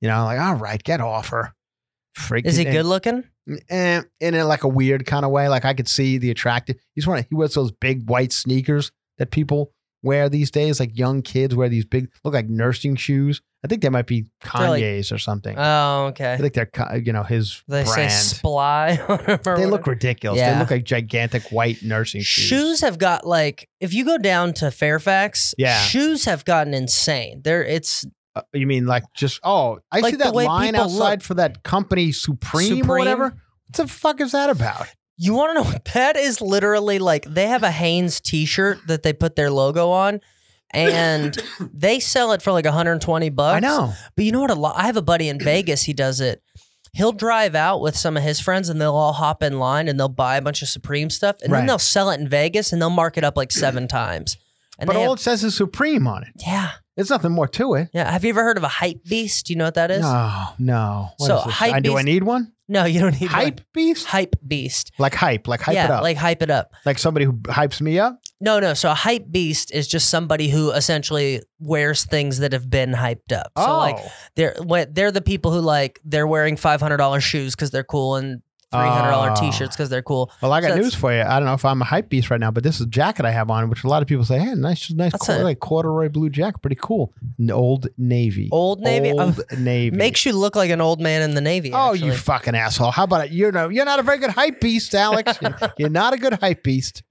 You 0.00 0.08
know, 0.08 0.22
like 0.26 0.38
all 0.38 0.54
right, 0.54 0.80
get 0.80 1.00
off 1.00 1.30
her. 1.30 1.54
Freak. 2.14 2.46
is 2.46 2.56
he 2.56 2.64
good 2.66 2.84
looking? 2.86 3.24
Eh, 3.70 4.02
in 4.20 4.34
a, 4.34 4.44
like 4.44 4.64
a 4.64 4.68
weird 4.68 5.06
kind 5.06 5.24
of 5.24 5.30
way. 5.30 5.48
Like 5.48 5.64
I 5.64 5.74
could 5.74 5.88
see 5.88 6.18
the 6.18 6.30
attractive. 6.30 6.76
He's 6.94 7.06
one. 7.06 7.24
He 7.28 7.34
wears 7.34 7.54
those 7.54 7.72
big 7.72 8.08
white 8.08 8.32
sneakers 8.32 8.92
that 9.18 9.30
people 9.30 9.72
wear 10.02 10.28
these 10.28 10.50
days. 10.50 10.80
Like 10.80 10.96
young 10.98 11.22
kids 11.22 11.54
wear 11.54 11.68
these 11.68 11.84
big, 11.84 12.10
look 12.24 12.34
like 12.34 12.48
nursing 12.48 12.96
shoes. 12.96 13.40
I 13.64 13.68
think 13.68 13.80
they 13.82 13.88
might 13.90 14.08
be 14.08 14.26
They're 14.56 14.68
like- 14.70 14.82
Kanye's 14.82 15.12
or 15.12 15.18
something. 15.18 15.56
Oh, 15.56 16.06
okay. 16.06 16.32
I 16.32 16.36
think 16.38 16.54
they're 16.54 16.98
you 16.98 17.12
know 17.12 17.22
his 17.22 17.62
They 17.68 17.84
say 17.84 17.94
brand. 17.94 18.12
sply. 18.12 18.98
'em 19.08 19.38
or 19.46 19.56
they 19.56 19.66
look 19.66 19.86
ridiculous. 19.86 20.38
Yeah. 20.38 20.54
They 20.54 20.58
look 20.58 20.70
like 20.72 20.82
gigantic 20.84 21.44
white 21.52 21.80
nursing 21.82 22.22
shoes. 22.22 22.44
Shoes 22.46 22.80
have 22.80 22.98
got 22.98 23.24
like 23.24 23.68
if 23.80 23.94
you 23.94 24.04
go 24.04 24.18
down 24.18 24.52
to 24.54 24.72
Fairfax, 24.72 25.54
Yeah. 25.58 25.78
shoes 25.80 26.24
have 26.24 26.44
gotten 26.44 26.74
insane. 26.74 27.42
There, 27.44 27.62
it's 27.64 28.04
Uh, 28.34 28.42
you 28.54 28.66
mean 28.66 28.86
like 28.86 29.04
just 29.14 29.40
oh? 29.44 29.78
I 29.90 30.00
Like 30.00 30.12
see 30.12 30.16
that 30.18 30.34
line 30.34 30.74
outside 30.74 31.10
look. 31.18 31.22
for 31.22 31.34
that 31.34 31.62
company 31.62 32.12
Supreme, 32.12 32.90
or 32.90 32.98
whatever. 32.98 33.24
What 33.24 33.74
the 33.74 33.86
fuck 33.86 34.20
is 34.20 34.32
that 34.32 34.50
about? 34.50 34.86
you 35.18 35.34
want 35.34 35.50
to 35.50 35.54
know 35.54 35.62
what 35.70 35.84
that 35.94 36.16
is? 36.16 36.40
Literally, 36.40 36.98
like 36.98 37.24
they 37.26 37.46
have 37.46 37.62
a 37.62 37.70
Hanes 37.70 38.20
T-shirt 38.20 38.78
that 38.88 39.02
they 39.02 39.12
put 39.12 39.36
their 39.36 39.50
logo 39.50 39.90
on, 39.90 40.20
and 40.72 41.36
they 41.72 42.00
sell 42.00 42.32
it 42.32 42.42
for 42.42 42.52
like 42.52 42.64
120 42.64 43.28
bucks. 43.30 43.56
I 43.56 43.60
know. 43.60 43.92
But 44.16 44.24
you 44.24 44.32
know 44.32 44.40
what? 44.40 44.50
A 44.50 44.54
lot. 44.54 44.76
I 44.76 44.86
have 44.86 44.96
a 44.96 45.02
buddy 45.02 45.28
in 45.28 45.38
Vegas. 45.38 45.82
He 45.82 45.92
does 45.92 46.20
it. 46.20 46.42
He'll 46.94 47.12
drive 47.12 47.54
out 47.54 47.80
with 47.80 47.96
some 47.96 48.16
of 48.16 48.22
his 48.22 48.40
friends, 48.40 48.68
and 48.68 48.80
they'll 48.80 48.94
all 48.94 49.12
hop 49.14 49.42
in 49.42 49.58
line, 49.58 49.88
and 49.88 49.98
they'll 49.98 50.08
buy 50.08 50.36
a 50.36 50.42
bunch 50.42 50.60
of 50.62 50.68
Supreme 50.68 51.08
stuff, 51.10 51.36
and 51.42 51.52
Right. 51.52 51.60
then 51.60 51.66
they'll 51.66 51.78
sell 51.78 52.10
it 52.10 52.20
in 52.20 52.28
Vegas, 52.28 52.72
and 52.72 52.80
they'll 52.82 52.90
mark 52.90 53.16
it 53.16 53.24
up 53.24 53.36
like 53.36 53.52
seven 53.52 53.86
times. 53.88 54.36
And 54.78 54.86
But 54.86 54.96
all 54.96 55.02
have- 55.10 55.18
it 55.18 55.22
says 55.22 55.44
is 55.44 55.54
Supreme 55.54 56.06
on 56.06 56.22
it. 56.24 56.30
yeah, 56.46 56.72
There's 56.96 57.10
nothing 57.10 57.32
more 57.32 57.48
to 57.48 57.74
it. 57.74 57.88
yeah. 57.94 58.10
Have 58.10 58.22
you 58.24 58.30
ever 58.30 58.42
heard 58.42 58.58
of 58.58 58.64
a 58.64 58.68
hype 58.68 59.04
beast? 59.04 59.46
Do 59.46 59.52
you 59.52 59.58
know 59.58 59.64
what 59.64 59.74
that 59.74 59.90
is? 59.90 60.02
No, 60.02 60.48
no. 60.58 61.08
What 61.16 61.26
So 61.26 61.38
is 61.38 61.44
this? 61.46 61.54
hype 61.54 61.74
I- 61.74 61.80
do 61.80 61.94
I 61.94 61.96
beast- 61.96 62.06
need 62.06 62.22
one? 62.24 62.52
No, 62.68 62.84
you 62.84 63.00
don't 63.00 63.12
need 63.20 63.30
one. 63.30 63.40
Hype 63.42 63.60
beast? 63.74 64.06
Hype 64.06 64.36
beast. 64.46 64.92
Like 64.98 65.14
hype, 65.14 65.46
like 65.46 65.60
hype 65.60 65.74
yeah, 65.74 65.86
it 65.86 65.90
up. 65.90 66.02
Like, 66.02 66.16
like 66.16 66.16
hype 66.16 66.42
it 66.42 66.50
up. 66.50 66.72
Like 66.86 66.98
somebody 66.98 67.26
who 67.26 67.34
hypes 67.34 67.80
me 67.82 67.98
up? 67.98 68.18
No, 68.40 68.60
no. 68.60 68.72
So 68.74 68.90
a 68.90 68.94
hype 68.94 69.30
beast 69.30 69.72
is 69.72 69.86
just 69.86 70.08
somebody 70.08 70.48
who 70.48 70.70
essentially 70.70 71.42
wears 71.58 72.04
things 72.04 72.38
that 72.38 72.52
have 72.52 72.70
been 72.70 72.92
hyped 72.92 73.32
up. 73.32 73.52
So 73.58 73.64
oh. 73.64 73.76
like 73.78 73.98
they're 74.36 74.56
they're 74.90 75.12
the 75.12 75.20
people 75.20 75.52
who 75.52 75.60
like 75.60 76.00
they're 76.04 76.26
wearing 76.26 76.56
five 76.56 76.80
hundred 76.80 76.96
dollars 76.96 77.24
shoes 77.24 77.54
because 77.54 77.70
they're 77.70 77.84
cool 77.84 78.16
and 78.16 78.42
three 78.72 78.80
hundred 78.80 79.10
dollar 79.10 79.30
Oh. 79.30 79.40
t-shirts 79.40 79.76
because 79.76 79.88
they're 79.90 80.02
cool. 80.02 80.32
well, 80.40 80.52
I 80.52 80.60
got 80.60 80.70
so 80.70 80.76
news 80.76 80.94
for 80.94 81.12
you. 81.12 81.20
I 81.22 81.38
don't 81.38 81.44
know 81.46 81.54
if 81.54 81.64
I'm 81.64 81.80
a 81.80 81.84
hype 81.84 82.08
beast 82.08 82.30
right 82.30 82.40
now, 82.40 82.50
but 82.50 82.64
this 82.64 82.76
is 82.76 82.80
a 82.82 82.86
jacket 82.86 83.24
I 83.24 83.30
have 83.30 83.50
on, 83.50 83.70
which 83.70 83.84
a 83.84 83.88
lot 83.88 84.02
of 84.02 84.08
people 84.08 84.24
say, 84.24 84.38
hey, 84.38 84.54
nice, 84.54 84.90
nice, 84.90 85.12
That's 85.12 85.26
cor- 85.26 85.36
a- 85.36 85.44
like 85.44 85.60
corduroy 85.60 86.08
blue 86.08 86.30
jacket. 86.30 86.60
Pretty 86.62 86.78
cool. 86.80 87.12
An 87.38 87.50
old 87.50 87.86
Navy. 87.96 88.48
Old 88.50 88.80
Navy 88.80 89.12
Old 89.12 89.40
Oh, 89.40 89.56
Navy. 89.56 89.96
makes 89.96 90.26
you 90.26 90.32
look 90.32 90.56
like 90.56 90.70
an 90.70 90.80
old 90.80 91.00
man 91.00 91.22
in 91.22 91.34
the 91.34 91.40
Navy. 91.40 91.72
Oh, 91.72 91.92
actually. 91.92 92.06
you 92.08 92.14
fucking 92.14 92.54
asshole! 92.54 92.90
How 92.90 93.04
about 93.04 93.26
it? 93.26 93.32
You're 93.32 93.52
no, 93.52 93.68
you're 93.68 93.84
not 93.84 93.98
a 94.00 94.02
very 94.02 94.18
good 94.18 94.30
hype 94.30 94.60
beast, 94.60 94.94
Alex. 94.94 95.38
You're 95.78 95.88
not 95.90 96.12
a 96.14 96.16
good 96.18 96.34
hype 96.34 96.62
beast. 96.62 97.02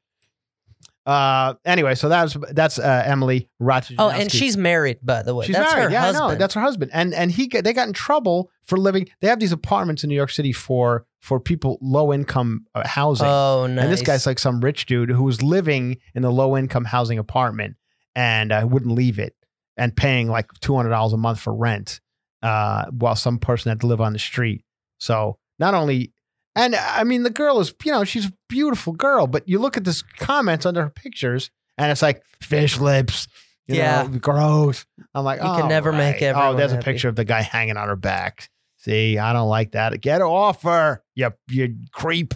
Uh, 1.05 1.55
anyway, 1.65 1.95
so 1.95 2.09
that's 2.09 2.37
that's 2.51 2.77
uh, 2.77 3.03
Emily 3.05 3.49
Ratajkowski. 3.59 3.95
Oh, 3.97 4.09
and 4.09 4.31
she's 4.31 4.55
married, 4.55 4.99
by 5.01 5.23
the 5.23 5.33
way. 5.33 5.47
She's 5.47 5.55
That's 5.55 5.73
married. 5.73 5.85
her 5.85 5.91
yeah, 5.91 6.01
husband. 6.01 6.23
I 6.23 6.33
know. 6.33 6.35
That's 6.37 6.53
her 6.53 6.61
husband. 6.61 6.91
And 6.93 7.13
and 7.13 7.31
he 7.31 7.47
got, 7.47 7.63
they 7.63 7.73
got 7.73 7.87
in 7.87 7.93
trouble 7.93 8.51
for 8.61 8.77
living. 8.77 9.09
They 9.19 9.27
have 9.27 9.39
these 9.39 9.51
apartments 9.51 10.03
in 10.03 10.09
New 10.09 10.15
York 10.15 10.29
City 10.29 10.51
for 10.53 11.05
for 11.19 11.39
people 11.39 11.79
low 11.81 12.13
income 12.13 12.65
uh, 12.75 12.87
housing. 12.87 13.27
oh, 13.27 13.65
nice. 13.67 13.83
And 13.83 13.91
this 13.91 14.01
guy's 14.03 14.27
like 14.27 14.37
some 14.37 14.61
rich 14.61 14.85
dude 14.85 15.09
who 15.09 15.23
was 15.23 15.41
living 15.41 15.97
in 16.13 16.21
the 16.21 16.31
low 16.31 16.55
income 16.55 16.85
housing 16.85 17.17
apartment 17.17 17.77
and 18.15 18.51
uh, 18.51 18.67
wouldn't 18.69 18.93
leave 18.93 19.17
it 19.17 19.35
and 19.77 19.95
paying 19.95 20.27
like 20.27 20.51
two 20.59 20.75
hundred 20.75 20.89
dollars 20.89 21.13
a 21.13 21.17
month 21.17 21.39
for 21.39 21.53
rent, 21.55 21.99
uh, 22.43 22.85
while 22.91 23.15
some 23.15 23.39
person 23.39 23.69
had 23.69 23.81
to 23.81 23.87
live 23.87 24.01
on 24.01 24.13
the 24.13 24.19
street. 24.19 24.63
So 24.99 25.39
not 25.57 25.73
only, 25.73 26.13
and 26.55 26.75
uh, 26.75 26.79
I 26.85 27.03
mean, 27.03 27.23
the 27.23 27.29
girl 27.29 27.59
is 27.59 27.73
you 27.83 27.91
know 27.91 28.03
she's 28.03 28.27
a 28.27 28.33
beautiful 28.49 28.93
girl, 28.93 29.27
but 29.27 29.47
you 29.47 29.59
look 29.59 29.77
at 29.77 29.83
this 29.83 30.01
comments 30.01 30.65
under 30.65 30.83
her 30.83 30.89
pictures 30.89 31.51
and 31.77 31.91
it's 31.91 32.01
like 32.01 32.23
fish 32.41 32.79
lips. 32.79 33.27
You 33.67 33.75
Yeah. 33.77 34.03
know, 34.03 34.19
gross. 34.19 34.85
I'm 35.13 35.23
like, 35.23 35.39
You 35.39 35.45
can 35.45 35.61
oh, 35.63 35.67
never 35.67 35.91
make 35.93 36.15
right. 36.15 36.23
Oh, 36.23 36.27
everyone 36.27 36.57
there's 36.57 36.73
a 36.73 36.77
picture 36.79 37.07
of 37.09 37.15
the 37.15 37.23
guy 37.25 37.41
hanging 37.41 37.77
on 37.77 37.87
her 37.87 37.95
back. 37.95 38.49
See, 38.77 39.17
I 39.19 39.31
don't 39.33 39.47
like 39.47 39.71
that. 39.73 39.99
Get 40.01 40.21
off 40.21 40.63
her, 40.63 41.03
you 41.15 41.31
you 41.49 41.75
creep. 41.91 42.33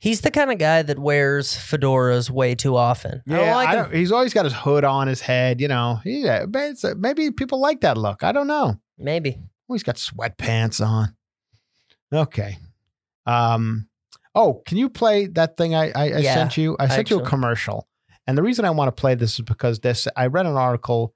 He's 0.00 0.20
the 0.20 0.30
kind 0.30 0.50
of 0.52 0.58
guy 0.58 0.82
that 0.82 0.98
wears 0.98 1.52
fedoras 1.54 2.30
way 2.30 2.54
too 2.54 2.76
often. 2.76 3.20
I 3.28 3.30
don't 3.32 3.40
Yeah, 3.44 3.54
like 3.56 3.68
I 3.68 3.74
don't, 3.74 3.92
he's 3.94 4.12
always 4.12 4.32
got 4.32 4.44
his 4.44 4.54
hood 4.54 4.84
on 4.84 5.08
his 5.08 5.20
head. 5.20 5.60
You 5.60 5.68
know, 5.68 6.00
yeah, 6.04 6.42
uh, 6.42 6.46
but 6.46 6.84
uh, 6.84 6.94
maybe 6.96 7.30
people 7.32 7.60
like 7.60 7.80
that 7.82 7.98
look. 7.98 8.22
I 8.22 8.32
don't 8.32 8.46
know. 8.46 8.80
Maybe. 8.96 9.38
Oh, 9.68 9.74
he's 9.74 9.82
got 9.82 9.96
sweatpants 9.96 10.84
on. 10.84 11.14
Okay. 12.12 12.58
Um. 13.28 13.88
Oh, 14.34 14.62
can 14.66 14.76
you 14.78 14.88
play 14.88 15.26
that 15.28 15.56
thing 15.56 15.74
I 15.74 15.90
I, 15.90 16.04
I 16.04 16.18
Yeah, 16.18 16.34
sent 16.34 16.56
you? 16.56 16.76
I 16.78 16.88
sent 16.88 17.10
you 17.10 17.18
a 17.20 17.24
commercial. 17.24 17.88
and 18.26 18.36
the 18.38 18.42
reason 18.42 18.64
I 18.64 18.70
want 18.70 18.88
to 18.94 19.00
play 19.00 19.14
this 19.14 19.34
is 19.34 19.40
because 19.40 19.80
this 19.80 20.06
I 20.16 20.26
read 20.26 20.46
an 20.46 20.56
article 20.56 21.14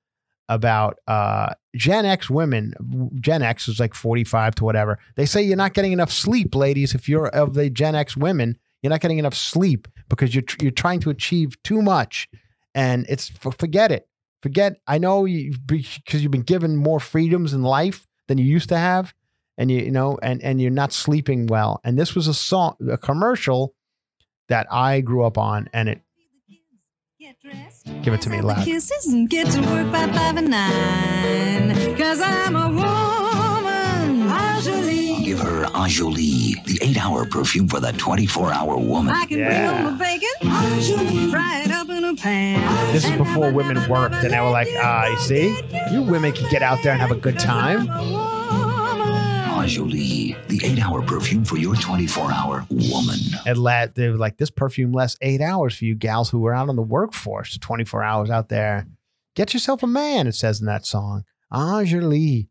about 0.49 0.99
uh 1.07 1.55
Gen 1.77 2.05
X 2.05 2.29
women. 2.29 2.75
Gen 3.21 3.43
X 3.43 3.69
is 3.69 3.79
like 3.81 3.95
forty 3.95 4.25
five 4.25 4.55
to 4.57 4.65
whatever. 4.65 4.99
They 5.17 5.27
say 5.27 5.43
you're 5.43 5.57
not 5.57 5.75
getting 5.75 5.93
enough 5.93 6.11
sleep, 6.13 6.55
ladies. 6.55 6.95
If 6.95 7.09
you're 7.09 7.29
of 7.29 7.55
the 7.55 7.71
Gen 7.71 7.95
X 7.95 8.17
women, 8.17 8.59
you're 8.83 8.91
not 8.91 9.01
getting 9.01 9.19
enough 9.19 9.35
sleep 9.35 9.89
because 10.09 10.35
you're 10.35 10.45
you're 10.61 10.71
trying 10.71 11.01
to 11.01 11.11
achieve 11.11 11.57
too 11.63 11.81
much, 11.81 12.29
and 12.75 13.07
it's 13.09 13.31
f- 13.45 13.57
forget 13.59 13.93
it. 13.93 14.09
Forget. 14.43 14.75
I 14.89 14.99
know 14.99 15.25
you 15.25 15.55
because 15.65 16.23
you've 16.23 16.33
been 16.33 16.43
given 16.43 16.77
more 16.77 16.99
freedoms 16.99 17.53
in 17.55 17.63
life 17.63 18.07
than 18.27 18.39
you 18.39 18.45
used 18.45 18.69
to 18.71 18.77
have, 18.79 19.15
and 19.59 19.71
you 19.71 19.79
you 19.81 19.91
know, 19.91 20.19
and 20.23 20.43
and 20.43 20.61
you're 20.61 20.71
not 20.71 20.93
sleeping 20.93 21.47
well. 21.47 21.81
And 21.85 21.99
this 21.99 22.15
was 22.15 22.27
a 22.29 22.35
song, 22.35 22.77
a 22.91 22.99
commercial 22.99 23.75
that 24.49 24.67
I 24.71 25.01
grew 25.01 25.25
up 25.25 25.39
on, 25.39 25.69
and 25.73 25.89
it 25.89 26.01
Give 28.03 28.15
it 28.15 28.21
to 28.23 28.31
me 28.31 28.41
loud. 28.41 28.65
Kisses 28.65 29.07
and 29.13 29.29
get 29.29 29.47
to 29.53 29.61
work 29.61 29.91
by 29.93 30.07
five 30.13 30.37
and 30.37 30.49
nine. 30.51 31.97
Cause 31.97 32.21
I'm 32.21 32.55
a 32.57 32.69
woman. 32.69 34.29
Usually. 34.57 35.25
Give 35.25 35.41
her 35.41 35.65
Enjoli, 35.67 36.63
the 36.65 36.79
eight 36.83 37.03
hour 37.05 37.25
perfume 37.27 37.69
for 37.69 37.81
that 37.81 37.99
24 37.99 38.53
hour 38.53 38.77
woman. 38.77 39.15
I 39.15 39.27
can 39.27 39.39
Yeah. 39.39 39.49
bring 39.73 39.85
home 39.85 39.99
the 39.99 40.05
bacon. 40.05 40.75
Usually. 40.77 41.31
Fry 41.31 41.63
it 41.65 41.71
up 41.71 41.89
in 41.89 42.05
a 42.05 42.15
pan. 42.15 42.93
This 42.93 43.05
is 43.05 43.13
before 43.17 43.51
women 43.53 43.89
worked, 43.89 44.15
and 44.17 44.33
they 44.33 44.41
were 44.41 44.51
like, 44.51 44.69
ah, 44.79 45.07
you 45.07 45.19
see, 45.19 45.61
you 45.93 46.03
women 46.03 46.33
can 46.33 46.49
get 46.51 46.63
out 46.63 46.83
there 46.83 46.93
and 46.93 47.01
have 47.01 47.11
a 47.13 47.17
good 47.17 47.39
time. 47.39 47.87
Enjoli, 49.67 50.35
the 50.49 50.61
eight 50.65 50.81
hour 50.83 51.03
perfume 51.03 51.45
for 51.45 51.57
your 51.57 51.77
24 51.77 52.33
hour 52.33 52.67
woman. 52.71 53.19
And 53.47 53.59
let 53.59 53.95
they 53.95 54.09
were 54.09 54.17
like, 54.17 54.37
this 54.37 54.51
perfume 54.51 54.93
lasts 54.93 55.19
eight 55.23 55.41
hours 55.41 55.77
for 55.77 55.85
you 55.85 55.95
gals 55.95 56.31
who 56.31 56.45
are 56.47 56.55
out 56.55 56.69
on 56.69 56.77
the 56.77 56.83
workforce, 56.83 57.57
24 57.59 58.03
hours 58.03 58.31
out 58.31 58.49
there. 58.49 58.87
Get 59.37 59.55
yourself 59.55 59.83
a 59.83 59.87
man, 59.87 60.27
it 60.27 60.35
says 60.35 60.61
in 60.61 60.67
that 60.67 60.85
song. 60.85 61.25
Enjoli. 61.53 62.49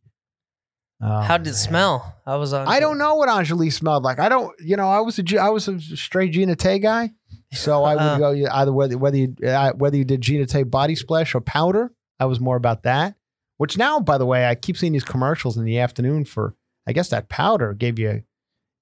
Oh, 1.03 1.21
How 1.21 1.37
did 1.37 1.47
it 1.47 1.55
smell? 1.55 2.15
I 2.25 2.35
was 2.35 2.53
on. 2.53 2.67
I 2.67 2.79
don't 2.79 2.97
know 2.97 3.15
what 3.15 3.27
Enjoli 3.27 3.73
smelled 3.73 4.03
like. 4.03 4.19
I 4.19 4.29
don't, 4.29 4.53
you 4.61 4.77
know, 4.77 4.87
I 4.89 4.99
was 5.01 5.17
a 5.19 5.23
G- 5.23 5.37
I 5.37 5.49
was 5.49 5.67
a 5.67 5.79
straight 5.79 6.31
Jean 6.31 6.49
Naté 6.49 6.81
guy, 6.81 7.11
so 7.51 7.83
I 7.83 7.95
would 7.95 8.01
Uh. 8.01 8.17
go 8.19 8.47
either 8.51 8.71
whether 8.71 8.97
whether 8.97 9.17
you 9.17 9.35
uh, 9.45 9.73
whether 9.73 9.97
you 9.97 10.05
did 10.05 10.21
Jean 10.21 10.41
Naté 10.45 10.69
body 10.69 10.95
splash 10.95 11.33
or 11.35 11.41
powder. 11.41 11.91
I 12.19 12.25
was 12.25 12.39
more 12.39 12.55
about 12.55 12.83
that. 12.83 13.15
Which 13.57 13.77
now, 13.77 13.99
by 13.99 14.17
the 14.19 14.25
way, 14.25 14.47
I 14.47 14.55
keep 14.55 14.77
seeing 14.77 14.93
these 14.93 15.03
commercials 15.03 15.57
in 15.57 15.65
the 15.65 15.79
afternoon 15.79 16.23
for. 16.25 16.55
I 16.87 16.93
guess 16.93 17.09
that 17.09 17.29
powder 17.29 17.73
gave 17.73 17.99
you. 17.99 18.23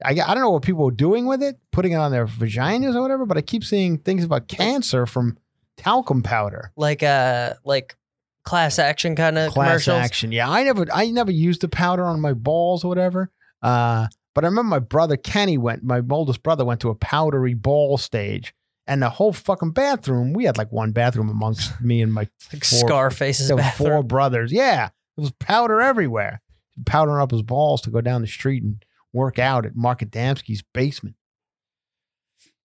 I, 0.04 0.12
I 0.12 0.14
don't 0.34 0.39
know 0.39 0.52
what 0.52 0.64
people 0.64 0.86
were 0.86 0.91
doing 0.91 1.26
with 1.26 1.43
it, 1.43 1.58
putting 1.72 1.91
it 1.91 1.95
on 1.97 2.12
their 2.12 2.26
vaginas 2.26 2.95
or 2.95 3.02
whatever, 3.02 3.26
but 3.26 3.38
I 3.38 3.41
keep 3.41 3.64
seeing 3.66 3.97
things 3.97 4.24
about 4.24 4.47
cancer 4.47 5.06
from 5.06 5.38
talcum 5.78 6.24
powder. 6.24 6.72
like 6.78 7.04
uh 7.04 7.54
like 7.64 7.95
class 8.43 8.80
action 8.80 9.16
kind 9.16 9.38
of 9.38 9.52
Class 9.52 9.88
action. 9.88 10.32
Yeah, 10.32 10.50
I 10.50 10.64
never 10.64 10.86
I 10.93 11.10
never 11.12 11.32
used 11.32 11.62
the 11.62 11.68
powder 11.68 12.04
on 12.06 12.22
my 12.22 12.34
balls 12.34 12.84
or 12.84 12.88
whatever. 12.88 13.30
Uh, 13.62 14.08
but 14.34 14.45
I 14.45 14.47
remember 14.47 14.70
my 14.70 14.80
brother 14.80 15.18
Kenny 15.18 15.58
went. 15.58 15.84
My 15.84 16.02
oldest 16.10 16.43
brother 16.43 16.64
went 16.64 16.80
to 16.82 16.89
a 16.89 16.95
powdery 16.95 17.54
ball 17.54 17.97
stage, 17.97 18.54
and 18.88 19.02
the 19.02 19.10
whole 19.10 19.34
fucking 19.34 19.72
bathroom. 19.72 20.32
We 20.32 20.45
had 20.45 20.58
like 20.58 20.72
one 20.72 20.91
bathroom 20.93 21.30
amongst 21.30 21.80
me 21.82 22.02
and 22.02 22.14
my 22.14 22.22
Like 22.54 22.64
four, 22.64 22.80
Scarface's 22.80 23.50
there 23.50 23.58
bathroom. 23.58 23.89
four 23.89 24.04
brothers. 24.04 24.54
Yeah, 24.54 24.86
it 25.18 25.22
was 25.22 25.32
powder 25.32 25.82
everywhere. 25.82 26.41
Powdering 26.86 27.21
up 27.21 27.32
his 27.32 27.41
balls 27.41 27.82
to 27.82 27.89
go 27.91 28.01
down 28.01 28.21
the 28.21 28.27
street 28.27 28.63
and 28.63 28.84
work 29.13 29.39
out 29.39 29.65
at 29.65 29.75
Mark 29.75 29.99
Adamski's 29.99 30.63
basement. 30.73 31.15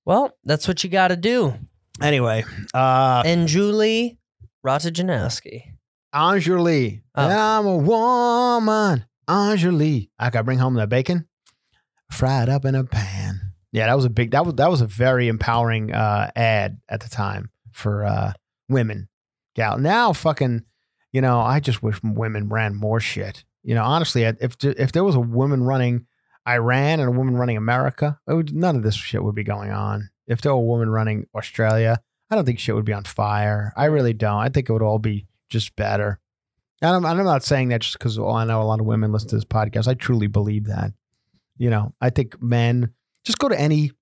Well, 0.05 0.37
that's 0.45 0.69
what 0.69 0.85
you 0.85 0.91
got 0.91 1.09
to 1.09 1.17
do. 1.17 1.55
Anyway, 2.03 2.45
uh, 2.75 3.23
And 3.25 3.49
Julie 3.49 4.19
Ratajanowski. 4.67 5.75
Enjoli. 6.15 7.03
Oh. 7.15 7.29
I'm 7.29 7.67
a 7.67 7.77
woman. 7.77 9.07
Enjoli. 9.29 10.11
I 10.19 10.31
gotta 10.31 10.45
bring 10.45 10.59
home 10.59 10.75
the 10.75 10.87
bacon. 10.87 11.27
Fried 12.11 12.49
up 12.49 12.65
in 12.65 12.75
a 12.75 12.85
pan. 12.85 13.41
Yeah, 13.73 13.87
that 13.87 13.97
was 13.97 14.05
a 14.05 14.11
big 14.11 14.31
that 14.33 14.45
was 14.45 14.55
that 14.55 14.71
was 14.71 14.81
a 14.81 14.87
very 14.87 15.27
empowering 15.29 15.93
uh 15.93 16.31
ad 16.37 16.79
at 16.89 17.01
the 17.01 17.09
time 17.09 17.51
for 17.73 18.05
uh 18.05 18.33
women. 18.69 19.09
Gal. 19.57 19.79
Now 19.79 20.13
fucking, 20.13 20.65
you 21.13 21.21
know, 21.21 21.41
I 21.41 21.61
just 21.61 21.83
wish 21.83 22.01
women 22.03 22.49
ran 22.49 22.75
more 22.75 23.01
shit. 23.01 23.45
You 23.65 23.75
know, 23.75 23.83
honestly, 23.83 24.23
if 24.23 24.57
if 24.63 24.93
there 24.93 25.05
was 25.05 25.15
a 25.15 25.21
woman 25.21 25.65
running 25.65 26.07
Iran 26.47 27.01
and 27.01 27.09
a 27.09 27.13
woman 27.13 27.37
running 27.37 27.57
America, 27.57 28.19
would, 28.27 28.55
none 28.55 28.77
of 28.77 28.83
this 28.83 28.95
shit 28.95 29.25
would 29.25 29.35
be 29.35 29.43
going 29.43 29.71
on. 29.71 30.11
If 30.27 30.43
there 30.43 30.53
were 30.53 30.61
a 30.61 30.65
woman 30.65 30.91
running 30.91 31.27
Australia, 31.35 32.01
I 32.31 32.35
don't 32.35 32.45
think 32.45 32.59
shit 32.59 32.75
would 32.75 32.85
be 32.85 32.93
on 32.93 33.05
fire. 33.05 33.73
I 33.77 33.87
really 33.87 34.13
don't. 34.13 34.41
I 34.41 34.51
think 34.51 34.69
it 34.69 34.73
would 34.73 34.83
all 34.83 34.99
be 34.99 35.27
just 35.49 35.75
better. 35.77 36.21
And 36.83 36.91
I'm, 36.91 37.07
I'm 37.07 37.25
not 37.25 37.43
saying 37.43 37.69
that 37.69 37.81
just 37.81 37.99
because 37.99 38.19
oh, 38.19 38.31
I 38.31 38.45
know 38.45 38.61
a 38.61 38.65
lot 38.65 38.81
of 38.81 38.87
women 38.87 39.13
listen 39.13 39.31
to 39.31 39.37
this 39.37 39.45
podcast. 39.45 39.89
I 39.89 39.95
truly 39.95 40.27
believe 40.27 40.67
that. 40.67 40.93
You 41.57 41.71
know, 41.71 41.95
I 42.01 42.11
think 42.11 42.43
men 42.43 42.93
just 43.25 43.39
go 43.39 43.49
to 43.49 43.59
any 43.59 43.93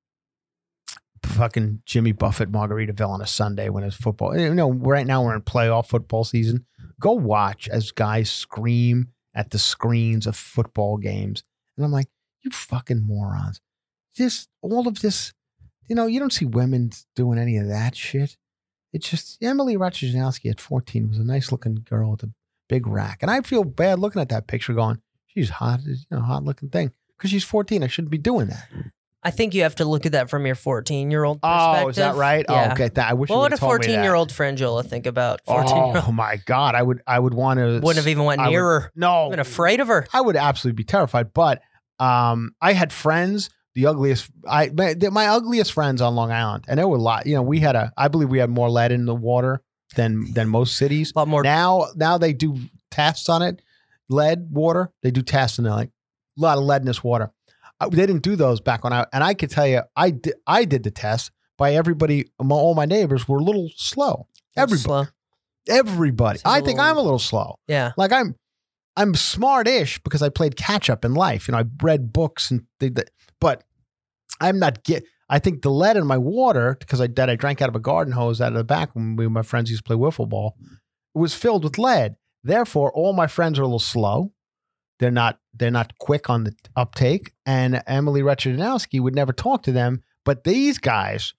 fucking 1.23 1.83
Jimmy 1.87 2.13
Buffett 2.13 2.51
Margaritaville 2.51 3.09
on 3.09 3.21
a 3.21 3.27
Sunday 3.27 3.69
when 3.69 3.85
it's 3.85 3.95
football. 3.95 4.37
You 4.37 4.55
know, 4.55 4.73
right 4.73 5.07
now 5.07 5.23
we're 5.23 5.37
in 5.37 5.43
playoff 5.43 5.87
football 5.87 6.25
season. 6.25 6.67
Go 6.99 7.13
watch 7.13 7.69
as 7.69 7.93
guys 7.93 8.31
scream 8.31 9.12
at 9.35 9.51
the 9.51 9.59
screens 9.59 10.27
of 10.27 10.37
football 10.37 10.97
games. 10.97 11.43
And 11.77 11.85
I'm 11.85 11.93
like, 11.93 12.09
you 12.43 12.51
fucking 12.51 13.07
morons. 13.07 13.61
This, 14.17 14.49
all 14.61 14.87
of 14.87 15.01
this, 15.01 15.33
you 15.89 15.95
know, 15.97 16.07
you 16.07 16.21
don't 16.21 16.33
see 16.33 16.45
women 16.45 16.91
doing 17.17 17.39
any 17.39 17.57
of 17.57 17.69
that 17.69 17.97
shit. 17.97 18.37
It's 18.93 19.09
just 19.09 19.43
Emily 19.43 19.77
Ratajkowski 19.77 20.51
at 20.51 20.61
14 20.61 21.09
was 21.09 21.19
a 21.19 21.25
nice 21.25 21.51
looking 21.51 21.85
girl 21.89 22.11
with 22.11 22.23
a 22.25 22.33
big 22.69 22.87
rack. 22.87 23.19
And 23.23 23.31
I 23.31 23.41
feel 23.41 23.65
bad 23.65 23.99
looking 23.99 24.21
at 24.21 24.29
that 24.29 24.47
picture 24.47 24.75
going, 24.75 25.01
she's 25.27 25.51
hot, 25.51 25.81
you 25.85 25.97
know, 26.11 26.21
hot 26.21 26.45
looking 26.45 26.69
thing. 26.69 26.93
Because 27.17 27.31
she's 27.31 27.45
14. 27.45 27.83
I 27.83 27.87
shouldn't 27.87 28.11
be 28.11 28.19
doing 28.19 28.49
that. 28.49 28.69
I 29.25 29.31
think 29.31 29.55
you 29.55 29.63
have 29.63 29.77
to 29.77 29.85
look 29.85 30.05
at 30.07 30.13
that 30.13 30.29
from 30.31 30.47
your 30.47 30.55
14 30.57 31.11
year 31.11 31.23
old 31.25 31.39
Oh, 31.43 31.89
is 31.89 31.97
that 31.97 32.17
right? 32.17 32.45
Yeah. 32.49 32.69
Oh, 32.71 32.73
okay. 32.73 32.89
That, 32.89 33.11
I 33.11 33.15
wish 33.15 33.31
What 33.31 33.37
would 33.37 33.43
would 33.45 33.53
a 33.53 33.55
have 33.55 33.61
told 33.61 33.73
me 33.75 33.87
14 33.87 33.97
that. 33.97 34.03
year 34.03 34.15
old 34.15 34.31
Franjola 34.33 34.85
think 34.85 35.07
about 35.07 35.41
14 35.47 35.77
year 35.77 36.03
Oh 36.07 36.13
my 36.13 36.37
God. 36.45 36.75
I 36.75 36.83
would, 36.83 37.03
I 37.07 37.19
would 37.19 37.35
want 37.35 37.59
to. 37.59 37.65
Wouldn't 37.83 37.97
have 37.97 38.09
even 38.09 38.25
went 38.25 38.41
I 38.41 38.47
would- 38.47 38.51
near 38.51 38.65
her. 38.65 38.93
No. 38.97 39.31
Been 39.31 39.39
afraid 39.39 39.81
of 39.81 39.89
her. 39.89 40.07
I 40.13 40.21
would 40.21 40.37
absolutely 40.37 40.77
be 40.77 40.85
terrified. 40.85 41.33
But 41.33 41.63
um, 42.01 42.53
I 42.61 42.73
had 42.73 42.93
friends, 42.93 43.49
the 43.75 43.87
ugliest, 43.87 44.29
I 44.49 44.71
my, 44.75 44.95
my 45.13 45.29
ugliest 45.29 45.73
friends 45.73 46.03
on 46.03 46.15
Long 46.17 46.33
Island, 46.33 46.65
and 46.69 46.79
there 46.79 46.89
were 46.89 46.97
a 46.97 47.01
lot. 47.01 47.27
You 47.27 47.37
know, 47.37 47.43
we 47.43 47.61
had 47.61 47.77
a, 47.77 47.93
I 47.97 48.09
believe 48.09 48.29
we 48.29 48.39
had 48.39 48.51
more 48.51 48.69
lead 48.69 48.91
in 48.93 49.07
the 49.07 49.15
water 49.15 49.63
than 49.95 50.33
than 50.35 50.49
most 50.49 50.77
cities. 50.77 51.13
A 51.15 51.21
lot 51.21 51.29
more. 51.29 51.43
Now, 51.45 51.87
now 51.95 52.19
they 52.19 52.33
do 52.33 52.59
tests 52.91 53.29
on 53.29 53.41
it, 53.43 53.63
lead 54.09 54.49
water. 54.51 54.91
They 55.03 55.11
do 55.13 55.23
tests 55.23 55.59
and 55.59 55.67
they're 55.67 55.75
like 55.75 55.91
a 56.39 56.41
lot 56.43 56.59
of 56.59 56.65
lead 56.65 56.83
in 56.83 56.87
this 56.87 57.05
water. 57.05 57.31
They 57.91 58.07
didn't 58.07 58.23
do 58.23 58.37
those 58.37 58.61
back 58.61 58.85
when 58.85 58.93
I, 58.93 59.07
and 59.13 59.23
I 59.25 59.35
could 59.35 59.51
tell 59.51 59.67
you, 59.67 59.83
I 59.97 60.11
did, 60.11 60.35
I 60.47 60.65
did 60.65 60.83
the 60.85 60.91
test. 60.91 61.31
By 61.59 61.75
everybody, 61.75 62.27
my- 62.41 62.57
all 62.57 62.75
my 62.75 62.87
neighbors 62.87 63.29
were 63.29 63.39
a 63.39 63.43
little 63.43 63.69
slow. 63.77 64.27
Everybody, 64.57 64.83
Slow. 64.83 65.05
everybody. 65.69 66.41
I 66.45 66.61
think 66.61 66.79
I'm 66.79 66.97
a 66.97 67.03
little 67.03 67.19
slow 67.19 67.57
Yeah. 67.69 67.93
like 67.97 68.13
I'm 68.13 68.35
I'm 68.95 69.15
smart-ish 69.15 70.01
because 70.03 70.21
I 70.21 70.29
played 70.29 70.57
catch 70.57 70.91
up 70.91 71.03
in 71.05 71.15
life. 71.15 71.49
You 71.49 71.53
know, 71.53 71.59
I 71.61 71.65
read 71.83 72.13
books 72.13 72.51
and 72.51 72.65
did 72.79 72.97
that, 72.97 73.09
but 73.41 73.65
I'm 74.41 74.59
not 74.59 74.85
get. 74.85 75.05
I 75.31 75.39
think 75.39 75.63
the 75.63 75.71
lead 75.71 75.97
in 75.97 76.07
my 76.07 76.19
water 76.19 76.77
because 76.79 77.01
I 77.01 77.07
that 77.07 77.31
I 77.31 77.37
drank 77.37 77.63
out 77.63 77.71
of 77.71 77.75
a 77.77 77.81
garden 77.81 78.13
hose 78.13 78.41
out 78.43 78.53
of 78.53 78.59
the 78.59 78.65
back 78.65 78.95
when 78.95 79.17
we, 79.17 79.27
my 79.29 79.41
friends 79.43 79.71
used 79.71 79.85
to 79.85 79.87
play 79.87 79.97
wiffle 79.97 80.29
ball 80.29 80.57
was 81.15 81.35
filled 81.35 81.65
with 81.65 81.79
lead. 81.79 82.17
Therefore, 82.45 82.93
all 82.93 83.13
my 83.15 83.27
friends 83.27 83.59
are 83.59 83.63
a 83.63 83.67
little 83.67 83.79
slow. 83.79 84.33
They're 85.03 85.11
not 85.11 85.41
they're 85.53 85.71
not 85.73 85.99
quick 85.99 86.31
on 86.31 86.45
the 86.45 86.55
uptake. 86.77 87.33
And 87.45 87.83
Emily 87.89 88.23
Retchardowski 88.23 89.01
would 89.01 89.17
never 89.17 89.33
talk 89.33 89.65
to 89.65 89.73
them, 89.73 90.03
but 90.25 90.45
these 90.45 90.79
guys. 90.79 91.35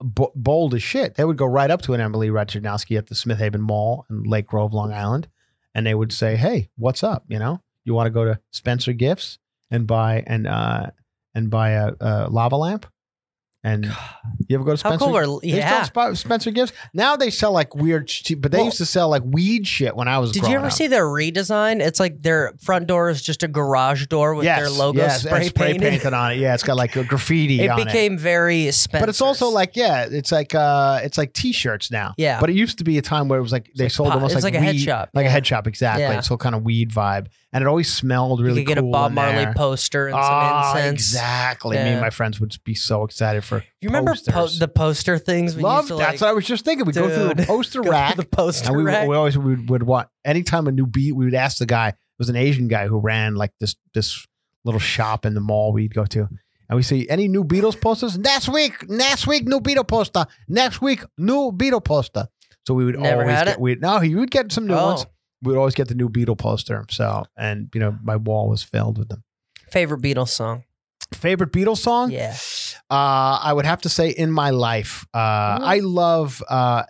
bo- 0.00 0.32
Bold 0.34 0.74
as 0.74 0.82
shit. 0.82 1.14
They 1.16 1.24
would 1.26 1.36
go 1.36 1.44
right 1.44 1.70
up 1.70 1.82
to 1.82 1.92
an 1.94 2.00
Emily 2.00 2.30
Retchardowski 2.30 2.96
at 2.96 3.08
the 3.08 3.14
Smith 3.14 3.38
Haven 3.38 3.60
Mall 3.60 4.06
in 4.08 4.22
Lake 4.22 4.46
Grove, 4.46 4.72
Long 4.72 4.92
Island, 4.92 5.28
and 5.74 5.86
they 5.86 5.94
would 5.94 6.12
say, 6.12 6.36
"Hey, 6.36 6.70
what's 6.76 7.02
up? 7.02 7.24
You 7.28 7.38
know, 7.38 7.60
you 7.84 7.92
want 7.94 8.06
to 8.06 8.10
go 8.10 8.24
to 8.24 8.40
Spencer 8.52 8.92
Gifts 8.94 9.38
and 9.70 9.86
buy 9.86 10.24
and 10.26 10.46
uh 10.46 10.86
and 11.34 11.50
buy 11.50 11.70
a, 11.72 11.92
a 12.00 12.30
lava 12.30 12.56
lamp?" 12.56 12.86
And 13.68 13.84
you 14.48 14.54
ever 14.56 14.64
go 14.64 14.74
to 14.74 14.82
How 14.82 14.90
Spencer? 14.96 15.04
cool 15.04 15.16
are 15.16 15.40
They 15.40 15.48
yeah? 15.58 15.82
still 15.82 16.14
sp- 16.14 16.16
Spencer 16.16 16.50
Gifts. 16.50 16.72
Now 16.94 17.16
they 17.16 17.30
sell 17.30 17.52
like 17.52 17.74
weird, 17.74 18.08
sh- 18.08 18.32
but 18.38 18.50
they 18.50 18.58
Well- 18.58 18.64
used 18.66 18.78
to 18.78 18.86
sell 18.86 19.08
like 19.08 19.22
weed 19.24 19.66
shit 19.66 19.94
when 19.94 20.08
I 20.08 20.18
was. 20.18 20.32
Did 20.32 20.40
growing 20.40 20.52
you 20.52 20.58
ever 20.58 20.66
up. 20.68 20.72
see 20.72 20.86
their 20.86 21.04
redesign? 21.04 21.80
It's 21.80 22.00
like 22.00 22.22
their 22.22 22.52
front 22.62 22.86
door 22.86 23.10
is 23.10 23.20
just 23.20 23.42
a 23.42 23.48
garage 23.48 24.06
door 24.06 24.34
with 24.34 24.44
their 24.46 24.70
logo 24.70 25.00
yes, 25.00 25.20
spray, 25.22 25.40
and 25.40 25.46
spray 25.48 25.78
painted. 25.78 26.14
on 26.14 26.32
it. 26.32 26.36
Yeah, 26.38 26.54
it's 26.54 26.62
got 26.62 26.76
like 26.76 26.96
a 26.96 27.04
graffiti 27.04 27.60
It 27.60 27.68
on 27.68 27.84
became 27.84 28.16
very 28.16 28.70
Spencer's. 28.72 29.00
But 29.02 29.08
it's 29.10 29.20
also 29.20 29.48
like 29.48 29.76
yeah, 29.76 30.06
it's 30.10 30.32
like 30.32 30.54
uh, 30.54 31.00
it's 31.02 31.18
like 31.18 31.32
t-shirts 31.34 31.90
now. 31.90 32.14
Yeah. 32.16 32.40
But 32.40 32.50
it 32.50 32.56
used 32.56 32.78
to 32.78 32.84
be 32.84 32.96
a 32.98 33.02
time 33.02 33.28
where 33.28 33.38
it 33.38 33.42
was 33.42 33.52
like 33.52 33.70
they 33.76 33.84
like 33.84 33.92
sold 33.92 34.12
almost 34.12 34.34
it's 34.34 34.44
like 34.44 34.54
like 34.54 34.62
a 34.62 34.64
head 34.64 34.74
weed- 34.76 34.80
shop, 34.84 35.10
like 35.14 35.26
a 35.26 35.30
head 35.30 35.46
shop 35.46 35.66
exactly. 35.66 36.04
Yeah. 36.04 36.20
So 36.20 36.36
kind 36.36 36.54
of 36.54 36.62
weed 36.62 36.90
vibe, 36.90 37.26
and 37.52 37.62
it 37.62 37.66
always 37.66 37.92
smelled 37.92 38.40
really 38.40 38.60
you 38.60 38.66
could 38.66 38.76
get 38.76 38.78
a 38.78 38.86
Bob 38.86 39.10
in 39.10 39.14
Marley 39.14 39.44
there. 39.44 39.54
poster 39.54 40.06
and 40.08 40.16
Ah, 40.16 40.72
some 40.74 40.78
incense. 40.82 41.00
Exactly. 41.14 41.76
Me 41.76 41.82
Yeah. 41.82 41.88
and 41.92 42.00
my 42.00 42.10
friends 42.10 42.38
would 42.40 42.54
be 42.64 42.74
so 42.74 43.04
excited 43.04 43.42
for. 43.44 43.64
You 43.80 43.88
remember 43.88 44.14
po- 44.14 44.32
posters. 44.32 44.58
the 44.58 44.68
poster 44.68 45.18
things? 45.18 45.56
We 45.56 45.62
Love. 45.62 45.84
used 45.84 45.88
to, 45.88 45.96
that's 45.96 46.12
like, 46.12 46.20
what 46.20 46.28
I 46.28 46.32
was 46.34 46.44
just 46.46 46.64
thinking. 46.64 46.84
We 46.86 46.92
would 46.92 46.94
go 46.94 47.08
through 47.08 47.28
the 47.28 47.34
Dude, 47.36 47.46
poster 47.48 47.78
go 47.78 47.82
through 47.84 47.92
rack. 47.92 48.16
the 48.16 48.24
poster 48.24 48.68
and 48.68 48.76
we, 48.76 48.82
rack. 48.84 49.08
we 49.08 49.16
always 49.16 49.36
would, 49.38 49.70
would 49.70 49.82
want 49.82 50.08
anytime 50.24 50.66
a 50.66 50.72
new 50.72 50.86
beat 50.86 51.12
we 51.16 51.24
would 51.24 51.34
ask 51.34 51.58
the 51.58 51.66
guy 51.66 51.88
it 51.88 51.94
was 52.18 52.28
an 52.28 52.36
asian 52.36 52.68
guy 52.68 52.86
who 52.86 52.98
ran 52.98 53.34
like 53.34 53.52
this 53.60 53.76
this 53.94 54.26
little 54.64 54.80
shop 54.80 55.24
in 55.24 55.32
the 55.34 55.40
mall 55.40 55.72
we'd 55.72 55.94
go 55.94 56.04
to 56.04 56.20
and 56.68 56.76
we 56.76 56.82
see 56.82 57.08
any 57.08 57.28
new 57.28 57.44
beatles 57.44 57.80
posters 57.80 58.18
next 58.18 58.48
week 58.48 58.88
next 58.90 59.26
week 59.26 59.46
new 59.46 59.60
beatle 59.60 59.86
poster 59.86 60.26
next 60.48 60.82
week 60.82 61.02
new 61.16 61.50
beatle 61.52 61.82
poster 61.82 62.26
so 62.66 62.74
we 62.74 62.84
would 62.84 62.98
Never 62.98 63.22
always 63.22 63.34
had 63.36 63.44
get 63.46 63.54
it? 63.54 63.60
we 63.60 63.74
no 63.76 64.00
he 64.00 64.14
would 64.16 64.30
get 64.30 64.52
some 64.52 64.66
new 64.66 64.74
Oh. 64.74 64.86
ones 64.88 65.06
we 65.42 65.52
would 65.52 65.58
always 65.58 65.74
get 65.74 65.88
the 65.88 65.94
new 65.94 66.08
beatle 66.08 66.36
poster 66.38 66.84
so 66.90 67.24
and 67.36 67.68
you 67.74 67.80
know 67.80 67.96
my 68.02 68.16
wall 68.16 68.48
was 68.48 68.62
filled 68.62 68.98
with 68.98 69.08
them 69.08 69.22
favorite 69.70 70.00
Beatles 70.02 70.28
song. 70.30 70.64
favorite 71.14 71.52
beatles 71.52 71.78
song 71.78 72.10
Yeah. 72.10 72.34
uh, 72.90 73.38
I 73.42 73.52
would 73.52 73.66
have 73.66 73.80
to 73.82 73.88
say 73.88 74.08
in 74.10 74.30
my 74.30 74.50
life. 74.50 75.04
Uh, 75.14 75.58
I 75.74 75.80
love, 75.82 76.42
uh, 76.48 76.82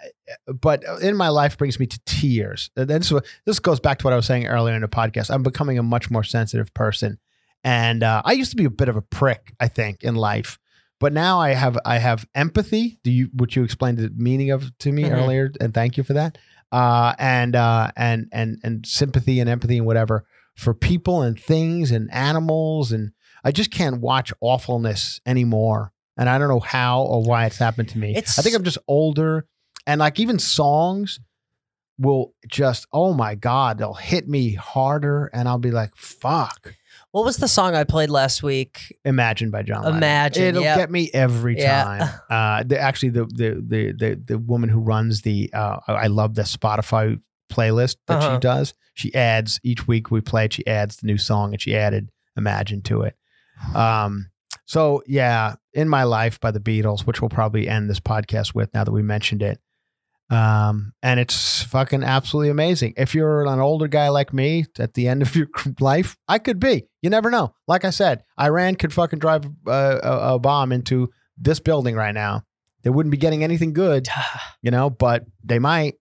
but 0.47 0.83
in 1.03 1.17
my 1.17 1.29
life 1.29 1.57
brings 1.59 1.79
me 1.81 1.87
to 1.87 2.01
tears. 2.07 2.71
And 2.77 2.89
then 2.89 3.03
so 3.03 3.21
this 3.47 3.59
goes 3.59 3.81
back 3.81 3.99
to 3.99 4.05
what 4.07 4.13
I 4.13 4.17
was 4.17 4.27
saying 4.27 4.47
earlier 4.47 4.75
in 4.75 4.83
the 4.83 4.89
podcast. 4.89 5.31
I'm 5.31 5.43
becoming 5.43 5.79
a 5.79 5.83
much 5.83 6.11
more 6.11 6.23
sensitive 6.25 6.73
person, 6.75 7.19
and 7.65 8.03
uh, 8.03 8.23
I 8.25 8.33
used 8.33 8.51
to 8.51 8.57
be 8.57 8.65
a 8.65 8.71
bit 8.71 8.89
of 8.89 8.97
a 8.97 9.03
prick. 9.03 9.53
I 9.61 9.69
think 9.69 10.03
in 10.05 10.15
life, 10.15 10.59
but 11.01 11.13
now 11.13 11.39
I 11.41 11.51
have 11.51 11.79
I 11.85 11.99
have 11.99 12.27
empathy. 12.35 12.99
Do 13.05 13.11
you 13.11 13.29
which 13.35 13.57
you 13.57 13.65
explained 13.65 13.99
the 13.99 14.11
meaning 14.17 14.51
of 14.51 14.77
to 14.79 14.93
me 14.93 15.05
Mhm. 15.05 15.13
earlier, 15.13 15.53
and 15.61 15.73
thank 15.75 15.97
you 15.97 16.03
for 16.05 16.13
that. 16.15 16.39
Uh, 16.71 17.15
and 17.19 17.57
uh, 17.57 17.91
and 17.97 18.29
and 18.33 18.59
and 18.63 18.87
sympathy 18.87 19.41
and 19.41 19.49
empathy 19.49 19.79
and 19.79 19.87
whatever 19.87 20.25
for 20.57 20.75
people 20.75 21.23
and 21.23 21.39
things 21.41 21.91
and 21.91 22.13
animals 22.13 22.91
and 22.93 23.13
I 23.45 23.53
just 23.53 23.71
can't 23.71 24.01
watch 24.01 24.33
awfulness 24.41 25.21
anymore. 25.25 25.93
And 26.17 26.29
I 26.29 26.37
don't 26.39 26.49
know 26.49 26.59
how 26.61 27.03
or 27.03 27.23
why 27.23 27.47
it's 27.47 27.59
happened 27.59 27.89
to 27.91 27.99
me. 27.99 28.11
It's- 28.11 28.37
I 28.39 28.43
think 28.43 28.57
I'm 28.57 28.65
just 28.65 28.79
older. 28.89 29.47
And 29.87 30.01
like 30.01 30.19
even 30.19 30.39
songs, 30.41 31.21
will 32.01 32.35
just, 32.49 32.87
oh 32.93 33.13
my 33.15 33.35
God, 33.35 33.79
they'll 33.79 33.95
hit 33.95 34.29
me 34.29 34.55
harder 34.55 35.31
and 35.33 35.49
I'll 35.49 35.59
be 35.59 35.71
like, 35.71 35.91
fuck. 35.97 36.75
What 37.13 37.25
was 37.25 37.39
the 37.39 37.49
song 37.49 37.75
I 37.75 37.85
played 37.85 38.11
last 38.11 38.43
week? 38.43 38.95
Imagine 39.05 39.51
by 39.51 39.63
John 39.63 39.83
Lennon. 39.83 39.97
Imagine, 39.97 40.43
It'll 40.45 40.63
yep. 40.63 40.77
get 40.77 40.91
me 40.91 41.11
every 41.15 41.59
Yeah. 41.59 41.85
time. 41.85 42.21
Uh, 42.31 42.63
the, 42.65 42.79
actually, 42.79 43.09
the, 43.11 43.25
the 43.25 43.65
the 43.67 43.93
the 43.93 44.23
the 44.27 44.39
woman 44.39 44.69
who 44.69 44.81
runs 44.81 45.23
the 45.23 45.51
uh, 45.55 45.79
I 45.87 46.09
love 46.09 46.35
the 46.35 46.43
Spotify 46.43 47.19
playlist 47.51 47.97
that 48.07 48.19
Uh-huh. 48.23 48.35
she 48.37 48.41
does. 48.41 48.75
She 48.95 49.15
adds 49.15 49.59
each 49.63 49.87
week 49.89 50.11
we 50.11 50.21
play 50.21 50.45
it. 50.45 50.53
She 50.53 50.67
adds 50.67 50.97
the 50.99 51.07
new 51.07 51.17
song 51.19 51.53
and 51.55 51.61
she 51.63 51.75
added 51.75 52.11
Imagine 52.37 52.83
to 52.83 53.03
it. 53.03 53.17
Um, 53.75 54.31
so 54.67 55.03
yeah, 55.07 55.55
in 55.73 55.89
my 55.89 56.05
life 56.05 56.39
by 56.41 56.51
the 56.51 56.61
Beatles, 56.61 57.07
which 57.07 57.23
we'll 57.23 57.31
probably 57.31 57.69
end 57.69 57.89
this 57.89 58.01
podcast 58.01 58.55
with 58.55 58.73
now 58.75 58.85
that 58.85 58.93
we 58.93 59.03
mentioned 59.03 59.43
it. 59.43 59.59
Um, 60.31 60.93
and 61.03 61.19
it's 61.19 61.63
fucking 61.63 62.03
absolutely 62.03 62.51
amazing. 62.51 62.95
If 62.97 63.15
you're 63.15 63.47
an 63.47 63.61
older 63.61 63.89
guy 63.89 64.09
like 64.09 64.33
me 64.33 64.67
at 64.79 64.95
the 64.95 65.09
end 65.09 65.23
of 65.23 65.35
your 65.35 65.49
life, 65.81 66.17
I 66.29 66.39
could 66.39 66.61
be. 66.61 66.87
You 67.03 67.11
never 67.11 67.31
know. 67.31 67.55
Like 67.67 67.85
I 67.85 67.91
said, 67.91 68.25
Iran 68.39 68.75
could 68.75 68.93
fucking 68.93 69.21
drive 69.21 69.45
a, 69.67 70.01
a 70.03 70.39
bomb 70.39 70.73
into 70.73 71.11
this 71.37 71.61
building 71.61 71.95
right 71.95 72.15
now. 72.15 72.43
They 72.83 72.91
wouldn't 72.91 73.11
be 73.11 73.17
getting 73.17 73.43
anything 73.43 73.73
good, 73.73 74.09
you 74.63 74.71
know, 74.71 74.91
but 74.91 75.25
they 75.45 75.59
might. 75.59 75.95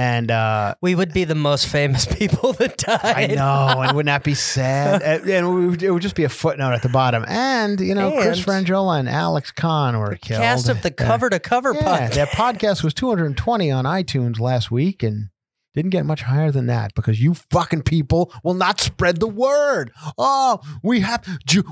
And 0.00 0.30
uh, 0.30 0.76
We 0.80 0.94
would 0.94 1.12
be 1.12 1.24
the 1.24 1.34
most 1.34 1.66
famous 1.66 2.06
people 2.18 2.54
that 2.54 2.78
died. 2.78 3.00
I 3.04 3.26
know, 3.34 3.82
and 3.82 3.94
wouldn't 3.94 4.06
that 4.06 4.24
be 4.24 4.34
sad? 4.34 5.02
and 5.28 5.68
would, 5.70 5.82
it 5.82 5.90
would 5.90 6.00
just 6.00 6.14
be 6.14 6.24
a 6.24 6.28
footnote 6.30 6.72
at 6.72 6.82
the 6.82 6.88
bottom. 6.88 7.24
And 7.28 7.78
you 7.80 7.94
know, 7.94 8.12
Chris 8.12 8.38
And- 8.38 8.66
Franjola 8.66 8.98
and 8.98 9.08
Alex 9.08 9.50
Kahn 9.50 9.98
were 9.98 10.16
killed. 10.16 10.40
Cast 10.40 10.68
of 10.70 10.82
the 10.82 10.90
cover 10.90 11.28
to 11.28 11.38
cover 11.38 11.74
Yeah, 11.74 11.82
podcast. 11.82 12.14
that 12.14 12.28
podcast 12.30 12.82
was 12.82 12.94
220 12.94 13.70
on 13.70 13.84
iTunes 13.84 14.40
last 14.40 14.70
week 14.70 15.02
and 15.02 15.28
didn't 15.74 15.90
get 15.90 16.04
much 16.04 16.22
higher 16.22 16.50
than 16.50 16.66
that 16.66 16.94
because 16.94 17.22
you 17.22 17.34
fucking 17.34 17.82
people 17.82 18.32
will 18.42 18.54
not 18.54 18.80
spread 18.80 19.20
the 19.20 19.28
word. 19.28 19.92
Oh, 20.18 20.60
we 20.82 21.00
have 21.00 21.24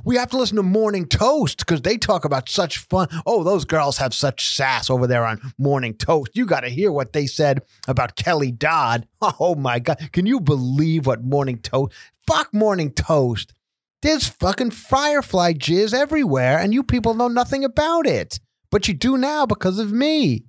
we 0.05 0.17
have 0.17 0.31
to 0.31 0.37
listen 0.37 0.57
to 0.57 0.63
Morning 0.63 1.07
Toast 1.07 1.59
because 1.59 1.83
they 1.83 1.97
talk 1.97 2.25
about 2.25 2.49
such 2.49 2.79
fun. 2.79 3.09
Oh, 3.27 3.43
those 3.43 3.65
girls 3.65 3.99
have 3.99 4.15
such 4.15 4.55
sass 4.55 4.89
over 4.89 5.07
there 5.07 5.25
on 5.25 5.53
Morning 5.59 5.95
Toast. 5.95 6.31
You 6.35 6.47
got 6.47 6.61
to 6.61 6.69
hear 6.69 6.93
what 6.93 7.13
they 7.13 7.27
said 7.27 7.63
about 7.87 8.17
Kelly 8.17 8.53
Dodd. 8.53 9.07
Oh 9.41 9.55
my 9.55 9.79
god, 9.79 10.11
can 10.13 10.27
you 10.27 10.41
believe 10.41 11.07
what 11.07 11.23
Morning 11.23 11.59
Toast? 11.59 11.93
Fuck 12.27 12.53
Morning 12.55 12.93
Toast. 12.93 13.53
There's 14.01 14.29
fucking 14.29 14.71
firefly 14.71 15.55
jizz 15.55 15.93
everywhere, 15.93 16.59
and 16.59 16.73
you 16.73 16.83
people 16.83 17.15
know 17.15 17.29
nothing 17.29 17.65
about 17.65 18.07
it. 18.07 18.39
But 18.71 18.87
you 18.87 18.95
do 18.95 19.17
now 19.17 19.45
because 19.45 19.79
of 19.79 19.93
me. 19.93 20.45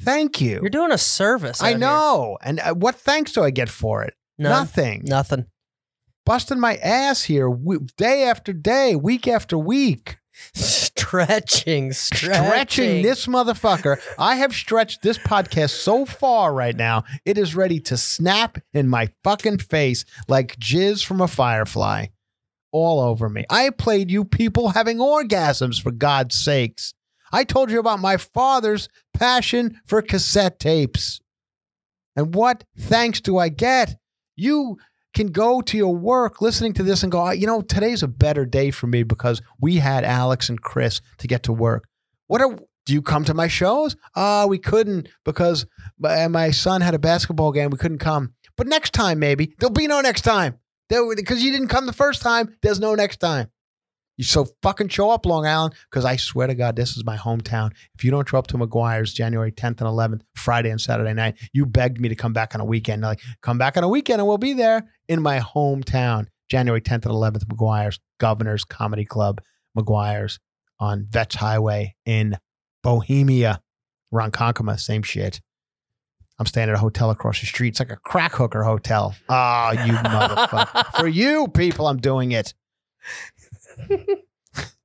Thank 0.00 0.40
you. 0.40 0.60
You're 0.60 0.70
doing 0.70 0.92
a 0.92 0.98
service. 0.98 1.62
I 1.62 1.74
out 1.74 1.80
know. 1.80 2.38
And 2.42 2.60
uh, 2.60 2.74
what 2.74 2.96
thanks 2.96 3.32
do 3.32 3.42
I 3.42 3.50
get 3.50 3.68
for 3.68 4.02
it? 4.02 4.14
None. 4.38 4.50
Nothing. 4.50 5.02
Nothing. 5.04 5.46
Busting 6.24 6.60
my 6.60 6.76
ass 6.76 7.24
here 7.24 7.50
day 7.96 8.24
after 8.24 8.52
day, 8.52 8.94
week 8.96 9.26
after 9.26 9.58
week. 9.58 10.18
Stretching, 10.54 11.92
stretching. 11.92 12.44
Stretching 12.44 13.02
this 13.02 13.26
motherfucker. 13.26 14.00
I 14.18 14.36
have 14.36 14.54
stretched 14.54 15.02
this 15.02 15.18
podcast 15.18 15.70
so 15.70 16.06
far 16.06 16.54
right 16.54 16.76
now, 16.76 17.04
it 17.24 17.36
is 17.36 17.56
ready 17.56 17.80
to 17.80 17.96
snap 17.96 18.58
in 18.72 18.88
my 18.88 19.10
fucking 19.24 19.58
face 19.58 20.04
like 20.28 20.56
jizz 20.58 21.04
from 21.04 21.20
a 21.20 21.28
firefly 21.28 22.06
all 22.72 23.00
over 23.00 23.28
me. 23.28 23.44
I 23.50 23.70
played 23.70 24.10
you 24.10 24.24
people 24.24 24.70
having 24.70 24.98
orgasms 24.98 25.82
for 25.82 25.90
God's 25.90 26.36
sakes. 26.36 26.94
I 27.32 27.44
told 27.44 27.70
you 27.70 27.78
about 27.78 28.00
my 28.00 28.16
father's 28.16 28.88
passion 29.14 29.80
for 29.86 30.02
cassette 30.02 30.58
tapes. 30.58 31.20
And 32.16 32.34
what 32.34 32.64
thanks 32.78 33.20
do 33.20 33.38
I 33.38 33.48
get? 33.48 33.96
You 34.36 34.78
can 35.14 35.28
go 35.28 35.60
to 35.60 35.76
your 35.76 35.94
work 35.94 36.40
listening 36.40 36.72
to 36.74 36.82
this 36.82 37.02
and 37.02 37.10
go, 37.10 37.20
"Ah, 37.20 37.30
you 37.30 37.46
know, 37.46 37.62
today's 37.62 38.02
a 38.02 38.08
better 38.08 38.44
day 38.44 38.70
for 38.70 38.86
me 38.86 39.02
because 39.02 39.42
we 39.60 39.76
had 39.76 40.04
Alex 40.04 40.48
and 40.48 40.60
Chris 40.60 41.00
to 41.18 41.26
get 41.26 41.42
to 41.44 41.52
work. 41.52 41.84
What 42.26 42.40
are 42.40 42.56
do 42.86 42.94
you 42.94 43.02
come 43.02 43.24
to 43.24 43.34
my 43.34 43.46
shows? 43.46 43.94
Ah, 44.16 44.46
we 44.46 44.58
couldn't 44.58 45.08
because 45.24 45.66
my 45.98 46.50
son 46.50 46.80
had 46.80 46.94
a 46.94 46.98
basketball 46.98 47.52
game. 47.52 47.70
We 47.70 47.78
couldn't 47.78 47.98
come. 47.98 48.34
But 48.56 48.66
next 48.66 48.92
time, 48.92 49.18
maybe 49.18 49.54
there'll 49.58 49.72
be 49.72 49.86
no 49.86 50.00
next 50.00 50.22
time. 50.22 50.58
Because 50.88 51.42
you 51.42 51.52
didn't 51.52 51.68
come 51.68 51.86
the 51.86 51.92
first 51.92 52.20
time, 52.20 52.56
there's 52.62 52.80
no 52.80 52.94
next 52.94 53.18
time. 53.18 53.48
You 54.20 54.24
so 54.24 54.46
fucking 54.60 54.88
show 54.88 55.08
up, 55.08 55.24
Long 55.24 55.46
Island, 55.46 55.72
because 55.90 56.04
I 56.04 56.16
swear 56.16 56.46
to 56.46 56.54
God, 56.54 56.76
this 56.76 56.94
is 56.94 57.06
my 57.06 57.16
hometown. 57.16 57.72
If 57.94 58.04
you 58.04 58.10
don't 58.10 58.28
show 58.28 58.36
up 58.36 58.48
to 58.48 58.58
McGuire's 58.58 59.14
January 59.14 59.50
10th 59.50 59.80
and 59.80 59.88
11th, 59.88 60.20
Friday 60.34 60.68
and 60.68 60.78
Saturday 60.78 61.14
night, 61.14 61.38
you 61.54 61.64
begged 61.64 61.98
me 61.98 62.10
to 62.10 62.14
come 62.14 62.34
back 62.34 62.54
on 62.54 62.60
a 62.60 62.64
weekend. 62.66 63.00
Like, 63.00 63.22
come 63.40 63.56
back 63.56 63.78
on 63.78 63.82
a 63.82 63.88
weekend 63.88 64.20
and 64.20 64.28
we'll 64.28 64.36
be 64.36 64.52
there 64.52 64.90
in 65.08 65.22
my 65.22 65.38
hometown, 65.38 66.26
January 66.50 66.82
10th 66.82 67.06
and 67.06 67.14
11th, 67.14 67.46
McGuire's 67.46 67.98
Governor's 68.18 68.62
Comedy 68.62 69.06
Club, 69.06 69.40
McGuire's 69.74 70.38
on 70.78 71.06
Vets 71.08 71.36
Highway 71.36 71.96
in 72.04 72.36
Bohemia, 72.82 73.62
Ronkonkoma, 74.12 74.78
same 74.78 75.02
shit. 75.02 75.40
I'm 76.38 76.44
staying 76.44 76.68
at 76.68 76.74
a 76.74 76.78
hotel 76.78 77.08
across 77.08 77.40
the 77.40 77.46
street. 77.46 77.68
It's 77.68 77.80
like 77.80 77.90
a 77.90 77.96
crack 77.96 78.32
hooker 78.32 78.64
hotel. 78.64 79.14
Oh, 79.30 79.70
you 79.70 79.78
motherfucker. 79.94 81.00
For 81.00 81.08
you 81.08 81.48
people, 81.48 81.86
I'm 81.88 82.00
doing 82.02 82.32
it. 82.32 82.52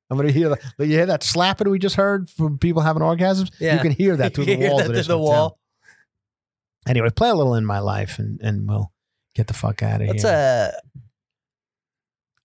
I'm 0.09 0.17
gonna 0.17 0.31
hear 0.31 0.49
that. 0.49 0.59
You 0.77 0.85
hear 0.85 1.05
that 1.07 1.23
slapping 1.23 1.69
we 1.69 1.79
just 1.79 1.95
heard 1.95 2.29
from 2.29 2.57
people 2.59 2.81
having 2.83 3.01
orgasms? 3.01 3.51
Yeah. 3.59 3.75
You 3.75 3.81
can 3.81 3.91
hear 3.91 4.15
that 4.17 4.35
through 4.35 4.45
the 4.45 4.55
walls 4.57 4.83
of 4.83 4.93
this 4.93 5.07
the 5.07 5.17
hotel. 5.17 5.25
wall. 5.33 5.59
Anyway, 6.87 7.09
play 7.09 7.29
a 7.29 7.33
little 7.35 7.55
in 7.55 7.65
my 7.65 7.79
life, 7.79 8.19
and 8.19 8.39
and 8.41 8.67
we'll 8.67 8.91
get 9.33 9.47
the 9.47 9.53
fuck 9.53 9.81
out 9.81 10.01
of 10.01 10.07
What's 10.07 10.23
here. 10.23 10.71
a 10.91 11.01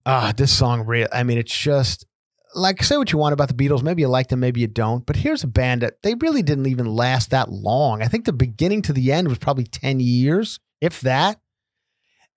Ah, 0.07 0.33
this 0.35 0.51
song 0.57 0.87
real. 0.87 1.07
I 1.13 1.23
mean, 1.23 1.37
it's 1.37 1.57
just 1.57 2.07
like 2.55 2.83
say 2.83 2.97
what 2.97 3.13
you 3.13 3.19
want 3.19 3.35
about 3.35 3.49
the 3.49 3.55
Beatles. 3.55 3.83
Maybe 3.83 4.03
you 4.03 4.09
like 4.09 4.29
them, 4.29 4.41
maybe 4.41 4.61
you 4.61 4.67
don't. 4.67 5.05
But 5.05 5.17
here's 5.17 5.45
a 5.45 5.47
band 5.47 5.83
that 5.83 6.03
they 6.03 6.15
really 6.15 6.43
didn't 6.43 6.67
even 6.67 6.87
last 6.87 7.31
that 7.31 7.53
long. 7.53 8.01
I 8.03 8.09
think 8.09 8.25
the 8.25 8.33
beginning 8.33 8.81
to 8.83 8.93
the 8.95 9.13
end 9.13 9.29
was 9.29 9.39
probably 9.39 9.65
ten 9.65 10.01
years, 10.01 10.59
if 10.81 11.03
that. 11.03 11.39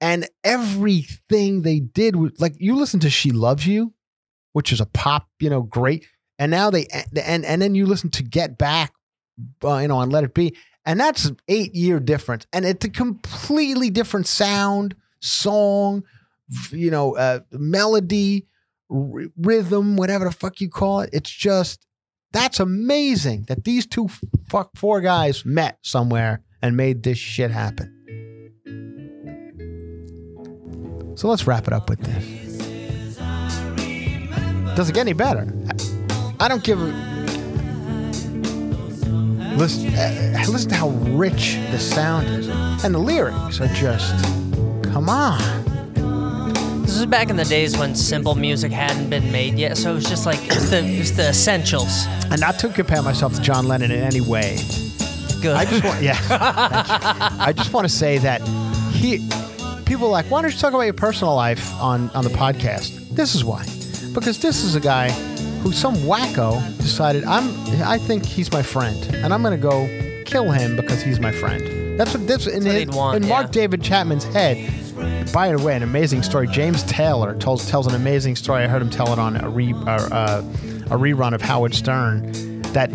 And 0.02 0.27
everything 0.44 1.61
they 1.61 1.80
did 1.80 2.18
was 2.18 2.34
like 2.40 2.56
you 2.60 2.76
listen 2.76 2.99
to 2.99 3.10
"She 3.10 3.31
Loves 3.31 3.65
You," 3.65 3.94
which 4.53 4.71
is 4.71 4.80
a 4.80 4.85
pop, 4.85 5.27
you 5.39 5.49
know, 5.49 5.61
great. 5.61 6.07
And 6.39 6.49
now 6.49 6.69
they 6.69 6.88
and 7.23 7.45
and 7.45 7.61
then 7.61 7.75
you 7.75 7.85
listen 7.85 8.09
to 8.11 8.23
"Get 8.23 8.57
Back," 8.57 8.93
uh, 9.63 9.77
you 9.77 9.88
know, 9.88 9.97
on 9.97 10.09
"Let 10.09 10.23
It 10.23 10.34
Be," 10.34 10.55
and 10.85 10.99
that's 10.99 11.25
an 11.25 11.38
eight 11.47 11.75
year 11.75 11.99
difference. 11.99 12.47
And 12.51 12.65
it's 12.65 12.85
a 12.85 12.89
completely 12.89 13.89
different 13.89 14.27
sound, 14.27 14.95
song, 15.21 16.03
you 16.71 16.89
know, 16.89 17.15
uh, 17.15 17.41
melody, 17.51 18.47
r- 18.89 19.25
rhythm, 19.38 19.95
whatever 19.95 20.25
the 20.25 20.31
fuck 20.31 20.59
you 20.59 20.69
call 20.69 21.01
it. 21.01 21.11
It's 21.13 21.30
just 21.30 21.85
that's 22.31 22.59
amazing 22.59 23.45
that 23.47 23.63
these 23.63 23.85
two 23.85 24.09
fuck 24.49 24.71
four 24.75 25.01
guys 25.01 25.45
met 25.45 25.77
somewhere 25.84 26.41
and 26.61 26.75
made 26.75 27.03
this 27.03 27.17
shit 27.17 27.51
happen. 27.51 27.91
So 31.15 31.27
let's 31.27 31.45
wrap 31.45 31.67
it 31.67 31.73
up 31.73 31.89
with 31.89 31.99
this. 31.99 32.52
Does 34.75 34.89
it 34.89 34.93
get 34.93 35.01
any 35.01 35.13
better? 35.13 35.47
I- 36.39 36.47
don't 36.47 36.63
give 36.63 36.81
a. 36.81 36.85
Listen, 39.55 39.93
uh, 39.93 40.43
listen 40.49 40.69
to 40.69 40.75
how 40.75 40.89
rich 40.89 41.55
the 41.71 41.77
sound 41.79 42.27
is, 42.27 42.49
and 42.83 42.93
the 42.93 42.99
lyrics 42.99 43.61
are 43.61 43.67
just, 43.67 44.23
come 44.83 45.07
on. 45.09 45.39
This 46.81 46.97
was 46.97 47.05
back 47.05 47.29
in 47.29 47.35
the 47.37 47.45
days 47.45 47.77
when 47.77 47.93
simple 47.95 48.33
music 48.35 48.71
hadn't 48.71 49.09
been 49.09 49.31
made 49.31 49.55
yet, 49.59 49.77
so 49.77 49.91
it 49.91 49.95
was 49.95 50.05
just 50.05 50.25
like 50.25 50.39
it's 50.47 50.69
the 50.69 50.83
it's 50.83 51.11
the 51.11 51.29
essentials. 51.29 52.05
And 52.31 52.39
not 52.41 52.57
to 52.59 52.69
compare 52.69 53.01
myself 53.03 53.35
to 53.35 53.41
John 53.41 53.67
Lennon 53.67 53.91
in 53.91 54.01
any 54.01 54.21
way. 54.21 54.57
Good. 55.41 55.55
I 55.55 55.65
just 55.65 55.83
want, 55.83 56.01
yeah. 56.01 56.17
I 57.39 57.53
just 57.55 57.73
want 57.73 57.85
to 57.87 57.93
say 57.93 58.17
that 58.19 58.41
he, 58.91 59.27
people 59.85 60.07
are 60.07 60.11
like, 60.11 60.25
why 60.31 60.41
don't 60.41 60.51
you 60.51 60.57
talk 60.57 60.73
about 60.73 60.81
your 60.81 60.93
personal 60.93 61.35
life 61.35 61.73
on 61.79 62.09
on 62.11 62.23
the 62.23 62.29
podcast? 62.31 63.09
This 63.15 63.35
is 63.35 63.43
why, 63.45 63.63
because 64.14 64.40
this 64.40 64.64
is 64.64 64.76
a 64.76 64.80
guy 64.80 65.11
who 65.61 65.72
some 65.72 65.95
wacko 65.95 66.61
decided 66.77 67.23
I'm. 67.23 67.49
I 67.84 67.98
think 67.98 68.26
he's 68.26 68.52
my 68.52 68.61
friend, 68.61 68.98
and 69.15 69.34
I'm 69.34 69.41
going 69.41 69.60
to 69.60 69.61
go 69.61 69.88
kill 70.26 70.52
him 70.52 70.76
because 70.76 71.02
he's 71.02 71.19
my 71.19 71.31
friend. 71.31 71.99
That's 71.99 72.14
what 72.14 72.27
that's 72.27 72.48
in, 72.48 72.65
his- 72.65 72.88
want, 72.88 73.23
in 73.23 73.30
Mark 73.30 73.48
yeah. 73.48 73.52
David 73.52 73.84
Chapman's 73.84 74.26
head. 74.26 74.72
By 75.34 75.52
the 75.52 75.64
way, 75.64 75.76
an 75.76 75.84
amazing 75.84 76.23
story. 76.23 76.48
James 76.48 76.84
Taylor 76.84 77.35
tells 77.35 77.69
tells 77.69 77.88
an 77.88 77.95
amazing 77.95 78.35
story. 78.35 78.64
I 78.64 78.68
heard 78.68 78.81
him 78.81 78.90
tell 78.90 79.11
it 79.11 79.19
on 79.19 79.38
a 79.38 79.49
re, 79.49 79.73
uh, 79.73 79.77
uh, 79.77 80.44
a 80.91 80.98
rerun 80.98 81.34
of 81.34 81.41
Howard 81.41 81.73
Stern. 81.73 82.61
That 82.73 82.91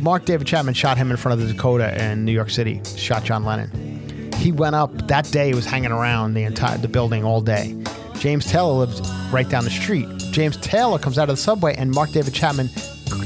Mark 0.00 0.24
David 0.24 0.46
Chapman 0.46 0.74
shot 0.74 0.96
him 0.96 1.10
in 1.10 1.16
front 1.16 1.40
of 1.40 1.46
the 1.46 1.52
Dakota 1.52 2.02
in 2.02 2.24
New 2.24 2.32
York 2.32 2.50
City. 2.50 2.80
Shot 2.96 3.24
John 3.24 3.44
Lennon. 3.44 4.32
He 4.36 4.52
went 4.52 4.76
up 4.76 5.08
that 5.08 5.24
day. 5.32 5.48
He 5.48 5.54
was 5.54 5.66
hanging 5.66 5.90
around 5.90 6.34
the 6.34 6.44
entire 6.44 6.78
the 6.78 6.88
building 6.88 7.24
all 7.24 7.40
day. 7.40 7.74
James 8.18 8.44
Taylor 8.46 8.72
lived 8.72 9.06
right 9.32 9.48
down 9.48 9.64
the 9.64 9.70
street. 9.70 10.08
James 10.30 10.56
Taylor 10.56 10.98
comes 10.98 11.18
out 11.18 11.28
of 11.28 11.36
the 11.36 11.42
subway, 11.42 11.74
and 11.76 11.90
Mark 11.90 12.10
David 12.10 12.34
Chapman 12.34 12.68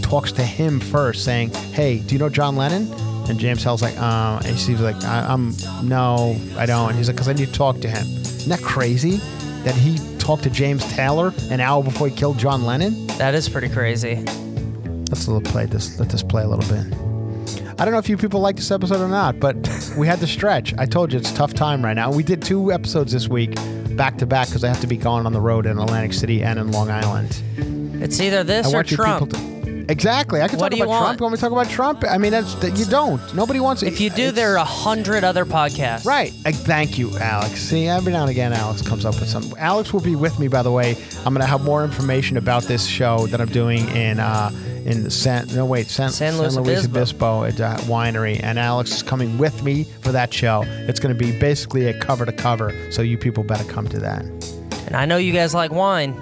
talks 0.03 0.33
to 0.33 0.43
him 0.43 0.81
first, 0.81 1.25
saying, 1.25 1.51
"Hey, 1.73 1.99
do 1.99 2.15
you 2.15 2.19
know 2.19 2.29
John 2.29 2.57
Lennon?" 2.57 2.93
And 3.29 3.39
James 3.39 3.63
Hell's 3.63 3.83
like, 3.83 3.97
um, 3.99 4.43
and 4.45 4.59
Steve's 4.59 4.81
like, 4.81 5.01
I, 5.05 5.21
I'm 5.33 5.55
no, 5.83 6.37
I 6.57 6.67
don't. 6.67 6.91
And 6.91 6.99
he's 6.99 7.09
like, 7.09 7.17
because 7.17 7.29
I 7.29 7.33
need 7.35 7.47
to 7.47 7.53
talk 7.53 7.81
to 7.81 7.89
him. 7.89 8.03
Isn't 8.03 8.49
that 8.51 8.61
crazy? 8.63 9.19
That 9.63 9.77
he 9.77 9.97
talked 10.19 10.43
to 10.43 10.51
James 10.51 10.85
Taylor 10.93 11.33
an 11.51 11.61
hour 11.61 11.85
before 11.85 12.09
he 12.09 12.17
killed 12.17 12.37
John 12.37 12.65
Lennon. 12.65 13.07
That 13.19 13.35
is 13.35 13.49
pretty 13.49 13.69
crazy. 13.69 14.17
Let's 15.09 15.29
let 15.29 15.45
play 15.45 15.67
this. 15.67 16.01
Let 16.01 16.09
this 16.09 16.23
play 16.23 16.43
a 16.43 16.49
little 16.49 16.69
bit. 16.69 16.85
I 17.79 17.85
don't 17.85 17.93
know 17.93 17.99
if 17.99 18.09
you 18.09 18.17
people 18.17 18.41
like 18.41 18.57
this 18.57 18.71
episode 18.71 19.01
or 19.01 19.09
not, 19.09 19.39
but 19.39 19.57
we 19.97 20.07
had 20.07 20.19
to 20.21 20.27
stretch. 20.27 20.75
I 20.79 20.87
told 20.87 21.13
you 21.13 21.19
it's 21.19 21.31
a 21.31 21.35
tough 21.35 21.55
time 21.55 21.85
right 21.85 21.95
now. 21.95 22.11
We 22.11 22.23
did 22.23 22.43
two 22.43 22.73
episodes 22.73 23.13
this 23.13 23.29
week, 23.29 23.55
back 23.93 24.19
to 24.19 24.27
back, 24.27 24.49
because 24.49 24.65
I 24.65 24.69
have 24.69 24.81
to 24.81 24.87
be 24.87 24.97
gone 24.97 25.27
on 25.27 25.33
the 25.33 25.41
road 25.41 25.67
in 25.67 25.79
Atlantic 25.79 26.13
City 26.13 26.43
and 26.43 26.59
in 26.59 26.71
Long 26.73 26.91
Island. 26.91 27.41
It's 28.03 28.21
either 28.21 28.41
I 28.41 28.43
this 28.43 28.73
or 28.73 28.83
Trump. 28.83 29.31
to. 29.31 29.53
Exactly. 29.89 30.41
I 30.41 30.49
can 30.49 30.59
What 30.61 30.71
talk 30.71 30.79
about 30.79 30.89
want? 30.89 31.03
Trump. 31.05 31.21
You 31.21 31.25
want 31.25 31.33
me 31.33 31.37
to 31.37 31.41
talk 31.41 31.53
about 31.53 31.69
Trump? 31.69 32.05
I 32.09 32.17
mean, 32.17 32.31
that's 32.31 32.55
that 32.57 32.77
you 32.79 32.85
don't. 32.85 33.21
Nobody 33.35 33.59
wants. 33.61 33.83
If 33.83 34.01
you 34.01 34.11
do, 34.11 34.31
there 34.31 34.53
are 34.55 34.59
a 34.59 34.65
hundred 34.65 35.25
other 35.25 35.45
podcasts. 35.45 36.05
Right. 36.05 36.33
Uh, 36.47 36.53
Thank 36.53 36.99
you, 36.99 37.17
Alex. 37.19 37.61
See, 37.61 37.89
every 37.89 38.13
now 38.13 38.23
and 38.23 38.31
again, 38.31 38.53
Alex 38.53 38.81
comes 38.83 39.05
up 39.05 39.19
with 39.19 39.29
something. 39.29 39.53
Alex 39.59 39.93
will 39.93 40.01
be 40.01 40.15
with 40.17 40.39
me, 40.39 40.47
by 40.49 40.63
the 40.63 40.71
way. 40.71 40.97
I'm 41.25 41.35
going 41.35 41.41
to 41.41 41.47
have 41.47 41.65
more 41.65 41.85
information 41.85 42.37
about 42.37 42.63
this 42.65 42.87
show 42.87 43.27
that 43.27 43.41
I'm 43.41 43.49
doing 43.49 43.89
in 43.91 44.21
uh, 44.21 44.51
in 44.85 45.11
San. 45.11 45.47
No, 45.49 45.65
wait, 45.67 45.89
San, 45.89 46.11
San 46.11 46.39
Luis 46.39 46.57
Obispo. 46.57 46.91
Obispo 46.91 47.45
at 47.45 47.61
uh, 47.61 47.77
winery, 47.83 48.41
and 48.43 48.59
Alex 48.59 48.93
is 48.93 49.03
coming 49.03 49.39
with 49.39 49.63
me 49.63 49.85
for 49.85 50.13
that 50.13 50.33
show. 50.33 50.63
It's 50.67 51.01
going 51.01 51.17
to 51.17 51.19
be 51.19 51.39
basically 51.39 51.87
a 51.87 51.99
cover 51.99 52.25
to 52.27 52.33
cover, 52.33 52.73
so 52.91 53.03
you 53.03 53.19
people 53.19 53.45
better 53.45 53.65
come 53.65 53.89
to 53.89 53.99
that. 54.01 54.23
And 54.87 54.97
I 54.97 55.05
know 55.07 55.17
you 55.17 55.33
guys 55.33 55.55
like 55.55 55.71
wine. 55.73 56.15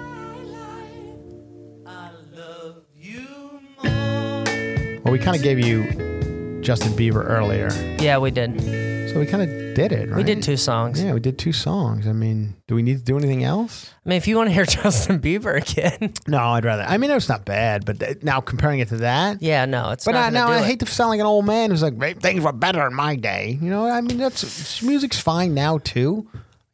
Well, 5.03 5.11
we 5.11 5.19
kind 5.19 5.35
of 5.35 5.41
gave 5.41 5.59
you 5.59 6.59
Justin 6.61 6.93
Bieber 6.93 7.27
earlier, 7.27 7.69
Yeah, 7.99 8.19
we 8.19 8.29
did. 8.31 8.90
So 9.11 9.19
we 9.19 9.25
kind 9.25 9.43
of 9.43 9.49
did 9.75 9.91
it. 9.91 10.07
Right? 10.09 10.15
We 10.17 10.23
did 10.23 10.41
two 10.41 10.55
songs. 10.57 11.03
Yeah, 11.03 11.13
we 11.13 11.19
did 11.19 11.37
two 11.37 11.51
songs. 11.51 12.07
I 12.07 12.13
mean, 12.13 12.55
do 12.67 12.75
we 12.75 12.81
need 12.81 12.97
to 12.99 13.03
do 13.03 13.17
anything 13.17 13.43
else? 13.43 13.91
I 14.05 14.09
mean, 14.09 14.17
if 14.17 14.27
you 14.27 14.37
want 14.37 14.49
to 14.49 14.53
hear 14.53 14.65
Justin 14.65 15.19
Bieber 15.19 15.57
again, 15.61 16.13
No, 16.27 16.37
I'd 16.39 16.63
rather. 16.65 16.83
I 16.83 16.97
mean, 16.97 17.11
it's 17.11 17.27
not 17.29 17.43
bad, 17.45 17.85
but 17.85 17.99
th- 17.99 18.23
now 18.23 18.39
comparing 18.39 18.79
it 18.79 18.87
to 18.89 18.97
that, 18.97 19.41
yeah, 19.41 19.65
no, 19.65 19.89
it's 19.91 20.05
But 20.05 20.13
not. 20.13 20.25
I, 20.25 20.29
now 20.29 20.47
I 20.47 20.59
it. 20.59 20.65
hate 20.65 20.79
to 20.79 20.85
sound 20.85 21.09
like 21.09 21.19
an 21.19 21.25
old 21.25 21.45
man 21.45 21.71
who's 21.71 21.83
like, 21.83 22.21
things 22.21 22.41
were 22.43 22.53
better 22.53 22.85
in 22.87 22.93
my 22.93 23.15
day. 23.15 23.59
You 23.61 23.69
know, 23.69 23.85
I 23.85 23.99
mean, 24.01 24.17
that's 24.17 24.81
music's 24.81 25.19
fine 25.19 25.53
now 25.53 25.77
too. 25.79 26.27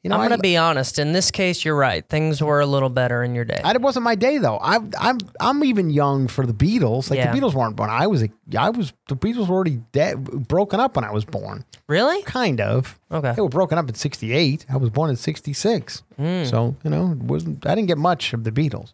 You 0.08 0.10
know, 0.12 0.16
I'm 0.18 0.24
gonna 0.30 0.36
I, 0.36 0.42
be 0.42 0.58
honest. 0.58 1.00
In 1.00 1.12
this 1.12 1.32
case, 1.32 1.66
you're 1.66 1.76
right. 1.76 2.08
Things 2.08 2.42
were 2.42 2.60
a 2.62 2.66
little 2.66 2.90
better 2.90 3.24
in 3.24 3.36
your 3.36 3.44
day. 3.46 3.60
I, 3.64 3.72
it 3.72 3.82
wasn't 3.82 4.04
my 4.06 4.16
day 4.16 4.38
though. 4.38 4.58
I, 4.58 4.80
I'm 5.00 5.18
I'm 5.40 5.64
even 5.64 5.90
young 5.90 6.28
for 6.28 6.46
the 6.46 6.54
Beatles. 6.54 7.10
Like 7.10 7.18
Yeah. 7.18 7.32
the 7.34 7.38
Beatles 7.40 7.54
weren't 7.54 7.76
born. 7.76 7.90
I 7.90 8.08
was 8.08 8.24
a, 8.24 8.30
I 8.58 8.70
was 8.70 8.94
the 9.10 9.16
Beatles 9.16 9.48
were 9.48 9.56
already 9.56 9.82
dead, 9.92 10.48
broken 10.48 10.80
up 10.80 10.96
when 10.96 11.04
I 11.06 11.12
was 11.12 11.26
born. 11.26 11.66
really? 11.88 12.22
Kind 12.24 12.62
of. 12.62 12.98
Okay. 13.12 13.34
They 13.34 13.42
were 13.42 13.50
broken 13.50 13.78
up 13.78 13.88
in 13.90 13.96
'68. 13.96 14.66
I 14.70 14.78
was 14.78 14.90
born 14.90 15.10
in 15.10 15.16
'66. 15.16 16.04
Hmm. 16.18 16.44
So 16.46 16.76
you 16.84 16.90
know, 16.90 17.12
it 17.12 17.18
wasn't 17.20 17.66
I 17.66 17.76
didn't 17.76 17.88
get 17.88 17.98
much 17.98 18.34
of 18.34 18.44
the 18.44 18.52
Beatles. 18.52 18.94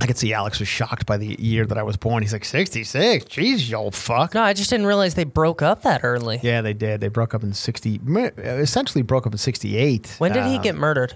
I 0.00 0.06
could 0.06 0.18
see 0.18 0.32
Alex 0.32 0.58
was 0.58 0.68
shocked 0.68 1.06
by 1.06 1.16
the 1.16 1.36
year 1.40 1.64
that 1.66 1.78
I 1.78 1.82
was 1.82 1.96
born. 1.96 2.22
He's 2.22 2.32
like, 2.32 2.44
66? 2.44 3.24
Jeez, 3.26 3.68
you 3.70 3.76
old 3.76 3.94
fuck. 3.94 4.34
No, 4.34 4.42
I 4.42 4.52
just 4.52 4.70
didn't 4.70 4.86
realize 4.86 5.14
they 5.14 5.24
broke 5.24 5.62
up 5.62 5.82
that 5.82 6.00
early. 6.02 6.40
Yeah, 6.42 6.60
they 6.62 6.72
did. 6.72 7.00
They 7.00 7.08
broke 7.08 7.34
up 7.34 7.42
in 7.42 7.52
60, 7.52 8.00
essentially 8.38 9.02
broke 9.02 9.26
up 9.26 9.32
in 9.32 9.38
68. 9.38 10.16
When 10.18 10.32
did 10.32 10.44
he 10.44 10.56
Um, 10.56 10.62
get 10.62 10.74
murdered? 10.74 11.14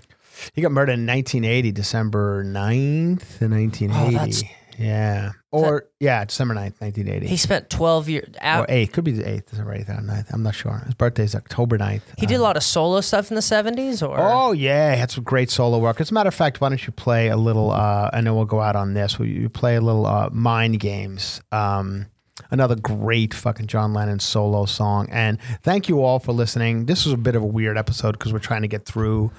He 0.52 0.62
got 0.62 0.70
murdered 0.72 0.92
in 0.92 1.06
1980, 1.06 1.72
December 1.72 2.44
9th, 2.44 3.40
in 3.42 3.50
1980. 3.52 3.92
Oh, 3.92 4.10
that's- 4.18 4.42
yeah. 4.78 5.32
Or, 5.50 5.86
yeah, 6.00 6.24
December 6.24 6.54
9th, 6.54 6.80
1980. 6.80 7.26
He 7.28 7.36
spent 7.38 7.70
12 7.70 8.08
years 8.10 8.28
or 8.28 8.42
out. 8.42 8.68
8th. 8.68 8.92
Could 8.92 9.04
be 9.04 9.12
the 9.12 9.22
8th. 9.22 9.46
December 9.46 9.78
8th 9.78 9.88
or 9.88 10.02
9th. 10.02 10.26
I'm 10.32 10.42
not 10.42 10.54
sure. 10.54 10.82
His 10.84 10.94
birthday 10.94 11.24
is 11.24 11.34
October 11.34 11.78
9th. 11.78 12.02
He 12.18 12.26
did 12.26 12.34
a 12.34 12.42
lot 12.42 12.56
of 12.56 12.62
solo 12.62 13.00
stuff 13.00 13.30
in 13.30 13.36
the 13.36 13.40
70s, 13.40 14.06
or 14.06 14.16
Oh 14.18 14.52
yeah, 14.52 14.92
he 14.92 15.00
had 15.00 15.10
some 15.10 15.24
great 15.24 15.50
solo 15.50 15.78
work. 15.78 16.00
As 16.00 16.10
a 16.10 16.14
matter 16.14 16.28
of 16.28 16.34
fact, 16.34 16.60
why 16.60 16.68
don't 16.68 16.86
you 16.86 16.92
play 16.92 17.28
a 17.28 17.36
little? 17.36 17.70
Uh, 17.70 18.10
I 18.12 18.20
know 18.20 18.34
we'll 18.34 18.44
go 18.44 18.60
out 18.60 18.76
on 18.76 18.92
this. 18.92 19.18
Will 19.18 19.26
you 19.26 19.48
play 19.48 19.76
a 19.76 19.80
little 19.80 20.06
uh, 20.06 20.28
Mind 20.30 20.78
Games? 20.78 21.40
Um, 21.52 22.06
another 22.50 22.76
great 22.76 23.32
fucking 23.32 23.66
John 23.66 23.94
Lennon 23.94 24.18
solo 24.18 24.66
song. 24.66 25.08
And 25.10 25.38
thank 25.62 25.88
you 25.88 26.02
all 26.02 26.18
for 26.18 26.32
listening. 26.32 26.86
This 26.86 27.04
was 27.06 27.14
a 27.14 27.18
bit 27.18 27.34
of 27.34 27.42
a 27.42 27.46
weird 27.46 27.78
episode 27.78 28.12
because 28.12 28.32
we're 28.32 28.38
trying 28.40 28.62
to 28.62 28.68
get 28.68 28.84
through 28.84 29.30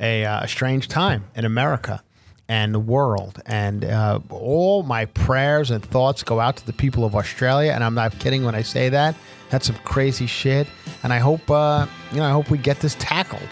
a, 0.00 0.24
uh, 0.24 0.44
a 0.44 0.48
strange 0.48 0.88
time 0.88 1.24
in 1.34 1.44
America 1.44 2.02
and 2.48 2.74
the 2.74 2.80
world. 2.80 3.42
And 3.46 3.84
uh, 3.84 4.20
all 4.30 4.82
my 4.82 5.06
prayers 5.06 5.70
and 5.70 5.84
thoughts 5.84 6.22
go 6.22 6.40
out 6.40 6.56
to 6.58 6.66
the 6.66 6.72
people 6.72 7.04
of 7.04 7.14
Australia. 7.14 7.72
And 7.72 7.82
I'm 7.82 7.94
not 7.94 8.18
kidding 8.18 8.44
when 8.44 8.54
I 8.54 8.62
say 8.62 8.88
that. 8.88 9.14
That's 9.50 9.66
some 9.66 9.76
crazy 9.84 10.26
shit. 10.26 10.66
And 11.02 11.12
I 11.12 11.18
hope, 11.18 11.50
uh, 11.50 11.86
you 12.12 12.18
know, 12.18 12.24
I 12.24 12.30
hope 12.30 12.50
we 12.50 12.58
get 12.58 12.80
this 12.80 12.96
tackled. 12.98 13.48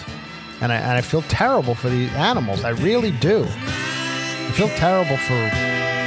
And 0.61 0.73
I, 0.73 0.77
and 0.77 0.93
I 0.93 1.01
feel 1.01 1.23
terrible 1.23 1.75
for 1.75 1.89
the 1.89 2.09
animals. 2.11 2.65
I 2.65 2.71
really 2.71 3.11
do. 3.13 3.45
I 3.45 4.51
feel 4.55 4.69
terrible 4.69 5.17
for. 5.17 6.04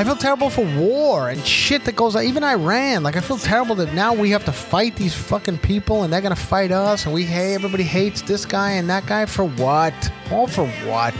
I 0.00 0.04
feel 0.04 0.16
terrible 0.16 0.48
for 0.48 0.64
war 0.78 1.28
and 1.28 1.44
shit 1.44 1.84
that 1.84 1.94
goes 1.94 2.16
on. 2.16 2.24
Even 2.24 2.42
Iran. 2.42 3.02
Like, 3.02 3.18
I 3.18 3.20
feel 3.20 3.36
terrible 3.36 3.74
that 3.74 3.92
now 3.92 4.14
we 4.14 4.30
have 4.30 4.46
to 4.46 4.52
fight 4.52 4.96
these 4.96 5.12
fucking 5.12 5.58
people 5.58 6.04
and 6.04 6.10
they're 6.10 6.22
going 6.22 6.34
to 6.34 6.40
fight 6.40 6.72
us. 6.72 7.04
And 7.04 7.12
we, 7.12 7.24
hey, 7.24 7.52
everybody 7.54 7.82
hates 7.82 8.22
this 8.22 8.46
guy 8.46 8.70
and 8.70 8.88
that 8.88 9.04
guy 9.04 9.26
for 9.26 9.44
what? 9.44 9.92
All 10.30 10.46
for 10.46 10.66
what? 10.86 11.12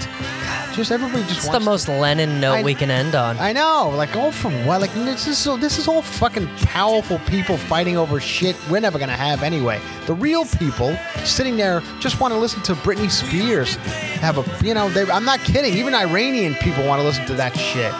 Just 0.73 0.93
everybody 0.93 1.25
just 1.25 1.45
it's 1.45 1.49
the 1.51 1.61
most 1.61 1.89
Lennon 1.89 2.41
note 2.41 2.55
I- 2.55 2.63
we 2.63 2.75
can 2.75 2.91
end 2.91 3.15
on. 3.15 3.37
I 3.39 3.53
know, 3.53 3.93
like 3.95 4.17
all 4.17 4.33
for 4.33 4.51
what? 4.65 4.81
Like 4.81 4.95
this 4.95 5.27
is 5.27 5.37
so, 5.37 5.59
this 5.59 5.79
is 5.79 5.87
all 5.87 6.01
fucking 6.01 6.47
powerful 6.63 7.19
people 7.27 7.59
fighting 7.59 7.99
over 7.99 8.19
shit 8.19 8.57
we're 8.71 8.81
never 8.81 8.99
gonna 8.99 9.13
have 9.13 9.43
anyway. 9.43 9.79
The 10.07 10.15
real 10.15 10.47
people 10.47 10.97
sitting 11.25 11.59
there 11.59 11.83
just 11.99 12.19
want 12.21 12.33
to 12.33 12.39
listen 12.39 12.63
to 12.63 12.75
Britney 12.77 13.11
Spears. 13.11 13.75
Have 14.23 14.39
a 14.39 14.65
you 14.67 14.73
know, 14.73 14.89
they, 14.89 15.11
I'm 15.11 15.25
not 15.25 15.41
kidding. 15.41 15.75
Even 15.75 15.93
Iranian 15.93 16.55
people 16.55 16.87
want 16.87 17.01
to 17.01 17.07
listen 17.07 17.27
to 17.27 17.35
that 17.35 17.55
shit. 17.59 17.93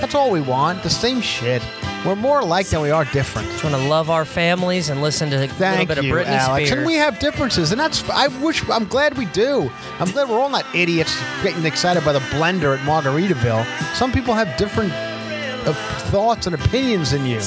That's 0.00 0.14
all 0.14 0.30
we 0.30 0.40
want. 0.40 0.82
The 0.82 0.90
same 0.90 1.20
shit. 1.20 1.62
We're 2.04 2.16
more 2.16 2.40
alike 2.40 2.66
than 2.68 2.80
we 2.80 2.90
are 2.90 3.04
different. 3.04 3.48
Just 3.48 3.62
want 3.62 3.76
to 3.76 3.82
love 3.82 4.08
our 4.08 4.24
families 4.24 4.88
and 4.88 5.02
listen 5.02 5.28
to 5.30 5.44
a 5.44 5.46
Thank 5.46 5.88
little 5.90 6.02
bit 6.02 6.04
you, 6.04 6.16
of 6.16 6.26
Britney 6.26 6.30
Alex. 6.30 6.68
Spears. 6.68 6.78
And 6.78 6.86
we 6.86 6.94
have 6.94 7.18
differences, 7.18 7.72
and 7.72 7.80
that's. 7.80 8.08
I 8.08 8.28
wish. 8.42 8.66
I'm 8.70 8.86
glad 8.86 9.18
we 9.18 9.26
do. 9.26 9.70
I'm 9.98 10.10
glad 10.10 10.30
we're 10.30 10.40
all 10.40 10.48
not 10.48 10.64
idiots 10.74 11.14
getting 11.42 11.66
excited 11.66 12.02
by 12.04 12.14
the 12.14 12.20
blender 12.20 12.76
at 12.76 12.84
Margaritaville. 12.86 13.66
Some 13.94 14.12
people 14.12 14.32
have 14.32 14.56
different 14.56 14.92
uh, 14.92 15.74
thoughts 16.10 16.46
and 16.46 16.54
opinions 16.54 17.10
than 17.10 17.26
you. 17.26 17.40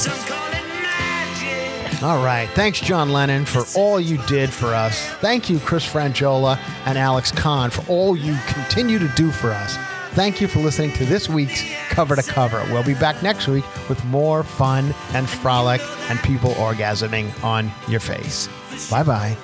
All 2.03 2.23
right. 2.23 2.49
Thanks, 2.53 2.79
John 2.79 3.09
Lennon, 3.09 3.45
for 3.45 3.63
all 3.75 3.99
you 3.99 4.17
did 4.27 4.51
for 4.51 4.75
us. 4.75 4.99
Thank 5.15 5.49
you, 5.49 5.57
Chris 5.59 5.87
Franjola 5.87 6.59
and 6.85 6.97
Alex 6.97 7.31
Kahn, 7.31 7.71
for 7.71 7.83
all 7.89 8.15
you 8.15 8.37
continue 8.45 8.99
to 8.99 9.07
do 9.15 9.31
for 9.31 9.51
us. 9.51 9.77
Thank 10.13 10.39
you 10.39 10.47
for 10.47 10.59
listening 10.59 10.91
to 10.93 11.05
this 11.05 11.27
week's 11.27 11.63
Cover 11.89 12.15
to 12.15 12.21
Cover. 12.21 12.63
We'll 12.71 12.83
be 12.83 12.93
back 12.93 13.23
next 13.23 13.47
week 13.47 13.65
with 13.89 14.03
more 14.05 14.43
fun 14.43 14.93
and 15.13 15.27
frolic 15.27 15.81
and 16.07 16.19
people 16.19 16.51
orgasming 16.51 17.43
on 17.43 17.71
your 17.87 17.99
face. 17.99 18.47
Bye 18.91 19.01
bye. 19.01 19.35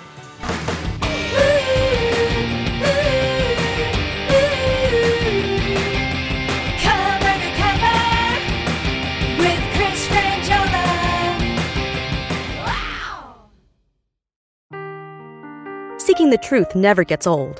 Cover 6.84 7.34
to 7.34 7.50
cover 7.58 8.00
with 9.40 9.62
Chris 9.74 10.08
Franjola. 10.08 10.86
Seeking 16.00 16.30
the 16.30 16.38
truth 16.38 16.76
never 16.76 17.04
gets 17.04 17.26
old. 17.26 17.60